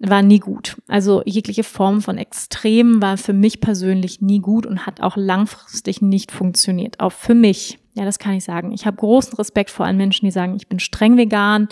war 0.00 0.22
nie 0.22 0.38
gut. 0.38 0.76
Also 0.88 1.22
jegliche 1.26 1.62
Form 1.62 2.00
von 2.00 2.16
Extremen 2.16 3.02
war 3.02 3.18
für 3.18 3.34
mich 3.34 3.60
persönlich 3.60 4.22
nie 4.22 4.40
gut 4.40 4.64
und 4.64 4.86
hat 4.86 5.02
auch 5.02 5.16
langfristig 5.16 6.00
nicht 6.00 6.32
funktioniert. 6.32 7.00
Auch 7.00 7.12
für 7.12 7.34
mich. 7.34 7.78
Ja, 7.94 8.04
das 8.04 8.18
kann 8.18 8.32
ich 8.32 8.44
sagen. 8.44 8.72
Ich 8.72 8.86
habe 8.86 8.96
großen 8.96 9.34
Respekt 9.34 9.68
vor 9.70 9.84
allen 9.84 9.98
Menschen, 9.98 10.24
die 10.24 10.30
sagen, 10.30 10.56
ich 10.56 10.68
bin 10.68 10.78
streng 10.78 11.18
vegan 11.18 11.68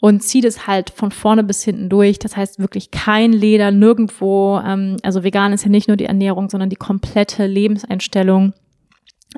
und 0.00 0.22
ziehe 0.22 0.42
das 0.42 0.66
halt 0.66 0.90
von 0.90 1.10
vorne 1.10 1.44
bis 1.44 1.62
hinten 1.62 1.90
durch. 1.90 2.18
Das 2.18 2.36
heißt 2.36 2.58
wirklich 2.58 2.90
kein 2.90 3.32
Leder 3.32 3.70
nirgendwo. 3.70 4.58
Ähm, 4.64 4.96
also 5.02 5.22
vegan 5.22 5.52
ist 5.52 5.64
ja 5.64 5.70
nicht 5.70 5.88
nur 5.88 5.98
die 5.98 6.06
Ernährung, 6.06 6.48
sondern 6.48 6.70
die 6.70 6.76
komplette 6.76 7.46
Lebenseinstellung. 7.46 8.54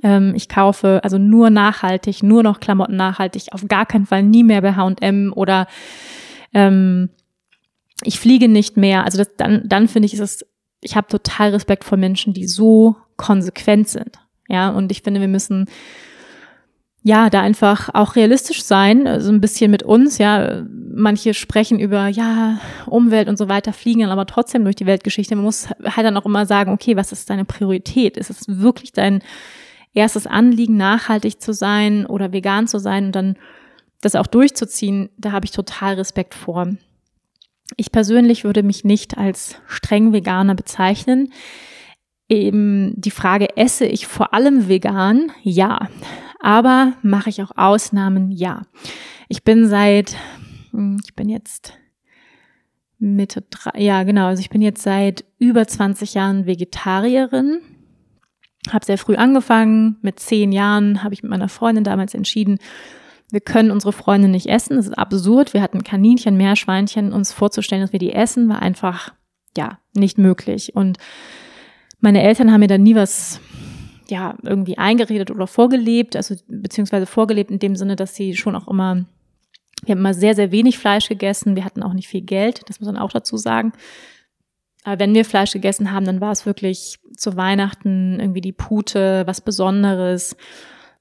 Ähm, 0.04 0.34
ich 0.36 0.48
kaufe 0.48 1.00
also 1.02 1.18
nur 1.18 1.50
nachhaltig, 1.50 2.22
nur 2.22 2.44
noch 2.44 2.60
Klamotten 2.60 2.96
nachhaltig, 2.96 3.48
auf 3.50 3.66
gar 3.66 3.86
keinen 3.86 4.06
Fall 4.06 4.22
nie 4.22 4.44
mehr 4.44 4.62
bei 4.62 4.74
H&M 4.74 5.32
oder 5.34 5.66
ähm, 6.52 7.10
ich 8.04 8.18
fliege 8.18 8.48
nicht 8.48 8.76
mehr. 8.76 9.04
Also 9.04 9.18
das, 9.18 9.30
dann, 9.36 9.62
dann 9.66 9.88
finde 9.88 10.06
ich, 10.06 10.14
ist 10.14 10.20
es, 10.20 10.46
ich 10.80 10.96
habe 10.96 11.08
total 11.08 11.50
Respekt 11.50 11.84
vor 11.84 11.98
Menschen, 11.98 12.34
die 12.34 12.46
so 12.46 12.96
konsequent 13.16 13.88
sind. 13.88 14.18
Ja, 14.48 14.70
und 14.70 14.92
ich 14.92 15.02
finde, 15.02 15.20
wir 15.20 15.28
müssen 15.28 15.66
ja 17.02 17.28
da 17.28 17.42
einfach 17.42 17.90
auch 17.92 18.16
realistisch 18.16 18.62
sein, 18.62 19.02
so 19.02 19.08
also 19.08 19.30
ein 19.30 19.40
bisschen 19.40 19.70
mit 19.70 19.82
uns. 19.82 20.18
Ja, 20.18 20.64
manche 20.68 21.34
sprechen 21.34 21.78
über 21.78 22.08
ja 22.08 22.58
Umwelt 22.86 23.28
und 23.28 23.36
so 23.36 23.48
weiter, 23.48 23.72
fliegen 23.72 24.00
dann 24.00 24.10
aber 24.10 24.26
trotzdem 24.26 24.64
durch 24.64 24.76
die 24.76 24.86
Weltgeschichte. 24.86 25.36
Man 25.36 25.44
muss 25.44 25.68
halt 25.68 26.06
dann 26.06 26.16
auch 26.16 26.26
immer 26.26 26.46
sagen, 26.46 26.72
okay, 26.72 26.96
was 26.96 27.12
ist 27.12 27.28
deine 27.30 27.44
Priorität? 27.44 28.16
Ist 28.16 28.30
es 28.30 28.44
wirklich 28.48 28.92
dein 28.92 29.22
erstes 29.92 30.26
Anliegen, 30.26 30.76
nachhaltig 30.76 31.40
zu 31.40 31.52
sein 31.52 32.06
oder 32.06 32.32
vegan 32.32 32.66
zu 32.66 32.78
sein 32.78 33.06
und 33.06 33.12
dann 33.12 33.36
das 34.00 34.14
auch 34.14 34.26
durchzuziehen? 34.26 35.10
Da 35.18 35.32
habe 35.32 35.44
ich 35.44 35.52
total 35.52 35.94
Respekt 35.94 36.34
vor. 36.34 36.68
Ich 37.76 37.92
persönlich 37.92 38.44
würde 38.44 38.62
mich 38.62 38.84
nicht 38.84 39.16
als 39.16 39.56
streng 39.66 40.12
Veganer 40.12 40.54
bezeichnen. 40.54 41.32
Eben 42.28 42.92
die 42.96 43.10
Frage, 43.10 43.56
esse 43.56 43.86
ich 43.86 44.06
vor 44.06 44.34
allem 44.34 44.68
vegan? 44.68 45.32
Ja. 45.42 45.88
Aber 46.40 46.92
mache 47.02 47.30
ich 47.30 47.42
auch 47.42 47.52
Ausnahmen? 47.56 48.30
Ja. 48.30 48.62
Ich 49.28 49.44
bin 49.44 49.66
seit, 49.66 50.16
hm, 50.72 51.00
ich 51.04 51.14
bin 51.14 51.28
jetzt 51.28 51.72
Mitte 52.98 53.42
drei, 53.50 53.80
ja 53.80 54.02
genau, 54.02 54.26
also 54.26 54.40
ich 54.40 54.50
bin 54.50 54.62
jetzt 54.62 54.82
seit 54.82 55.24
über 55.38 55.66
20 55.66 56.14
Jahren 56.14 56.46
Vegetarierin. 56.46 57.60
Habe 58.70 58.84
sehr 58.84 58.96
früh 58.96 59.16
angefangen, 59.16 59.96
mit 60.00 60.20
zehn 60.20 60.52
Jahren 60.52 61.02
habe 61.02 61.12
ich 61.12 61.22
mit 61.22 61.30
meiner 61.30 61.50
Freundin 61.50 61.84
damals 61.84 62.14
entschieden, 62.14 62.58
wir 63.30 63.40
können 63.40 63.70
unsere 63.70 63.92
Freunde 63.92 64.28
nicht 64.28 64.46
essen. 64.46 64.76
Das 64.76 64.86
ist 64.86 64.98
absurd. 64.98 65.54
Wir 65.54 65.62
hatten 65.62 65.82
Kaninchen, 65.82 66.36
Meerschweinchen. 66.36 67.12
Uns 67.12 67.32
vorzustellen, 67.32 67.82
dass 67.82 67.92
wir 67.92 67.98
die 67.98 68.12
essen, 68.12 68.48
war 68.48 68.62
einfach, 68.62 69.12
ja, 69.56 69.78
nicht 69.94 70.18
möglich. 70.18 70.76
Und 70.76 70.98
meine 72.00 72.22
Eltern 72.22 72.52
haben 72.52 72.60
mir 72.60 72.68
dann 72.68 72.82
nie 72.82 72.94
was, 72.94 73.40
ja 74.08 74.36
irgendwie 74.42 74.78
eingeredet 74.78 75.30
oder 75.30 75.46
vorgelebt, 75.46 76.16
also 76.16 76.34
beziehungsweise 76.48 77.06
vorgelebt 77.06 77.50
in 77.50 77.58
dem 77.58 77.76
Sinne, 77.76 77.96
dass 77.96 78.14
sie 78.14 78.36
schon 78.36 78.56
auch 78.56 78.68
immer, 78.68 79.04
wir 79.84 79.92
haben 79.92 80.00
immer 80.00 80.14
sehr, 80.14 80.34
sehr 80.34 80.52
wenig 80.52 80.78
Fleisch 80.78 81.08
gegessen, 81.08 81.56
wir 81.56 81.64
hatten 81.64 81.82
auch 81.82 81.92
nicht 81.92 82.08
viel 82.08 82.22
Geld, 82.22 82.62
das 82.68 82.80
muss 82.80 82.86
man 82.86 82.96
auch 82.96 83.12
dazu 83.12 83.36
sagen. 83.36 83.72
Aber 84.84 84.98
wenn 84.98 85.14
wir 85.14 85.24
Fleisch 85.24 85.52
gegessen 85.52 85.92
haben, 85.92 86.04
dann 86.04 86.20
war 86.20 86.32
es 86.32 86.44
wirklich 86.44 86.98
zu 87.16 87.36
Weihnachten 87.36 88.20
irgendwie 88.20 88.42
die 88.42 88.52
Pute, 88.52 89.26
was 89.26 89.40
Besonderes, 89.40 90.36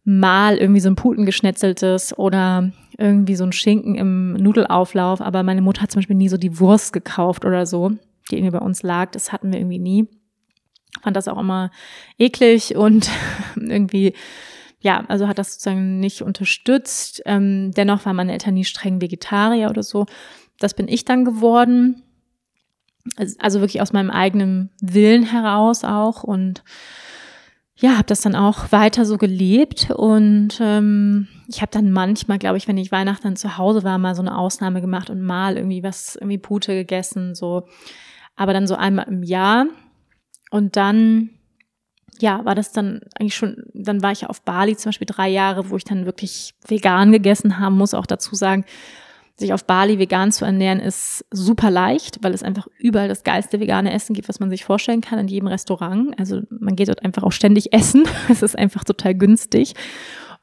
mal 0.04 0.58
irgendwie 0.58 0.82
so 0.82 0.90
ein 0.90 0.96
Putengeschnetzeltes 0.96 2.18
oder 2.18 2.72
irgendwie 2.98 3.36
so 3.36 3.44
ein 3.44 3.52
Schinken 3.52 3.96
im 3.96 4.34
Nudelauflauf. 4.34 5.22
Aber 5.22 5.44
meine 5.44 5.62
Mutter 5.62 5.82
hat 5.82 5.92
zum 5.92 6.00
Beispiel 6.00 6.16
nie 6.16 6.30
so 6.30 6.38
die 6.38 6.60
Wurst 6.60 6.94
gekauft 6.94 7.46
oder 7.46 7.66
so, 7.66 7.92
die 8.30 8.38
irgendwie 8.38 8.58
bei 8.58 8.64
uns 8.64 8.84
lag. 8.84 9.12
Das 9.12 9.32
hatten 9.32 9.52
wir 9.52 9.60
irgendwie 9.60 9.80
nie. 9.80 10.08
Fand 11.02 11.18
das 11.18 11.28
auch 11.28 11.40
immer 11.40 11.72
eklig 12.20 12.76
und 12.76 13.10
irgendwie, 13.56 14.14
ja, 14.80 15.04
also 15.08 15.28
hat 15.28 15.40
das 15.40 15.54
sozusagen 15.54 16.00
nicht 16.00 16.22
unterstützt. 16.22 17.22
Ähm, 17.26 17.72
dennoch 17.72 18.06
waren 18.06 18.16
meine 18.16 18.34
Eltern 18.34 18.54
nie 18.54 18.66
streng 18.66 19.02
Vegetarier 19.02 19.70
oder 19.70 19.84
so. 19.84 20.06
Das 20.60 20.74
bin 20.74 20.88
ich 20.88 21.06
dann 21.06 21.26
geworden 21.26 22.04
also 23.38 23.60
wirklich 23.60 23.82
aus 23.82 23.94
meinem 23.94 24.10
eigenen 24.10 24.70
Willen 24.82 25.24
heraus 25.24 25.84
auch 25.84 26.24
und 26.24 26.64
ja, 27.84 27.98
habe 27.98 28.06
das 28.06 28.22
dann 28.22 28.34
auch 28.34 28.72
weiter 28.72 29.04
so 29.04 29.18
gelebt 29.18 29.92
und 29.92 30.58
ähm, 30.62 31.28
ich 31.50 31.62
habe 31.62 31.70
dann 31.74 31.92
manchmal, 31.92 32.40
glaube 32.40 32.56
ich, 32.56 32.66
wenn 32.70 32.78
ich 32.78 32.94
Weihnachten 32.94 33.36
zu 33.36 33.58
Hause 33.58 33.84
war, 33.84 33.98
mal 33.98 34.16
so 34.16 34.22
eine 34.22 34.38
Ausnahme 34.38 34.80
gemacht 34.80 35.10
und 35.10 35.22
mal 35.22 35.58
irgendwie 35.58 35.84
was, 35.84 36.16
irgendwie 36.16 36.38
Pute 36.38 36.76
gegessen, 36.76 37.36
so, 37.36 37.68
aber 38.38 38.54
dann 38.54 38.68
so 38.68 38.76
einmal 38.76 39.10
im 39.10 39.22
Jahr. 39.22 39.66
Und 40.50 40.78
dann, 40.78 41.32
ja, 42.20 42.46
war 42.46 42.56
das 42.56 42.72
dann 42.72 43.02
eigentlich 43.20 43.36
schon, 43.36 43.66
dann 43.74 44.02
war 44.02 44.14
ich 44.14 44.30
auf 44.30 44.44
Bali 44.44 44.78
zum 44.78 44.92
Beispiel 44.92 45.08
drei 45.10 45.28
Jahre, 45.28 45.70
wo 45.70 45.76
ich 45.76 45.84
dann 45.84 46.06
wirklich 46.06 46.54
vegan 46.66 47.12
gegessen 47.12 47.60
haben 47.60 47.76
muss, 47.76 47.94
auch 47.94 48.06
dazu 48.06 48.34
sagen, 48.34 48.64
sich 49.36 49.54
auf 49.54 49.66
Bali 49.66 49.98
vegan 49.98 50.32
zu 50.32 50.46
ernähren, 50.46 50.80
ist 50.80 51.26
super 51.32 51.72
leicht, 51.72 52.20
weil 52.22 52.34
es 52.34 52.44
einfach 52.44 52.68
überall 52.78 53.08
das 53.08 53.24
geilste 53.24 53.60
vegane 53.60 53.92
Essen 53.92 54.14
gibt, 54.14 54.30
was 54.30 54.40
man 54.40 54.50
sich 54.50 54.64
vorstellen 54.64 55.02
kann, 55.02 55.20
in 55.20 55.28
jedem 55.28 55.48
Restaurant. 55.48 56.18
Also 56.20 56.42
man 56.50 56.76
geht 56.76 56.90
dort 56.90 57.04
einfach 57.04 57.24
auch 57.24 57.32
ständig 57.32 57.74
essen. 57.74 58.04
Es 58.30 58.44
ist 58.44 58.58
einfach 58.58 58.84
total 58.84 59.16
günstig. 59.16 59.74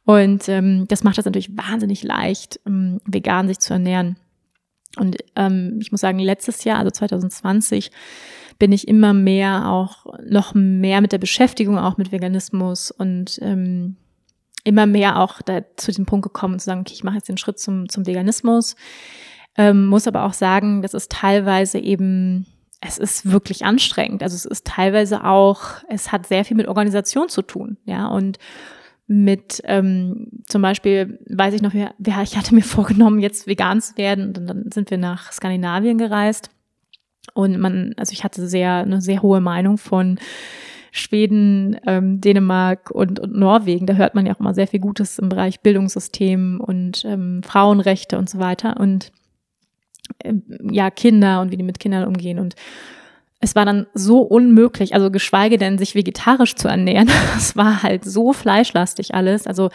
Und 0.05 0.49
ähm, 0.49 0.87
das 0.89 1.05
macht 1.05 1.19
das 1.19 1.25
natürlich 1.25 1.57
wahnsinnig 1.57 2.03
leicht, 2.03 2.61
ähm, 2.67 3.01
vegan 3.07 3.47
sich 3.47 3.61
zu 3.61 3.75
ernähren. 3.75 4.17
Und 4.97 5.19
ähm, 5.37 5.79
ich 5.81 5.93
muss 5.93 6.01
sagen, 6.01 6.19
letztes 6.19 6.65
Jahr, 6.65 6.79
also 6.79 6.91
2020, 6.91 7.93
bin 8.59 8.73
ich 8.73 8.89
immer 8.89 9.15
mehr 9.15 9.69
auch 9.69 10.07
noch 10.29 10.55
mehr 10.55 11.01
mit 11.01 11.13
der 11.13 11.19
Beschäftigung 11.19 11.79
auch 11.79 11.97
mit 11.97 12.13
Veganismus 12.13 12.91
und 12.91 13.39
ähm, 13.41 13.97
immer 14.65 14.87
mehr 14.87 15.19
auch 15.19 15.43
da 15.43 15.63
zu 15.77 15.93
dem 15.93 16.07
Punkt 16.07 16.25
gekommen 16.25 16.59
zu 16.59 16.67
sagen, 16.67 16.81
okay, 16.81 16.95
ich 16.95 17.05
mache 17.05 17.17
jetzt 17.17 17.29
den 17.29 17.39
Schritt 17.39 17.59
zum, 17.59 17.89
zum 17.89 18.07
Veganismus. 18.07 18.77
Ähm, 19.57 19.87
muss 19.87 20.07
aber 20.07 20.25
auch 20.25 20.33
sagen, 20.33 20.83
das 20.83 20.95
ist 20.95 21.11
teilweise 21.11 21.79
eben, 21.79 22.47
es 22.81 22.99
ist 22.99 23.31
wirklich 23.31 23.65
anstrengend. 23.65 24.23
Also 24.23 24.37
es 24.37 24.45
ist 24.45 24.67
teilweise 24.67 25.25
auch, 25.25 25.63
es 25.89 26.13
hat 26.13 26.27
sehr 26.27 26.45
viel 26.45 26.57
mit 26.57 26.69
Organisation 26.69 27.29
zu 27.29 27.43
tun, 27.43 27.77
ja, 27.85 28.07
und 28.07 28.39
mit 29.07 29.61
ähm, 29.65 30.29
zum 30.47 30.63
Beispiel, 30.63 31.19
weiß 31.29 31.55
ich 31.55 31.63
noch, 31.63 31.75
wer, 31.75 31.95
ich 32.23 32.37
hatte 32.37 32.55
mir 32.55 32.63
vorgenommen, 32.63 33.19
jetzt 33.19 33.49
vegan 33.49 33.81
zu 33.81 33.97
werden 33.97 34.29
und 34.29 34.47
dann 34.47 34.71
sind 34.73 34.91
wir 34.91 34.99
nach 34.99 35.33
Skandinavien 35.33 35.99
gereist 35.99 36.51
und 37.35 37.59
man, 37.59 37.93
also 37.97 38.13
ich 38.13 38.23
hatte 38.23 38.47
sehr, 38.47 38.75
eine 38.75 39.01
sehr 39.01 39.23
hohe 39.23 39.41
Meinung 39.41 39.79
von 39.79 40.19
Schweden, 40.93 41.77
ähm, 41.87 42.21
Dänemark 42.21 42.91
und, 42.91 43.21
und 43.21 43.37
Norwegen. 43.37 43.87
Da 43.87 43.95
hört 43.95 44.15
man 44.15 44.27
ja 44.27 44.35
auch 44.35 44.41
immer 44.41 44.55
sehr 44.55 44.67
viel 44.67 44.81
Gutes 44.81 45.19
im 45.19 45.29
Bereich 45.29 45.61
Bildungssystem 45.61 46.61
und 46.61 47.05
ähm, 47.05 47.43
Frauenrechte 47.43 48.19
und 48.19 48.29
so 48.29 48.39
weiter 48.39 48.79
und 48.79 49.13
äh, 50.25 50.35
ja, 50.71 50.91
Kinder 50.91 51.41
und 51.41 51.53
wie 51.53 51.57
die 51.57 51.63
mit 51.63 51.81
Kindern 51.81 52.07
umgehen 52.07 52.39
und 52.39 52.55
es 53.43 53.57
war 53.57 53.65
dann 53.65 53.87
so 53.95 54.21
unmöglich, 54.21 54.95
also 54.95 55.11
geschweige 55.11 55.57
denn 55.57 55.79
sich 55.79 55.95
vegetarisch 55.95 56.57
zu 56.57 56.69
ernähren. 56.69 57.09
Es 57.37 57.57
war 57.57 57.83
halt 57.83 58.05
so 58.05 58.35
fleischlastig 58.35 59.15
alles. 59.15 59.47
Also 59.47 59.71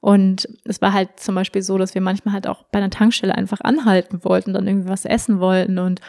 und 0.00 0.48
es 0.64 0.80
war 0.80 0.92
halt 0.92 1.18
zum 1.18 1.34
Beispiel 1.34 1.62
so, 1.62 1.76
dass 1.76 1.94
wir 1.94 2.02
manchmal 2.02 2.34
halt 2.34 2.46
auch 2.46 2.64
bei 2.70 2.78
einer 2.78 2.90
Tankstelle 2.90 3.34
einfach 3.34 3.60
anhalten 3.62 4.22
wollten, 4.24 4.52
dann 4.52 4.68
irgendwie 4.68 4.88
was 4.88 5.04
essen 5.04 5.40
wollten 5.40 5.78
und 5.78 6.00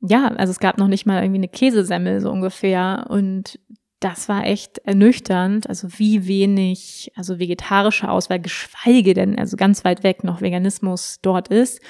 ja, 0.00 0.28
also 0.28 0.50
es 0.50 0.60
gab 0.60 0.78
noch 0.78 0.88
nicht 0.88 1.06
mal 1.06 1.22
irgendwie 1.22 1.40
eine 1.40 1.48
Käsesemmel 1.48 2.20
so 2.20 2.30
ungefähr 2.30 3.06
und 3.08 3.58
das 4.00 4.30
war 4.30 4.46
echt 4.46 4.78
ernüchternd, 4.78 5.68
also 5.68 5.88
wie 5.98 6.26
wenig, 6.26 7.12
also 7.16 7.38
vegetarische 7.38 8.10
Auswahl, 8.10 8.40
geschweige 8.40 9.12
denn, 9.12 9.38
also 9.38 9.58
ganz 9.58 9.84
weit 9.84 10.02
weg 10.02 10.24
noch 10.24 10.40
Veganismus 10.40 11.18
dort 11.20 11.48
ist. 11.48 11.80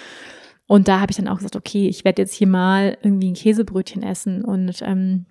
Und 0.66 0.88
da 0.88 1.00
habe 1.00 1.10
ich 1.12 1.16
dann 1.16 1.28
auch 1.28 1.36
gesagt, 1.36 1.56
okay, 1.56 1.88
ich 1.88 2.04
werde 2.04 2.22
jetzt 2.22 2.34
hier 2.34 2.48
mal 2.48 2.98
irgendwie 3.02 3.30
ein 3.30 3.34
Käsebrötchen 3.34 4.02
essen 4.02 4.44
und 4.44 4.82
ähm, 4.82 5.26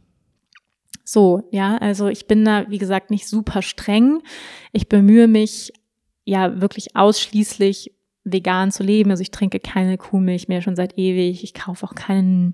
so, 1.04 1.48
ja, 1.52 1.78
also 1.78 2.08
ich 2.08 2.28
bin 2.28 2.46
da, 2.46 2.70
wie 2.70 2.78
gesagt, 2.78 3.10
nicht 3.10 3.28
super 3.28 3.62
streng. 3.62 4.22
Ich 4.72 4.90
bemühe 4.90 5.28
mich 5.28 5.74
ja 6.24 6.62
wirklich 6.62 6.96
ausschließlich 6.96 7.94
vegan 8.24 8.72
zu 8.72 8.84
leben. 8.84 9.10
Also 9.10 9.22
ich 9.22 9.32
trinke 9.32 9.60
keine 9.60 9.98
Kuhmilch 9.98 10.48
mehr 10.48 10.62
schon 10.62 10.76
seit 10.76 10.98
ewig. 10.98 11.44
Ich 11.44 11.54
kaufe 11.54 11.86
auch 11.86 11.96
keinen 11.96 12.54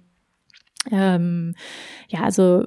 ähm, 0.91 1.56
ja, 2.10 2.22
also 2.22 2.66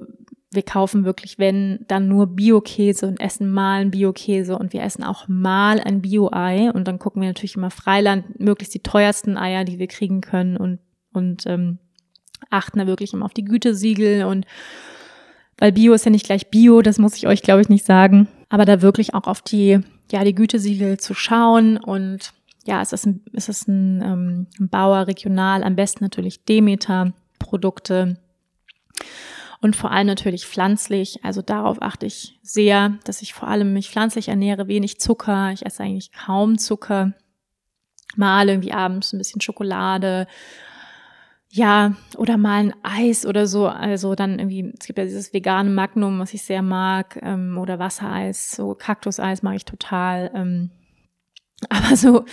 wir 0.51 0.63
kaufen 0.63 1.05
wirklich, 1.05 1.37
wenn, 1.37 1.85
dann 1.87 2.07
nur 2.07 2.27
Bio-Käse 2.27 3.07
und 3.07 3.19
essen 3.19 3.51
mal 3.51 3.81
einen 3.81 3.91
Bio-Käse 3.91 4.57
und 4.57 4.73
wir 4.73 4.81
essen 4.81 5.03
auch 5.03 5.27
mal 5.27 5.79
ein 5.79 6.01
Bio-Ei. 6.01 6.71
Und 6.71 6.87
dann 6.87 6.97
gucken 6.97 7.21
wir 7.21 7.29
natürlich 7.29 7.55
immer 7.55 7.69
Freiland, 7.69 8.39
möglichst 8.39 8.73
die 8.73 8.81
teuersten 8.81 9.37
Eier, 9.37 9.63
die 9.63 9.77
wir 9.77 9.87
kriegen 9.87 10.21
können 10.21 10.57
und, 10.57 10.79
und 11.13 11.45
ähm, 11.45 11.77
achten 12.49 12.79
da 12.79 12.87
wirklich 12.87 13.13
immer 13.13 13.25
auf 13.25 13.33
die 13.33 13.45
Gütesiegel 13.45 14.25
und 14.25 14.45
weil 15.57 15.73
Bio 15.73 15.93
ist 15.93 16.05
ja 16.05 16.11
nicht 16.11 16.25
gleich 16.25 16.49
Bio, 16.49 16.81
das 16.81 16.99
muss 16.99 17.17
ich 17.17 17.27
euch, 17.27 17.41
glaube 17.41 17.61
ich, 17.61 17.67
nicht 17.67 17.85
sagen, 17.85 18.29
aber 18.47 18.63
da 18.63 18.81
wirklich 18.81 19.13
auch 19.13 19.27
auf 19.27 19.41
die, 19.41 19.79
ja, 20.09 20.23
die 20.23 20.33
Gütesiegel 20.33 20.99
zu 20.99 21.13
schauen 21.13 21.77
und 21.77 22.31
ja, 22.65 22.81
es 22.81 22.93
ist 22.93 23.05
ein, 23.05 23.21
es 23.33 23.49
ist 23.49 23.67
ein, 23.67 24.01
ähm, 24.01 24.47
ein 24.59 24.69
Bauer 24.69 25.07
regional, 25.07 25.63
am 25.63 25.75
besten 25.75 26.03
natürlich 26.03 26.45
Demeter 26.45 27.13
Produkte 27.39 28.19
und 29.61 29.75
vor 29.75 29.91
allem 29.91 30.07
natürlich 30.07 30.45
pflanzlich. 30.45 31.23
Also 31.23 31.41
darauf 31.41 31.81
achte 31.81 32.05
ich 32.05 32.39
sehr, 32.41 32.97
dass 33.03 33.21
ich 33.21 33.33
vor 33.33 33.47
allem 33.47 33.73
mich 33.73 33.89
pflanzlich 33.89 34.29
ernähre, 34.29 34.67
wenig 34.67 34.99
Zucker. 34.99 35.51
Ich 35.51 35.65
esse 35.65 35.83
eigentlich 35.83 36.11
kaum 36.11 36.57
Zucker. 36.57 37.13
Mal 38.15 38.49
irgendwie 38.49 38.71
abends 38.71 39.11
ein 39.11 39.17
bisschen 39.17 39.41
Schokolade. 39.41 40.27
Ja, 41.51 41.95
oder 42.15 42.37
mal 42.37 42.59
ein 42.59 42.73
Eis 42.83 43.25
oder 43.25 43.47
so. 43.47 43.67
Also 43.67 44.15
dann 44.15 44.39
irgendwie, 44.39 44.73
es 44.79 44.85
gibt 44.85 44.97
ja 44.97 45.05
dieses 45.05 45.33
vegane 45.33 45.69
Magnum, 45.69 46.19
was 46.19 46.33
ich 46.33 46.43
sehr 46.43 46.61
mag, 46.61 47.19
ähm, 47.21 47.57
oder 47.57 47.79
Wassereis, 47.79 48.51
so 48.51 48.75
Kaktuseis 48.75 49.41
mag 49.43 49.55
ich 49.55 49.65
total. 49.65 50.31
Ähm, 50.33 50.69
aber 51.69 51.97
so 51.97 52.23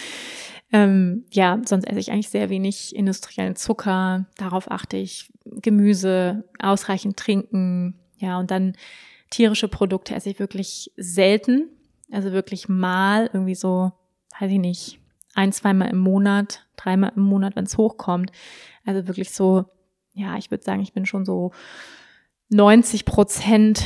ähm, 0.76 1.24
ja, 1.32 1.58
sonst 1.64 1.84
esse 1.84 2.00
ich 2.00 2.12
eigentlich 2.12 2.28
sehr 2.28 2.50
wenig 2.50 2.94
industriellen 2.94 3.56
Zucker. 3.56 4.26
Darauf 4.36 4.70
achte 4.70 4.98
ich. 4.98 5.32
Gemüse, 5.46 6.44
ausreichend 6.58 7.16
trinken. 7.16 7.98
Ja, 8.18 8.38
und 8.38 8.50
dann 8.50 8.74
tierische 9.30 9.68
Produkte 9.68 10.14
esse 10.14 10.28
ich 10.28 10.38
wirklich 10.38 10.92
selten. 10.98 11.70
Also 12.12 12.32
wirklich 12.32 12.68
mal 12.68 13.30
irgendwie 13.32 13.54
so, 13.54 13.90
weiß 14.38 14.52
ich 14.52 14.58
nicht, 14.58 15.00
ein, 15.34 15.50
zweimal 15.50 15.88
im 15.88 15.98
Monat, 15.98 16.66
dreimal 16.76 17.12
im 17.16 17.22
Monat, 17.22 17.56
wenn 17.56 17.64
es 17.64 17.78
hochkommt. 17.78 18.30
Also 18.84 19.08
wirklich 19.08 19.30
so, 19.30 19.64
ja, 20.12 20.36
ich 20.36 20.50
würde 20.50 20.62
sagen, 20.64 20.82
ich 20.82 20.92
bin 20.92 21.06
schon 21.06 21.24
so 21.24 21.52
90 22.50 23.06
Prozent, 23.06 23.82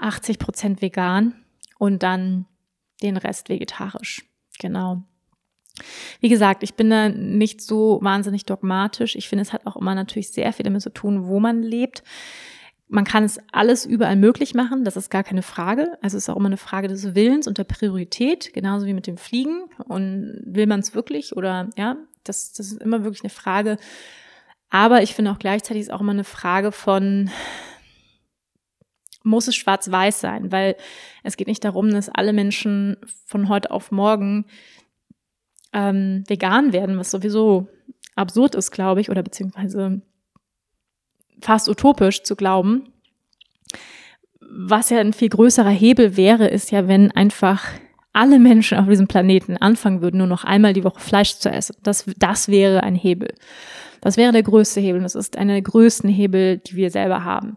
80 0.00 0.40
Prozent 0.40 0.82
vegan 0.82 1.44
und 1.78 2.02
dann 2.02 2.46
den 3.02 3.16
Rest 3.16 3.48
vegetarisch. 3.48 4.24
Genau. 4.58 5.04
Wie 6.20 6.28
gesagt, 6.28 6.62
ich 6.62 6.74
bin 6.74 6.90
da 6.90 7.08
nicht 7.08 7.60
so 7.60 7.98
wahnsinnig 8.02 8.44
dogmatisch. 8.44 9.16
Ich 9.16 9.28
finde, 9.28 9.42
es 9.42 9.52
hat 9.52 9.66
auch 9.66 9.76
immer 9.76 9.94
natürlich 9.94 10.30
sehr 10.30 10.52
viel 10.52 10.64
damit 10.64 10.82
zu 10.82 10.90
tun, 10.90 11.26
wo 11.26 11.40
man 11.40 11.62
lebt. 11.62 12.02
Man 12.88 13.04
kann 13.04 13.24
es 13.24 13.38
alles 13.50 13.86
überall 13.86 14.14
möglich 14.14 14.54
machen, 14.54 14.84
das 14.84 14.96
ist 14.96 15.10
gar 15.10 15.24
keine 15.24 15.42
Frage. 15.42 15.98
Also 16.00 16.16
es 16.16 16.24
ist 16.24 16.28
auch 16.28 16.36
immer 16.36 16.46
eine 16.46 16.58
Frage 16.58 16.86
des 16.86 17.14
Willens 17.14 17.48
und 17.48 17.58
der 17.58 17.64
Priorität, 17.64 18.52
genauso 18.52 18.86
wie 18.86 18.94
mit 18.94 19.06
dem 19.06 19.16
Fliegen. 19.16 19.64
Und 19.88 20.42
will 20.44 20.66
man 20.66 20.80
es 20.80 20.94
wirklich 20.94 21.36
oder 21.36 21.70
ja, 21.76 21.96
das, 22.22 22.52
das 22.52 22.72
ist 22.72 22.82
immer 22.82 23.02
wirklich 23.02 23.24
eine 23.24 23.30
Frage. 23.30 23.78
Aber 24.70 25.02
ich 25.02 25.14
finde 25.14 25.30
auch 25.30 25.38
gleichzeitig 25.38 25.82
ist 25.82 25.92
auch 25.92 26.00
immer 26.00 26.12
eine 26.12 26.24
Frage 26.24 26.72
von, 26.72 27.30
muss 29.24 29.48
es 29.48 29.56
schwarz-weiß 29.56 30.20
sein? 30.20 30.52
Weil 30.52 30.76
es 31.22 31.36
geht 31.36 31.48
nicht 31.48 31.64
darum, 31.64 31.90
dass 31.90 32.08
alle 32.08 32.32
Menschen 32.32 32.96
von 33.26 33.48
heute 33.48 33.70
auf 33.70 33.90
morgen 33.90 34.44
ähm, 35.74 36.24
vegan 36.26 36.72
werden, 36.72 36.96
was 36.96 37.10
sowieso 37.10 37.68
absurd 38.16 38.54
ist, 38.54 38.70
glaube 38.70 39.00
ich, 39.00 39.10
oder 39.10 39.22
beziehungsweise 39.22 40.00
fast 41.40 41.68
utopisch 41.68 42.22
zu 42.22 42.36
glauben, 42.36 42.92
was 44.40 44.90
ja 44.90 45.00
ein 45.00 45.12
viel 45.12 45.28
größerer 45.28 45.70
Hebel 45.70 46.16
wäre, 46.16 46.46
ist 46.46 46.70
ja, 46.70 46.86
wenn 46.86 47.10
einfach 47.10 47.66
alle 48.12 48.38
Menschen 48.38 48.78
auf 48.78 48.88
diesem 48.88 49.08
Planeten 49.08 49.56
anfangen 49.56 50.00
würden, 50.00 50.18
nur 50.18 50.28
noch 50.28 50.44
einmal 50.44 50.72
die 50.72 50.84
Woche 50.84 51.00
Fleisch 51.00 51.38
zu 51.38 51.50
essen. 51.50 51.74
Das, 51.82 52.04
das 52.16 52.48
wäre 52.48 52.84
ein 52.84 52.94
Hebel. 52.94 53.34
Das 54.00 54.16
wäre 54.16 54.32
der 54.32 54.44
größte 54.44 54.80
Hebel. 54.80 55.02
Das 55.02 55.16
ist 55.16 55.36
einer 55.36 55.54
der 55.54 55.62
größten 55.62 56.08
Hebel, 56.08 56.58
die 56.58 56.76
wir 56.76 56.90
selber 56.90 57.24
haben. 57.24 57.56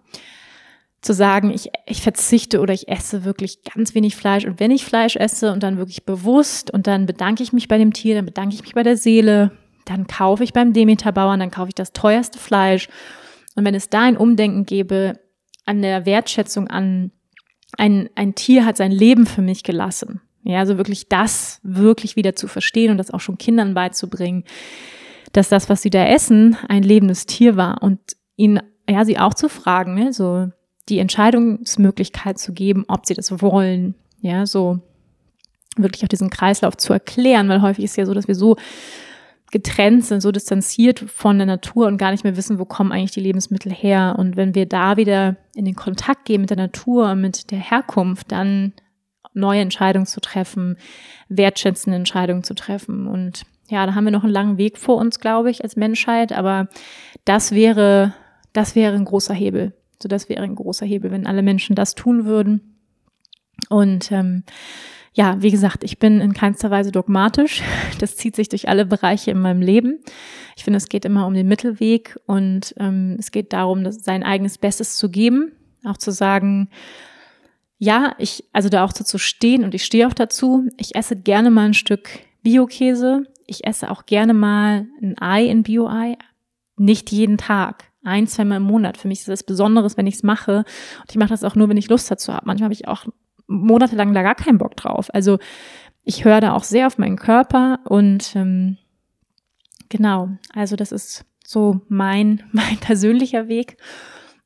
Zu 1.07 1.13
sagen, 1.13 1.51
ich, 1.51 1.69
ich 1.85 2.01
verzichte 2.01 2.59
oder 2.59 2.73
ich 2.73 2.89
esse 2.89 3.23
wirklich 3.23 3.63
ganz 3.63 3.95
wenig 3.95 4.17
Fleisch. 4.17 4.43
Und 4.43 4.59
wenn 4.59 4.71
ich 4.71 4.83
Fleisch 4.83 5.15
esse 5.15 5.53
und 5.53 5.63
dann 5.63 5.77
wirklich 5.77 6.03
bewusst 6.03 6.69
und 6.69 6.85
dann 6.85 7.05
bedanke 7.05 7.43
ich 7.43 7.53
mich 7.53 7.69
bei 7.69 7.77
dem 7.77 7.93
Tier, 7.93 8.15
dann 8.15 8.25
bedanke 8.25 8.53
ich 8.53 8.61
mich 8.61 8.73
bei 8.73 8.83
der 8.83 8.97
Seele, 8.97 9.51
dann 9.85 10.07
kaufe 10.07 10.43
ich 10.43 10.51
beim 10.51 10.73
Demeter-Bauern, 10.73 11.39
dann 11.39 11.49
kaufe 11.49 11.69
ich 11.69 11.75
das 11.75 11.93
teuerste 11.93 12.39
Fleisch. 12.39 12.89
Und 13.55 13.63
wenn 13.63 13.73
es 13.73 13.89
da 13.89 14.01
ein 14.01 14.17
Umdenken 14.17 14.65
gäbe 14.65 15.13
an 15.63 15.81
der 15.81 16.05
Wertschätzung 16.05 16.67
an 16.67 17.11
ein, 17.77 18.09
ein 18.15 18.35
Tier 18.35 18.65
hat 18.65 18.75
sein 18.75 18.91
Leben 18.91 19.25
für 19.25 19.41
mich 19.41 19.63
gelassen. 19.63 20.19
Ja, 20.43 20.59
also 20.59 20.77
wirklich 20.77 21.07
das 21.07 21.61
wirklich 21.63 22.17
wieder 22.17 22.35
zu 22.35 22.49
verstehen 22.49 22.91
und 22.91 22.97
das 22.97 23.11
auch 23.11 23.21
schon 23.21 23.37
Kindern 23.37 23.73
beizubringen, 23.73 24.43
dass 25.31 25.47
das, 25.47 25.69
was 25.69 25.81
sie 25.81 25.89
da 25.89 26.05
essen, 26.05 26.57
ein 26.67 26.83
lebendes 26.83 27.27
Tier 27.27 27.55
war 27.55 27.81
und 27.81 28.01
ihnen, 28.35 28.59
ja, 28.89 29.05
sie 29.05 29.17
auch 29.17 29.35
zu 29.35 29.47
fragen, 29.47 29.95
ne, 29.95 30.11
so 30.11 30.49
die 30.89 30.99
Entscheidungsmöglichkeit 30.99 32.39
zu 32.39 32.53
geben, 32.53 32.85
ob 32.87 33.05
sie 33.05 33.13
das 33.13 33.41
wollen, 33.41 33.95
ja, 34.21 34.45
so 34.45 34.79
wirklich 35.75 36.03
auch 36.03 36.09
diesen 36.09 36.29
Kreislauf 36.29 36.77
zu 36.77 36.93
erklären, 36.93 37.49
weil 37.49 37.61
häufig 37.61 37.85
ist 37.85 37.97
ja 37.97 38.05
so, 38.05 38.13
dass 38.13 38.27
wir 38.27 38.35
so 38.35 38.55
getrennt 39.51 40.05
sind, 40.05 40.21
so 40.21 40.31
distanziert 40.31 40.99
von 40.99 41.37
der 41.37 41.47
Natur 41.47 41.87
und 41.87 41.97
gar 41.97 42.11
nicht 42.11 42.23
mehr 42.23 42.35
wissen, 42.35 42.59
wo 42.59 42.65
kommen 42.65 42.91
eigentlich 42.91 43.11
die 43.11 43.21
Lebensmittel 43.21 43.71
her. 43.71 44.15
Und 44.17 44.35
wenn 44.35 44.55
wir 44.55 44.65
da 44.65 44.97
wieder 44.97 45.37
in 45.55 45.65
den 45.65 45.75
Kontakt 45.75 46.25
gehen 46.25 46.41
mit 46.41 46.49
der 46.49 46.57
Natur, 46.57 47.15
mit 47.15 47.51
der 47.51 47.59
Herkunft, 47.59 48.31
dann 48.31 48.73
neue 49.33 49.61
Entscheidungen 49.61 50.05
zu 50.05 50.19
treffen, 50.19 50.77
wertschätzende 51.29 51.95
Entscheidungen 51.95 52.43
zu 52.43 52.55
treffen. 52.55 53.07
Und 53.07 53.43
ja, 53.69 53.85
da 53.85 53.95
haben 53.95 54.05
wir 54.05 54.11
noch 54.11 54.23
einen 54.23 54.33
langen 54.33 54.57
Weg 54.57 54.77
vor 54.77 54.97
uns, 54.97 55.19
glaube 55.19 55.49
ich, 55.49 55.63
als 55.63 55.75
Menschheit. 55.75 56.33
Aber 56.33 56.67
das 57.23 57.51
wäre, 57.51 58.13
das 58.51 58.75
wäre 58.75 58.95
ein 58.95 59.05
großer 59.05 59.33
Hebel. 59.33 59.73
So, 60.01 60.07
das 60.07 60.29
wäre 60.29 60.43
ein 60.43 60.55
großer 60.55 60.85
Hebel, 60.85 61.11
wenn 61.11 61.27
alle 61.27 61.41
Menschen 61.41 61.75
das 61.75 61.95
tun 61.95 62.25
würden. 62.25 62.77
Und 63.69 64.11
ähm, 64.11 64.43
ja, 65.13 65.41
wie 65.41 65.49
gesagt, 65.49 65.83
ich 65.83 65.97
bin 65.97 66.21
in 66.21 66.33
keinster 66.33 66.69
Weise 66.69 66.91
dogmatisch. 66.91 67.63
Das 67.99 68.15
zieht 68.15 68.35
sich 68.35 68.47
durch 68.47 68.69
alle 68.69 68.85
Bereiche 68.85 69.31
in 69.31 69.39
meinem 69.39 69.61
Leben. 69.61 69.99
Ich 70.55 70.63
finde, 70.63 70.77
es 70.77 70.87
geht 70.87 71.03
immer 71.03 71.25
um 71.25 71.33
den 71.33 71.47
Mittelweg 71.47 72.15
und 72.27 72.75
ähm, 72.77 73.15
es 73.17 73.31
geht 73.31 73.53
darum, 73.53 73.83
das, 73.83 74.03
sein 74.03 74.21
eigenes 74.21 74.59
Bestes 74.59 74.97
zu 74.97 75.09
geben, 75.09 75.51
auch 75.83 75.97
zu 75.97 76.11
sagen, 76.11 76.69
ja, 77.79 78.13
ich, 78.19 78.43
also 78.53 78.69
da 78.69 78.83
auch 78.83 78.91
so 78.93 79.03
zu 79.03 79.17
stehen 79.17 79.63
und 79.63 79.73
ich 79.73 79.83
stehe 79.83 80.07
auch 80.07 80.13
dazu. 80.13 80.69
Ich 80.77 80.95
esse 80.95 81.15
gerne 81.15 81.49
mal 81.49 81.65
ein 81.65 81.73
Stück 81.73 82.09
Bio-Käse. 82.43 83.23
Ich 83.47 83.65
esse 83.65 83.89
auch 83.89 84.05
gerne 84.05 84.35
mal 84.35 84.85
ein 85.01 85.17
Ei 85.19 85.45
in 85.45 85.63
Bio-Ei. 85.63 86.17
Nicht 86.77 87.11
jeden 87.11 87.37
Tag. 87.37 87.85
Ein, 88.07 88.27
zweimal 88.27 88.57
im 88.57 88.63
Monat. 88.63 88.97
Für 88.97 89.07
mich 89.07 89.19
ist 89.19 89.27
das 89.27 89.43
Besonderes, 89.43 89.97
wenn 89.97 90.07
ich 90.07 90.15
es 90.15 90.23
mache. 90.23 90.65
Und 91.01 91.11
ich 91.11 91.17
mache 91.17 91.29
das 91.29 91.43
auch 91.43 91.55
nur, 91.55 91.69
wenn 91.69 91.77
ich 91.77 91.89
Lust 91.89 92.09
dazu 92.09 92.33
habe. 92.33 92.45
Manchmal 92.45 92.65
habe 92.65 92.73
ich 92.73 92.87
auch 92.87 93.05
monatelang 93.47 94.13
da 94.13 94.21
gar 94.21 94.35
keinen 94.35 94.57
Bock 94.57 94.75
drauf. 94.75 95.13
Also 95.13 95.39
ich 96.03 96.25
höre 96.25 96.41
da 96.41 96.53
auch 96.53 96.63
sehr 96.63 96.87
auf 96.87 96.97
meinen 96.97 97.17
Körper 97.17 97.79
und 97.85 98.35
ähm, 98.35 98.77
genau, 99.89 100.29
also 100.53 100.75
das 100.75 100.91
ist 100.91 101.25
so 101.45 101.81
mein, 101.87 102.43
mein 102.51 102.77
persönlicher 102.77 103.47
Weg. 103.47 103.77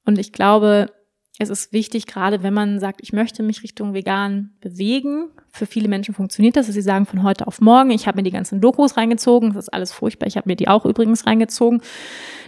Und 0.06 0.18
ich 0.18 0.32
glaube, 0.32 0.92
es 1.38 1.50
ist 1.50 1.74
wichtig, 1.74 2.06
gerade 2.06 2.44
wenn 2.44 2.54
man 2.54 2.80
sagt, 2.80 3.02
ich 3.02 3.14
möchte 3.14 3.44
mich 3.44 3.64
Richtung 3.64 3.94
vegan 3.94 4.56
bewegen. 4.62 5.30
Für 5.54 5.66
viele 5.66 5.90
Menschen 5.90 6.14
funktioniert 6.14 6.56
das, 6.56 6.68
dass 6.68 6.76
sie 6.76 6.82
sagen, 6.82 7.06
von 7.06 7.24
heute 7.24 7.46
auf 7.46 7.60
morgen, 7.60 7.92
ich 7.92 8.08
habe 8.08 8.18
mir 8.18 8.24
die 8.24 8.32
ganzen 8.32 8.62
Dokus 8.62 8.96
reingezogen, 8.96 9.54
das 9.54 9.66
ist 9.66 9.74
alles 9.74 9.92
furchtbar. 9.92 10.28
Ich 10.28 10.38
habe 10.38 10.50
mir 10.50 10.56
die 10.56 10.70
auch 10.70 10.86
übrigens 10.86 11.28
reingezogen, 11.28 11.82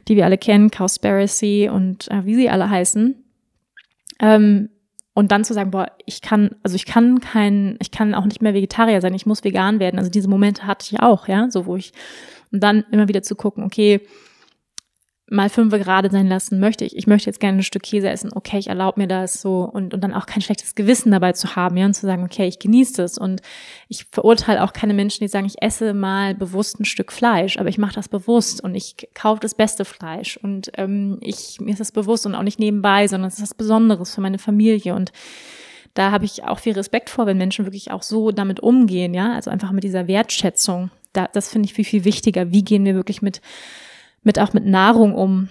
die 0.08 0.16
wir 0.16 0.26
alle 0.26 0.38
kennen, 0.38 0.72
Cowspiracy 0.72 1.70
und 1.72 2.10
äh, 2.10 2.26
wie 2.26 2.36
sie 2.36 2.50
alle 2.50 2.70
heißen. 2.70 3.16
Ähm, 4.20 4.70
und 5.14 5.32
dann 5.32 5.44
zu 5.44 5.54
sagen, 5.54 5.72
boah, 5.72 5.92
ich 6.06 6.22
kann, 6.22 6.56
also 6.64 6.76
ich 6.76 6.86
kann 6.86 7.20
kein, 7.20 7.78
ich 7.80 7.92
kann 7.92 8.16
auch 8.16 8.26
nicht 8.26 8.42
mehr 8.42 8.54
Vegetarier 8.54 9.02
sein, 9.02 9.14
ich 9.14 9.26
muss 9.26 9.44
vegan 9.44 9.80
werden. 9.80 10.00
Also 10.00 10.10
diese 10.10 10.30
Momente 10.30 10.66
hatte 10.66 10.88
ich 10.90 11.02
auch, 11.02 11.28
ja, 11.28 11.52
so 11.52 11.66
wo 11.66 11.76
ich, 11.76 11.94
und 12.52 12.62
dann 12.64 12.84
immer 12.92 13.08
wieder 13.08 13.22
zu 13.22 13.36
gucken, 13.36 13.64
okay, 13.64 14.02
mal 15.34 15.50
fünf 15.50 15.74
gerade 15.74 16.12
sein 16.12 16.28
lassen 16.28 16.60
möchte 16.60 16.86
ich. 16.86 16.96
Ich 16.96 17.08
möchte 17.08 17.28
jetzt 17.30 17.40
gerne 17.40 17.58
ein 17.58 17.64
Stück 17.64 17.84
Käse 17.84 18.08
essen. 18.10 18.32
Okay, 18.34 18.60
ich 18.60 18.68
erlaube 18.68 19.02
mir 19.02 19.08
das 19.08 19.42
so 19.42 19.64
und, 19.64 19.94
und 19.94 20.02
dann 20.02 20.14
auch 20.14 20.28
kein 20.28 20.42
schlechtes 20.42 20.76
Gewissen 20.76 21.12
dabei 21.12 21.34
zu 21.34 21.56
haben, 21.56 21.76
ja, 21.76 21.86
und 21.86 21.96
zu 21.96 22.06
sagen, 22.06 22.24
okay, 22.24 22.48
ich 22.48 22.60
genieße 22.60 23.02
das 23.02 23.18
und 23.18 23.42
ich 23.90 24.06
verurteile 24.12 24.64
auch 24.64 24.74
keine 24.74 24.94
Menschen, 24.94 25.24
die 25.24 25.28
sagen, 25.28 25.48
ich 25.48 25.62
esse 25.62 25.94
mal 25.94 26.36
bewusst 26.36 26.80
ein 26.80 26.86
Stück 26.86 27.12
Fleisch, 27.12 27.58
aber 27.58 27.70
ich 27.70 27.80
mache 27.80 27.96
das 27.96 28.08
bewusst 28.08 28.64
und 28.64 28.76
ich 28.76 28.96
kaufe 29.16 29.42
das 29.42 29.56
beste 29.56 29.86
Fleisch 29.86 30.38
und 30.38 30.72
ähm, 30.78 31.18
ich 31.22 31.60
mir 31.60 31.72
ist 31.72 31.80
das 31.80 31.92
bewusst 31.92 32.28
und 32.28 32.36
auch 32.36 32.44
nicht 32.44 32.60
nebenbei, 32.60 33.08
sondern 33.08 33.28
es 33.28 33.36
ist 33.36 33.42
was 33.44 33.54
Besonderes 33.56 34.14
für 34.14 34.22
meine 34.22 34.38
Familie 34.38 34.94
und 34.94 35.12
da 35.96 36.12
habe 36.12 36.26
ich 36.26 36.44
auch 36.44 36.60
viel 36.60 36.74
Respekt 36.74 37.10
vor, 37.10 37.26
wenn 37.26 37.38
Menschen 37.38 37.66
wirklich 37.66 37.92
auch 37.92 38.04
so 38.04 38.32
damit 38.32 38.60
umgehen, 38.60 39.14
ja, 39.14 39.34
also 39.34 39.50
einfach 39.50 39.72
mit 39.72 39.84
dieser 39.84 40.08
Wertschätzung. 40.08 40.92
Da, 41.12 41.28
das 41.32 41.50
finde 41.50 41.68
ich 41.68 41.74
viel, 41.74 41.86
viel 41.86 42.06
wichtiger. 42.06 42.52
Wie 42.52 42.64
gehen 42.64 42.86
wir 42.86 42.96
wirklich 42.96 43.22
mit 43.22 43.42
mit 44.24 44.40
auch 44.40 44.54
mit 44.54 44.66
Nahrung 44.66 45.16
um. 45.16 45.50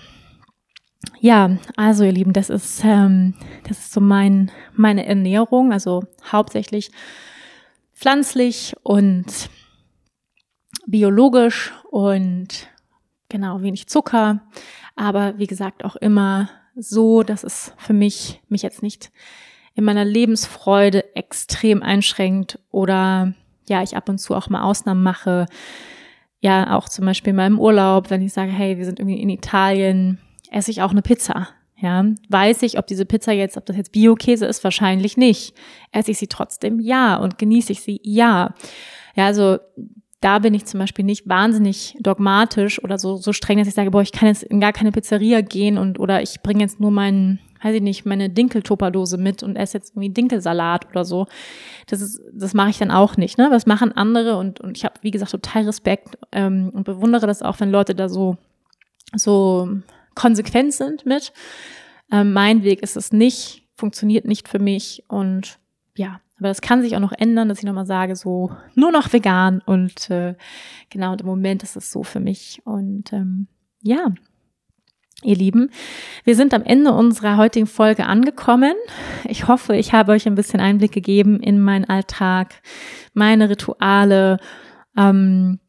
Ja, 1.20 1.56
also 1.76 2.04
ihr 2.04 2.12
Lieben, 2.12 2.32
das 2.32 2.50
ist 2.50 2.82
ähm, 2.84 3.34
das 3.68 3.78
ist 3.78 3.92
so 3.92 4.00
mein 4.00 4.50
meine 4.74 5.06
Ernährung, 5.06 5.72
also 5.72 6.04
hauptsächlich 6.30 6.90
pflanzlich 7.94 8.74
und 8.82 9.50
biologisch 10.86 11.72
und 11.90 12.68
genau 13.28 13.62
wenig 13.62 13.88
Zucker, 13.88 14.42
aber 14.96 15.38
wie 15.38 15.46
gesagt 15.46 15.84
auch 15.84 15.96
immer 15.96 16.50
so, 16.74 17.22
dass 17.22 17.44
es 17.44 17.72
für 17.78 17.92
mich 17.92 18.40
mich 18.48 18.62
jetzt 18.62 18.82
nicht 18.82 19.12
in 19.74 19.84
meiner 19.84 20.04
Lebensfreude 20.04 21.14
extrem 21.16 21.82
einschränkt 21.82 22.58
oder 22.70 23.34
ja, 23.68 23.82
ich 23.82 23.96
ab 23.96 24.08
und 24.08 24.18
zu 24.18 24.34
auch 24.34 24.48
mal 24.48 24.62
Ausnahmen 24.62 25.02
mache, 25.02 25.46
ja 26.42 26.76
auch 26.76 26.88
zum 26.88 27.06
Beispiel 27.06 27.32
mal 27.32 27.46
im 27.46 27.58
Urlaub, 27.58 28.10
wenn 28.10 28.20
ich 28.20 28.32
sage, 28.32 28.50
hey, 28.50 28.76
wir 28.76 28.84
sind 28.84 28.98
irgendwie 28.98 29.20
in 29.20 29.30
Italien, 29.30 30.18
esse 30.50 30.70
ich 30.70 30.82
auch 30.82 30.90
eine 30.90 31.02
Pizza. 31.02 31.48
Ja, 31.76 32.04
weiß 32.28 32.62
ich, 32.62 32.78
ob 32.78 32.86
diese 32.86 33.06
Pizza 33.06 33.32
jetzt, 33.32 33.56
ob 33.56 33.66
das 33.66 33.76
jetzt 33.76 33.90
Bio-Käse 33.90 34.46
ist, 34.46 34.62
wahrscheinlich 34.62 35.16
nicht. 35.16 35.54
Esse 35.90 36.12
ich 36.12 36.18
sie 36.18 36.28
trotzdem? 36.28 36.78
Ja. 36.78 37.16
Und 37.16 37.38
genieße 37.38 37.72
ich 37.72 37.80
sie? 37.80 38.00
Ja. 38.04 38.54
Ja, 39.16 39.26
also 39.26 39.58
da 40.20 40.38
bin 40.38 40.54
ich 40.54 40.64
zum 40.64 40.78
Beispiel 40.78 41.04
nicht 41.04 41.28
wahnsinnig 41.28 41.96
dogmatisch 41.98 42.82
oder 42.84 42.98
so, 42.98 43.16
so 43.16 43.32
streng, 43.32 43.58
dass 43.58 43.66
ich 43.66 43.74
sage, 43.74 43.90
boah, 43.90 44.02
ich 44.02 44.12
kann 44.12 44.28
jetzt 44.28 44.44
in 44.44 44.60
gar 44.60 44.72
keine 44.72 44.92
Pizzeria 44.92 45.40
gehen 45.40 45.76
und 45.76 45.98
oder 45.98 46.22
ich 46.22 46.40
bringe 46.42 46.60
jetzt 46.60 46.78
nur 46.78 46.92
meinen 46.92 47.40
weiß 47.62 47.76
ich 47.76 47.82
nicht, 47.82 48.04
meine 48.04 48.28
Dinkeltupperdose 48.28 49.18
mit 49.18 49.42
und 49.42 49.56
esse 49.56 49.78
jetzt 49.78 49.90
irgendwie 49.90 50.10
Dinkelsalat 50.10 50.88
oder 50.90 51.04
so. 51.04 51.26
Das 51.86 52.00
ist, 52.00 52.20
das 52.32 52.54
mache 52.54 52.70
ich 52.70 52.78
dann 52.78 52.90
auch 52.90 53.16
nicht. 53.16 53.38
Ne? 53.38 53.48
Was 53.50 53.66
machen 53.66 53.92
andere 53.92 54.36
und, 54.36 54.60
und 54.60 54.76
ich 54.76 54.84
habe, 54.84 54.94
wie 55.02 55.10
gesagt, 55.10 55.30
total 55.30 55.64
Respekt 55.64 56.18
ähm, 56.32 56.70
und 56.74 56.84
bewundere 56.84 57.26
das 57.26 57.42
auch, 57.42 57.60
wenn 57.60 57.70
Leute 57.70 57.94
da 57.94 58.08
so, 58.08 58.36
so 59.14 59.68
konsequent 60.14 60.72
sind 60.74 61.06
mit. 61.06 61.32
Ähm, 62.10 62.32
mein 62.32 62.64
Weg 62.64 62.82
ist 62.82 62.96
es 62.96 63.12
nicht, 63.12 63.66
funktioniert 63.76 64.24
nicht 64.24 64.48
für 64.48 64.58
mich 64.58 65.04
und 65.08 65.58
ja, 65.96 66.20
aber 66.38 66.48
das 66.48 66.60
kann 66.60 66.82
sich 66.82 66.96
auch 66.96 67.00
noch 67.00 67.12
ändern, 67.12 67.48
dass 67.48 67.58
ich 67.58 67.64
nochmal 67.64 67.86
sage, 67.86 68.16
so 68.16 68.50
nur 68.74 68.90
noch 68.90 69.12
vegan 69.12 69.62
und 69.64 70.10
äh, 70.10 70.34
genau, 70.90 71.14
im 71.14 71.26
Moment 71.26 71.62
ist 71.62 71.76
es 71.76 71.92
so 71.92 72.02
für 72.02 72.20
mich 72.20 72.60
und 72.64 73.12
ähm, 73.12 73.46
ja, 73.80 74.12
Ihr 75.24 75.36
Lieben, 75.36 75.70
wir 76.24 76.34
sind 76.34 76.52
am 76.52 76.64
Ende 76.64 76.92
unserer 76.92 77.36
heutigen 77.36 77.66
Folge 77.66 78.06
angekommen. 78.06 78.74
Ich 79.24 79.46
hoffe, 79.46 79.76
ich 79.76 79.92
habe 79.92 80.12
euch 80.12 80.26
ein 80.26 80.34
bisschen 80.34 80.60
Einblick 80.60 80.92
gegeben 80.92 81.40
in 81.40 81.60
meinen 81.60 81.84
Alltag, 81.84 82.60
meine 83.14 83.48
Rituale. 83.48 84.38
Ähm, 84.96 85.60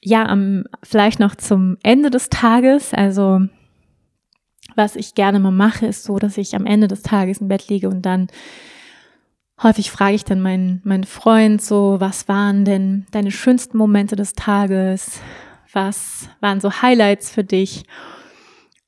ja, 0.00 0.32
um, 0.32 0.64
vielleicht 0.82 1.20
noch 1.20 1.34
zum 1.34 1.76
Ende 1.82 2.08
des 2.08 2.30
Tages. 2.30 2.94
Also, 2.94 3.40
was 4.76 4.96
ich 4.96 5.14
gerne 5.14 5.40
mal 5.40 5.50
mache, 5.50 5.86
ist 5.86 6.04
so, 6.04 6.18
dass 6.18 6.38
ich 6.38 6.56
am 6.56 6.64
Ende 6.64 6.88
des 6.88 7.02
Tages 7.02 7.38
im 7.38 7.48
Bett 7.48 7.68
liege 7.68 7.88
und 7.88 8.02
dann 8.02 8.28
häufig 9.62 9.90
frage 9.90 10.14
ich 10.14 10.24
dann 10.24 10.40
meinen, 10.40 10.80
meinen 10.84 11.04
Freund 11.04 11.60
so, 11.60 11.96
was 11.98 12.28
waren 12.28 12.64
denn 12.64 13.06
deine 13.10 13.30
schönsten 13.30 13.76
Momente 13.76 14.16
des 14.16 14.32
Tages? 14.32 15.20
Was 15.72 16.28
waren 16.40 16.60
so 16.60 16.72
Highlights 16.82 17.30
für 17.30 17.44
dich? 17.44 17.84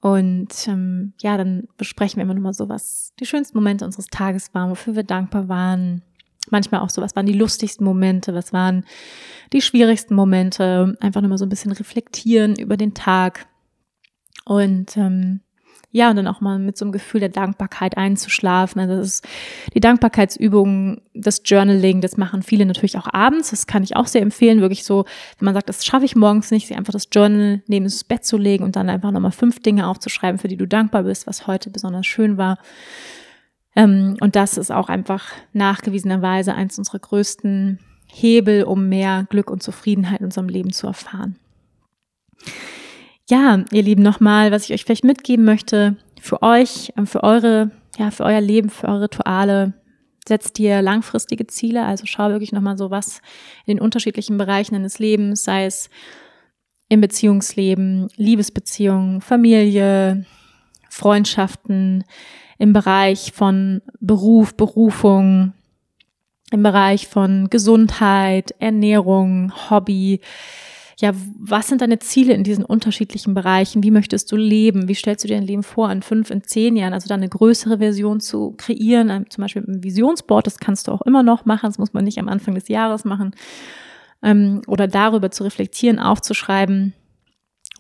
Und 0.02 0.66
ähm, 0.66 1.12
ja, 1.22 1.36
dann 1.36 1.68
besprechen 1.76 2.16
wir 2.16 2.24
immer 2.24 2.34
nochmal 2.34 2.54
so, 2.54 2.68
was 2.68 3.14
die 3.20 3.24
schönsten 3.24 3.56
Momente 3.56 3.84
unseres 3.84 4.08
Tages 4.08 4.52
waren, 4.52 4.68
wofür 4.68 4.96
wir 4.96 5.04
dankbar 5.04 5.48
waren. 5.48 6.02
Manchmal 6.50 6.80
auch 6.80 6.90
so, 6.90 7.00
was 7.00 7.14
waren 7.14 7.24
die 7.24 7.32
lustigsten 7.32 7.86
Momente, 7.86 8.34
was 8.34 8.52
waren 8.52 8.84
die 9.52 9.62
schwierigsten 9.62 10.16
Momente. 10.16 10.96
Einfach 10.98 11.20
nochmal 11.20 11.38
so 11.38 11.46
ein 11.46 11.50
bisschen 11.50 11.70
reflektieren 11.70 12.56
über 12.56 12.76
den 12.76 12.94
Tag. 12.94 13.46
Und 14.44 14.96
ähm, 14.96 15.40
ja, 15.94 16.08
und 16.08 16.16
dann 16.16 16.26
auch 16.26 16.40
mal 16.40 16.58
mit 16.58 16.78
so 16.78 16.86
einem 16.86 16.92
Gefühl 16.92 17.20
der 17.20 17.28
Dankbarkeit 17.28 17.98
einzuschlafen. 17.98 18.80
Also 18.80 18.96
das 18.96 19.06
ist 19.06 19.28
die 19.74 19.80
Dankbarkeitsübung, 19.80 21.02
das 21.12 21.42
Journaling, 21.44 22.00
das 22.00 22.16
machen 22.16 22.42
viele 22.42 22.64
natürlich 22.64 22.96
auch 22.96 23.12
abends. 23.12 23.50
Das 23.50 23.66
kann 23.66 23.82
ich 23.82 23.94
auch 23.94 24.06
sehr 24.06 24.22
empfehlen. 24.22 24.62
Wirklich 24.62 24.84
so, 24.84 25.04
wenn 25.38 25.44
man 25.44 25.54
sagt, 25.54 25.68
das 25.68 25.84
schaffe 25.84 26.06
ich 26.06 26.16
morgens 26.16 26.50
nicht, 26.50 26.66
sich 26.66 26.78
einfach 26.78 26.94
das 26.94 27.08
Journal 27.12 27.62
neben 27.66 27.84
das 27.84 28.04
Bett 28.04 28.24
zu 28.24 28.38
legen 28.38 28.64
und 28.64 28.74
dann 28.74 28.88
einfach 28.88 29.10
nochmal 29.10 29.32
fünf 29.32 29.60
Dinge 29.60 29.86
aufzuschreiben, 29.86 30.38
für 30.38 30.48
die 30.48 30.56
du 30.56 30.66
dankbar 30.66 31.02
bist, 31.02 31.26
was 31.26 31.46
heute 31.46 31.68
besonders 31.68 32.06
schön 32.06 32.38
war. 32.38 32.58
Ähm, 33.76 34.16
und 34.20 34.34
das 34.34 34.56
ist 34.56 34.72
auch 34.72 34.88
einfach 34.88 35.26
nachgewiesenerweise 35.52 36.54
eins 36.54 36.78
unserer 36.78 37.00
größten 37.00 37.78
Hebel, 38.06 38.64
um 38.64 38.88
mehr 38.88 39.26
Glück 39.28 39.50
und 39.50 39.62
Zufriedenheit 39.62 40.20
in 40.20 40.26
unserem 40.26 40.48
Leben 40.48 40.72
zu 40.72 40.86
erfahren. 40.86 41.36
Ja, 43.30 43.64
ihr 43.70 43.82
Lieben, 43.82 44.02
nochmal, 44.02 44.50
was 44.50 44.64
ich 44.64 44.72
euch 44.72 44.84
vielleicht 44.84 45.04
mitgeben 45.04 45.44
möchte 45.44 45.96
für 46.20 46.42
euch, 46.42 46.92
ähm, 46.96 47.06
für 47.06 47.22
eure, 47.22 47.70
ja, 47.98 48.10
für 48.10 48.24
euer 48.24 48.40
Leben, 48.40 48.70
für 48.70 48.88
eure 48.88 49.02
Rituale. 49.02 49.74
Setzt 50.26 50.58
dir 50.58 50.82
langfristige 50.82 51.46
Ziele, 51.46 51.84
also 51.84 52.06
schau 52.06 52.28
wirklich 52.28 52.52
nochmal 52.52 52.78
so, 52.78 52.90
was 52.90 53.20
in 53.66 53.76
den 53.76 53.82
unterschiedlichen 53.82 54.38
Bereichen 54.38 54.74
deines 54.74 54.98
Lebens, 55.00 55.42
sei 55.42 55.66
es 55.66 55.90
im 56.88 57.00
Beziehungsleben, 57.00 58.08
Liebesbeziehungen, 58.16 59.20
Familie, 59.20 60.24
Freundschaften, 60.90 62.04
im 62.58 62.72
Bereich 62.72 63.32
von 63.32 63.82
Beruf, 63.98 64.54
Berufung, 64.54 65.54
im 66.52 66.62
Bereich 66.62 67.08
von 67.08 67.48
Gesundheit, 67.50 68.54
Ernährung, 68.60 69.52
Hobby. 69.70 70.20
Ja, 71.02 71.10
was 71.36 71.66
sind 71.66 71.80
deine 71.80 71.98
Ziele 71.98 72.32
in 72.32 72.44
diesen 72.44 72.64
unterschiedlichen 72.64 73.34
Bereichen? 73.34 73.82
Wie 73.82 73.90
möchtest 73.90 74.30
du 74.30 74.36
leben? 74.36 74.86
Wie 74.86 74.94
stellst 74.94 75.24
du 75.24 75.28
dir 75.28 75.34
dein 75.34 75.48
Leben 75.48 75.64
vor 75.64 75.90
in 75.90 76.00
fünf, 76.00 76.30
in 76.30 76.44
zehn 76.44 76.76
Jahren? 76.76 76.92
Also 76.92 77.08
da 77.08 77.14
eine 77.16 77.28
größere 77.28 77.78
Version 77.78 78.20
zu 78.20 78.54
kreieren, 78.56 79.26
zum 79.28 79.42
Beispiel 79.42 79.64
ein 79.66 79.82
Visionsboard, 79.82 80.46
das 80.46 80.60
kannst 80.60 80.86
du 80.86 80.92
auch 80.92 81.02
immer 81.02 81.24
noch 81.24 81.44
machen. 81.44 81.66
Das 81.66 81.78
muss 81.78 81.92
man 81.92 82.04
nicht 82.04 82.20
am 82.20 82.28
Anfang 82.28 82.54
des 82.54 82.68
Jahres 82.68 83.04
machen. 83.04 83.34
Ähm, 84.22 84.62
oder 84.68 84.86
darüber 84.86 85.32
zu 85.32 85.42
reflektieren, 85.42 85.98
aufzuschreiben. 85.98 86.92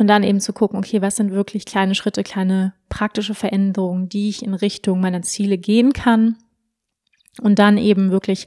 Und 0.00 0.08
dann 0.08 0.24
eben 0.24 0.40
zu 0.40 0.52
gucken, 0.52 0.76
okay, 0.76 1.00
was 1.00 1.14
sind 1.14 1.30
wirklich 1.30 1.64
kleine 1.64 1.94
Schritte, 1.94 2.24
kleine 2.24 2.74
praktische 2.88 3.36
Veränderungen, 3.36 4.08
die 4.08 4.30
ich 4.30 4.42
in 4.42 4.54
Richtung 4.54 5.00
meiner 5.00 5.22
Ziele 5.22 5.58
gehen 5.58 5.92
kann 5.92 6.38
und 7.40 7.58
dann 7.58 7.78
eben 7.78 8.10
wirklich 8.10 8.46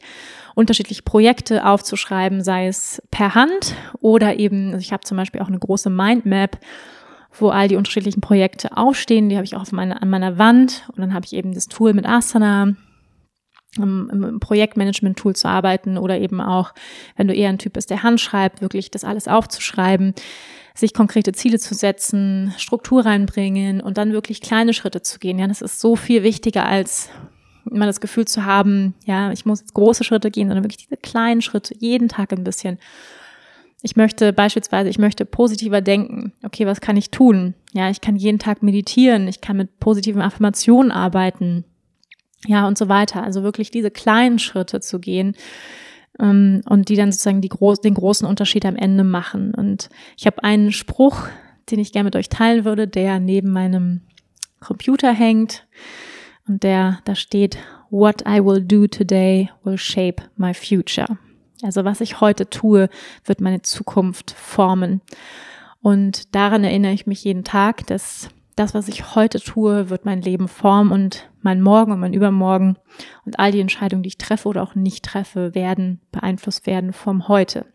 unterschiedliche 0.53 1.01
Projekte 1.01 1.65
aufzuschreiben, 1.65 2.43
sei 2.43 2.67
es 2.67 3.01
per 3.11 3.35
Hand 3.35 3.75
oder 3.99 4.37
eben, 4.37 4.67
also 4.67 4.79
ich 4.79 4.93
habe 4.93 5.03
zum 5.03 5.17
Beispiel 5.17 5.41
auch 5.41 5.47
eine 5.47 5.59
große 5.59 5.89
Mindmap, 5.89 6.59
wo 7.37 7.49
all 7.49 7.67
die 7.67 7.75
unterschiedlichen 7.75 8.21
Projekte 8.21 8.77
aufstehen, 8.77 9.29
die 9.29 9.35
habe 9.35 9.45
ich 9.45 9.55
auch 9.55 9.61
auf 9.61 9.71
meine, 9.71 10.01
an 10.01 10.09
meiner 10.09 10.37
Wand 10.37 10.87
und 10.89 10.99
dann 10.99 11.13
habe 11.13 11.25
ich 11.25 11.33
eben 11.33 11.53
das 11.53 11.67
Tool 11.67 11.93
mit 11.93 12.05
Asana, 12.07 12.75
um 13.77 14.09
im 14.09 14.39
Projektmanagement-Tool 14.39 15.35
zu 15.35 15.49
arbeiten 15.49 15.97
oder 15.97 16.17
eben 16.19 16.39
auch, 16.39 16.73
wenn 17.17 17.27
du 17.27 17.33
eher 17.33 17.49
ein 17.49 17.57
Typ 17.57 17.73
bist, 17.73 17.89
der 17.89 18.03
Hand 18.03 18.21
schreibt, 18.21 18.61
wirklich 18.61 18.91
das 18.91 19.03
alles 19.03 19.27
aufzuschreiben, 19.27 20.13
sich 20.73 20.93
konkrete 20.93 21.33
Ziele 21.33 21.59
zu 21.59 21.73
setzen, 21.73 22.53
Struktur 22.57 23.05
reinbringen 23.05 23.81
und 23.81 23.97
dann 23.97 24.13
wirklich 24.13 24.39
kleine 24.39 24.73
Schritte 24.73 25.01
zu 25.01 25.19
gehen. 25.19 25.39
Ja, 25.39 25.47
das 25.47 25.61
ist 25.61 25.81
so 25.81 25.97
viel 25.97 26.23
wichtiger 26.23 26.65
als 26.65 27.09
immer 27.69 27.85
das 27.85 28.01
Gefühl 28.01 28.25
zu 28.25 28.45
haben, 28.45 28.93
ja, 29.05 29.31
ich 29.31 29.45
muss 29.45 29.61
jetzt 29.61 29.73
große 29.73 30.03
Schritte 30.03 30.31
gehen, 30.31 30.47
sondern 30.47 30.63
wirklich 30.63 30.83
diese 30.83 30.97
kleinen 30.97 31.41
Schritte, 31.41 31.75
jeden 31.77 32.09
Tag 32.09 32.31
ein 32.31 32.43
bisschen. 32.43 32.79
Ich 33.81 33.95
möchte 33.95 34.33
beispielsweise, 34.33 34.89
ich 34.89 34.97
möchte 34.97 35.25
positiver 35.25 35.81
denken. 35.81 36.33
Okay, 36.43 36.65
was 36.65 36.81
kann 36.81 36.97
ich 36.97 37.11
tun? 37.11 37.53
Ja, 37.73 37.89
ich 37.89 38.01
kann 38.01 38.15
jeden 38.15 38.39
Tag 38.39 38.63
meditieren, 38.63 39.27
ich 39.27 39.41
kann 39.41 39.57
mit 39.57 39.79
positiven 39.79 40.21
Affirmationen 40.21 40.91
arbeiten. 40.91 41.65
Ja, 42.47 42.67
und 42.67 42.77
so 42.77 42.89
weiter. 42.89 43.23
Also 43.23 43.43
wirklich 43.43 43.71
diese 43.71 43.91
kleinen 43.91 44.39
Schritte 44.39 44.79
zu 44.79 44.99
gehen 44.99 45.35
ähm, 46.19 46.61
und 46.67 46.89
die 46.89 46.95
dann 46.95 47.11
sozusagen 47.11 47.41
die 47.41 47.49
groß, 47.49 47.81
den 47.81 47.93
großen 47.93 48.27
Unterschied 48.27 48.65
am 48.65 48.75
Ende 48.75 49.03
machen. 49.03 49.53
Und 49.53 49.89
ich 50.17 50.25
habe 50.25 50.43
einen 50.43 50.71
Spruch, 50.71 51.27
den 51.71 51.79
ich 51.79 51.91
gerne 51.91 52.05
mit 52.05 52.15
euch 52.15 52.29
teilen 52.29 52.65
würde, 52.65 52.87
der 52.87 53.19
neben 53.19 53.51
meinem 53.51 54.01
Computer 54.59 55.11
hängt. 55.11 55.65
Und 56.47 56.63
der, 56.63 56.99
da 57.05 57.15
steht, 57.15 57.57
What 57.89 58.23
I 58.27 58.43
will 58.43 58.61
do 58.61 58.87
today 58.87 59.49
will 59.63 59.77
shape 59.77 60.23
my 60.35 60.53
future. 60.53 61.17
Also 61.63 61.85
was 61.85 62.01
ich 62.01 62.21
heute 62.21 62.49
tue, 62.49 62.89
wird 63.23 63.41
meine 63.41 63.61
Zukunft 63.61 64.31
formen. 64.31 65.01
Und 65.81 66.35
daran 66.35 66.63
erinnere 66.63 66.93
ich 66.93 67.07
mich 67.07 67.23
jeden 67.23 67.43
Tag, 67.43 67.87
dass 67.87 68.29
das, 68.55 68.73
was 68.73 68.87
ich 68.87 69.15
heute 69.15 69.39
tue, 69.39 69.89
wird 69.89 70.05
mein 70.05 70.21
Leben 70.21 70.47
formen 70.47 70.91
und 70.91 71.29
mein 71.41 71.61
Morgen 71.61 71.91
und 71.91 71.99
mein 71.99 72.13
Übermorgen 72.13 72.77
und 73.25 73.37
all 73.39 73.51
die 73.51 73.59
Entscheidungen, 73.59 74.03
die 74.03 74.09
ich 74.09 74.17
treffe 74.17 74.47
oder 74.47 74.63
auch 74.63 74.75
nicht 74.75 75.03
treffe, 75.03 75.53
werden 75.55 75.99
beeinflusst 76.11 76.65
werden 76.65 76.93
vom 76.93 77.27
Heute. 77.27 77.65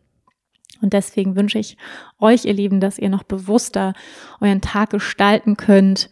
Und 0.81 0.95
deswegen 0.95 1.37
wünsche 1.37 1.59
ich 1.59 1.77
euch, 2.19 2.47
ihr 2.47 2.55
Lieben, 2.55 2.81
dass 2.81 2.99
ihr 2.99 3.11
noch 3.11 3.25
bewusster 3.25 3.93
euren 4.41 4.63
Tag 4.63 4.91
gestalten 4.91 5.57
könnt, 5.57 6.09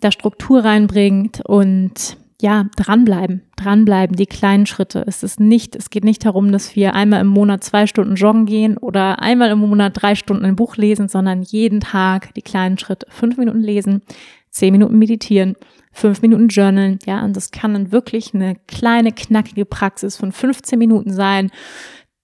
da 0.00 0.10
Struktur 0.10 0.64
reinbringt 0.64 1.42
und 1.46 2.16
ja, 2.40 2.66
dranbleiben, 2.76 3.42
dranbleiben, 3.56 4.16
die 4.16 4.26
kleinen 4.26 4.66
Schritte. 4.66 5.04
Es 5.06 5.22
ist 5.22 5.40
nicht, 5.40 5.76
es 5.76 5.90
geht 5.90 6.04
nicht 6.04 6.24
darum, 6.24 6.52
dass 6.52 6.74
wir 6.74 6.94
einmal 6.94 7.20
im 7.20 7.26
Monat 7.26 7.62
zwei 7.62 7.86
Stunden 7.86 8.14
joggen 8.14 8.46
gehen 8.46 8.78
oder 8.78 9.20
einmal 9.20 9.50
im 9.50 9.58
Monat 9.58 9.92
drei 10.00 10.14
Stunden 10.14 10.44
ein 10.44 10.56
Buch 10.56 10.76
lesen, 10.76 11.08
sondern 11.08 11.42
jeden 11.42 11.80
Tag 11.80 12.32
die 12.34 12.42
kleinen 12.42 12.78
Schritte. 12.78 13.06
Fünf 13.10 13.36
Minuten 13.36 13.60
lesen, 13.60 14.02
zehn 14.50 14.72
Minuten 14.72 14.98
meditieren, 14.98 15.56
fünf 15.92 16.22
Minuten 16.22 16.48
journalen. 16.48 16.98
Ja, 17.04 17.22
und 17.24 17.36
das 17.36 17.50
kann 17.50 17.74
dann 17.74 17.92
wirklich 17.92 18.34
eine 18.34 18.56
kleine, 18.66 19.12
knackige 19.12 19.66
Praxis 19.66 20.16
von 20.16 20.32
15 20.32 20.78
Minuten 20.78 21.12
sein, 21.12 21.50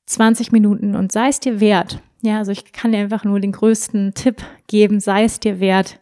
20 0.07 0.53
Minuten 0.53 0.95
und 0.95 1.13
sei 1.13 1.29
es 1.29 1.41
dir 1.41 1.61
wert. 1.61 2.01
Ja, 2.23 2.39
also 2.39 2.53
ich 2.53 2.73
kann 2.73 2.93
dir 2.93 2.99
einfach 2.99 3.25
nur 3.25 3.41
den 3.41 3.53
größten 3.53 4.15
Tipp 4.15 4.43
geben, 4.67 5.01
sei 5.01 5.25
es 5.25 5.41
dir 5.41 5.61
wert, 5.61 6.01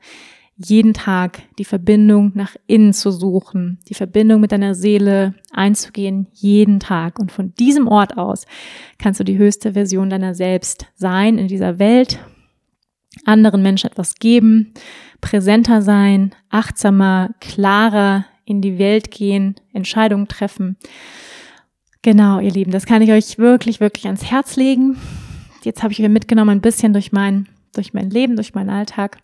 jeden 0.57 0.95
Tag 0.95 1.43
die 1.59 1.65
Verbindung 1.65 2.33
nach 2.35 2.55
innen 2.67 2.93
zu 2.93 3.11
suchen, 3.11 3.79
die 3.89 3.95
Verbindung 3.95 4.41
mit 4.41 4.53
deiner 4.53 4.75
Seele 4.75 5.35
einzugehen, 5.53 6.29
jeden 6.33 6.79
Tag. 6.79 7.19
Und 7.19 7.33
von 7.33 7.55
diesem 7.55 7.89
Ort 7.89 8.17
aus 8.17 8.47
kannst 8.99 9.19
du 9.19 9.25
die 9.25 9.39
höchste 9.39 9.73
Version 9.73 10.11
deiner 10.11 10.35
selbst 10.35 10.87
sein 10.95 11.39
in 11.39 11.49
dieser 11.49 11.79
Welt, 11.79 12.19
anderen 13.25 13.63
Menschen 13.63 13.91
etwas 13.91 14.17
geben, 14.17 14.75
präsenter 15.21 15.83
sein, 15.83 16.35
achtsamer, 16.51 17.31
klarer 17.41 18.27
in 18.45 18.61
die 18.61 18.79
Welt 18.79 19.11
gehen, 19.11 19.57
Entscheidungen 19.73 20.29
treffen. 20.29 20.77
Genau, 22.03 22.39
ihr 22.39 22.51
Lieben, 22.51 22.71
das 22.71 22.87
kann 22.87 23.03
ich 23.03 23.11
euch 23.11 23.39
wirklich, 23.39 23.81
wirklich 23.81 24.07
ans 24.07 24.25
Herz 24.25 24.57
legen. 24.57 24.99
Jetzt 25.63 25.83
habe 25.83 25.93
ich 25.93 26.03
euch 26.03 26.09
mitgenommen 26.09 26.51
ein 26.51 26.61
bisschen 26.61 26.93
durch 26.93 27.13
mein, 27.13 27.49
durch 27.75 27.95
mein 27.95 28.11
Leben, 28.11 28.37
durch 28.37 28.55
meinen 28.55 28.69
Alltag. 28.69 29.19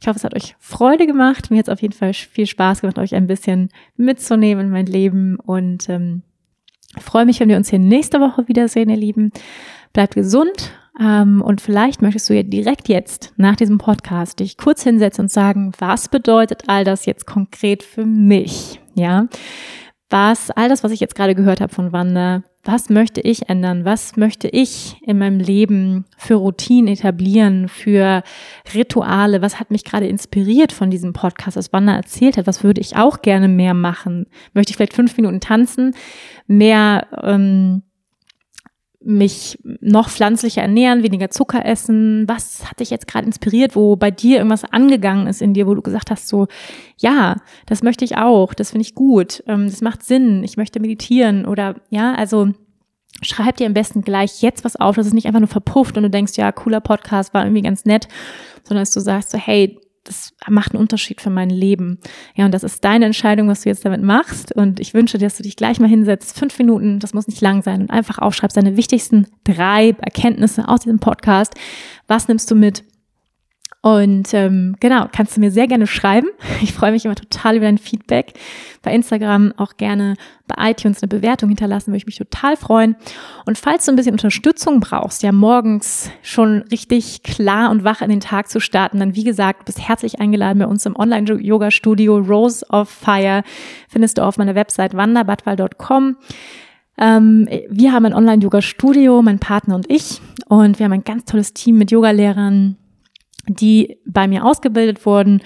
Ich 0.00 0.06
hoffe, 0.06 0.16
es 0.16 0.24
hat 0.24 0.36
euch 0.36 0.54
Freude 0.60 1.06
gemacht. 1.06 1.50
Mir 1.50 1.58
hat 1.58 1.68
es 1.68 1.72
auf 1.72 1.82
jeden 1.82 1.94
Fall 1.94 2.14
viel 2.14 2.46
Spaß 2.46 2.80
gemacht, 2.80 2.98
euch 2.98 3.14
ein 3.14 3.26
bisschen 3.26 3.70
mitzunehmen 3.96 4.66
in 4.66 4.72
mein 4.72 4.86
Leben 4.86 5.36
und 5.40 5.88
ähm, 5.88 6.22
freue 6.98 7.24
mich, 7.24 7.40
wenn 7.40 7.48
wir 7.48 7.56
uns 7.56 7.70
hier 7.70 7.80
nächste 7.80 8.20
Woche 8.20 8.46
wiedersehen, 8.48 8.90
ihr 8.90 8.96
Lieben. 8.96 9.32
Bleibt 9.92 10.14
gesund 10.14 10.72
ähm, 11.00 11.42
und 11.42 11.60
vielleicht 11.60 12.02
möchtest 12.02 12.28
du 12.30 12.34
ja 12.34 12.42
direkt 12.42 12.88
jetzt 12.88 13.32
nach 13.36 13.56
diesem 13.56 13.78
Podcast 13.78 14.40
dich 14.40 14.56
kurz 14.56 14.82
hinsetzen 14.82 15.24
und 15.24 15.30
sagen, 15.30 15.72
was 15.78 16.08
bedeutet 16.08 16.64
all 16.68 16.84
das 16.84 17.06
jetzt 17.06 17.26
konkret 17.26 17.82
für 17.82 18.04
mich? 18.04 18.80
Ja, 18.94 19.26
was 20.10 20.50
all 20.50 20.68
das, 20.68 20.82
was 20.84 20.92
ich 20.92 21.00
jetzt 21.00 21.14
gerade 21.14 21.34
gehört 21.34 21.60
habe 21.60 21.74
von 21.74 21.92
Wanda, 21.92 22.42
was 22.64 22.90
möchte 22.90 23.20
ich 23.20 23.48
ändern? 23.48 23.84
Was 23.84 24.16
möchte 24.16 24.48
ich 24.48 24.96
in 25.02 25.18
meinem 25.18 25.38
Leben 25.38 26.04
für 26.18 26.34
Routinen 26.34 26.92
etablieren, 26.92 27.68
für 27.68 28.22
Rituale? 28.74 29.40
Was 29.40 29.58
hat 29.58 29.70
mich 29.70 29.84
gerade 29.84 30.06
inspiriert 30.06 30.72
von 30.72 30.90
diesem 30.90 31.12
Podcast, 31.14 31.56
was 31.56 31.72
Wanda 31.72 31.94
erzählt 31.94 32.36
hat? 32.36 32.46
Was 32.46 32.62
würde 32.62 32.80
ich 32.80 32.96
auch 32.96 33.22
gerne 33.22 33.48
mehr 33.48 33.74
machen? 33.74 34.26
Möchte 34.52 34.70
ich 34.70 34.76
vielleicht 34.76 34.92
fünf 34.92 35.16
Minuten 35.16 35.40
tanzen? 35.40 35.94
Mehr 36.46 37.06
ähm, 37.22 37.84
mich 39.08 39.58
noch 39.80 40.10
pflanzlicher 40.10 40.60
ernähren, 40.60 41.02
weniger 41.02 41.30
Zucker 41.30 41.64
essen? 41.64 42.28
Was 42.28 42.68
hat 42.68 42.80
dich 42.80 42.90
jetzt 42.90 43.08
gerade 43.08 43.26
inspiriert, 43.26 43.74
wo 43.74 43.96
bei 43.96 44.10
dir 44.10 44.36
irgendwas 44.36 44.64
angegangen 44.64 45.26
ist 45.26 45.40
in 45.40 45.54
dir, 45.54 45.66
wo 45.66 45.74
du 45.74 45.80
gesagt 45.80 46.10
hast, 46.10 46.28
so, 46.28 46.46
ja, 46.98 47.36
das 47.64 47.82
möchte 47.82 48.04
ich 48.04 48.18
auch, 48.18 48.52
das 48.52 48.70
finde 48.70 48.82
ich 48.82 48.94
gut, 48.94 49.42
ähm, 49.46 49.66
das 49.66 49.80
macht 49.80 50.02
Sinn, 50.02 50.44
ich 50.44 50.58
möchte 50.58 50.78
meditieren 50.78 51.46
oder 51.46 51.76
ja, 51.88 52.14
also 52.14 52.48
schreib 53.22 53.56
dir 53.56 53.66
am 53.66 53.74
besten 53.74 54.02
gleich 54.02 54.42
jetzt 54.42 54.64
was 54.64 54.76
auf, 54.76 54.96
dass 54.96 55.06
es 55.06 55.14
nicht 55.14 55.26
einfach 55.26 55.40
nur 55.40 55.48
verpufft 55.48 55.96
und 55.96 56.02
du 56.02 56.10
denkst, 56.10 56.36
ja, 56.36 56.52
cooler 56.52 56.80
Podcast 56.80 57.32
war 57.32 57.44
irgendwie 57.44 57.62
ganz 57.62 57.86
nett, 57.86 58.08
sondern 58.62 58.82
dass 58.82 58.92
du 58.92 59.00
sagst 59.00 59.30
so, 59.30 59.38
hey, 59.38 59.80
das 60.08 60.32
macht 60.48 60.72
einen 60.72 60.80
Unterschied 60.80 61.20
für 61.20 61.30
mein 61.30 61.50
Leben. 61.50 61.98
Ja, 62.34 62.46
und 62.46 62.52
das 62.52 62.64
ist 62.64 62.84
deine 62.84 63.04
Entscheidung, 63.06 63.48
was 63.48 63.62
du 63.62 63.68
jetzt 63.68 63.84
damit 63.84 64.02
machst. 64.02 64.54
Und 64.54 64.80
ich 64.80 64.94
wünsche 64.94 65.18
dir, 65.18 65.26
dass 65.26 65.36
du 65.36 65.42
dich 65.42 65.56
gleich 65.56 65.78
mal 65.80 65.88
hinsetzt, 65.88 66.38
fünf 66.38 66.58
Minuten, 66.58 66.98
das 66.98 67.14
muss 67.14 67.28
nicht 67.28 67.40
lang 67.40 67.62
sein, 67.62 67.82
und 67.82 67.90
einfach 67.90 68.18
aufschreibst 68.18 68.56
deine 68.56 68.76
wichtigsten 68.76 69.26
drei 69.44 69.94
Erkenntnisse 70.00 70.68
aus 70.68 70.80
diesem 70.80 70.98
Podcast. 70.98 71.54
Was 72.06 72.28
nimmst 72.28 72.50
du 72.50 72.54
mit? 72.54 72.84
Und 73.80 74.34
ähm, 74.34 74.74
genau, 74.80 75.06
kannst 75.10 75.36
du 75.36 75.40
mir 75.40 75.52
sehr 75.52 75.68
gerne 75.68 75.86
schreiben. 75.86 76.28
Ich 76.60 76.72
freue 76.72 76.90
mich 76.90 77.04
immer 77.04 77.14
total 77.14 77.56
über 77.56 77.66
dein 77.66 77.78
Feedback. 77.78 78.32
Bei 78.82 78.92
Instagram 78.92 79.52
auch 79.56 79.76
gerne 79.76 80.16
bei 80.48 80.70
iTunes 80.70 81.02
eine 81.02 81.08
Bewertung 81.08 81.50
hinterlassen, 81.50 81.88
würde 81.88 81.98
ich 81.98 82.06
mich 82.06 82.18
total 82.18 82.56
freuen. 82.56 82.96
Und 83.46 83.58
falls 83.58 83.84
du 83.84 83.92
ein 83.92 83.96
bisschen 83.96 84.12
Unterstützung 84.12 84.80
brauchst, 84.80 85.22
ja 85.22 85.30
morgens 85.30 86.10
schon 86.22 86.62
richtig 86.72 87.22
klar 87.22 87.70
und 87.70 87.84
wach 87.84 88.02
in 88.02 88.10
den 88.10 88.18
Tag 88.20 88.48
zu 88.48 88.58
starten, 88.58 88.98
dann 88.98 89.14
wie 89.14 89.22
gesagt, 89.22 89.66
bist 89.66 89.86
herzlich 89.86 90.20
eingeladen 90.20 90.58
bei 90.58 90.66
uns 90.66 90.84
im 90.84 90.96
Online-Yoga-Studio 90.96 92.16
Rose 92.18 92.66
of 92.70 92.88
Fire. 92.88 93.44
Findest 93.88 94.18
du 94.18 94.22
auf 94.22 94.36
meiner 94.36 94.56
Website 94.56 94.94
wanderbadwal.com. 94.94 96.16
Ähm, 96.98 97.48
wir 97.70 97.92
haben 97.92 98.06
ein 98.06 98.14
Online-Yoga-Studio, 98.14 99.22
mein 99.22 99.38
Partner 99.38 99.76
und 99.76 99.88
ich. 99.88 100.20
Und 100.48 100.80
wir 100.80 100.84
haben 100.84 100.92
ein 100.92 101.04
ganz 101.04 101.24
tolles 101.24 101.54
Team 101.54 101.78
mit 101.78 101.92
Yogalehrern, 101.92 102.76
die 103.48 103.98
bei 104.06 104.28
mir 104.28 104.44
ausgebildet 104.44 105.04
wurden. 105.06 105.42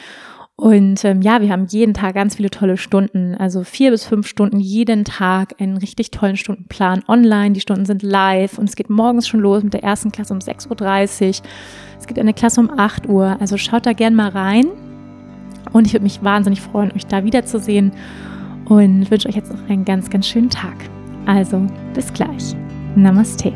Und 0.56 1.04
ähm, 1.04 1.22
ja, 1.22 1.40
wir 1.40 1.50
haben 1.50 1.66
jeden 1.66 1.94
Tag 1.94 2.14
ganz 2.14 2.36
viele 2.36 2.50
tolle 2.50 2.76
Stunden, 2.76 3.34
also 3.34 3.64
vier 3.64 3.90
bis 3.90 4.04
fünf 4.04 4.26
Stunden 4.26 4.60
jeden 4.60 5.04
Tag, 5.04 5.60
einen 5.60 5.76
richtig 5.76 6.10
tollen 6.10 6.36
Stundenplan 6.36 7.02
online. 7.08 7.52
Die 7.52 7.60
Stunden 7.60 7.84
sind 7.84 8.02
live 8.02 8.58
und 8.58 8.68
es 8.68 8.76
geht 8.76 8.90
morgens 8.90 9.26
schon 9.26 9.40
los 9.40 9.64
mit 9.64 9.74
der 9.74 9.82
ersten 9.82 10.12
Klasse 10.12 10.32
um 10.34 10.40
6.30 10.40 10.68
Uhr. 11.40 11.46
Es 11.98 12.06
gibt 12.06 12.18
eine 12.18 12.34
Klasse 12.34 12.60
um 12.60 12.70
8 12.70 13.08
Uhr. 13.08 13.36
Also 13.40 13.56
schaut 13.56 13.86
da 13.86 13.92
gern 13.92 14.14
mal 14.14 14.28
rein. 14.28 14.66
Und 15.72 15.86
ich 15.86 15.94
würde 15.94 16.04
mich 16.04 16.22
wahnsinnig 16.22 16.60
freuen, 16.60 16.92
euch 16.92 17.06
da 17.06 17.24
wiederzusehen 17.24 17.92
und 18.66 19.10
wünsche 19.10 19.28
euch 19.28 19.36
jetzt 19.36 19.52
noch 19.52 19.68
einen 19.68 19.84
ganz, 19.84 20.10
ganz 20.10 20.26
schönen 20.26 20.50
Tag. 20.50 20.76
Also, 21.26 21.66
bis 21.94 22.12
gleich. 22.12 22.54
Namaste. 22.94 23.52